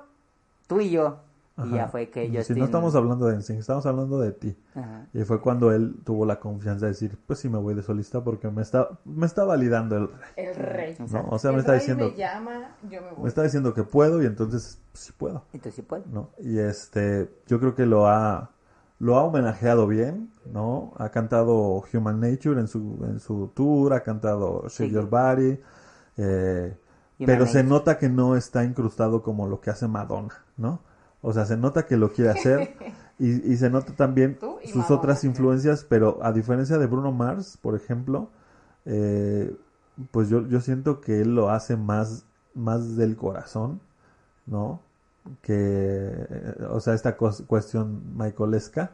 tú 0.68 0.80
y 0.82 0.92
yo. 0.92 1.20
Y 1.56 1.70
ya 1.76 1.88
fue 1.88 2.10
que 2.10 2.28
Si 2.28 2.36
Justin... 2.38 2.58
no 2.60 2.66
estamos 2.66 2.96
hablando 2.96 3.28
de 3.28 3.38
NSYNC, 3.38 3.60
estamos 3.60 3.86
hablando 3.86 4.20
de 4.20 4.32
ti. 4.32 4.58
Ajá. 4.74 5.08
Y 5.14 5.24
fue 5.24 5.40
cuando 5.40 5.72
él 5.72 5.96
tuvo 6.04 6.26
la 6.26 6.40
confianza 6.40 6.88
de 6.88 6.94
decir, 6.94 7.18
pues 7.28 7.40
sí 7.40 7.48
me 7.50 7.60
voy 7.60 7.76
de 7.76 7.84
solista 7.84 8.24
porque 8.24 8.50
me 8.50 8.64
está, 8.64 8.90
me 9.06 9.28
está 9.28 9.44
validando 9.44 9.96
el 9.98 10.08
rey, 10.08 10.46
El 10.48 10.56
rey. 10.56 10.96
¿no? 11.12 11.28
O 11.30 11.38
sea, 11.38 11.52
el 11.52 11.56
me 11.58 11.60
está 11.60 11.74
rey 11.74 11.80
diciendo, 11.82 12.10
me 12.10 12.18
llama, 12.18 12.76
yo 12.90 13.02
me 13.02 13.12
voy. 13.12 13.22
me 13.24 13.30
está 13.30 13.44
diciendo 13.44 13.74
que 13.76 13.84
puedo 13.84 14.22
y 14.24 14.26
entonces 14.26 14.80
pues, 14.92 15.04
sí 15.04 15.14
puedo, 15.16 15.46
Entonces 15.54 15.76
sí 15.76 15.82
puede. 15.84 16.04
¿no? 16.12 16.32
Y 16.40 16.58
este, 16.58 17.30
yo 17.46 17.60
creo 17.60 17.76
que 17.76 17.86
lo 17.86 18.08
ha, 18.08 18.50
lo 18.98 19.18
ha 19.18 19.24
homenajeado 19.24 19.86
bien, 19.86 20.32
¿no? 20.52 20.94
Ha 20.98 21.10
cantado 21.10 21.84
Human 21.94 22.20
Nature 22.20 22.60
en 22.62 22.68
su, 22.68 22.98
en 23.08 23.20
su 23.20 23.52
tour, 23.54 23.94
ha 23.94 24.02
cantado 24.02 24.64
Shake 24.70 24.90
Sí. 24.90 24.92
Your 24.92 25.08
Body, 25.08 25.60
Eh, 26.18 26.78
pero 27.26 27.46
se 27.46 27.64
nota 27.64 27.98
que 28.00 28.10
no 28.10 28.36
está 28.36 28.64
incrustado 28.66 29.22
como 29.22 29.48
lo 29.48 29.62
que 29.62 29.70
hace 29.70 29.88
Madonna, 29.88 30.34
¿no? 30.58 30.82
O 31.24 31.34
sea, 31.34 31.46
se 31.46 31.58
nota 31.58 31.88
que 31.88 31.98
lo 31.98 32.12
quiere 32.12 32.30
hacer 32.32 32.76
y, 33.18 33.52
y 33.52 33.58
se 33.58 33.70
nota 33.72 33.94
también 33.96 34.38
sus 34.64 34.76
Madonna, 34.76 34.96
otras 34.96 35.24
influencias, 35.24 35.84
pero 35.88 36.20
a 36.22 36.32
diferencia 36.32 36.78
de 36.78 36.86
Bruno 36.86 37.12
Mars, 37.12 37.58
por 37.62 37.76
ejemplo, 37.76 38.30
eh, 38.86 39.56
pues 40.12 40.28
yo, 40.30 40.46
yo 40.48 40.60
siento 40.62 41.00
que 41.02 41.22
él 41.22 41.34
lo 41.34 41.50
hace 41.50 41.78
más, 41.78 42.26
más 42.54 42.96
del 42.98 43.16
corazón, 43.16 43.80
¿no? 44.46 44.82
Que, 45.42 45.54
eh, 45.56 46.56
o 46.70 46.80
sea, 46.82 46.94
esta 46.94 47.16
cuestión 47.16 48.02
michaelesca, 48.18 48.92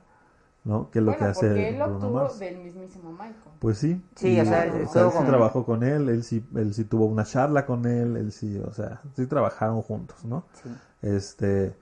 ¿no? 0.63 0.91
Que 0.91 0.99
es 0.99 1.05
lo 1.05 1.11
bueno, 1.13 1.25
que 1.25 1.31
hace 1.31 1.47
porque 1.47 1.69
él 1.69 1.75
Bruno 1.77 1.95
obtuvo 1.95 2.13
Mars. 2.19 2.39
del 2.39 2.57
mismísimo 2.59 3.11
Michael. 3.11 3.33
Pues 3.59 3.77
sí. 3.79 4.01
Sí, 4.15 4.33
y- 4.35 4.39
o 4.39 4.45
sea, 4.45 4.59
o 4.71 4.75
estuvo 4.77 4.87
sea, 4.93 5.01
él 5.05 5.09
sí 5.11 5.17
como- 5.17 5.29
trabajó 5.29 5.65
con 5.65 5.83
él, 5.83 6.09
él 6.09 6.23
sí, 6.23 6.45
él 6.55 6.73
sí 6.75 6.83
tuvo 6.83 7.05
una 7.07 7.23
charla 7.25 7.65
con 7.65 7.85
él, 7.87 8.15
él 8.17 8.31
sí, 8.31 8.61
o 8.63 8.71
sea, 8.73 9.01
sí 9.15 9.25
trabajaron 9.25 9.81
juntos, 9.81 10.23
¿no? 10.25 10.43
Sí. 10.61 10.69
Este, 11.01 11.73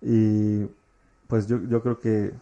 y 0.00 0.66
pues 1.26 1.46
yo, 1.46 1.60
yo 1.64 1.82
creo 1.82 1.98
que 1.98 2.34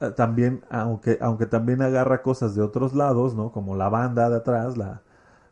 eh, 0.00 0.10
también, 0.16 0.62
aunque, 0.70 1.18
aunque 1.20 1.46
también 1.46 1.82
agarra 1.82 2.22
cosas 2.22 2.54
de 2.54 2.62
otros 2.62 2.94
lados, 2.94 3.34
¿no? 3.34 3.52
Como 3.52 3.76
la 3.76 3.88
banda 3.88 4.28
de 4.28 4.36
atrás, 4.36 4.76
la, 4.76 5.02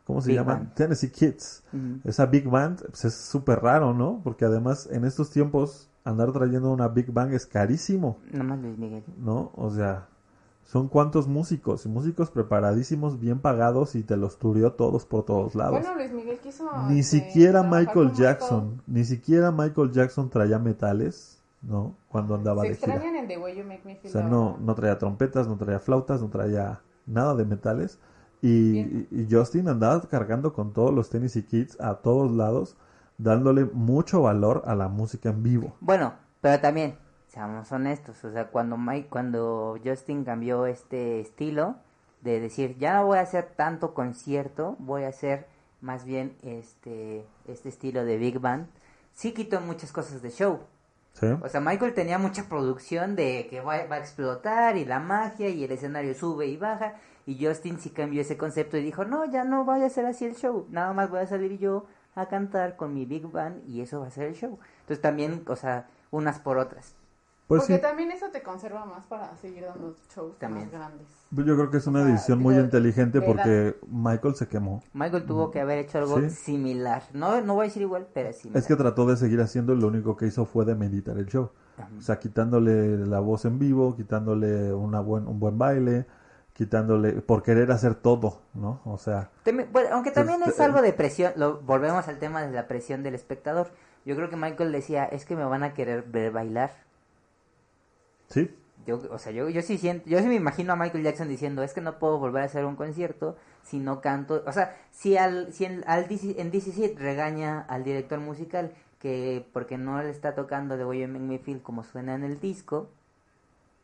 ¿cómo 0.04 0.20
se 0.20 0.28
Big 0.28 0.38
llama? 0.38 0.54
Band. 0.54 0.74
Tennessee 0.74 1.10
Kids. 1.10 1.62
Esa 2.04 2.26
Big 2.26 2.48
Band, 2.48 2.82
pues 2.86 3.04
es 3.04 3.14
súper 3.14 3.60
raro, 3.60 3.94
¿no? 3.94 4.20
Porque 4.24 4.44
además 4.44 4.88
en 4.90 5.04
estos 5.04 5.30
tiempos 5.30 5.88
andar 6.04 6.32
trayendo 6.32 6.72
una 6.72 6.88
Big 6.88 7.12
Band 7.12 7.32
es 7.34 7.46
carísimo, 7.46 8.18
Nomás 8.32 8.60
Luis 8.60 8.78
Miguel. 8.78 9.04
¿no? 9.18 9.52
O 9.54 9.70
sea, 9.70 10.08
son 10.70 10.86
cuantos 10.86 11.26
músicos, 11.26 11.84
músicos 11.86 12.30
preparadísimos, 12.30 13.18
bien 13.18 13.40
pagados 13.40 13.96
y 13.96 14.04
te 14.04 14.16
los 14.16 14.38
turió 14.38 14.74
todos 14.74 15.04
por 15.04 15.24
todos 15.24 15.56
lados. 15.56 15.80
Bueno, 15.80 15.96
Luis 15.96 16.12
Miguel 16.12 16.38
quiso. 16.38 16.64
Ni 16.88 17.00
este, 17.00 17.18
siquiera 17.18 17.64
Michael 17.64 18.12
Jackson, 18.12 18.80
ni 18.86 19.02
siquiera 19.04 19.50
Michael 19.50 19.90
Jackson 19.90 20.30
traía 20.30 20.60
metales, 20.60 21.42
¿no? 21.60 21.96
Cuando 22.08 22.36
andaba 22.36 22.62
Se 22.62 22.68
de 22.68 22.74
gira. 22.76 22.94
extrañan 22.94 23.16
en 23.16 23.26
The 23.26 23.38
Way 23.38 23.56
You 23.58 23.64
Make 23.64 23.82
Me 23.84 23.94
O 23.94 23.96
Feel. 23.96 24.12
sea, 24.12 24.20
la 24.22 24.28
no, 24.28 24.58
no 24.60 24.74
traía 24.76 24.96
trompetas, 24.96 25.48
no 25.48 25.56
traía 25.56 25.80
flautas, 25.80 26.22
no 26.22 26.28
traía 26.28 26.80
nada 27.04 27.34
de 27.34 27.44
metales. 27.44 27.98
Y, 28.40 28.78
y- 28.78 29.08
y 29.10 29.26
Justin 29.28 29.68
andaba 29.68 30.00
cargando 30.02 30.52
con 30.52 30.72
todos 30.72 30.94
los 30.94 31.10
Tennessee 31.10 31.42
Kids 31.42 31.80
a 31.80 31.96
todos 31.96 32.30
lados, 32.30 32.76
dándole 33.18 33.64
mucho 33.64 34.22
valor 34.22 34.62
a 34.66 34.76
la 34.76 34.86
música 34.86 35.30
en 35.30 35.42
vivo. 35.42 35.74
Bueno, 35.80 36.14
pero 36.40 36.60
también, 36.60 36.94
seamos 37.30 37.70
honestos, 37.70 38.24
o 38.24 38.32
sea, 38.32 38.48
cuando 38.48 38.76
Mike, 38.76 39.08
cuando 39.08 39.78
Justin 39.84 40.24
cambió 40.24 40.66
este 40.66 41.20
estilo 41.20 41.76
de 42.22 42.40
decir, 42.40 42.76
ya 42.78 42.94
no 42.94 43.06
voy 43.06 43.18
a 43.18 43.22
hacer 43.22 43.52
tanto 43.56 43.94
concierto, 43.94 44.76
voy 44.80 45.04
a 45.04 45.08
hacer 45.08 45.46
más 45.80 46.04
bien 46.04 46.36
este 46.42 47.24
este 47.46 47.68
estilo 47.68 48.04
de 48.04 48.18
big 48.18 48.40
band, 48.40 48.66
sí 49.14 49.32
quitó 49.32 49.60
muchas 49.60 49.92
cosas 49.92 50.22
de 50.22 50.30
show. 50.30 50.60
¿Sí? 51.12 51.26
O 51.42 51.48
sea, 51.48 51.60
Michael 51.60 51.94
tenía 51.94 52.18
mucha 52.18 52.48
producción 52.48 53.16
de 53.16 53.46
que 53.48 53.60
va, 53.60 53.84
va 53.86 53.96
a 53.96 53.98
explotar 53.98 54.76
y 54.76 54.84
la 54.84 55.00
magia 55.00 55.48
y 55.48 55.64
el 55.64 55.72
escenario 55.72 56.14
sube 56.14 56.46
y 56.46 56.56
baja. 56.56 56.94
Y 57.26 57.44
Justin 57.44 57.78
sí 57.78 57.90
cambió 57.90 58.22
ese 58.22 58.36
concepto 58.36 58.76
y 58.76 58.82
dijo, 58.82 59.04
no, 59.04 59.24
ya 59.24 59.44
no 59.44 59.64
vaya 59.64 59.86
a 59.86 59.90
ser 59.90 60.06
así 60.06 60.24
el 60.24 60.36
show. 60.36 60.66
Nada 60.70 60.92
más 60.92 61.10
voy 61.10 61.20
a 61.20 61.26
salir 61.26 61.58
yo 61.58 61.86
a 62.14 62.26
cantar 62.26 62.76
con 62.76 62.94
mi 62.94 63.06
big 63.06 63.30
band 63.30 63.68
y 63.68 63.80
eso 63.80 64.00
va 64.00 64.06
a 64.06 64.10
ser 64.10 64.28
el 64.28 64.34
show. 64.34 64.58
Entonces 64.80 65.00
también, 65.00 65.42
o 65.46 65.56
sea, 65.56 65.88
unas 66.10 66.38
por 66.38 66.58
otras. 66.58 66.94
Pues 67.50 67.62
Porque 67.62 67.74
sí, 67.74 67.80
también 67.82 68.12
eso 68.12 68.26
te 68.30 68.44
conserva 68.44 68.84
más 68.84 69.06
para 69.06 69.36
seguir 69.38 69.64
dando 69.64 69.96
shows 70.14 70.38
También. 70.38 70.66
más 70.66 70.72
grandes. 70.72 71.08
pues 71.34 71.44
yo 71.48 71.56
creo 71.56 71.68
que 71.68 71.78
es 71.78 71.86
una 71.88 71.98
o 71.98 72.04
sea, 72.04 72.12
decisión 72.12 72.38
muy 72.38 72.54
de- 72.54 72.60
inteligente 72.60 73.18
de 73.18 73.26
porque 73.26 73.76
Michael 73.88 74.36
se 74.36 74.46
quemó. 74.46 74.84
Michael 74.92 75.24
tuvo 75.26 75.50
que 75.50 75.60
haber 75.60 75.78
hecho 75.78 75.98
algo 75.98 76.20
Sí. 76.20 76.30
similar. 76.30 77.02
No, 77.12 77.40
no 77.40 77.54
voy 77.54 77.64
a 77.64 77.66
decir 77.68 77.82
igual, 77.82 78.06
pero 78.14 78.32
similar. 78.32 78.62
Es 78.62 78.68
que 78.68 78.76
trató 78.76 79.04
de 79.04 79.16
seguir 79.16 79.40
haciendo 79.40 79.72
y 79.74 79.80
lo 79.80 79.88
único 79.88 80.16
que 80.16 80.26
hizo 80.26 80.44
fue 80.44 80.64
de 80.64 80.76
meditar 80.76 81.18
el 81.18 81.26
show. 81.26 81.50
Ajá. 81.76 81.88
O 81.98 82.02
sea, 82.02 82.20
quitándole 82.20 82.96
la 83.04 83.18
voz 83.18 83.44
en 83.44 83.58
vivo, 83.58 83.96
quitándole 83.96 84.72
una 84.72 85.00
buen, 85.00 85.26
un 85.26 85.40
buen 85.40 85.58
baile, 85.58 86.06
quitándole 86.52 87.14
por 87.22 87.42
querer 87.42 87.72
hacer 87.72 87.96
todo, 87.96 88.42
¿no? 88.54 88.80
O 88.84 88.96
sea, 88.96 89.30
También- 89.42 89.70
bueno, 89.72 89.88
aunque 89.92 90.12
también 90.12 90.38
Este, 90.42 90.50
es 90.54 90.60
algo 90.60 90.82
de 90.82 90.92
presión, 90.92 91.32
lo, 91.34 91.60
volvemos 91.62 92.06
al 92.06 92.18
tema 92.18 92.42
de 92.42 92.52
la 92.52 92.68
presión 92.68 93.02
del 93.02 93.16
espectador. 93.16 93.72
Yo 94.04 94.14
creo 94.14 94.30
que 94.30 94.36
Michael 94.36 94.70
decía, 94.70 95.04
es 95.04 95.24
que 95.24 95.34
me 95.36 95.44
van 95.44 95.64
a 95.64 95.74
querer 95.74 96.02
ver 96.04 96.30
bailar. 96.32 96.70
Sí, 98.30 98.50
Yo, 98.86 99.00
o 99.10 99.18
sea, 99.18 99.30
yo, 99.32 99.48
yo 99.50 99.60
sí 99.62 99.76
siento, 99.78 100.08
yo 100.08 100.18
sí 100.20 100.26
me 100.26 100.34
imagino 100.36 100.72
a 100.72 100.76
Michael 100.76 101.04
Jackson 101.04 101.28
diciendo, 101.28 101.62
es 101.62 101.74
que 101.74 101.80
no 101.82 101.98
puedo 101.98 102.18
volver 102.18 102.42
a 102.42 102.46
hacer 102.46 102.64
un 102.64 102.76
concierto 102.76 103.36
si 103.62 103.78
no 103.78 104.00
canto. 104.00 104.42
O 104.46 104.52
sea, 104.52 104.74
si 104.90 105.16
al, 105.18 105.52
si 105.52 105.66
en, 105.66 105.84
al 105.86 106.08
DC, 106.08 106.40
en 106.40 106.50
DC 106.50 106.94
regaña 106.98 107.60
al 107.68 107.84
director 107.84 108.20
musical 108.20 108.72
que 108.98 109.46
porque 109.52 109.78
no 109.78 110.02
le 110.02 110.10
está 110.10 110.34
tocando 110.34 110.76
de 110.76 110.84
Way 110.84 111.00
You 111.02 111.08
Make 111.08 111.24
Me 111.24 111.38
Feel 111.38 111.62
como 111.62 111.84
suena 111.84 112.14
en 112.14 112.24
el 112.24 112.40
disco, 112.40 112.88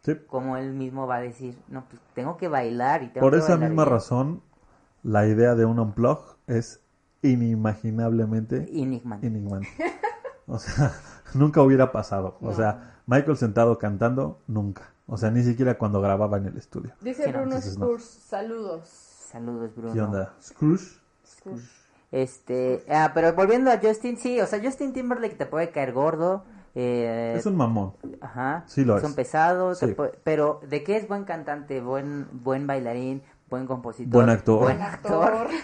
sí. 0.03 0.17
como 0.27 0.57
él 0.57 0.73
mismo 0.73 1.07
va 1.07 1.17
a 1.17 1.21
decir, 1.21 1.57
no, 1.69 1.85
pues 1.89 2.01
tengo 2.15 2.37
que 2.37 2.49
bailar 2.49 3.03
y 3.03 3.09
tengo 3.09 3.27
Por 3.27 3.33
que 3.33 3.39
esa 3.39 3.57
bailar 3.57 3.59
misma 3.59 3.85
bien". 3.85 3.95
razón, 3.95 4.43
la 5.03 5.27
idea 5.27 5.55
de 5.55 5.65
un 5.65 5.79
unplug 5.79 6.37
es 6.47 6.81
inimaginablemente 7.23 8.69
Enigma. 8.71 9.19
enigmante. 9.23 9.69
O 10.47 10.59
sea, 10.59 10.93
nunca 11.35 11.63
hubiera 11.63 11.93
pasado. 11.93 12.39
O 12.41 12.51
No. 12.51 12.53
sea, 12.53 12.96
Michael 13.07 13.37
sentado 13.37 13.79
cantando, 13.79 14.41
nunca. 14.47 14.91
O 15.07 15.17
sea, 15.17 15.31
ni 15.31 15.43
siquiera 15.43 15.79
cuando 15.79 16.01
grababa 16.01 16.37
en 16.39 16.47
el 16.47 16.57
estudio. 16.57 16.93
Dice 17.01 17.29
Bruno 17.29 17.45
entonces 17.45 17.79
no. 17.79 17.99
Saludos. 17.99 18.89
Saludos, 18.89 19.75
Bruno. 19.77 19.93
¿Qué 19.95 20.01
onda? 20.03 20.35
Scrooge. 20.43 21.01
Spurs. 21.25 21.71
Este, 22.13 22.85
ah, 22.89 23.11
pero 23.15 23.33
volviendo 23.35 23.71
a 23.71 23.79
Justin, 23.79 24.17
sí, 24.17 24.41
o 24.41 24.47
sea, 24.47 24.61
Justin 24.63 24.93
Timberlake 24.93 25.37
te 25.37 25.47
puede 25.47 25.71
caer 25.71 25.93
gordo. 25.93 26.45
Eh, 26.75 27.35
Es 27.37 27.47
un 27.47 27.57
mamón. 27.57 27.95
Ajá. 28.21 28.65
Sí 28.67 28.85
lo 28.85 28.99
Son 29.01 29.11
es. 29.11 29.17
pesados, 29.17 29.79
Sí. 29.79 29.95
pero 30.25 30.61
de 30.69 30.83
qué 30.85 30.97
es 30.97 31.09
buen 31.09 31.25
cantante, 31.25 31.81
buen 31.81 32.29
buen 32.33 32.67
bailarín, 32.67 33.23
buen 33.49 33.67
compositor, 33.67 34.13
Buen 34.13 34.29
actor. 34.31 34.61
buen 34.61 34.83
actor. 34.83 35.47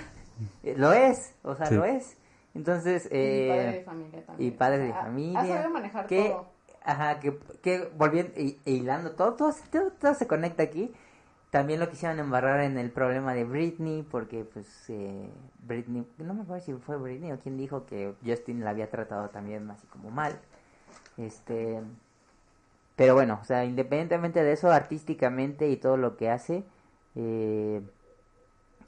Eh, 0.64 0.74
Lo 0.76 0.92
es, 0.92 1.34
o 1.44 1.54
sea, 1.54 1.66
Sí. 1.66 1.74
lo 1.76 1.84
es. 1.84 2.16
Entonces, 2.54 3.04
y 3.06 3.08
padre 3.08 3.18
de 3.20 3.76
eh, 3.78 3.82
familia 3.84 4.26
también. 4.26 4.48
y 4.48 4.56
padre 4.56 4.78
de 4.78 4.92
Ha- 4.92 5.02
familia. 5.02 5.40
Ha 5.40 5.46
sabido 5.46 5.70
manejar 5.70 6.06
que, 6.06 6.28
todo. 6.30 6.46
Ajá, 6.84 7.20
que, 7.20 7.38
que 7.62 7.90
volviendo, 7.96 8.32
y, 8.38 8.60
e 8.64 8.72
hilando 8.72 9.12
todo, 9.12 9.34
todo, 9.34 9.54
todo, 9.70 9.90
todo 9.92 10.14
se 10.14 10.26
conecta 10.26 10.62
aquí. 10.62 10.92
También 11.50 11.80
lo 11.80 11.90
quisieron 11.90 12.18
embarrar 12.18 12.60
en 12.62 12.78
el 12.78 12.90
problema 12.90 13.34
de 13.34 13.44
Britney, 13.44 14.02
porque 14.10 14.44
pues 14.44 14.66
eh, 14.88 15.28
Britney, 15.66 16.06
no 16.18 16.34
me 16.34 16.42
acuerdo 16.42 16.64
si 16.64 16.72
fue 16.74 16.96
Britney 16.96 17.32
o 17.32 17.40
quien 17.40 17.58
dijo 17.58 17.84
que 17.84 18.14
Justin 18.24 18.64
la 18.64 18.70
había 18.70 18.90
tratado 18.90 19.28
también 19.28 19.70
así 19.70 19.86
como 19.88 20.10
mal. 20.10 20.38
Este, 21.18 21.82
pero 22.96 23.14
bueno, 23.14 23.38
o 23.40 23.44
sea, 23.44 23.64
independientemente 23.64 24.42
de 24.42 24.52
eso, 24.52 24.70
artísticamente 24.70 25.68
y 25.68 25.76
todo 25.76 25.96
lo 25.96 26.16
que 26.16 26.30
hace, 26.30 26.64
eh, 27.16 27.82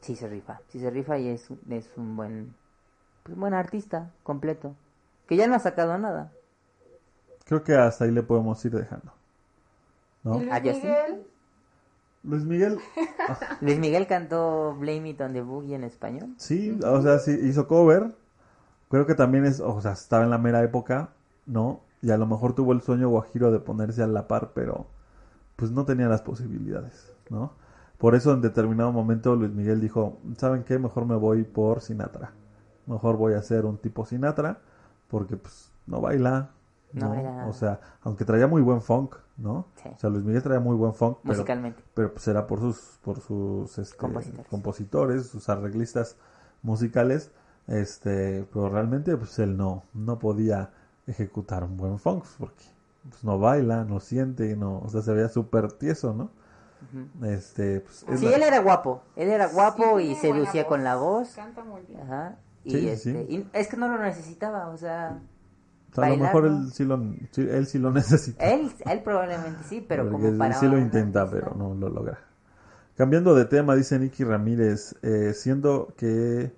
sí 0.01 0.16
se 0.16 0.29
rifa, 0.29 0.61
sí 0.69 0.81
se 0.81 0.91
rifa 0.91 1.19
y 1.19 1.29
es, 1.29 1.49
es 1.71 1.91
un 1.97 2.16
buen, 2.16 2.55
pues, 3.25 3.37
buen 3.37 3.55
artista 3.55 4.11
completo, 4.23 4.75
que 5.27 5.37
ya 5.37 5.47
no 5.47 5.55
ha 5.55 5.59
sacado 5.59 5.99
nada. 5.99 6.33
Creo 7.45 7.62
que 7.62 7.75
hasta 7.75 8.05
ahí 8.05 8.11
le 8.11 8.23
podemos 8.23 8.65
ir 8.65 8.73
dejando. 8.73 9.12
¿No? 10.23 10.39
Luis 10.39 10.51
¿A 10.51 10.57
Justin? 10.61 10.81
Miguel, 10.83 11.27
Luis 12.23 12.45
Miguel, 12.45 12.79
Luis 13.61 13.79
Miguel 13.79 14.07
cantó 14.07 14.75
Blame 14.79 15.11
It 15.11 15.21
on 15.21 15.33
the 15.35 15.43
Boogie 15.43 15.75
en 15.75 15.85
español. 15.85 16.35
sí, 16.39 16.79
o 16.83 17.03
sea, 17.03 17.19
sí 17.19 17.39
hizo 17.43 17.69
cover. 17.69 18.15
Creo 18.89 19.07
que 19.07 19.15
también 19.15 19.45
es, 19.45 19.61
o 19.61 19.81
sea, 19.81 19.93
estaba 19.93 20.25
en 20.25 20.31
la 20.31 20.39
mera 20.39 20.62
época, 20.62 21.11
¿no? 21.47 21.81
Y 22.01 22.11
a 22.11 22.16
lo 22.16 22.27
mejor 22.27 22.55
tuvo 22.55 22.73
el 22.73 22.81
sueño 22.83 23.09
guajiro 23.09 23.51
de 23.51 23.59
ponerse 23.59 24.03
a 24.03 24.07
la 24.07 24.29
par, 24.29 24.53
pero 24.55 24.87
pues 25.57 25.71
no 25.71 25.85
tenía 25.85 26.09
las 26.09 26.23
posibilidades, 26.23 27.12
¿no? 27.29 27.53
Por 27.99 28.15
eso 28.15 28.33
en 28.33 28.41
determinado 28.43 28.93
momento 28.93 29.35
Luis 29.37 29.53
Miguel 29.53 29.81
dijo, 29.81 30.19
¿saben 30.37 30.65
qué? 30.65 30.79
Mejor 30.79 31.07
me 31.07 31.16
voy 31.16 31.43
por 31.45 31.81
Sinatra. 31.81 32.33
Mejor 32.87 33.16
voy 33.16 33.35
a 33.35 33.43
ser 33.43 33.65
un 33.65 33.79
tipo 33.79 34.05
Sinatra, 34.05 34.59
porque 35.09 35.37
pues 35.37 35.71
no 35.87 36.01
baila, 36.01 36.51
No 36.95 37.15
¿no? 37.15 37.49
O 37.49 37.53
sea, 37.53 37.81
aunque 38.03 38.25
traía 38.25 38.47
muy 38.47 38.62
buen 38.62 38.81
funk, 38.81 39.16
¿no? 39.37 39.66
Sí. 39.83 39.89
O 39.95 39.99
sea, 39.99 40.11
Luis 40.11 40.25
Miguel 40.25 40.43
traía 40.43 40.61
muy 40.61 40.77
buen 40.77 40.95
funk, 40.95 41.19
pero 41.23 41.35
Musicalmente. 41.35 41.83
pero 41.93 42.12
pues 42.12 42.27
era 42.29 42.47
por 42.47 42.61
sus 42.61 42.99
por 43.03 43.21
sus 43.21 43.77
este, 43.79 43.97
Compositores. 43.97 44.47
compositores, 44.49 45.27
sus 45.27 45.49
arreglistas 45.49 46.16
musicales, 46.62 47.31
este, 47.66 48.47
pero 48.53 48.69
realmente 48.69 49.16
pues 49.16 49.39
él 49.41 49.57
no 49.57 49.83
no 49.93 50.19
podía 50.19 50.71
ejecutar 51.07 51.65
un 51.65 51.77
buen 51.77 51.99
funk 51.99 52.25
porque 52.39 52.65
pues, 53.11 53.23
no 53.25 53.39
baila, 53.39 53.85
no 53.85 54.01
siente, 54.01 54.57
no, 54.57 54.79
o 54.79 54.89
sea, 54.89 55.03
se 55.03 55.12
veía 55.12 55.29
súper 55.29 55.73
tieso, 55.73 56.15
¿no? 56.15 56.31
Este, 57.23 57.81
pues, 57.81 58.05
es 58.09 58.21
Sí, 58.21 58.27
la- 58.27 58.37
él 58.37 58.43
era 58.43 58.61
guapo, 58.61 59.03
él 59.16 59.29
era 59.31 59.47
guapo 59.49 59.99
sí, 59.99 60.05
y 60.05 60.15
tiene 60.15 60.29
buena 60.29 60.35
seducía 60.45 60.66
con 60.66 60.85
la 60.85 60.97
voz. 60.97 61.31
Canta 61.35 61.65
muy 61.65 61.81
bien. 61.83 62.01
Ajá. 62.03 62.37
Y, 62.62 62.71
Sí, 62.71 62.89
este, 62.89 63.12
sí. 63.27 63.27
y 63.29 63.49
es 63.53 63.69
que 63.69 63.77
no 63.77 63.89
lo 63.89 63.99
necesitaba, 63.99 64.69
o 64.69 64.77
sea, 64.77 65.19
o 65.95 66.03
sea, 66.03 66.05
a 66.05 66.11
lo 66.11 66.16
mejor 66.16 66.47
él 66.47 66.73
sí 66.73 66.85
lo 66.85 66.95
él 67.37 67.66
sí 67.66 67.79
lo 67.79 67.91
necesita. 67.93 68.45
él, 68.45 68.71
él 68.85 69.03
probablemente 69.03 69.62
sí, 69.69 69.85
pero 69.87 70.03
Porque 70.05 70.12
como 70.16 70.29
él 70.29 70.39
para 70.39 70.55
sí 70.55 70.66
lo 70.66 70.79
intenta, 70.79 71.23
artista- 71.23 71.51
pero 71.51 71.57
no 71.57 71.75
lo 71.75 71.89
logra. 71.89 72.19
Cambiando 72.97 73.35
de 73.35 73.45
tema, 73.47 73.75
dice 73.75 73.99
Nicky 73.99 74.23
Ramírez, 74.25 74.95
eh, 75.03 75.33
siendo 75.35 75.95
que 75.97 76.53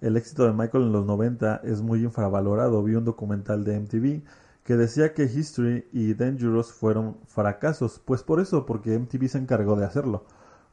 el 0.00 0.16
éxito 0.16 0.44
de 0.44 0.52
Michael 0.52 0.84
en 0.84 0.92
los 0.92 1.06
90 1.06 1.60
es 1.64 1.80
muy 1.80 2.02
infravalorado. 2.04 2.82
Vi 2.82 2.94
un 2.94 3.04
documental 3.04 3.64
de 3.64 3.76
MTV 3.80 4.22
que 4.64 4.76
decía 4.76 5.14
que 5.14 5.24
History 5.24 5.88
y 5.92 6.12
Dangerous 6.14 6.72
fueron 6.72 7.16
fracasos. 7.26 8.00
Pues 8.04 8.22
por 8.22 8.38
eso, 8.40 8.66
porque 8.66 8.94
MTV 8.94 9.28
se 9.28 9.38
encargó 9.38 9.76
de 9.76 9.86
hacerlo. 9.86 10.24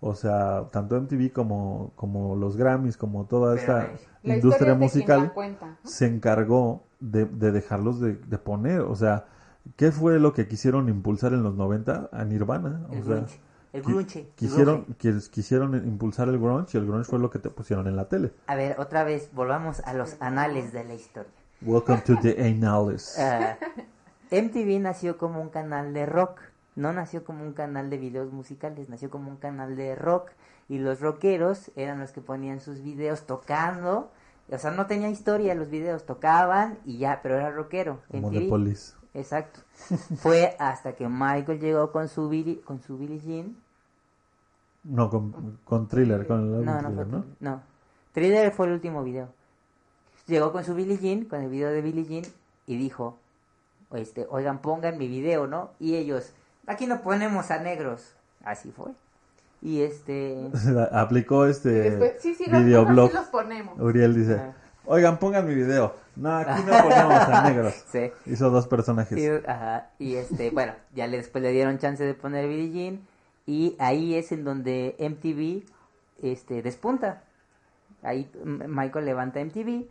O 0.07 0.14
sea, 0.14 0.69
tanto 0.72 0.95
MTV 1.02 1.32
como, 1.34 1.91
como 1.95 2.36
los 2.36 2.57
Grammys, 2.57 2.95
como 2.95 3.26
toda 3.26 3.56
esta 3.56 3.90
La 4.22 4.36
industria 4.36 4.76
musical 4.76 5.34
se 5.84 6.06
encargó 6.06 6.84
de, 6.99 7.26
de 7.26 7.52
dejarlos 7.52 7.99
de, 7.99 8.14
de 8.15 8.38
poner. 8.38 8.82
O 8.82 8.95
sea, 8.95 9.26
¿qué 9.76 9.91
fue 9.91 10.19
lo 10.19 10.32
que 10.34 10.48
quisieron 10.48 10.90
impulsar 10.90 11.34
en 11.34 11.41
los 11.41 11.56
90 11.56 12.10
a 12.11 12.23
Nirvana? 12.23 12.86
El 12.91 13.03
sea, 13.03 13.15
grunge. 13.15 13.40
El 13.73 13.82
grunge. 13.82 14.19
el 14.19 14.27
quisieron, 14.36 14.84
grunge. 14.84 14.99
quis- 14.99 15.30
quisieron 15.32 15.76
impulsar 15.76 16.30
el 16.30 16.38
grunge 16.40 16.77
y 16.77 16.82
el 16.82 16.86
grunge 16.86 17.10
fue 17.10 17.18
lo 17.18 17.32
que 17.32 17.40
te 17.40 17.49
pusieron 17.49 17.88
en 17.88 17.95
la 17.95 18.07
tele. 18.07 18.32
A 18.45 18.56
ver, 18.56 18.80
otra 18.80 19.03
vez, 19.03 19.30
volvamos 19.34 19.80
a 19.86 19.94
los 19.95 20.18
anales 20.22 20.72
de 20.72 20.84
la 20.84 20.94
historia. 20.94 21.32
Welcome 21.61 22.02
to 22.06 22.15
the 22.22 22.36
Annals. 22.48 23.18
Ah, 23.19 23.57
MTV 24.32 24.80
nació 24.80 25.18
como 25.18 25.41
un 25.41 25.49
canal 25.49 25.94
de 25.94 26.06
rock, 26.06 26.40
no 26.76 26.93
nació 26.93 27.23
como 27.23 27.43
un 27.43 27.53
canal 27.53 27.89
de 27.89 27.97
videos 27.97 28.31
musicales, 28.31 28.89
nació 28.89 29.10
como 29.10 29.30
un 29.30 29.38
canal 29.38 29.76
de 29.76 29.95
rock 29.95 30.31
y 30.68 30.80
los 30.80 30.99
rockeros 30.99 31.72
eran 31.76 31.99
los 31.99 32.11
que 32.11 32.22
ponían 32.22 32.60
sus 32.60 32.81
videos 32.81 33.26
tocando, 33.26 34.11
o 34.52 34.57
sea, 34.57 34.72
no 34.72 34.85
tenía 34.85 35.10
historia 35.10 35.56
los 35.56 35.69
videos, 35.69 36.06
tocaban 36.06 36.77
y 36.85 36.97
ya, 36.99 37.22
pero 37.23 37.35
era 37.35 37.52
rockero. 37.52 37.99
como 38.11 38.30
MTV. 38.30 38.39
de 38.39 38.49
Police. 38.49 38.93
Exacto. 39.14 39.61
Fue 40.18 40.56
hasta 40.60 40.93
que 40.93 41.07
Michael 41.07 41.60
llegó 41.60 41.91
con 41.91 42.07
su 42.07 42.30
Billy, 42.30 42.57
con 42.57 42.81
su 42.81 42.97
Billie 42.97 43.19
Jean. 43.19 43.56
No, 44.84 45.10
con, 45.10 45.60
con 45.64 45.88
Thriller, 45.88 46.27
con 46.27 46.41
el 46.41 46.65
No, 46.65 46.81
no 46.81 46.91
fue 46.91 47.06
¿no? 47.06 47.26
no. 47.39 47.61
Thriller 48.14 48.52
fue 48.52 48.68
el 48.68 48.73
último 48.73 49.03
video. 49.03 49.30
Llegó 50.27 50.52
con 50.52 50.64
su 50.64 50.76
Billie 50.76 50.97
Jean, 50.97 51.26
con 51.26 51.41
el 51.41 51.49
video 51.49 51.69
de 51.69 51.81
Billie 51.81 52.06
Jean 52.06 52.23
y 52.68 52.77
dijo, 52.77 53.18
este, 53.91 54.27
oigan, 54.30 54.61
pongan 54.61 54.97
mi 54.97 55.07
video, 55.07 55.47
¿no? 55.47 55.72
Y 55.80 55.95
ellos, 55.95 56.34
aquí 56.68 56.88
no 56.88 57.02
ponemos 57.02 57.52
a 57.52 57.60
negros. 57.60 58.14
Así 58.44 58.72
fue. 58.72 58.92
Y 59.62 59.82
este, 59.82 60.50
Aplicó 60.92 61.46
este 61.48 61.70
después, 61.70 62.14
sí, 62.20 62.36
sí, 62.36 62.46
los, 62.50 62.64
videoblog. 62.64 63.10
sí 63.12 63.16
los 63.18 63.28
ponemos. 63.28 63.80
Uriel 63.80 64.14
dice, 64.14 64.36
Ah. 64.36 64.54
oigan, 64.86 65.18
pongan 65.18 65.48
mi 65.48 65.56
video. 65.56 65.96
No, 66.16 66.36
aquí 66.38 66.62
no 66.66 66.72
ponemos 66.84 67.14
a 67.28 67.50
negros. 67.50 67.74
sí. 67.92 68.12
Hizo 68.26 68.50
dos 68.52 68.68
personajes. 68.68 69.18
Y, 69.18 69.28
ajá, 69.50 69.90
y 70.00 70.16
este, 70.16 70.50
bueno, 70.52 70.74
ya 70.94 71.08
le, 71.08 71.18
después 71.18 71.42
le 71.44 71.52
dieron 71.52 71.78
chance 71.80 72.04
de 72.04 72.14
poner 72.14 72.48
Billie 72.48 72.72
Jean 72.72 73.00
y 73.48 73.76
ahí 73.80 74.16
es 74.16 74.32
en 74.32 74.44
donde 74.44 74.96
MTV 75.00 75.64
este, 76.22 76.62
despunta. 76.62 77.24
Ahí 78.04 78.30
M- 78.44 78.68
Michael 78.68 79.06
levanta 79.06 79.44
MTV 79.44 79.86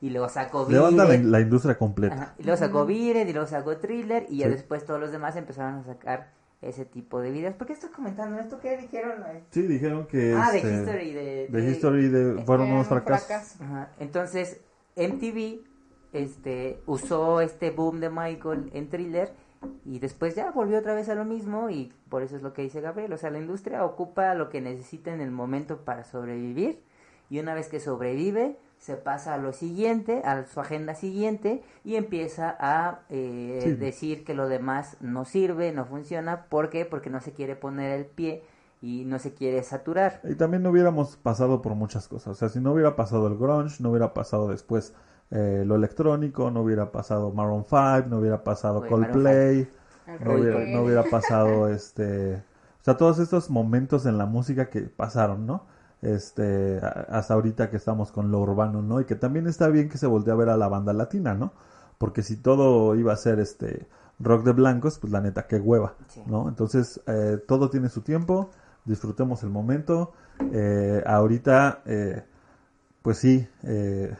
y 0.00 0.10
luego 0.10 0.28
sacó 0.28 0.66
Levanta 0.68 1.04
la, 1.04 1.40
industria 1.40 1.76
completa. 1.76 2.14
ajá, 2.14 2.34
y 2.38 2.42
luego 2.44 2.56
sacó 2.58 2.88
It, 2.90 3.28
y 3.28 3.32
luego 3.32 3.46
sacó 3.46 3.76
Thriller 3.76 4.26
y 4.28 4.38
ya 4.38 4.46
Sí. 4.46 4.52
después 4.52 4.84
todos 4.84 4.98
los 5.00 5.12
demás 5.12 5.36
empezaron 5.36 5.74
a 5.80 5.84
sacar 5.84 6.32
ese 6.62 6.84
tipo 6.84 7.20
de 7.20 7.30
videos. 7.30 7.54
¿Por 7.54 7.66
qué 7.66 7.72
estás 7.74 7.90
comentando 7.90 8.38
esto? 8.38 8.60
¿Qué 8.60 8.76
dijeron? 8.76 9.22
Sí, 9.50 9.62
dijeron 9.62 10.06
que 10.06 10.34
ah, 10.36 10.50
de 10.52 10.58
este, 10.58 10.74
History. 10.74 11.12
De, 11.12 11.48
de 11.48 11.60
de- 11.62 11.70
History 11.70 12.08
de- 12.08 12.42
fueron 12.44 12.66
Eh, 12.68 12.72
unos 12.72 12.82
un 12.86 12.88
fracasos. 12.88 13.26
fracaso. 13.26 13.64
Ajá, 13.64 13.90
Entonces, 13.98 14.60
MTV 14.96 15.60
este, 16.12 16.80
usó 16.86 17.40
este 17.40 17.70
boom 17.70 18.00
de 18.00 18.10
Michael 18.10 18.70
en 18.74 18.88
thriller 18.88 19.32
y 19.84 19.98
después 20.00 20.34
ya 20.34 20.50
volvió 20.50 20.78
otra 20.78 20.94
vez 20.94 21.08
a 21.08 21.14
lo 21.14 21.24
mismo 21.24 21.70
y 21.70 21.92
por 22.08 22.22
eso 22.22 22.36
es 22.36 22.42
lo 22.42 22.52
que 22.52 22.62
dice 22.62 22.80
Gabriel. 22.80 23.12
O 23.12 23.16
sea, 23.18 23.30
la 23.30 23.38
industria 23.38 23.84
ocupa 23.84 24.34
lo 24.34 24.48
que 24.48 24.60
necesita 24.60 25.12
en 25.12 25.20
el 25.20 25.30
momento 25.30 25.84
para 25.84 26.04
sobrevivir 26.04 26.82
y 27.28 27.38
una 27.38 27.54
vez 27.54 27.68
que 27.68 27.80
sobrevive 27.80 28.58
se 28.80 28.96
pasa 28.96 29.34
a 29.34 29.38
lo 29.38 29.52
siguiente, 29.52 30.22
a 30.24 30.46
su 30.46 30.58
agenda 30.58 30.94
siguiente 30.94 31.62
y 31.84 31.96
empieza 31.96 32.56
a 32.58 33.00
eh, 33.10 33.60
Sí. 33.62 33.72
decir 33.74 34.24
que 34.24 34.34
lo 34.34 34.48
demás 34.48 34.96
no 35.00 35.24
sirve, 35.26 35.70
no 35.72 35.84
funciona. 35.84 36.46
¿Por 36.46 36.70
qué? 36.70 36.86
Porque 36.86 37.10
no 37.10 37.20
se 37.20 37.32
quiere 37.32 37.56
poner 37.56 37.92
el 37.92 38.06
pie 38.06 38.42
y 38.80 39.04
no 39.04 39.18
se 39.18 39.34
quiere 39.34 39.62
saturar. 39.62 40.22
Y 40.24 40.34
también 40.34 40.62
no 40.62 40.70
hubiéramos 40.70 41.16
pasado 41.18 41.60
por 41.60 41.74
muchas 41.74 42.08
cosas. 42.08 42.28
O 42.28 42.34
sea, 42.34 42.48
si 42.48 42.58
no 42.58 42.72
hubiera 42.72 42.96
pasado 42.96 43.26
el 43.28 43.36
grunge, 43.36 43.82
no 43.82 43.90
hubiera 43.90 44.14
pasado 44.14 44.48
después 44.48 44.94
eh, 45.30 45.62
lo 45.66 45.74
electrónico, 45.76 46.50
no 46.50 46.62
hubiera 46.62 46.90
pasado 46.90 47.30
Maroon 47.32 47.64
5, 47.68 48.04
no 48.08 48.18
hubiera 48.18 48.42
pasado 48.42 48.86
Coldplay, 48.86 49.68
no 50.24 50.34
hubiera, 50.34 50.58
no 50.64 50.82
hubiera 50.84 51.04
pasado 51.04 51.68
este... 51.72 52.36
O 52.36 52.82
sea, 52.82 52.96
todos 52.96 53.18
estos 53.18 53.50
momentos 53.50 54.06
en 54.06 54.16
la 54.16 54.24
música 54.24 54.70
que 54.70 54.80
pasaron, 54.80 55.44
¿no? 55.46 55.66
Este, 56.02 56.80
hasta 56.82 57.34
ahorita 57.34 57.68
que 57.68 57.76
estamos 57.76 58.10
con 58.10 58.30
lo 58.30 58.40
urbano, 58.40 58.80
¿no? 58.82 59.00
Y 59.00 59.04
que 59.04 59.16
también 59.16 59.46
está 59.46 59.68
bien 59.68 59.88
que 59.90 59.98
se 59.98 60.06
voltee 60.06 60.32
a 60.32 60.36
ver 60.36 60.48
a 60.48 60.56
la 60.56 60.68
banda 60.68 60.92
latina, 60.94 61.34
¿no? 61.34 61.52
Porque 61.98 62.22
si 62.22 62.36
todo 62.36 62.94
iba 62.94 63.12
a 63.12 63.16
ser 63.16 63.38
este 63.38 63.86
rock 64.18 64.44
de 64.44 64.52
blancos, 64.52 64.98
pues 64.98 65.12
la 65.12 65.20
neta, 65.20 65.46
qué 65.46 65.56
hueva, 65.56 65.94
Sí. 66.08 66.22
¿no? 66.26 66.48
Entonces, 66.48 67.00
eh, 67.06 67.38
todo 67.46 67.68
tiene 67.68 67.88
su 67.90 68.00
tiempo, 68.02 68.50
disfrutemos 68.84 69.42
el 69.42 69.50
momento. 69.50 70.12
Eh, 70.52 71.02
ahorita, 71.06 71.82
eh, 71.84 72.24
pues 73.02 73.18
sí, 73.18 73.46
eh, 73.64 74.16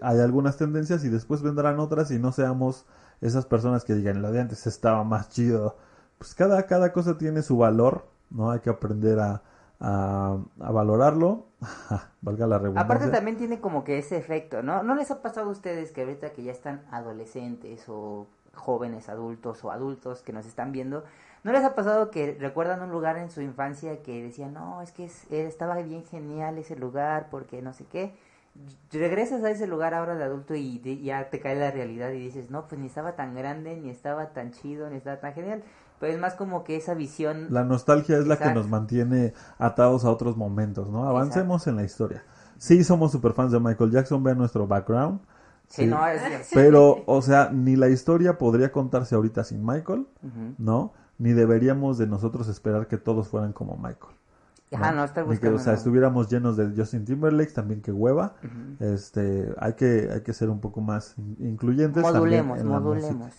hay 0.00 0.20
algunas 0.20 0.56
tendencias 0.56 1.04
y 1.04 1.08
después 1.08 1.42
vendrán 1.42 1.80
otras 1.80 2.10
y 2.12 2.18
no 2.18 2.30
seamos 2.32 2.84
esas 3.20 3.46
personas 3.46 3.84
que 3.84 3.94
digan, 3.94 4.22
lo 4.22 4.30
de 4.32 4.40
antes 4.40 4.66
estaba 4.66 5.02
más 5.04 5.30
chido. 5.30 5.76
Pues 6.18 6.34
cada, 6.34 6.66
cada 6.66 6.92
cosa 6.92 7.18
tiene 7.18 7.42
su 7.42 7.56
valor, 7.56 8.06
¿no? 8.30 8.50
Hay 8.52 8.60
que 8.60 8.70
aprender 8.70 9.18
a, 9.18 9.42
a, 9.82 10.38
valorarlo, 10.58 11.46
valga 12.22 12.46
la 12.46 12.58
redundancia. 12.58 12.82
Aparte 12.82 13.08
también 13.08 13.36
tiene 13.36 13.60
como 13.60 13.82
que 13.84 13.98
ese 13.98 14.16
efecto, 14.16 14.62
¿no? 14.62 14.82
¿No 14.82 14.94
les 14.94 15.10
ha 15.10 15.22
pasado 15.22 15.48
a 15.48 15.50
ustedes 15.50 15.90
que 15.92 16.02
ahorita 16.02 16.32
que 16.32 16.44
ya 16.44 16.52
están 16.52 16.84
adolescentes 16.90 17.88
o 17.88 18.26
jóvenes 18.54 19.08
adultos 19.08 19.64
o 19.64 19.70
adultos 19.70 20.22
que 20.22 20.32
nos 20.32 20.46
están 20.46 20.72
viendo, 20.72 21.04
¿no 21.42 21.52
les 21.52 21.64
ha 21.64 21.74
pasado 21.74 22.10
que 22.10 22.36
recuerdan 22.38 22.82
un 22.82 22.90
lugar 22.90 23.16
en 23.16 23.30
su 23.30 23.40
infancia 23.40 24.02
que 24.02 24.22
decían, 24.22 24.54
no, 24.54 24.82
es 24.82 24.92
que 24.92 25.04
eh, 25.04 25.46
estaba 25.46 25.76
bien 25.76 26.04
genial 26.04 26.58
ese 26.58 26.76
lugar 26.76 27.28
porque 27.30 27.60
no 27.60 27.72
sé 27.72 27.84
qué? 27.86 28.14
Regresas 28.92 29.42
a 29.42 29.50
ese 29.50 29.66
lugar 29.66 29.94
ahora 29.94 30.14
de 30.14 30.24
adulto 30.24 30.54
y 30.54 30.78
ya 31.02 31.30
te 31.30 31.40
cae 31.40 31.56
la 31.56 31.70
realidad 31.70 32.10
y 32.10 32.18
dices, 32.18 32.50
no, 32.50 32.68
pues 32.68 32.78
ni 32.78 32.86
estaba 32.86 33.16
tan 33.16 33.34
grande, 33.34 33.76
ni 33.76 33.88
estaba 33.88 34.28
tan 34.34 34.52
chido, 34.52 34.90
ni 34.90 34.96
estaba 34.96 35.18
tan 35.20 35.32
genial. 35.32 35.64
Pero 36.02 36.14
es 36.14 36.18
más 36.18 36.34
como 36.34 36.64
que 36.64 36.74
esa 36.74 36.94
visión... 36.94 37.46
La 37.50 37.62
nostalgia 37.62 38.18
es 38.18 38.26
la 38.26 38.36
que 38.36 38.52
nos 38.52 38.68
mantiene 38.68 39.34
atados 39.56 40.04
a 40.04 40.10
otros 40.10 40.36
momentos, 40.36 40.90
¿no? 40.90 41.06
Avancemos 41.08 41.68
en 41.68 41.76
la 41.76 41.84
historia. 41.84 42.24
Sí, 42.58 42.82
somos 42.82 43.12
super 43.12 43.34
fans 43.34 43.52
de 43.52 43.60
Michael 43.60 43.92
Jackson, 43.92 44.20
vean 44.24 44.36
nuestro 44.36 44.66
background. 44.66 45.20
Sí, 45.68 45.82
sí. 45.82 45.86
no, 45.86 46.04
es... 46.08 46.20
Pero, 46.52 47.04
o 47.06 47.22
sea, 47.22 47.50
ni 47.52 47.76
la 47.76 47.88
historia 47.88 48.36
podría 48.36 48.72
contarse 48.72 49.14
ahorita 49.14 49.44
sin 49.44 49.64
Michael. 49.64 50.08
¿no? 50.58 50.92
Ni 51.18 51.34
deberíamos 51.34 51.98
de 51.98 52.08
nosotros 52.08 52.48
esperar 52.48 52.88
que 52.88 52.96
todos 52.98 53.28
fueran 53.28 53.52
como 53.52 53.76
Michael. 53.76 54.12
Ajá, 54.72 54.90
no, 54.90 55.04
estar 55.04 55.24
Ni 55.28 55.38
que, 55.38 55.46
o 55.46 55.52
buscando... 55.52 55.58
sea, 55.60 55.72
no. 55.74 55.78
estuviéramos 55.78 56.28
llenos 56.28 56.56
de 56.56 56.72
Justin 56.76 57.04
Timberlake, 57.04 57.52
también 57.52 57.80
que 57.80 57.92
hueva. 57.92 58.34
Este, 58.80 59.54
hay 59.56 59.74
que, 59.74 60.10
hay 60.12 60.22
que 60.22 60.32
ser 60.32 60.50
un 60.50 60.58
poco 60.58 60.80
más 60.80 61.16
in- 61.16 61.36
incluyentes. 61.38 62.02
también 62.02 62.44
Modulemos, 62.46 62.58
en 62.58 62.66
modulemos. 62.66 63.32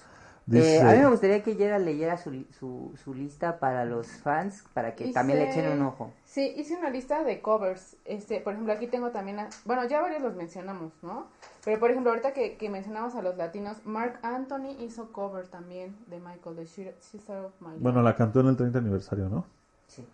Dice- 0.46 0.78
Eh, 0.78 0.82
a 0.82 0.92
mí 0.94 1.00
me 1.00 1.10
gustaría 1.10 1.42
que 1.42 1.56
Yera 1.56 1.80
leyera 1.80 2.18
su, 2.18 2.30
li- 2.32 2.48
su, 2.60 2.92
su 3.02 3.14
lista 3.14 3.60
para 3.60 3.86
los 3.86 4.08
fans, 4.08 4.64
para 4.74 4.94
que 4.94 5.06
también 5.14 5.40
le 5.40 5.50
echen 5.50 5.72
un 5.72 5.82
ojo. 5.84 6.12
Sí, 6.26 6.54
hice 6.58 6.76
una 6.76 6.90
lista 6.90 7.24
de 7.24 7.40
covers. 7.42 7.96
Este, 8.04 8.42
por 8.42 8.54
ejemplo, 8.54 8.74
aquí 8.74 8.88
tengo 8.88 9.12
también, 9.12 9.40
a- 9.40 9.50
bueno, 9.66 9.86
ya 9.86 10.02
varios 10.02 10.22
los 10.22 10.36
mencionamos, 10.36 10.92
¿no? 11.02 11.28
Pero 11.64 11.80
por 11.80 11.92
ejemplo, 11.92 12.12
ahorita 12.12 12.34
que, 12.34 12.58
que 12.58 12.70
mencionamos 12.70 13.16
a 13.16 13.22
los 13.22 13.38
latinos, 13.38 13.78
Mark 13.86 14.20
Anthony 14.22 14.76
hizo 14.80 15.14
cover 15.14 15.48
también 15.48 15.96
de 16.08 16.20
Michael, 16.20 16.58
de 16.58 16.66
Sister 16.68 17.38
of 17.38 17.54
My 17.62 17.70
Love. 17.70 17.80
Bueno, 17.82 18.02
la 18.02 18.16
cantó 18.16 18.42
en 18.42 18.48
el 18.48 18.58
30 18.58 18.80
aniversario, 18.80 19.30
¿no? 19.30 19.46
Sí, 19.88 20.06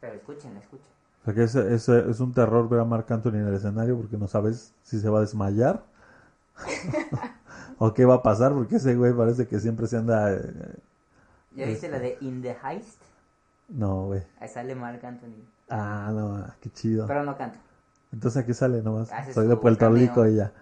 pero 0.00 0.14
escuchen, 0.14 0.56
escuchen. 0.56 0.86
O 1.22 1.24
sea 1.24 1.34
que 1.34 1.44
es, 1.44 1.54
es, 1.54 1.88
es 1.88 2.20
un 2.20 2.34
terror 2.34 2.68
ver 2.68 2.80
a 2.80 2.84
Marc 2.84 3.10
Anthony 3.12 3.34
en 3.36 3.46
el 3.46 3.54
escenario 3.54 3.96
porque 3.96 4.16
no 4.18 4.26
sabes 4.26 4.72
si 4.82 4.98
se 5.00 5.08
va 5.08 5.18
a 5.18 5.20
desmayar 5.22 5.82
o 7.78 7.92
qué 7.94 8.04
va 8.04 8.14
a 8.16 8.22
pasar 8.22 8.52
porque 8.52 8.76
ese 8.76 8.94
güey 8.96 9.12
parece 9.12 9.46
que 9.46 9.58
siempre 9.60 9.86
se 9.86 9.96
anda... 9.98 10.32
eh, 10.32 10.76
¿Ya 11.56 11.66
viste 11.66 11.88
la 11.88 11.98
de 11.98 12.16
In 12.20 12.42
the 12.42 12.56
Heist? 12.62 13.00
No, 13.68 14.06
güey. 14.06 14.22
Ahí 14.40 14.48
sale 14.48 14.74
Mark 14.74 15.04
Anthony, 15.04 15.42
Ah, 15.70 16.10
no, 16.12 16.44
qué 16.60 16.70
chido. 16.70 17.06
pero 17.06 17.24
no 17.24 17.36
canta. 17.36 17.58
Entonces 18.12 18.42
aquí 18.42 18.52
sale 18.54 18.82
nomás. 18.82 19.10
Hace 19.12 19.32
Soy 19.32 19.46
de 19.48 19.56
Puerto 19.56 19.80
cameo. 19.86 19.98
Rico 19.98 20.26
y 20.26 20.36
ya. 20.36 20.52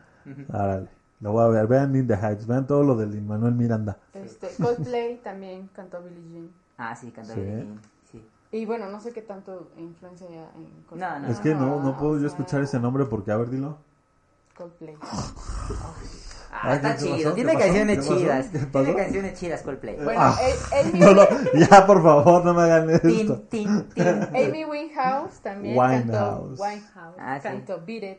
Árale. 0.53 0.89
Lo 1.21 1.33
voy 1.33 1.45
a 1.45 1.49
ver. 1.49 1.67
Vean 1.67 1.95
In 1.97 2.07
the 2.07 2.15
Heights. 2.15 2.47
Vean 2.47 2.67
todo 2.67 2.83
lo 2.83 2.95
del 2.97 3.21
Manuel 3.21 3.55
Miranda. 3.55 3.99
Este, 4.15 4.49
Coldplay 4.61 5.19
también 5.23 5.69
cantó 5.75 6.01
Billie 6.03 6.23
Jean. 6.33 6.51
Ah, 6.79 6.95
sí, 6.97 7.11
canta 7.11 7.35
Sí. 7.35 7.41
bien, 7.41 7.79
sí. 8.11 8.25
Y 8.53 8.65
bueno, 8.65 8.89
no 8.89 9.01
sé 9.01 9.13
qué 9.13 9.23
tanto 9.23 9.69
influencia 9.77 10.27
en 10.29 10.67
Coldplay. 10.89 11.11
No, 11.11 11.19
no. 11.21 11.29
es 11.29 11.41
que 11.41 11.55
no, 11.55 11.81
no 11.83 11.91
Ah, 11.91 11.99
puedo 11.99 12.15
yo 12.15 12.21
sea, 12.21 12.29
escuchar 12.29 12.63
ese 12.63 12.79
nombre 12.81 13.05
porque, 13.07 13.33
a 13.33 13.37
ver, 13.37 13.51
dilo. 13.51 13.77
Coldplay. 14.57 14.97
Ah, 16.55 16.61
Ay, 16.73 16.77
está 16.77 16.97
chido, 16.99 17.31
¿Qué 17.35 17.45
tiene 17.45 17.59
canciones 17.59 18.07
chidas. 18.07 18.47
¿Qué 18.49 18.59
Tiene 18.59 18.95
canciones 18.95 19.41
chidas 19.41 19.63
Coldplay. 19.63 19.97
Bueno, 19.97 20.21
Ah. 20.21 20.37
A- 20.39 20.81
Amy, 20.81 20.99
No, 21.01 21.15
no, 21.15 21.23
ya, 21.55 21.87
por 21.87 22.03
favor, 22.03 22.45
no 22.45 22.53
me 22.53 22.61
hagan 22.63 22.91
esto. 22.91 23.09
Tin, 23.09 23.47
tin, 23.49 23.89
tin. 23.95 24.07
Amy 24.37 24.65
Winehouse 24.67 25.41
también 25.41 25.79
Winehouse. 25.79 26.59
cantó 26.59 26.63
Winehouse. 26.63 27.17
Ah, 27.19 27.39
sí. 27.41 27.43
Cantó 27.49 27.81
Beat 27.87 28.03
It. 28.05 28.19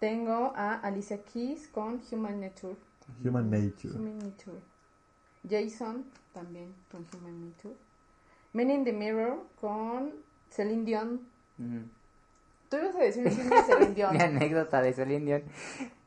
Tengo 0.00 0.52
a 0.56 0.74
Alicia 0.80 1.22
Keys 1.22 1.68
con 1.68 2.00
Human 2.10 2.40
Nature. 2.40 2.74
Human 3.24 3.48
Nature. 3.50 3.94
Human 3.94 4.18
Nature. 4.18 4.58
Jason 5.48 6.04
también 6.32 6.74
con 6.90 7.06
Human 7.14 7.40
Nature. 7.50 7.74
Men 8.52 8.70
in 8.70 8.84
the 8.84 8.92
Mirror 8.92 9.38
con 9.60 10.12
Celine 10.50 10.84
Dion. 10.84 11.20
Ujú. 11.58 11.88
Tú 12.74 12.80
ibas 12.80 12.96
a 12.96 12.98
decir 12.98 13.24
un 13.24 13.30
chisme 13.30 13.54
de 13.54 13.62
Celine 13.62 13.94
Dion. 13.94 14.12
Mi 14.12 14.20
anécdota 14.20 14.82
de 14.82 14.92
Celine 14.92 15.24
Dion. 15.24 15.42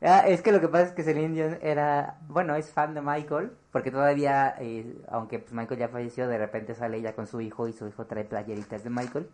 Ah, 0.02 0.28
es 0.28 0.42
que 0.42 0.52
lo 0.52 0.60
que 0.60 0.68
pasa 0.68 0.84
es 0.88 0.92
que 0.92 1.02
Celine 1.02 1.34
Dion 1.34 1.58
era, 1.62 2.18
bueno, 2.28 2.54
es 2.56 2.70
fan 2.70 2.92
de 2.92 3.00
Michael, 3.00 3.52
porque 3.72 3.90
todavía, 3.90 4.54
eh, 4.58 4.94
aunque 5.08 5.38
pues 5.38 5.54
Michael 5.54 5.80
ya 5.80 5.88
falleció, 5.88 6.28
de 6.28 6.36
repente 6.36 6.74
sale 6.74 6.98
ella 6.98 7.14
con 7.14 7.26
su 7.26 7.40
hijo 7.40 7.68
y 7.68 7.72
su 7.72 7.88
hijo 7.88 8.04
trae 8.04 8.24
playeritas 8.24 8.84
de 8.84 8.90
Michael. 8.90 9.28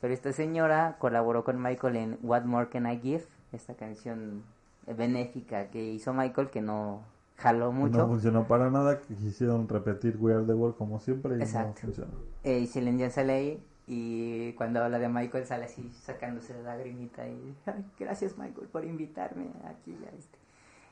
Pero 0.00 0.14
esta 0.14 0.32
señora 0.32 0.96
colaboró 0.98 1.44
con 1.44 1.60
Michael 1.60 1.96
en 1.96 2.18
What 2.22 2.44
More 2.44 2.70
Can 2.70 2.90
I 2.90 2.98
Give, 2.98 3.24
esta 3.52 3.74
canción 3.74 4.42
benéfica 4.86 5.66
que 5.66 5.84
hizo 5.84 6.14
Michael 6.14 6.48
que 6.48 6.62
no 6.62 7.02
jaló 7.36 7.72
mucho. 7.72 7.98
No 7.98 8.08
funcionó 8.08 8.48
para 8.48 8.70
nada, 8.70 9.00
quisieron 9.02 9.68
repetir 9.68 10.16
We 10.18 10.32
Are 10.32 10.46
the 10.46 10.54
World 10.54 10.78
como 10.78 10.98
siempre 10.98 11.36
y 11.36 11.42
Exacto. 11.42 11.68
no 11.82 11.92
funcionó. 11.92 12.12
Eh, 12.42 12.60
y 12.60 12.66
Celine 12.66 12.96
Dion 12.96 13.10
sale 13.10 13.32
ahí 13.34 13.64
y 13.92 14.52
cuando 14.52 14.84
habla 14.84 14.98
de 15.00 15.08
Michael 15.08 15.44
sale 15.46 15.64
así 15.64 15.90
sacándose 16.04 16.54
la 16.62 16.76
lagrimita 16.76 17.26
y 17.26 17.56
"Ay, 17.66 17.84
gracias 17.98 18.38
Michael 18.38 18.68
por 18.68 18.84
invitarme 18.84 19.46
aquí 19.68 19.96
a 20.06 20.16
este. 20.16 20.38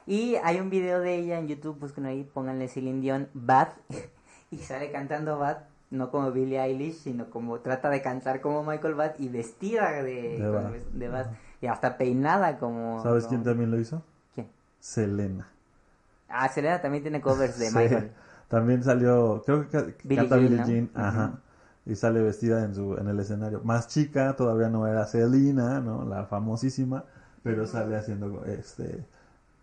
Y 0.07 0.35
hay 0.43 0.59
un 0.59 0.69
video 0.69 0.99
de 1.01 1.15
ella 1.17 1.39
en 1.39 1.47
YouTube, 1.47 1.79
busquen 1.79 2.07
ahí, 2.07 2.25
pónganle 2.25 2.67
Celine 2.67 3.01
Dion 3.01 3.29
Bad 3.35 3.69
y 4.51 4.59
sale 4.59 4.91
cantando 4.91 5.39
Bad, 5.39 5.59
no 5.91 6.11
como 6.11 6.33
Billie 6.33 6.61
Eilish, 6.61 6.95
sino 6.97 7.31
como 7.31 7.61
trata 7.61 7.89
de 7.89 8.03
cantar 8.03 8.41
como 8.41 8.65
Michael 8.65 8.95
Bad 8.95 9.13
y 9.19 9.29
vestida 9.29 10.03
de, 10.03 10.39
De 10.39 10.49
Bad. 10.49 10.73
ves- 10.73 10.99
de 10.99 11.09
Bad 11.09 11.27
y 11.61 11.67
hasta 11.67 11.97
peinada 11.99 12.59
como 12.59 13.03
¿Sabes 13.03 13.25
como- 13.25 13.31
quién 13.37 13.45
también 13.45 13.71
lo 13.71 13.79
hizo? 13.79 14.03
¿Quién? 14.35 14.49
Selena. 14.81 15.47
Ah, 16.29 16.49
Selena 16.49 16.81
también 16.83 17.03
tiene 17.05 17.21
covers 17.23 17.59
de 17.59 17.69
Sí. 17.71 17.77
Michael. 17.77 18.11
También 18.49 18.83
salió, 18.83 19.43
creo 19.45 19.69
que 19.69 19.95
Billie 20.05 20.17
canta 20.27 20.37
Jean, 20.37 20.49
Billie 20.49 20.59
¿no? 20.61 20.67
Jean, 20.67 20.91
ajá. 20.95 21.39
Y 21.89 21.97
sale 21.97 22.23
vestida 22.23 22.65
en 22.65 22.75
su 22.75 22.97
en 22.97 23.09
el 23.09 23.19
escenario. 23.19 23.63
Más 23.65 23.89
chica, 23.89 24.37
todavía 24.37 24.69
no 24.69 24.87
era 24.87 25.07
Selena, 25.07 25.81
¿no? 25.81 26.05
La 26.05 26.27
famosísima, 26.27 27.05
pero 27.43 27.67
sale 27.67 27.97
haciendo 27.97 28.45
este 28.45 29.05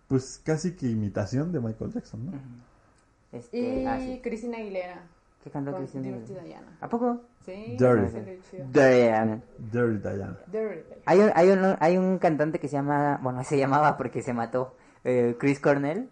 pues 0.08 0.42
casi 0.44 0.76
que 0.76 0.88
imitación 0.88 1.52
de 1.52 1.60
Michael 1.60 1.94
Jackson, 1.94 2.26
¿no? 2.26 2.32
Este, 3.32 3.58
Y 3.58 3.86
ah, 3.86 4.00
sí. 4.00 4.20
Cristina 4.24 4.58
Aguilera 4.58 5.02
¿Qué 5.46 5.52
cantó 5.52 5.76
Cristina? 5.76 6.08
Dirty 6.08 6.34
Diana. 6.44 6.78
¿A 6.82 6.90
poco? 6.90 7.22
Sí, 7.46 7.78
Dirty. 7.78 8.40
Diana. 8.74 9.40
Dirty 9.60 9.98
Diana. 10.00 10.38
Hay 11.06 11.20
un, 11.20 11.32
hay, 11.36 11.50
un, 11.50 11.76
hay 11.80 11.98
un 11.98 12.18
cantante 12.18 12.58
que 12.58 12.68
se 12.68 12.78
llama, 12.78 13.20
bueno, 13.22 13.44
se 13.44 13.56
llamaba 13.56 13.96
porque 13.96 14.24
se 14.24 14.34
mató, 14.34 14.74
eh, 15.04 15.36
Chris 15.40 15.60
Cornell, 15.60 16.10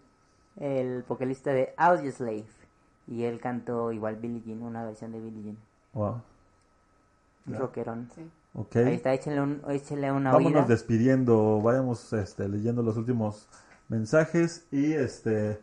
el 0.60 1.02
vocalista 1.02 1.52
de 1.52 1.74
Audioslave. 1.76 2.44
Y 3.08 3.24
él 3.24 3.40
cantó 3.40 3.90
igual 3.90 4.14
Billie 4.14 4.40
Jean, 4.46 4.62
una 4.62 4.84
versión 4.84 5.10
de 5.10 5.18
Billie 5.18 5.42
Jean. 5.42 5.56
Wow. 5.94 6.20
Rockerón. 7.46 8.08
Sí. 8.14 8.30
Ok. 8.54 8.76
Ahí 8.76 8.94
está, 8.94 9.12
échenle, 9.12 9.40
un, 9.40 9.62
échenle 9.68 10.10
una 10.12 10.32
Vámonos 10.32 10.62
oída. 10.62 10.68
despidiendo, 10.68 11.60
vayamos 11.60 12.12
este, 12.12 12.48
leyendo 12.48 12.82
los 12.82 12.96
últimos 12.96 13.48
mensajes 13.88 14.66
y 14.70 14.92
este, 14.92 15.60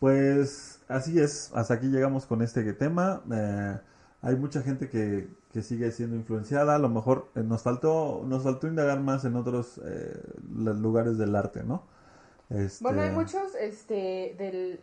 pues 0.00 0.80
así 0.88 1.20
es, 1.20 1.52
hasta 1.54 1.74
aquí 1.74 1.86
llegamos 1.88 2.26
con 2.26 2.42
este 2.42 2.72
tema. 2.72 3.22
Eh, 3.32 3.78
hay 4.22 4.36
mucha 4.36 4.62
gente 4.62 4.88
que, 4.88 5.28
que 5.52 5.62
sigue 5.62 5.90
siendo 5.92 6.16
influenciada, 6.16 6.74
a 6.74 6.78
lo 6.78 6.88
mejor 6.88 7.28
eh, 7.36 7.42
nos 7.42 7.62
faltó, 7.62 8.22
nos 8.26 8.42
faltó 8.42 8.66
indagar 8.66 9.00
más 9.00 9.24
en 9.24 9.36
otros 9.36 9.80
eh, 9.84 10.20
lu- 10.52 10.74
lugares 10.74 11.16
del 11.18 11.36
arte, 11.36 11.62
¿no? 11.62 11.84
Este, 12.48 12.82
Bueno, 12.82 13.02
hay 13.02 13.10
muchos 13.12 13.54
este, 13.60 14.34
del, 14.36 14.80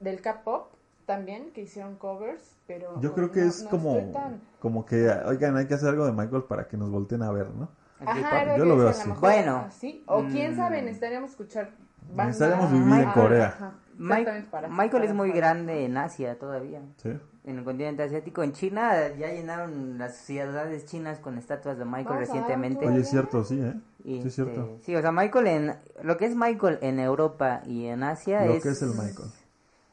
del 0.00 0.20
K-pop 0.20 0.66
también 1.06 1.50
que 1.52 1.62
hicieron 1.62 1.96
covers, 1.96 2.56
pero... 2.66 3.00
Yo 3.00 3.14
creo 3.14 3.30
que 3.30 3.40
no- 3.40 3.46
es 3.46 3.62
no 3.64 3.70
como, 3.70 3.96
tan- 4.12 4.40
como 4.60 4.84
que, 4.86 5.08
oigan, 5.26 5.56
hay 5.56 5.66
que 5.66 5.74
hacer 5.74 5.88
algo 5.90 6.06
de 6.06 6.12
Michael 6.12 6.44
para 6.44 6.68
que 6.68 6.76
nos 6.76 6.90
volteen 6.90 7.22
a 7.22 7.30
ver, 7.32 7.50
¿no? 7.50 7.68
Ajá, 8.04 8.56
Yo 8.56 8.64
lo 8.64 8.76
veo 8.76 8.88
así. 8.88 9.08
mejor 9.08 9.20
Bueno. 9.20 9.68
O 10.06 10.24
quién 10.24 10.52
Mm. 10.54 10.56
sabe, 10.56 10.82
necesitaríamos 10.82 11.30
escuchar 11.30 11.70
bandas. 12.08 12.26
Necesitaríamos 12.40 12.72
vivir 12.72 13.00
en 13.04 13.10
Corea. 13.12 13.46
Ajá, 13.46 13.72
Mike- 13.96 14.20
exactamente, 14.22 14.50
para- 14.50 14.68
Michael 14.68 15.04
es 15.04 15.14
muy 15.14 15.28
para- 15.30 15.40
grande 15.40 15.84
en 15.84 15.96
Asia 15.96 16.38
todavía. 16.38 16.80
Sí. 16.96 17.10
En 17.44 17.58
el 17.58 17.64
continente 17.64 18.02
asiático. 18.04 18.42
En 18.42 18.52
China 18.52 19.08
ya 19.18 19.28
llenaron 19.28 19.98
las 19.98 20.16
ciudades 20.16 20.84
chinas 20.86 21.18
con 21.20 21.38
estatuas 21.38 21.76
de 21.78 21.84
Michael 21.84 22.04
Vamos 22.06 22.20
recientemente. 22.20 22.86
Oye, 22.86 23.00
es 23.00 23.08
cierto, 23.10 23.44
sí, 23.44 23.60
¿eh? 23.60 23.74
Y, 24.04 24.22
Sí, 24.22 24.28
es 24.28 24.34
cierto. 24.34 24.60
este, 24.74 24.82
sí, 24.84 24.96
o 24.96 25.00
sea, 25.00 25.12
Michael 25.12 25.46
en... 25.46 25.74
Lo 26.02 26.16
que 26.16 26.26
es 26.26 26.34
Michael 26.36 26.78
en 26.82 26.98
Europa 26.98 27.62
y 27.66 27.86
en 27.86 28.02
Asia 28.02 28.44
Lo 28.46 28.54
es... 28.54 28.62
que 28.62 28.70
es 28.70 28.82
el 28.82 28.90
Michael. 28.90 29.28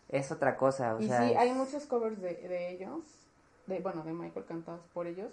Es 0.09 0.31
otra 0.31 0.57
cosa, 0.57 0.95
o 0.95 0.99
Y 0.99 1.07
sea... 1.07 1.23
sí, 1.25 1.31
es- 1.33 1.37
hay 1.37 1.53
muchos 1.53 1.85
covers 1.85 2.19
de, 2.21 2.33
de 2.35 2.71
ellos, 2.73 3.01
de 3.67 3.79
bueno, 3.79 4.03
de 4.03 4.13
Michael 4.13 4.45
cantados 4.45 4.81
por 4.93 5.07
ellos. 5.07 5.29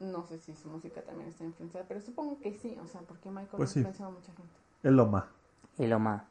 No 0.00 0.26
sé 0.26 0.38
si 0.38 0.54
su 0.54 0.68
música 0.68 1.00
también 1.02 1.28
está 1.30 1.44
influenciada, 1.44 1.86
pero 1.88 2.00
supongo 2.02 2.38
que 2.40 2.52
sí, 2.52 2.76
o 2.82 2.86
sea, 2.86 3.00
porque 3.02 3.30
Michael 3.30 3.48
Pues 3.56 3.70
ha 3.70 3.72
sí. 3.74 3.78
influenciado 3.80 4.10
a 4.12 4.14
mucha 4.14 4.32
gente. 4.32 4.52
Es 4.82 4.92
lo 4.92 5.06
más. 5.06 5.24
Y 5.78 5.86
lo 5.86 5.98
más. 5.98 6.22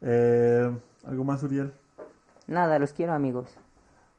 Eh, 0.00 0.74
¿Algo 1.04 1.24
más, 1.24 1.42
Uriel? 1.42 1.72
Nada, 2.46 2.78
los 2.78 2.92
quiero 2.92 3.12
amigos. 3.12 3.48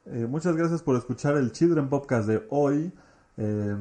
Eh, 0.06 0.26
muchas 0.30 0.56
gracias 0.56 0.84
por 0.84 0.96
escuchar 0.96 1.36
el 1.38 1.52
Children 1.52 1.90
Podcast 1.90 2.28
de 2.28 2.46
hoy. 2.50 2.94
Eh, 3.38 3.76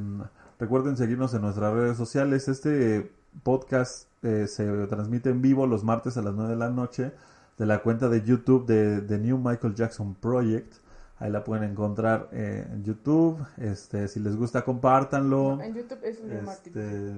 recuerden 0.59 0.97
seguirnos 0.97 1.35
en 1.35 1.43
nuestras 1.43 1.73
redes 1.73 1.97
sociales. 1.97 2.49
Este 2.49 3.13
podcast 3.43 4.09
eh, 4.23 4.47
se 4.47 4.87
transmite 4.87 5.31
en 5.31 5.43
vivo 5.43 5.67
los 5.67 5.85
martes 5.85 6.17
a 6.17 6.23
las 6.23 6.35
9 6.35 6.51
de 6.51 6.57
la 6.57 6.71
noche 6.71 7.13
de 7.59 7.67
la 7.67 7.83
cuenta 7.83 8.09
de 8.09 8.23
YouTube 8.23 8.67
de 8.67 9.01
The 9.01 9.19
New 9.19 9.39
Michael 9.39 9.75
Jackson 9.75 10.15
Project. 10.15 10.75
Ahí 11.19 11.31
la 11.31 11.45
pueden 11.45 11.71
encontrar 11.71 12.29
eh, 12.33 12.67
en 12.71 12.85
YouTube. 12.85 13.39
Este, 13.57 14.09
si 14.09 14.21
les 14.21 14.37
gusta, 14.37 14.63
compártanlo. 14.63 15.57
No, 15.57 15.63
en 15.63 15.75
YouTube 15.75 16.01
es 16.03 16.21
Uriel 16.21 16.47
Este, 16.49 17.09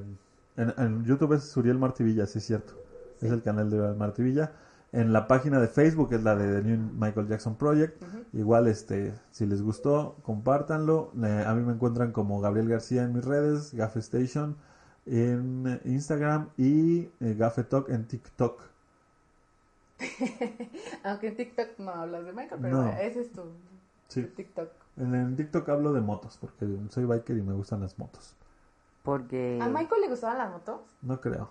en, 0.56 0.74
en 0.76 1.04
YouTube 1.04 1.32
es 1.32 1.56
Uriel 1.56 1.78
Martivilla, 1.78 2.26
sí 2.26 2.38
es 2.38 2.44
cierto. 2.44 2.74
Es 3.20 3.32
el 3.32 3.42
canal 3.42 3.70
de 3.70 3.78
Uriel 3.78 3.96
Martivilla. 3.96 4.52
En 4.92 5.12
la 5.12 5.26
página 5.26 5.60
de 5.60 5.68
Facebook 5.68 6.12
es 6.14 6.22
la 6.22 6.34
de 6.34 6.62
The 6.62 6.68
New 6.68 6.92
Michael 6.94 7.26
Jackson 7.28 7.56
Project. 7.56 8.02
Igual, 8.32 8.68
este, 8.68 9.12
si 9.30 9.46
les 9.46 9.60
gustó, 9.60 10.16
compártanlo. 10.22 11.12
Eh, 11.22 11.44
a 11.46 11.54
mí 11.54 11.62
me 11.62 11.72
encuentran 11.72 12.12
como 12.12 12.40
Gabriel 12.40 12.68
García 12.68 13.02
en 13.02 13.12
mis 13.12 13.24
redes, 13.24 13.74
Gafe 13.74 13.98
Station 13.98 14.56
en 15.10 15.80
Instagram 15.84 16.50
y 16.56 17.08
eh, 17.20 17.34
Gafe 17.36 17.64
Talk 17.64 17.88
en 17.88 18.06
TikTok. 18.06 18.62
Aunque 21.04 21.28
en 21.28 21.36
TikTok 21.36 21.78
no 21.78 21.90
hablas 21.90 22.24
de 22.24 22.32
Michael, 22.32 22.60
pero 22.62 22.82
No. 22.82 22.88
ese 22.92 23.20
es 23.22 23.32
tu, 23.32 23.42
Sí. 24.08 24.22
tu 24.22 24.28
TikTok. 24.34 24.68
En, 24.96 25.14
en 25.14 25.36
TikTok 25.36 25.68
hablo 25.68 25.92
de 25.92 26.00
motos, 26.00 26.36
porque 26.40 26.66
soy 26.90 27.04
biker 27.04 27.36
y 27.36 27.42
me 27.42 27.52
gustan 27.54 27.80
las 27.80 27.98
motos. 27.98 28.34
Porque... 29.02 29.58
¿A 29.62 29.68
Michael 29.68 30.00
le 30.02 30.08
gustaban 30.08 30.38
las 30.38 30.50
motos? 30.50 30.80
No 31.02 31.20
creo. 31.20 31.50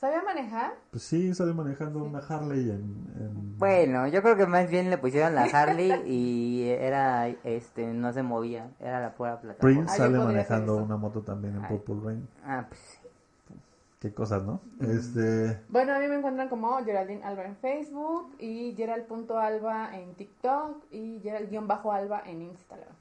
¿Sabía 0.00 0.22
manejar? 0.22 0.74
Pues 0.92 1.02
sí, 1.02 1.34
salí 1.34 1.52
manejando 1.52 2.04
una 2.04 2.20
Harley 2.20 2.70
en... 2.70 3.06
en- 3.18 3.58
Bueno, 3.58 4.06
yo 4.06 4.22
creo 4.22 4.36
que 4.36 4.46
más 4.46 4.70
bien 4.70 4.90
le 4.90 4.98
pusieron 4.98 5.34
la 5.34 5.42
Harley 5.44 5.90
y 6.06 6.68
era, 6.68 7.26
este, 7.26 7.92
no 7.92 8.12
se 8.12 8.22
movía, 8.22 8.70
era 8.78 9.00
la 9.00 9.14
pura 9.16 9.40
plataforma. 9.40 9.74
Prince 9.80 9.92
Ah, 9.94 9.96
sale 9.96 10.18
manejando 10.18 10.76
una 10.76 10.96
moto 10.96 11.22
también 11.22 11.56
en 11.56 11.64
Ay. 11.64 11.68
Purple 11.78 11.96
Rain. 12.04 12.28
Ah, 12.44 12.66
pues 12.68 12.78
sí. 12.80 13.07
Qué 14.00 14.14
cosas, 14.14 14.44
¿no? 14.44 14.60
Este... 14.80 15.58
Bueno, 15.68 15.92
a 15.92 15.98
mí 15.98 16.06
me 16.06 16.14
encuentran 16.16 16.48
como 16.48 16.76
Geraldine 16.84 17.24
Alba 17.24 17.44
en 17.44 17.56
Facebook 17.56 18.32
y 18.38 18.72
Gerald.alba 18.76 19.96
en 19.96 20.14
TikTok 20.14 20.84
y 20.92 21.18
Gerald-alba 21.20 22.22
en 22.26 22.42
Instagram. 22.42 22.94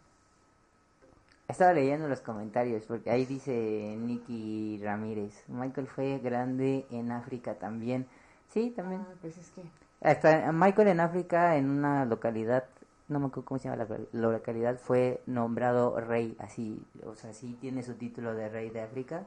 Estaba 1.47 1.73
leyendo 1.73 2.07
los 2.07 2.21
comentarios 2.21 2.85
porque 2.85 3.11
ahí 3.11 3.25
dice 3.25 3.95
Nicky 3.99 4.81
Ramírez, 4.83 5.43
Michael 5.47 5.87
fue 5.87 6.17
grande 6.17 6.87
en 6.89 7.11
África 7.11 7.53
también. 7.53 8.07
Sí, 8.49 8.73
también. 8.75 9.01
Ah, 9.07 9.13
pues 9.21 9.37
es 9.37 9.51
que... 9.51 9.61
Hasta 10.01 10.51
Michael 10.51 10.87
en 10.87 10.99
África, 10.99 11.57
en 11.57 11.69
una 11.69 12.05
localidad, 12.05 12.65
no 13.07 13.19
me 13.19 13.27
acuerdo 13.27 13.45
cómo 13.45 13.59
se 13.59 13.69
llama 13.69 13.85
la, 13.85 13.97
la 14.11 14.31
localidad, 14.31 14.77
fue 14.79 15.21
nombrado 15.27 15.99
rey, 15.99 16.35
así, 16.39 16.83
o 17.05 17.13
sea, 17.15 17.33
sí 17.33 17.55
tiene 17.61 17.83
su 17.83 17.93
título 17.93 18.33
de 18.33 18.49
rey 18.49 18.69
de 18.69 18.81
África, 18.81 19.23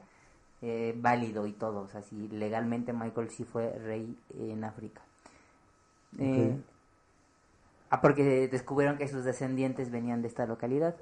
eh, 0.61 0.93
válido 0.97 1.45
y 1.47 1.53
todo, 1.53 1.81
o 1.81 1.87
sea, 1.87 2.01
sí, 2.01 2.27
legalmente 2.29 2.93
Michael 2.93 3.29
sí 3.29 3.43
fue 3.43 3.71
rey 3.79 4.15
en 4.37 4.63
África. 4.63 5.01
Eh, 6.19 6.55
ah, 7.89 8.01
porque 8.01 8.47
descubrieron 8.47 8.97
que 8.97 9.07
sus 9.07 9.23
descendientes 9.23 9.91
venían 9.91 10.21
de 10.21 10.27
esta 10.27 10.45
localidad, 10.45 10.95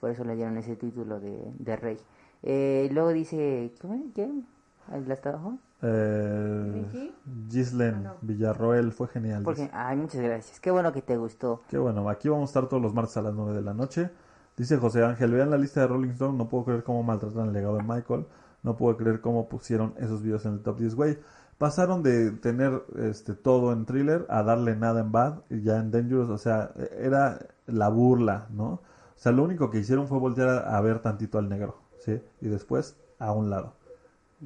por 0.00 0.10
eso 0.10 0.24
le 0.24 0.36
dieron 0.36 0.56
ese 0.58 0.76
título 0.76 1.20
de, 1.20 1.38
de 1.58 1.76
rey. 1.76 1.98
Eh, 2.42 2.88
luego 2.92 3.10
dice, 3.12 3.72
¿quién? 3.80 4.10
¿Quién? 4.14 4.46
¿Ahí 4.90 5.04
la 5.04 5.14
está 5.14 5.30
abajo? 5.30 5.58
Eh. 5.82 7.10
Gislen 7.50 7.94
Ah, 7.94 8.00
no. 8.00 8.16
Villarroel 8.22 8.92
fue 8.92 9.08
genial. 9.08 9.42
Porque, 9.42 9.62
dice. 9.62 9.72
ay, 9.74 9.96
muchas 9.96 10.20
gracias, 10.20 10.60
qué 10.60 10.70
bueno 10.70 10.92
que 10.92 11.02
te 11.02 11.16
gustó. 11.16 11.62
Qué 11.68 11.78
bueno, 11.78 12.08
aquí 12.08 12.28
vamos 12.28 12.48
a 12.48 12.50
estar 12.50 12.68
todos 12.68 12.82
los 12.82 12.94
martes 12.94 13.16
a 13.16 13.22
las 13.22 13.34
9 13.34 13.54
de 13.54 13.62
la 13.62 13.74
noche. 13.74 14.10
Dice 14.56 14.76
José 14.76 15.04
Ángel, 15.04 15.30
vean 15.32 15.50
la 15.50 15.56
lista 15.58 15.80
de 15.80 15.86
Rolling 15.86 16.10
Stone, 16.10 16.36
no 16.36 16.48
puedo 16.48 16.64
creer 16.64 16.82
cómo 16.82 17.02
maltratan 17.04 17.46
el 17.48 17.52
legado 17.52 17.76
de 17.76 17.84
Michael. 17.84 18.26
No 18.68 18.76
puedo 18.76 18.96
creer 18.98 19.20
cómo 19.22 19.48
pusieron 19.48 19.94
esos 19.98 20.22
videos 20.22 20.44
en 20.46 20.52
el 20.54 20.60
top 20.62 20.78
10, 20.78 20.94
güey. 20.94 21.18
Pasaron 21.56 22.02
de 22.02 22.30
tener 22.32 22.84
este 22.98 23.34
todo 23.34 23.72
en 23.72 23.86
thriller 23.86 24.26
a 24.28 24.42
darle 24.42 24.76
nada 24.76 25.00
en 25.00 25.10
bad 25.10 25.40
y 25.50 25.62
ya 25.62 25.78
en 25.78 25.90
dangerous, 25.90 26.28
o 26.30 26.38
sea, 26.38 26.72
era 26.98 27.40
la 27.66 27.88
burla, 27.88 28.46
¿no? 28.50 28.66
O 28.74 28.80
sea, 29.16 29.32
lo 29.32 29.42
único 29.42 29.70
que 29.70 29.78
hicieron 29.78 30.06
fue 30.06 30.18
voltear 30.18 30.48
a, 30.50 30.76
a 30.76 30.80
ver 30.82 31.00
tantito 31.00 31.38
al 31.38 31.48
negro, 31.48 31.78
¿sí? 31.98 32.20
Y 32.40 32.48
después 32.48 32.96
a 33.18 33.32
un 33.32 33.50
lado. 33.50 33.72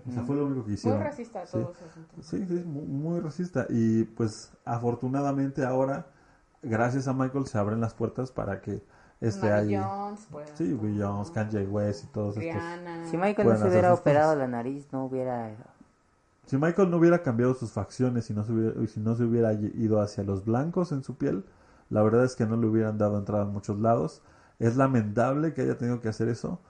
O 0.09 0.11
sea, 0.13 0.23
fue 0.23 0.37
lo 0.37 0.47
único 0.47 0.63
que 0.63 0.69
Muy 0.69 0.75
hicieron. 0.75 1.01
racista 1.03 1.45
Sí. 1.47 1.59
Sí, 2.21 2.47
sí, 2.47 2.65
muy, 2.65 2.87
muy 2.87 3.21
racista. 3.21 3.67
Y 3.69 4.05
pues 4.05 4.53
afortunadamente 4.65 5.65
ahora, 5.65 6.07
gracias 6.63 7.09
a 7.09 7.13
Michael, 7.13 7.47
se 7.47 7.59
abren 7.59 7.81
las 7.81 7.93
puertas 7.95 8.33
para 8.33 8.61
que 8.63 8.83
este 9.23 9.53
ahí... 9.53 9.77
Jones, 9.77 10.27
pues, 10.31 10.51
Sí, 10.55 10.75
Will 10.75 11.01
Jones, 11.03 11.31
Kanye 11.31 11.65
West 11.67 12.05
y 12.05 12.07
todos 12.09 12.37
estos. 12.37 12.43
Rihanna. 12.43 13.07
Si 13.07 13.17
Michael 13.17 13.49
no 13.49 13.57
se 13.57 13.69
hubiera 13.69 13.95
operado 13.95 14.33
cosas. 14.35 14.39
la 14.39 14.49
nariz, 14.49 14.87
no 14.93 15.05
hubiera... 15.07 15.51
Si 16.47 16.57
Michael 16.59 16.91
no 16.91 16.97
hubiera 16.99 17.23
cambiado 17.23 17.55
sus 17.55 17.71
facciones 17.73 18.29
y 18.29 18.35
no 18.35 18.45
se 18.45 18.53
hubiera, 18.53 18.83
y 18.83 18.87
si 18.89 19.01
no 19.01 19.15
se 19.15 19.23
hubiera 19.25 19.53
ido 19.55 20.01
hacia 20.01 20.25
los 20.25 20.45
blancos 20.45 20.93
en 20.93 21.03
su 21.05 21.17
piel, 21.17 21.45
la 21.89 22.03
verdad 22.03 22.25
es 22.25 22.35
que 22.37 22.45
no 22.47 22.57
le 22.57 22.67
hubieran 22.67 22.99
dado 22.99 23.17
entrada 23.19 23.45
en 23.45 23.51
muchos 23.51 23.79
lados. 23.79 24.23
Es 24.59 24.77
lamentable 24.77 25.55
que 25.55 25.63
haya 25.63 25.79
tenido 25.79 26.01
que 26.01 26.09
hacer 26.09 26.29
eso, 26.29 26.61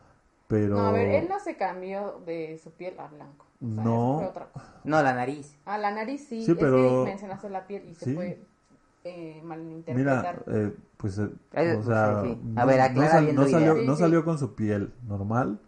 pero... 0.47 0.77
No, 0.77 0.87
a 0.89 0.93
ver, 0.93 1.09
él 1.09 1.27
no 1.29 1.41
se 1.41 1.57
cambió 1.57 2.21
de 2.27 2.61
su 2.63 2.71
piel 2.73 2.99
a 3.01 3.09
blanco. 3.09 3.47
O 3.63 3.75
sea, 3.75 3.85
No. 3.85 4.17
fue 4.19 4.27
otra 4.29 4.47
cosa. 4.53 4.75
No, 4.85 5.03
la 5.03 5.15
nariz. 5.15 5.57
Ah, 5.65 5.79
la 5.79 5.91
nariz 5.91 6.27
sí, 6.29 6.45
Sí, 6.45 6.53
es 6.53 6.59
pero- 6.59 7.05
que 7.05 7.11
mencionaste 7.11 7.49
la 7.49 7.67
piel 7.67 7.89
y 7.89 7.95
se 7.95 8.05
Sí. 8.07 8.15
puede 8.15 8.45
eh, 9.05 9.41
Mira, 9.89 10.21
malinterpretar. 10.21 10.45
eh, 10.47 10.75
pues, 10.97 11.19
eh, 11.19 11.29
o 11.79 11.83
sea, 11.83 12.21
sí, 12.23 12.29
sí. 12.29 12.41
no- 12.45 12.61
A 12.61 12.65
ver, 12.65 12.93
no, 12.93 13.03
sal- 13.09 13.35
no 13.35 13.47
salió, 13.47 13.75
no 13.83 14.25
con 14.25 14.39
su 14.39 14.55
piel 14.55 14.93
normal 15.07 15.61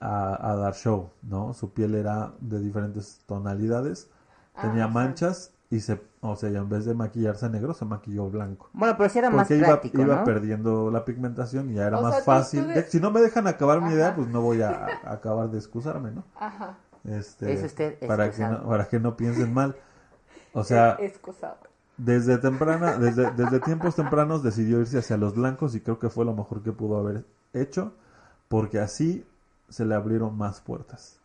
a, 0.00 0.52
a 0.52 0.56
dar 0.56 0.74
show, 0.74 1.10
¿no? 1.22 1.54
Su 1.54 1.72
piel 1.72 1.94
era 1.94 2.32
de 2.40 2.60
diferentes 2.60 3.20
tonalidades, 3.26 4.10
tenía 4.60 4.84
Ajá. 4.84 4.94
manchas 4.94 5.52
y 5.70 5.80
se, 5.80 6.00
o 6.20 6.36
sea, 6.36 6.50
en 6.50 6.68
vez 6.68 6.84
de 6.84 6.94
maquillarse 6.94 7.48
negro 7.50 7.74
se 7.74 7.84
maquilló 7.84 8.28
blanco. 8.30 8.70
Bueno, 8.72 8.94
pero 8.96 9.08
sí 9.10 9.18
era 9.18 9.30
más 9.30 9.48
Porque 9.48 9.56
iba, 9.58 9.66
práctico, 9.66 10.02
iba 10.02 10.16
¿no? 10.16 10.24
perdiendo 10.24 10.90
la 10.90 11.04
pigmentación 11.04 11.70
y 11.70 11.74
ya 11.74 11.86
era 11.86 11.98
O 11.98 12.02
más 12.02 12.14
sea, 12.16 12.24
fácil. 12.24 12.62
tú 12.62 12.68
de- 12.68 12.74
de- 12.74 12.90
si 12.90 13.00
no 13.00 13.10
me 13.10 13.20
dejan 13.20 13.46
acabar 13.46 13.80
mi 13.80 13.92
idea, 13.92 14.14
pues 14.14 14.28
no 14.28 14.40
voy 14.42 14.62
a, 14.62 14.70
a 15.04 15.12
acabar 15.12 15.50
de 15.50 15.58
excusarme, 15.58 16.10
¿no? 16.12 16.24
Ajá. 16.36 16.76
Este, 17.04 17.52
Es 17.54 17.64
usted 17.64 17.98
para 18.06 18.30
que 18.30 18.42
no, 18.44 18.68
para 18.68 18.88
que 18.88 19.00
no 19.00 19.16
piensen 19.16 19.54
mal. 19.54 19.76
O 20.52 20.64
sea, 20.64 20.96
excusado. 21.00 21.69
Desde 22.04 22.38
temprana, 22.38 22.96
desde, 22.96 23.30
desde 23.32 23.60
tiempos 23.60 23.94
tempranos 23.94 24.42
decidió 24.42 24.80
irse 24.80 24.98
hacia 24.98 25.18
los 25.18 25.34
blancos 25.34 25.74
y 25.74 25.80
creo 25.80 25.98
que 25.98 26.08
fue 26.08 26.24
lo 26.24 26.34
mejor 26.34 26.62
que 26.62 26.72
pudo 26.72 26.98
haber 26.98 27.26
hecho, 27.52 27.92
porque 28.48 28.78
así 28.78 29.24
se 29.68 29.84
le 29.84 29.94
abrieron 29.94 30.36
más 30.36 30.60
puertas. 30.60 31.18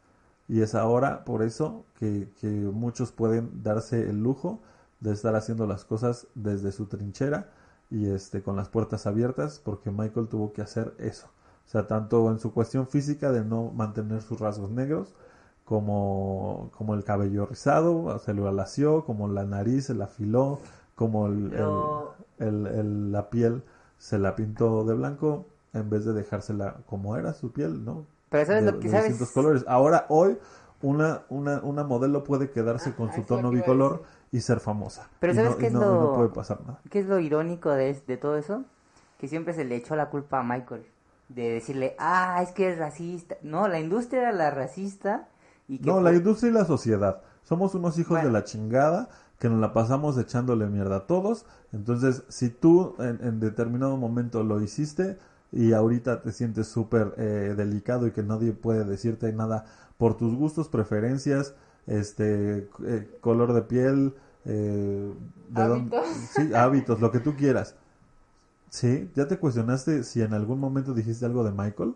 Y 0.48 0.62
es 0.62 0.76
ahora 0.76 1.24
por 1.24 1.44
eso 1.44 1.86
que, 1.98 2.30
que 2.42 2.48
muchos 2.48 3.12
pueden 3.12 3.64
darse 3.64 4.10
el 4.10 4.22
lujo 4.22 4.60
de 5.00 5.14
estar 5.14 5.36
haciendo 5.36 5.66
las 5.66 5.86
cosas 5.86 6.28
desde 6.36 6.72
su 6.72 6.88
trinchera 6.88 7.50
y 7.90 8.08
este 8.10 8.42
con 8.42 8.56
las 8.56 8.68
puertas 8.68 9.08
abiertas, 9.08 9.62
porque 9.64 9.92
Michael 9.92 10.28
tuvo 10.28 10.52
que 10.52 10.62
hacer 10.62 10.94
eso. 11.00 11.28
O 11.68 11.70
sea, 11.70 11.88
tanto 11.88 12.30
en 12.30 12.40
su 12.40 12.54
cuestión 12.54 12.88
física 12.88 13.32
de 13.32 13.46
no 13.46 13.72
mantener 13.72 14.22
sus 14.22 14.40
rasgos 14.40 14.72
negros, 14.72 15.16
como, 15.66 16.70
como 16.78 16.94
el 16.94 17.04
cabello 17.04 17.46
rizado, 17.48 18.18
se 18.20 18.34
lo 18.34 18.48
alació, 18.48 19.04
como 19.04 19.28
la 19.28 19.44
nariz 19.46 19.88
se 19.88 19.94
la 19.96 20.06
afiló, 20.06 20.60
como 20.96 21.28
el, 21.28 21.52
el- 21.54 22.48
el- 22.48 22.68
el- 22.68 23.12
la 23.12 23.30
piel 23.30 23.64
se 23.98 24.20
la 24.20 24.36
pintó 24.36 24.84
de 24.86 24.94
blanco 24.94 25.46
en 25.74 25.90
vez 25.90 26.06
de 26.06 26.14
dejársela 26.14 26.78
como 26.86 27.18
era 27.18 27.34
su 27.34 27.52
piel, 27.52 27.84
¿no? 27.84 28.06
Pero 28.30 28.46
¿sabes 28.46 28.64
de, 28.66 28.72
lo 28.72 28.80
que 28.80 28.86
de 28.88 28.92
sabes? 28.92 29.08
distintos 29.10 29.34
colores. 29.34 29.66
Ahora, 29.68 30.06
hoy, 30.10 30.38
una, 30.82 31.22
una, 31.30 31.60
una 31.62 31.84
modelo 31.84 32.24
puede 32.24 32.50
quedarse 32.52 32.94
con 32.94 33.10
Ajá, 33.10 33.18
su 33.18 33.24
tono 33.24 33.50
bicolor 33.50 34.04
y 34.32 34.42
ser 34.42 34.60
famosa. 34.60 35.10
Pero 35.20 35.34
y 35.34 35.36
¿sabes 35.36 35.52
no, 35.52 35.58
qué 35.58 35.68
es 35.68 35.74
no- 35.74 35.80
lo- 35.80 36.00
no 36.02 36.14
puede 36.14 36.30
pasar 36.30 36.62
nada. 36.62 36.80
¿Qué 36.90 37.00
es 37.00 37.08
lo 37.08 37.20
irónico 37.20 37.72
de, 37.72 37.94
de 37.94 38.18
todo 38.18 38.38
eso? 38.38 38.64
Que 39.20 39.28
siempre 39.28 39.54
se 39.54 39.66
le 39.66 39.76
echó 39.78 39.96
la 39.96 40.10
culpa 40.10 40.40
a 40.40 40.44
Michael. 40.44 40.86
De 41.30 41.50
decirle, 41.50 41.96
ah, 41.98 42.40
es 42.44 42.52
que 42.52 42.70
es 42.72 42.78
racista. 42.78 43.36
No, 43.42 43.68
la 43.68 43.80
industria 43.80 44.22
era 44.22 44.32
la 44.32 44.52
racista. 44.52 45.28
Y 45.68 45.80
que 45.80 45.86
No, 45.88 45.96
por- 45.96 46.04
la 46.04 46.14
industria 46.14 46.50
y 46.52 46.54
la 46.54 46.66
sociedad. 46.66 47.22
Somos 47.44 47.76
unos 47.76 47.98
hijos 48.00 48.12
Bueno. 48.12 48.28
de 48.28 48.34
la 48.34 48.44
chingada 48.44 49.10
que 49.40 49.50
nos 49.50 49.60
la 49.60 49.74
pasamos 49.74 50.18
echándole 50.18 50.68
mierda 50.68 50.98
a 50.98 51.08
todos. 51.08 51.46
Entonces, 51.74 52.24
si 52.30 52.50
tú 52.50 52.96
en, 53.00 53.20
en 53.26 53.40
determinado 53.40 53.98
momento 53.98 54.44
lo 54.44 54.62
hiciste 54.62 55.18
y 55.52 55.74
ahorita 55.74 56.22
te 56.22 56.32
sientes 56.32 56.68
súper 56.68 57.14
eh, 57.18 57.54
delicado 57.58 58.08
y 58.08 58.12
que 58.12 58.24
nadie 58.24 58.54
puede 58.54 58.86
decirte 58.86 59.32
nada 59.34 59.66
por 59.98 60.18
tus 60.18 60.36
gustos, 60.36 60.70
preferencias, 60.70 61.54
este, 61.88 62.70
eh, 62.86 63.18
color 63.22 63.54
de 63.54 63.62
piel, 63.64 64.14
eh, 64.46 65.14
de 65.50 65.62
Hábitos. 65.62 66.08
sí, 66.36 66.54
hábitos, 66.54 67.00
lo 67.02 67.12
que 67.12 67.20
tú 67.20 67.36
quieras. 67.36 67.76
Sí, 68.70 69.10
ya 69.16 69.28
te 69.28 69.38
cuestionaste 69.40 70.04
si 70.04 70.22
en 70.22 70.34
algún 70.34 70.60
momento 70.60 70.94
dijiste 70.94 71.26
algo 71.26 71.44
de 71.44 71.52
Michael. 71.52 71.96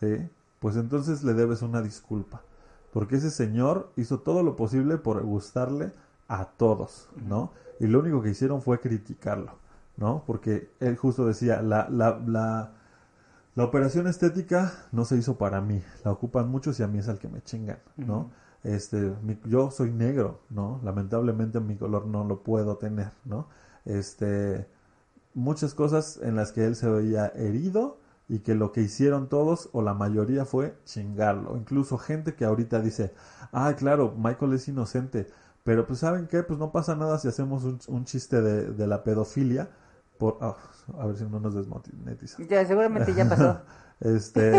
Sí, 0.00 0.28
pues 0.60 0.76
entonces 0.76 1.24
le 1.24 1.34
debes 1.34 1.62
una 1.62 1.82
disculpa. 1.82 2.42
Porque 2.94 3.16
ese 3.18 3.30
señor 3.32 3.92
hizo 3.96 4.20
todo 4.20 4.44
lo 4.44 4.56
posible 4.56 4.98
por 4.98 5.22
gustarle 5.24 5.92
a 6.28 6.46
todos, 6.46 7.10
¿no? 7.28 7.52
Y 7.80 7.88
lo 7.88 8.00
único 8.00 8.22
que 8.22 8.30
hicieron 8.30 8.62
fue 8.62 8.80
criticarlo, 8.80 9.52
¿no? 9.98 10.24
Porque 10.26 10.70
él 10.80 10.96
justo 10.96 11.26
decía, 11.26 11.62
la, 11.62 11.88
la, 11.90 12.20
la, 12.26 12.72
la 13.56 13.64
operación 13.64 14.06
estética 14.08 14.72
no 14.92 15.04
se 15.04 15.16
hizo 15.16 15.38
para 15.38 15.60
mí, 15.60 15.82
la 16.04 16.12
ocupan 16.12 16.48
muchos 16.50 16.80
y 16.80 16.82
a 16.82 16.88
mí 16.88 16.98
es 16.98 17.08
al 17.08 17.18
que 17.18 17.28
me 17.28 17.42
chingan, 17.42 17.78
¿no? 18.04 18.30
Este, 18.64 19.12
mi- 19.22 19.38
yo 19.46 19.70
soy 19.70 19.92
negro, 19.92 20.40
¿no? 20.50 20.80
Lamentablemente 20.84 21.60
mi 21.60 21.76
color 21.76 22.06
no 22.06 22.24
lo 22.24 22.42
puedo 22.42 22.76
tener, 22.78 23.12
¿no? 23.24 23.48
Este, 23.84 24.66
muchas 25.34 25.74
cosas 25.74 26.20
en 26.22 26.36
las 26.36 26.52
que 26.52 26.64
él 26.66 26.76
se 26.76 26.88
veía 26.88 27.28
herido 27.36 27.98
y 28.34 28.40
que 28.40 28.54
lo 28.54 28.72
que 28.72 28.80
hicieron 28.82 29.28
todos 29.28 29.68
o 29.72 29.82
la 29.82 29.94
mayoría 29.94 30.44
fue 30.44 30.76
chingarlo. 30.84 31.56
Incluso 31.56 31.98
gente 31.98 32.34
que 32.34 32.44
ahorita 32.44 32.80
dice, 32.80 33.12
ah, 33.52 33.74
claro, 33.76 34.14
Michael 34.16 34.54
es 34.54 34.68
inocente, 34.68 35.26
pero 35.62 35.86
pues 35.86 36.00
saben 36.00 36.26
qué, 36.26 36.42
pues 36.42 36.58
no 36.58 36.72
pasa 36.72 36.96
nada 36.96 37.18
si 37.18 37.28
hacemos 37.28 37.64
un, 37.64 37.78
un 37.88 38.04
chiste 38.04 38.42
de, 38.42 38.70
de 38.72 38.86
la 38.86 39.04
pedofilia. 39.04 39.70
Por, 40.18 40.38
ah, 40.40 40.56
a 40.98 41.06
ver 41.06 41.16
si 41.16 41.24
no 41.24 41.40
nos 41.40 41.54
desmonetizan. 41.54 42.46
Ya, 42.48 42.64
seguramente 42.66 43.14
ya 43.14 43.28
pasó. 43.28 43.60
este, 44.00 44.58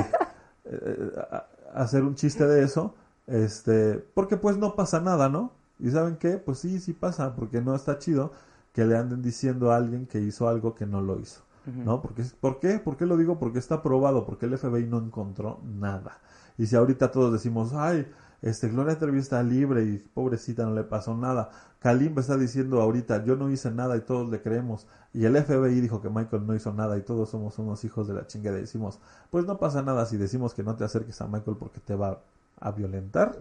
eh, 0.65 1.11
a- 1.31 1.47
hacer 1.73 2.03
un 2.03 2.15
chiste 2.15 2.45
de 2.47 2.63
eso, 2.63 2.95
este, 3.27 3.95
porque 4.13 4.37
pues 4.37 4.57
no 4.57 4.75
pasa 4.75 4.99
nada, 5.01 5.29
¿no? 5.29 5.51
Y 5.79 5.91
saben 5.91 6.15
qué, 6.17 6.37
pues 6.37 6.59
sí, 6.59 6.79
sí 6.79 6.93
pasa, 6.93 7.35
porque 7.35 7.61
no 7.61 7.75
está 7.75 7.97
chido 7.99 8.31
que 8.73 8.85
le 8.85 8.97
anden 8.97 9.21
diciendo 9.21 9.71
a 9.71 9.77
alguien 9.77 10.05
que 10.07 10.19
hizo 10.19 10.47
algo 10.47 10.75
que 10.75 10.85
no 10.85 11.01
lo 11.01 11.19
hizo, 11.19 11.41
¿no? 11.65 12.01
Porque, 12.01 12.23
¿Por 12.39 12.59
qué? 12.59 12.79
¿Por 12.79 12.97
qué 12.97 13.05
lo 13.05 13.17
digo? 13.17 13.39
Porque 13.39 13.59
está 13.59 13.81
probado, 13.81 14.25
porque 14.25 14.45
el 14.45 14.57
FBI 14.57 14.85
no 14.85 14.99
encontró 14.99 15.59
nada. 15.63 16.19
Y 16.57 16.67
si 16.67 16.75
ahorita 16.75 17.11
todos 17.11 17.33
decimos, 17.33 17.73
ay, 17.73 18.07
este, 18.41 18.69
Gloria 18.69 18.99
Trevi 18.99 19.19
está 19.19 19.41
libre 19.41 19.83
y 19.83 19.97
pobrecita 19.97 20.65
no 20.65 20.73
le 20.73 20.83
pasó 20.83 21.15
nada. 21.17 21.49
Kalimba 21.79 22.21
está 22.21 22.37
diciendo 22.37 22.81
ahorita, 22.81 23.23
yo 23.23 23.35
no 23.35 23.49
hice 23.49 23.71
nada 23.71 23.97
y 23.97 24.01
todos 24.01 24.29
le 24.29 24.41
creemos. 24.41 24.87
Y 25.13 25.25
el 25.25 25.35
FBI 25.35 25.81
dijo 25.81 26.01
que 26.01 26.09
Michael 26.09 26.45
no 26.45 26.55
hizo 26.55 26.73
nada 26.73 26.97
y 26.97 27.01
todos 27.01 27.29
somos 27.29 27.57
unos 27.59 27.83
hijos 27.83 28.07
de 28.07 28.13
la 28.13 28.27
chingada. 28.27 28.57
Y 28.57 28.61
decimos, 28.61 28.99
pues 29.31 29.45
no 29.45 29.57
pasa 29.57 29.81
nada 29.81 30.05
si 30.05 30.17
decimos 30.17 30.53
que 30.53 30.63
no 30.63 30.75
te 30.75 30.83
acerques 30.83 31.19
a 31.21 31.27
Michael 31.27 31.57
porque 31.57 31.79
te 31.79 31.95
va 31.95 32.21
a 32.59 32.71
violentar. 32.71 33.35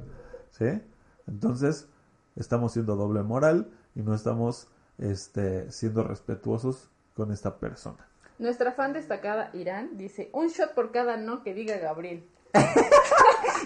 ¿Sí? 0.51 0.81
Entonces, 1.27 1.89
estamos 2.37 2.73
siendo 2.73 2.97
doble 2.97 3.23
moral 3.23 3.71
y 3.95 4.03
no 4.03 4.15
estamos 4.15 4.69
este, 4.99 5.71
siendo 5.71 6.03
respetuosos 6.03 6.89
con 7.15 7.33
esta 7.33 7.59
persona. 7.59 8.07
Nuestra 8.39 8.73
fan 8.73 8.93
destacada, 8.93 9.51
Irán, 9.53 9.97
dice, 9.97 10.29
un 10.33 10.49
shot 10.49 10.75
por 10.75 10.91
cada 10.91 11.17
no 11.17 11.43
que 11.43 11.55
diga 11.55 11.77
Gabriel. 11.79 12.25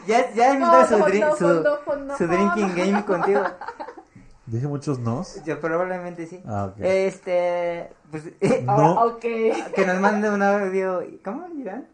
Ya, 0.07 0.33
ya 0.33 0.55
No, 0.55 0.87
su, 0.87 0.99
no, 0.99 1.05
drink- 1.07 1.21
no, 1.25 1.37
su, 1.37 1.47
no, 1.47 1.63
no, 1.97 2.17
su 2.17 2.25
no, 2.27 2.29
drinking 2.29 2.75
game 2.75 3.05
contigo. 3.05 3.43
Dije 4.47 4.67
muchos 4.67 4.99
nos. 4.99 5.45
Yo 5.45 5.61
probablemente 5.61 6.27
sí. 6.27 6.43
Ah. 6.47 6.73
Este, 6.79 7.91
pues, 8.11 8.25
No. 8.65 8.99
Ah, 8.99 9.17
que 9.21 9.85
nos 9.87 10.01
mande 10.01 10.31
un 10.31 10.43
audio. 10.43 11.03
¿Cómo, 11.23 11.47
Irán? 11.59 11.87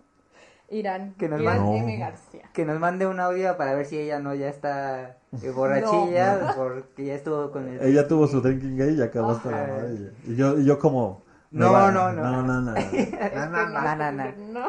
Irán. 0.71 1.15
Que 1.19 1.29
nos 1.29 1.41
Irán 1.41 1.59
mande- 1.65 1.79
M. 1.79 1.97
García. 1.99 2.49
Que 2.53 2.65
nos 2.65 2.79
mande 2.79 3.07
un 3.09 3.19
audio 3.19 3.57
para 3.57 3.75
ver 3.75 3.87
si 3.87 3.99
ella 3.99 4.21
no 4.21 4.35
ya 4.35 4.49
está 4.49 5.17
eh, 5.43 5.51
borrachilla, 5.51 6.55
porque 6.57 7.07
ya 7.07 7.15
estuvo 7.15 7.51
con 7.51 7.67
el... 7.67 7.83
Ella 7.83 8.07
tuvo 8.07 8.29
su 8.29 8.41
drinking 8.41 8.77
gay 8.77 8.95
y 8.95 9.03
acabó 9.03 9.33
hasta 9.33 9.51
la 9.51 9.67
madre. 9.67 10.13
Y 10.27 10.37
yo, 10.37 10.57
y 10.59 10.65
yo 10.65 10.79
como... 10.79 11.24
No, 11.55 11.91
no, 11.93 12.13
no. 12.13 12.23
No, 12.23 12.43
no, 12.43 12.61
no. 12.61 12.73
no. 12.73 13.47
No, 13.47 13.69
no, 13.69 13.81
no, 13.81 13.97
no, 13.97 14.13
no. 14.13 14.33
no. 14.53 14.67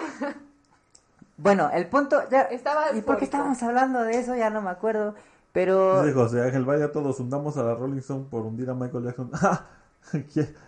Bueno, 1.37 1.69
el 1.73 1.87
punto... 1.87 2.29
Ya, 2.29 2.43
Estaba 2.43 2.95
¿Y 2.95 3.01
por 3.01 3.17
qué 3.17 3.25
estábamos 3.25 3.61
hablando 3.63 4.03
de 4.03 4.19
eso? 4.19 4.35
Ya 4.35 4.49
no 4.49 4.61
me 4.61 4.69
acuerdo. 4.69 5.15
Pero... 5.51 6.03
Dice 6.03 6.13
José 6.13 6.41
Ángel, 6.43 6.63
vaya 6.65 6.91
todos, 6.91 7.19
hundamos 7.19 7.57
a 7.57 7.63
la 7.63 7.75
Rolling 7.75 7.97
Stone 7.99 8.25
por 8.29 8.43
hundir 8.45 8.69
a 8.69 8.73
Michael 8.73 9.03
Jackson. 9.05 9.31
Ah, 9.41 9.65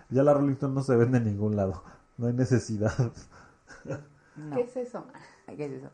ya 0.10 0.24
la 0.24 0.34
Rolling 0.34 0.54
Stone 0.54 0.74
no 0.74 0.82
se 0.82 0.96
vende 0.96 1.20
en 1.20 1.26
ningún 1.26 1.56
lado. 1.56 1.84
No 2.18 2.26
hay 2.26 2.34
necesidad. 2.34 2.92
no. 4.36 4.56
¿Qué 4.56 4.62
es 4.64 4.76
eso? 4.78 5.06
¿Qué 5.46 5.66
es 5.66 5.72
eso? 5.74 5.92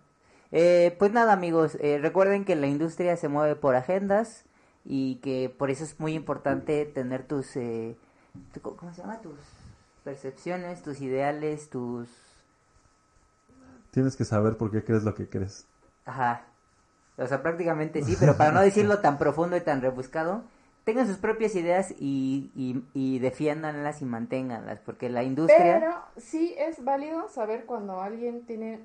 Eh, 0.54 0.96
pues 0.98 1.12
nada, 1.12 1.34
amigos, 1.34 1.78
eh, 1.82 2.00
recuerden 2.02 2.46
que 2.46 2.56
la 2.56 2.68
industria 2.68 3.18
se 3.18 3.28
mueve 3.28 3.56
por 3.58 3.76
agendas 3.76 4.46
y 4.86 5.16
que 5.16 5.54
por 5.58 5.72
eso 5.72 5.84
es 5.84 6.00
muy 6.00 6.14
importante 6.14 6.86
tener 6.86 7.28
tus, 7.28 7.56
eh, 7.58 7.98
tu- 8.54 8.62
¿cómo 8.62 8.94
se 8.94 9.02
llama? 9.02 9.20
Tus 9.20 9.34
percepciones, 10.04 10.82
tus 10.82 11.02
ideales, 11.02 11.70
tus... 11.70 12.08
Tienes 13.92 14.16
que 14.16 14.26
saber 14.26 14.58
por 14.58 14.72
qué 14.72 14.84
crees 14.84 15.04
lo 15.04 15.14
que 15.14 15.30
crees. 15.30 15.66
Ajá. 16.06 16.44
O 17.18 17.28
sea, 17.28 17.44
prácticamente 17.44 18.04
sí, 18.04 18.16
pero 18.20 18.36
para 18.38 18.52
no 18.52 18.62
decirlo 18.62 19.00
tan 19.00 19.18
profundo 19.18 19.56
y 19.56 19.62
tan 19.62 19.82
rebuscado, 19.82 20.44
tengan 20.84 21.08
sus 21.08 21.18
propias 21.18 21.56
ideas 21.56 21.92
y, 22.00 22.52
y, 22.56 22.84
y 22.94 23.20
defiéndanlas 23.20 24.02
y 24.02 24.06
manténganlas, 24.06 24.80
porque 24.80 25.10
la 25.10 25.24
industria... 25.24 25.80
Pero 25.80 25.96
sí 26.18 26.56
es 26.58 26.84
válido 26.84 27.30
saber 27.30 27.66
cuando 27.66 28.02
alguien 28.02 28.46
tiene 28.46 28.84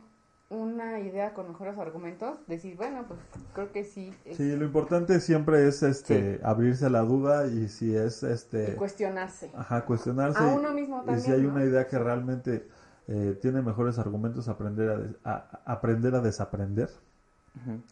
una 0.51 0.99
idea 1.01 1.35
con 1.35 1.49
mejores 1.49 1.79
argumentos, 1.79 2.39
decir, 2.47 2.77
bueno, 2.77 3.05
pues 3.07 3.20
creo 3.55 3.70
que 3.70 3.85
sí. 3.85 4.12
Sí, 4.35 4.57
lo 4.57 4.65
importante 4.65 5.20
siempre 5.20 5.69
es 5.69 5.83
este 5.83 6.41
abrirse 6.43 6.87
a 6.87 6.91
la 6.91 7.03
duda 7.03 7.47
y 7.47 7.69
si 7.69 7.95
es 7.95 8.23
y 8.23 8.27
este 8.27 8.75
cuestionarse. 8.77 9.51
ajá, 9.55 9.85
cuestionarse 9.85 10.43
A 10.43 10.53
y- 10.53 10.57
uno 10.57 10.73
mismo 10.73 11.03
y 11.03 11.07
también. 11.07 11.20
si 11.20 11.33
hay 11.33 11.43
¿no? 11.43 11.51
una 11.51 11.65
idea 11.65 11.87
que 11.87 11.99
realmente 11.99 12.66
eh, 13.09 13.39
tiene 13.41 13.61
mejores 13.62 13.99
argumentos 13.99 14.49
aprender 14.49 14.89
a, 14.91 14.97
des- 14.99 15.16
a- 15.25 15.61
a 15.66 15.73
aprender 15.73 16.15
a 16.15 16.20
desaprender 16.20 16.89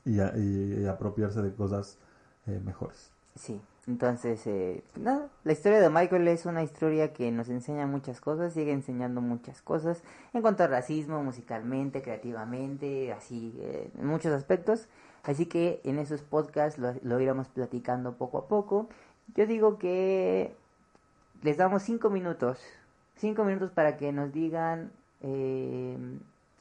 y, 0.04 0.20
a- 0.20 0.32
y- 0.36 0.82
y 0.82 0.86
apropiarse 0.86 1.42
de 1.42 1.52
cosas 1.52 1.98
eh, 2.46 2.60
mejores. 2.64 3.10
Sí, 3.34 3.60
entonces, 3.86 4.46
eh, 4.46 4.82
nada, 4.96 5.28
la 5.44 5.52
historia 5.52 5.80
de 5.80 5.88
Michael 5.90 6.26
es 6.28 6.44
una 6.46 6.62
historia 6.62 7.12
que 7.12 7.30
nos 7.30 7.48
enseña 7.48 7.86
muchas 7.86 8.20
cosas, 8.20 8.52
sigue 8.52 8.72
enseñando 8.72 9.20
muchas 9.20 9.62
cosas 9.62 10.02
en 10.32 10.42
cuanto 10.42 10.64
a 10.64 10.66
racismo, 10.66 11.22
musicalmente, 11.22 12.02
creativamente, 12.02 13.12
así, 13.12 13.54
eh, 13.60 13.90
en 13.96 14.06
muchos 14.06 14.32
aspectos. 14.32 14.88
Así 15.22 15.46
que 15.46 15.80
en 15.84 15.98
esos 15.98 16.22
podcasts 16.22 16.78
lo, 16.78 16.94
lo 17.02 17.20
iremos 17.20 17.48
platicando 17.48 18.14
poco 18.16 18.38
a 18.38 18.48
poco. 18.48 18.88
Yo 19.34 19.46
digo 19.46 19.78
que 19.78 20.54
les 21.42 21.56
damos 21.56 21.82
cinco 21.82 22.10
minutos, 22.10 22.58
cinco 23.16 23.44
minutos 23.44 23.70
para 23.72 23.96
que 23.96 24.12
nos 24.12 24.32
digan 24.32 24.92
eh, 25.22 25.96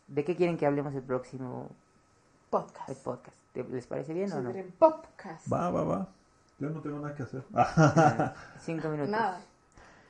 de 0.08 0.24
qué 0.24 0.36
quieren 0.36 0.58
que 0.58 0.66
hablemos 0.66 0.94
el 0.96 1.04
próximo 1.04 1.70
Podcast. 2.50 2.90
el 2.90 2.96
podcast. 2.98 3.38
¿Te- 3.54 3.64
¿Les 3.66 3.86
parece 3.88 4.14
bien 4.14 4.32
o 4.32 4.42
no? 4.42 4.50
Sobre 4.50 4.64
podcast. 4.64 5.52
Va, 5.52 5.70
va, 5.72 5.84
va. 5.84 6.08
Yo 6.60 6.70
no 6.70 6.82
tengo 6.82 7.00
nada 7.00 7.16
que 7.16 7.24
hacer. 7.24 7.44
Cinco 8.60 8.88
minutos. 8.90 9.10
Nada. 9.12 9.42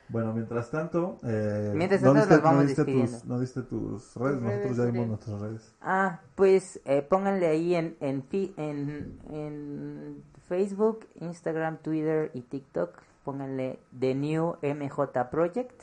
bueno, 0.08 0.32
mientras 0.32 0.70
tanto, 0.70 1.18
eh, 1.24 1.72
Mientras 1.74 2.00
¿no, 2.02 2.12
tanto 2.12 2.20
diste, 2.20 2.34
nos 2.34 2.42
vamos 2.44 2.62
no 2.62 2.68
diste 2.68 2.84
tus, 2.84 3.24
no 3.24 3.40
diste 3.40 3.62
tus 3.62 4.14
redes? 4.16 4.40
Nosotros 4.40 4.62
redes, 4.62 4.76
ya 4.76 4.84
dimos 4.86 5.08
nuestras 5.08 5.40
redes. 5.40 5.74
Ah, 5.80 6.20
pues 6.36 6.80
eh, 6.84 7.02
pónganle 7.02 7.46
ahí 7.48 7.74
en, 7.74 7.96
en, 8.00 8.22
fi- 8.22 8.54
en, 8.56 9.18
en 9.30 10.22
Facebook, 10.48 11.06
Instagram, 11.20 11.78
Twitter 11.78 12.30
y 12.34 12.42
TikTok. 12.42 13.02
Pónganle 13.24 13.80
The 13.98 14.14
New 14.14 14.54
MJ 14.62 15.28
Project, 15.32 15.82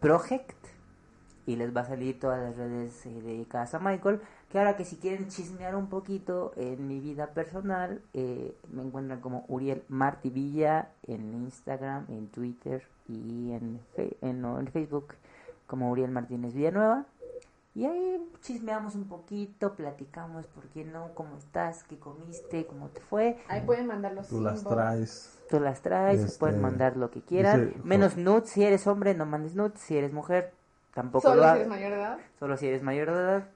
Project, 0.00 0.52
y 1.46 1.56
les 1.56 1.74
va 1.76 1.82
a 1.82 1.84
salir 1.84 2.18
todas 2.18 2.40
las 2.40 2.56
redes 2.56 3.04
eh, 3.06 3.20
dedicadas 3.22 3.74
a 3.74 3.78
Michael. 3.78 4.20
Que 4.50 4.58
ahora 4.58 4.76
que 4.76 4.84
si 4.84 4.96
quieren 4.96 5.28
chismear 5.28 5.74
un 5.74 5.88
poquito 5.88 6.52
en 6.56 6.86
mi 6.88 7.00
vida 7.00 7.28
personal, 7.28 8.00
eh, 8.14 8.56
me 8.72 8.82
encuentran 8.82 9.20
como 9.20 9.44
Uriel 9.48 9.82
Martí 9.88 10.30
Villa 10.30 10.88
en 11.06 11.34
Instagram, 11.34 12.06
en 12.08 12.28
Twitter 12.28 12.86
y 13.08 13.52
en, 13.52 13.80
en, 14.22 14.40
no, 14.40 14.58
en 14.60 14.68
Facebook 14.68 15.14
como 15.66 15.90
Uriel 15.90 16.10
Martínez 16.10 16.54
Villanueva. 16.54 17.04
Y 17.76 17.86
ahí 17.86 18.30
chismeamos 18.40 18.94
un 18.94 19.08
poquito, 19.08 19.74
platicamos, 19.74 20.46
¿por 20.46 20.62
qué 20.68 20.84
no? 20.84 21.08
¿Cómo 21.14 21.36
estás? 21.38 21.82
¿Qué 21.82 21.98
comiste? 21.98 22.66
¿Cómo 22.66 22.86
te 22.90 23.00
fue? 23.00 23.36
Ahí 23.48 23.62
pueden 23.62 23.88
mandar 23.88 24.12
los 24.14 24.28
Tú 24.28 24.40
las 24.40 24.62
traes. 24.62 25.36
Tú 25.50 25.58
las 25.58 25.82
traes, 25.82 26.20
Este, 26.20 26.38
pueden 26.38 26.62
mandar 26.62 26.96
lo 26.96 27.10
que 27.10 27.20
quieran. 27.20 27.66
dice- 27.70 27.80
Menos 27.82 28.16
nudes, 28.16 28.50
si 28.50 28.62
eres 28.62 28.86
hombre, 28.86 29.14
no 29.14 29.26
mandes 29.26 29.56
nudes. 29.56 29.80
Si 29.80 29.96
eres 29.96 30.12
mujer, 30.12 30.52
tampoco 30.94 31.28
Solo 31.28 31.42
lo 31.42 31.48
si 31.48 31.56
eres 31.56 31.68
mayor 31.68 31.90
de 31.92 31.96
edad. 31.98 32.18
Solo 32.38 32.56
si 32.56 32.66
eres 32.66 32.82
mayor 32.82 33.08
de 33.10 33.14
edad. 33.14 33.48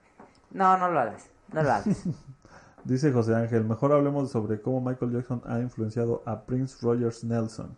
No, 0.50 0.76
no 0.78 0.90
lo 0.90 1.00
hagas. 1.00 1.30
No 1.52 1.62
lo 1.62 1.70
hagas. 1.72 2.04
Dice 2.84 3.12
José 3.12 3.34
Ángel, 3.34 3.64
mejor 3.64 3.92
hablemos 3.92 4.30
sobre 4.30 4.60
cómo 4.60 4.80
Michael 4.80 5.12
Jackson 5.12 5.42
ha 5.46 5.58
influenciado 5.60 6.22
a 6.24 6.42
Prince 6.42 6.76
Rogers 6.80 7.24
Nelson. 7.24 7.76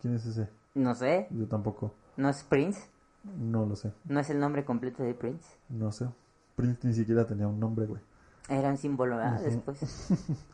¿Quién 0.00 0.14
es 0.14 0.26
ese? 0.26 0.48
No 0.74 0.94
sé, 0.94 1.26
Yo 1.30 1.46
tampoco. 1.46 1.92
no 2.16 2.28
es 2.28 2.42
Prince. 2.44 2.88
No 3.38 3.66
lo 3.66 3.76
sé. 3.76 3.92
No 4.04 4.20
es 4.20 4.30
el 4.30 4.38
nombre 4.38 4.64
completo 4.64 5.02
de 5.02 5.14
Prince. 5.14 5.44
No 5.68 5.92
sé. 5.92 6.06
Prince 6.56 6.86
ni 6.86 6.94
siquiera 6.94 7.26
tenía 7.26 7.48
un 7.48 7.58
nombre, 7.58 7.86
güey. 7.86 8.00
Era 8.48 8.68
un 8.70 8.78
símbolo, 8.78 9.16
¿verdad? 9.16 9.40
Ujú. 9.40 9.44
Después. 9.44 10.08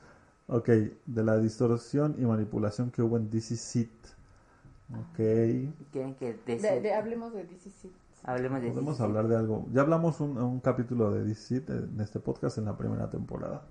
Ok, 0.48 0.68
de 0.68 1.24
la 1.24 1.38
distorsión 1.38 2.14
y 2.18 2.24
manipulación 2.24 2.92
que 2.92 3.02
hubo 3.02 3.16
en 3.16 3.28
DC 3.28 3.56
Seat. 3.56 3.88
Ok. 4.92 5.16
Quieren 5.92 6.14
que 6.14 6.34
De, 6.46 6.94
hablemos 6.94 7.32
de 7.32 7.44
DCC. 7.44 7.90
hablemos 8.22 8.60
de 8.62 8.68
Podemos 8.70 8.94
DC. 8.94 9.02
hablar 9.04 9.28
de 9.28 9.36
algo. 9.36 9.66
Ya 9.72 9.80
hablamos 9.82 10.20
un, 10.20 10.38
un 10.38 10.60
capítulo 10.60 11.10
de 11.10 11.24
DC 11.24 11.64
en 11.68 12.00
este 12.00 12.20
podcast 12.20 12.58
en 12.58 12.66
la 12.66 12.76
primera 12.76 13.10
temporada. 13.10 13.62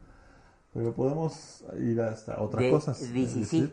Pero 0.73 0.93
podemos 0.93 1.63
ir 1.79 2.01
hasta 2.01 2.35
cosas. 2.35 2.99
de 2.99 3.07
DC 3.13 3.39
DC 3.39 3.45
Seat. 3.45 3.71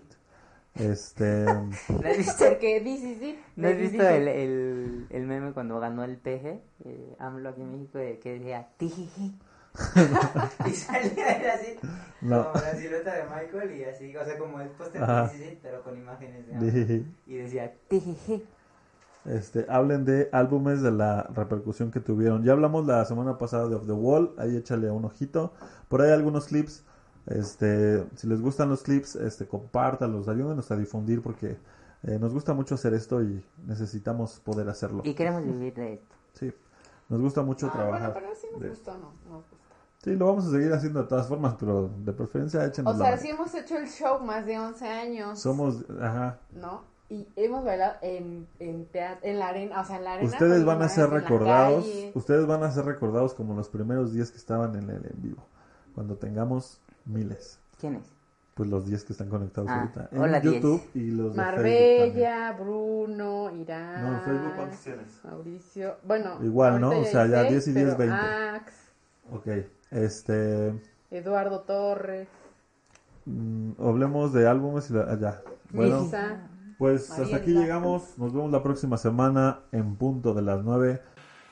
Este. 0.75 1.45
¿No 1.45 2.09
has 2.09 2.17
visto, 2.17 2.45
Porque 2.49 2.81
DCC. 2.81 3.39
¿no 3.57 3.69
has 3.69 3.77
visto 3.77 4.03
el, 4.09 4.29
el, 4.29 5.07
el 5.11 5.27
meme 5.27 5.53
cuando 5.53 5.81
ganó 5.81 6.05
el 6.05 6.17
PG? 6.17 6.61
Eh, 6.85 7.17
AMLO 7.19 7.49
aquí 7.51 7.61
en 7.63 7.73
México, 7.73 7.99
de 7.99 8.19
que 8.21 8.35
decía 8.39 8.69
tijiji. 8.77 9.37
y 10.67 10.71
salía 10.71 11.55
así, 11.55 11.77
No. 12.23 12.53
como 12.53 12.65
la 12.65 12.75
silueta 12.77 13.15
de 13.15 13.25
Michael 13.25 13.77
y 13.77 13.85
así, 13.85 14.17
o 14.17 14.25
sea, 14.25 14.39
como 14.39 14.61
el 14.61 14.69
póster 14.71 15.01
de 15.05 15.59
pero 15.61 15.83
con 15.83 15.97
imágenes 15.97 16.47
de 16.47 17.05
Y 17.27 17.35
decía 17.35 17.75
tijiji. 17.89 18.45
Este, 19.25 19.67
hablen 19.69 20.05
de 20.05 20.29
álbumes 20.33 20.83
de 20.83 20.91
la 20.91 21.23
repercusión 21.35 21.91
que 21.91 22.01
tuvieron. 22.01 22.43
Ya 22.43 22.53
hablamos 22.53 22.87
la 22.87 23.05
semana 23.05 23.39
pasada 23.39 23.69
de 23.69 23.75
Off 23.77 23.87
the 23.87 23.93
Wall, 23.93 24.35
ahí 24.39 24.57
échale 24.57 24.91
un 24.91 25.05
ojito. 25.05 25.53
Por 25.89 26.01
ahí 26.03 26.09
hay 26.09 26.15
algunos 26.15 26.47
clips. 26.47 26.85
Este, 27.27 28.05
si 28.17 28.27
les 28.27 28.41
gustan 28.41 28.69
los 28.69 28.83
clips, 28.83 29.15
este, 29.15 29.47
compártanlos, 29.47 30.27
ayúdenos 30.29 30.69
a 30.73 30.77
difundir 30.77 31.23
porque 31.23 31.57
eh, 32.03 32.19
nos 32.21 32.33
gusta 32.33 32.53
mucho 32.53 32.75
hacer 32.75 32.95
esto 32.95 33.23
y 33.23 33.45
necesitamos 33.65 34.41
poder 34.41 34.69
hacerlo. 34.69 35.03
Y 35.05 35.15
queremos 35.15 35.45
vivir 35.45 35.73
de 35.75 35.93
esto. 35.95 36.17
Sí, 36.33 36.53
nos 37.09 37.21
gusta 37.21 37.43
mucho 37.43 37.67
Ah, 37.67 37.71
bueno, 37.75 37.91
trabajar. 37.91 38.15
pero 38.15 38.35
sí 38.35 38.49
nos 38.51 38.61
de- 38.61 38.69
gustó, 38.71 38.99
no, 38.99 39.13
nos 39.31 39.49
gusta. 39.49 39.62
Sí, 40.03 40.17
lo 40.17 40.27
vamos 40.27 40.47
a 40.47 40.51
seguir 40.51 40.73
haciendo 40.73 41.03
de 41.03 41.09
todas 41.09 41.29
formas, 41.29 41.55
pero 41.61 41.89
de 41.99 42.13
preferencia 42.13 42.65
échenos 42.65 42.95
O 42.95 42.99
la 42.99 43.05
sea, 43.05 43.11
mano. 43.13 43.23
sí 43.23 43.29
hemos 43.31 43.55
hecho 43.55 43.79
el 43.79 43.87
show 43.89 44.19
más 44.21 44.45
de 44.47 44.59
11 44.59 44.87
años. 44.89 45.39
Somos, 45.41 45.85
ajá, 46.01 46.39
¿No? 46.53 46.91
Y 47.09 47.29
hemos 47.37 47.63
bailado 47.63 47.95
en, 48.01 48.49
en, 48.59 48.91
teat- 48.91 49.19
en 49.21 49.39
la 49.39 49.49
arena, 49.49 49.81
o 49.81 49.85
sea, 49.85 49.99
en 49.99 50.05
la 50.05 50.15
arena. 50.15 50.31
ustedes 50.31 50.65
van 50.65 50.81
a 50.83 50.89
ser 50.89 51.05
en 51.05 51.11
la 51.11 51.21
recordados, 51.21 51.85
calle. 51.85 52.13
ustedes 52.15 52.47
van 52.47 52.63
a 52.65 52.71
ser 52.73 52.87
recordados 52.87 53.35
como 53.35 53.55
los 53.55 53.69
primeros 53.69 54.15
días 54.15 54.31
que 54.31 54.39
estaban 54.39 54.75
en 54.77 54.89
el 54.89 55.05
en 55.05 55.23
vivo, 55.23 55.45
cuando 55.95 56.17
tengamos 56.17 56.81
miles. 57.05 57.59
¿Quién 57.79 57.97
es? 57.97 58.05
Pues 58.55 58.71
los 58.71 58.87
10 58.87 59.05
que 59.05 59.13
están 59.13 59.29
conectados 59.29 59.69
Ah, 59.71 59.81
ahorita 59.81 60.09
en 60.11 60.21
hola, 60.23 60.41
10. 60.41 60.55
YouTube 60.55 60.83
y 60.95 61.11
los 61.11 61.37
de 61.37 61.43
Facebook 61.43 61.55
Marbella, 61.57 62.53
Bruno, 62.59 63.51
Irán. 63.57 63.93
también. 63.95 64.03
No, 64.13 64.19
en 64.19 64.25
Facebook 64.25 64.53
¿cuántos 64.57 64.81
tienes? 64.81 65.21
Mauricio. 65.25 65.97
Bueno, 66.05 66.39
Igual, 66.43 66.81
¿no? 66.81 66.87
ahorita 66.89 67.09
O 67.09 67.13
sea, 67.13 67.27
ya 67.27 67.41
hay 67.41 67.51
10 67.51 67.69
y 67.69 67.73
10, 67.73 67.95
pero 67.95 67.99
20. 67.99 68.15
Ax, 68.17 68.73
Ok, 69.31 69.47
este, 69.93 70.73
Eduardo 71.11 71.61
Torres, 71.61 72.29
mm, 73.27 73.73
hablemos 73.79 74.33
de 74.33 74.49
álbumes 74.49 74.91
y 74.91 74.95
la- 74.95 75.19
ya. 75.19 75.43
Bueno, 75.71 76.03
Misa. 76.03 76.49
pues 76.79 77.11
hasta 77.11 77.37
aquí 77.37 77.53
llegamos, 77.53 78.19
nos 78.19 78.33
vemos 78.33 78.51
la 78.51 78.63
próxima 78.63 78.97
semana 78.97 79.61
en 79.73 79.97
punto 79.97 80.35
de 80.35 80.43
las 80.43 80.63
9. 80.65 81.01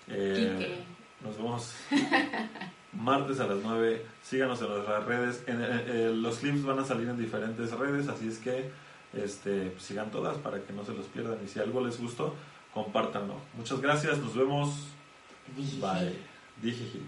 Quique. 0.06 0.84
nos 1.22 1.36
vemos 1.36 1.74
martes 2.92 3.38
a 3.40 3.46
las 3.46 3.58
9. 3.62 4.04
Síganos 4.22 4.60
en 4.62 4.68
nuestras 4.68 5.04
redes. 5.06 5.42
En, 5.46 5.62
en- 5.62 5.88
en- 5.96 6.22
los 6.22 6.38
clips 6.38 6.64
van 6.64 6.78
a 6.80 6.84
salir 6.84 7.08
en 7.08 7.16
diferentes 7.18 7.70
redes, 7.78 8.08
así 8.08 8.28
es 8.28 8.38
que 8.38 8.70
este, 9.12 9.74
sigan 9.78 10.10
todas 10.10 10.38
para 10.38 10.60
que 10.62 10.72
no 10.72 10.84
se 10.84 10.92
los 10.94 11.06
pierdan. 11.06 11.38
Y 11.44 11.48
si 11.48 11.60
algo 11.60 11.80
les 11.84 12.00
gustó, 12.00 12.34
compártanlo. 12.74 13.34
Muchas 13.56 13.80
gracias, 13.80 14.18
nos 14.18 14.34
vemos. 14.36 14.88
Bye. 15.80 16.16
Dijiji. 16.62 17.02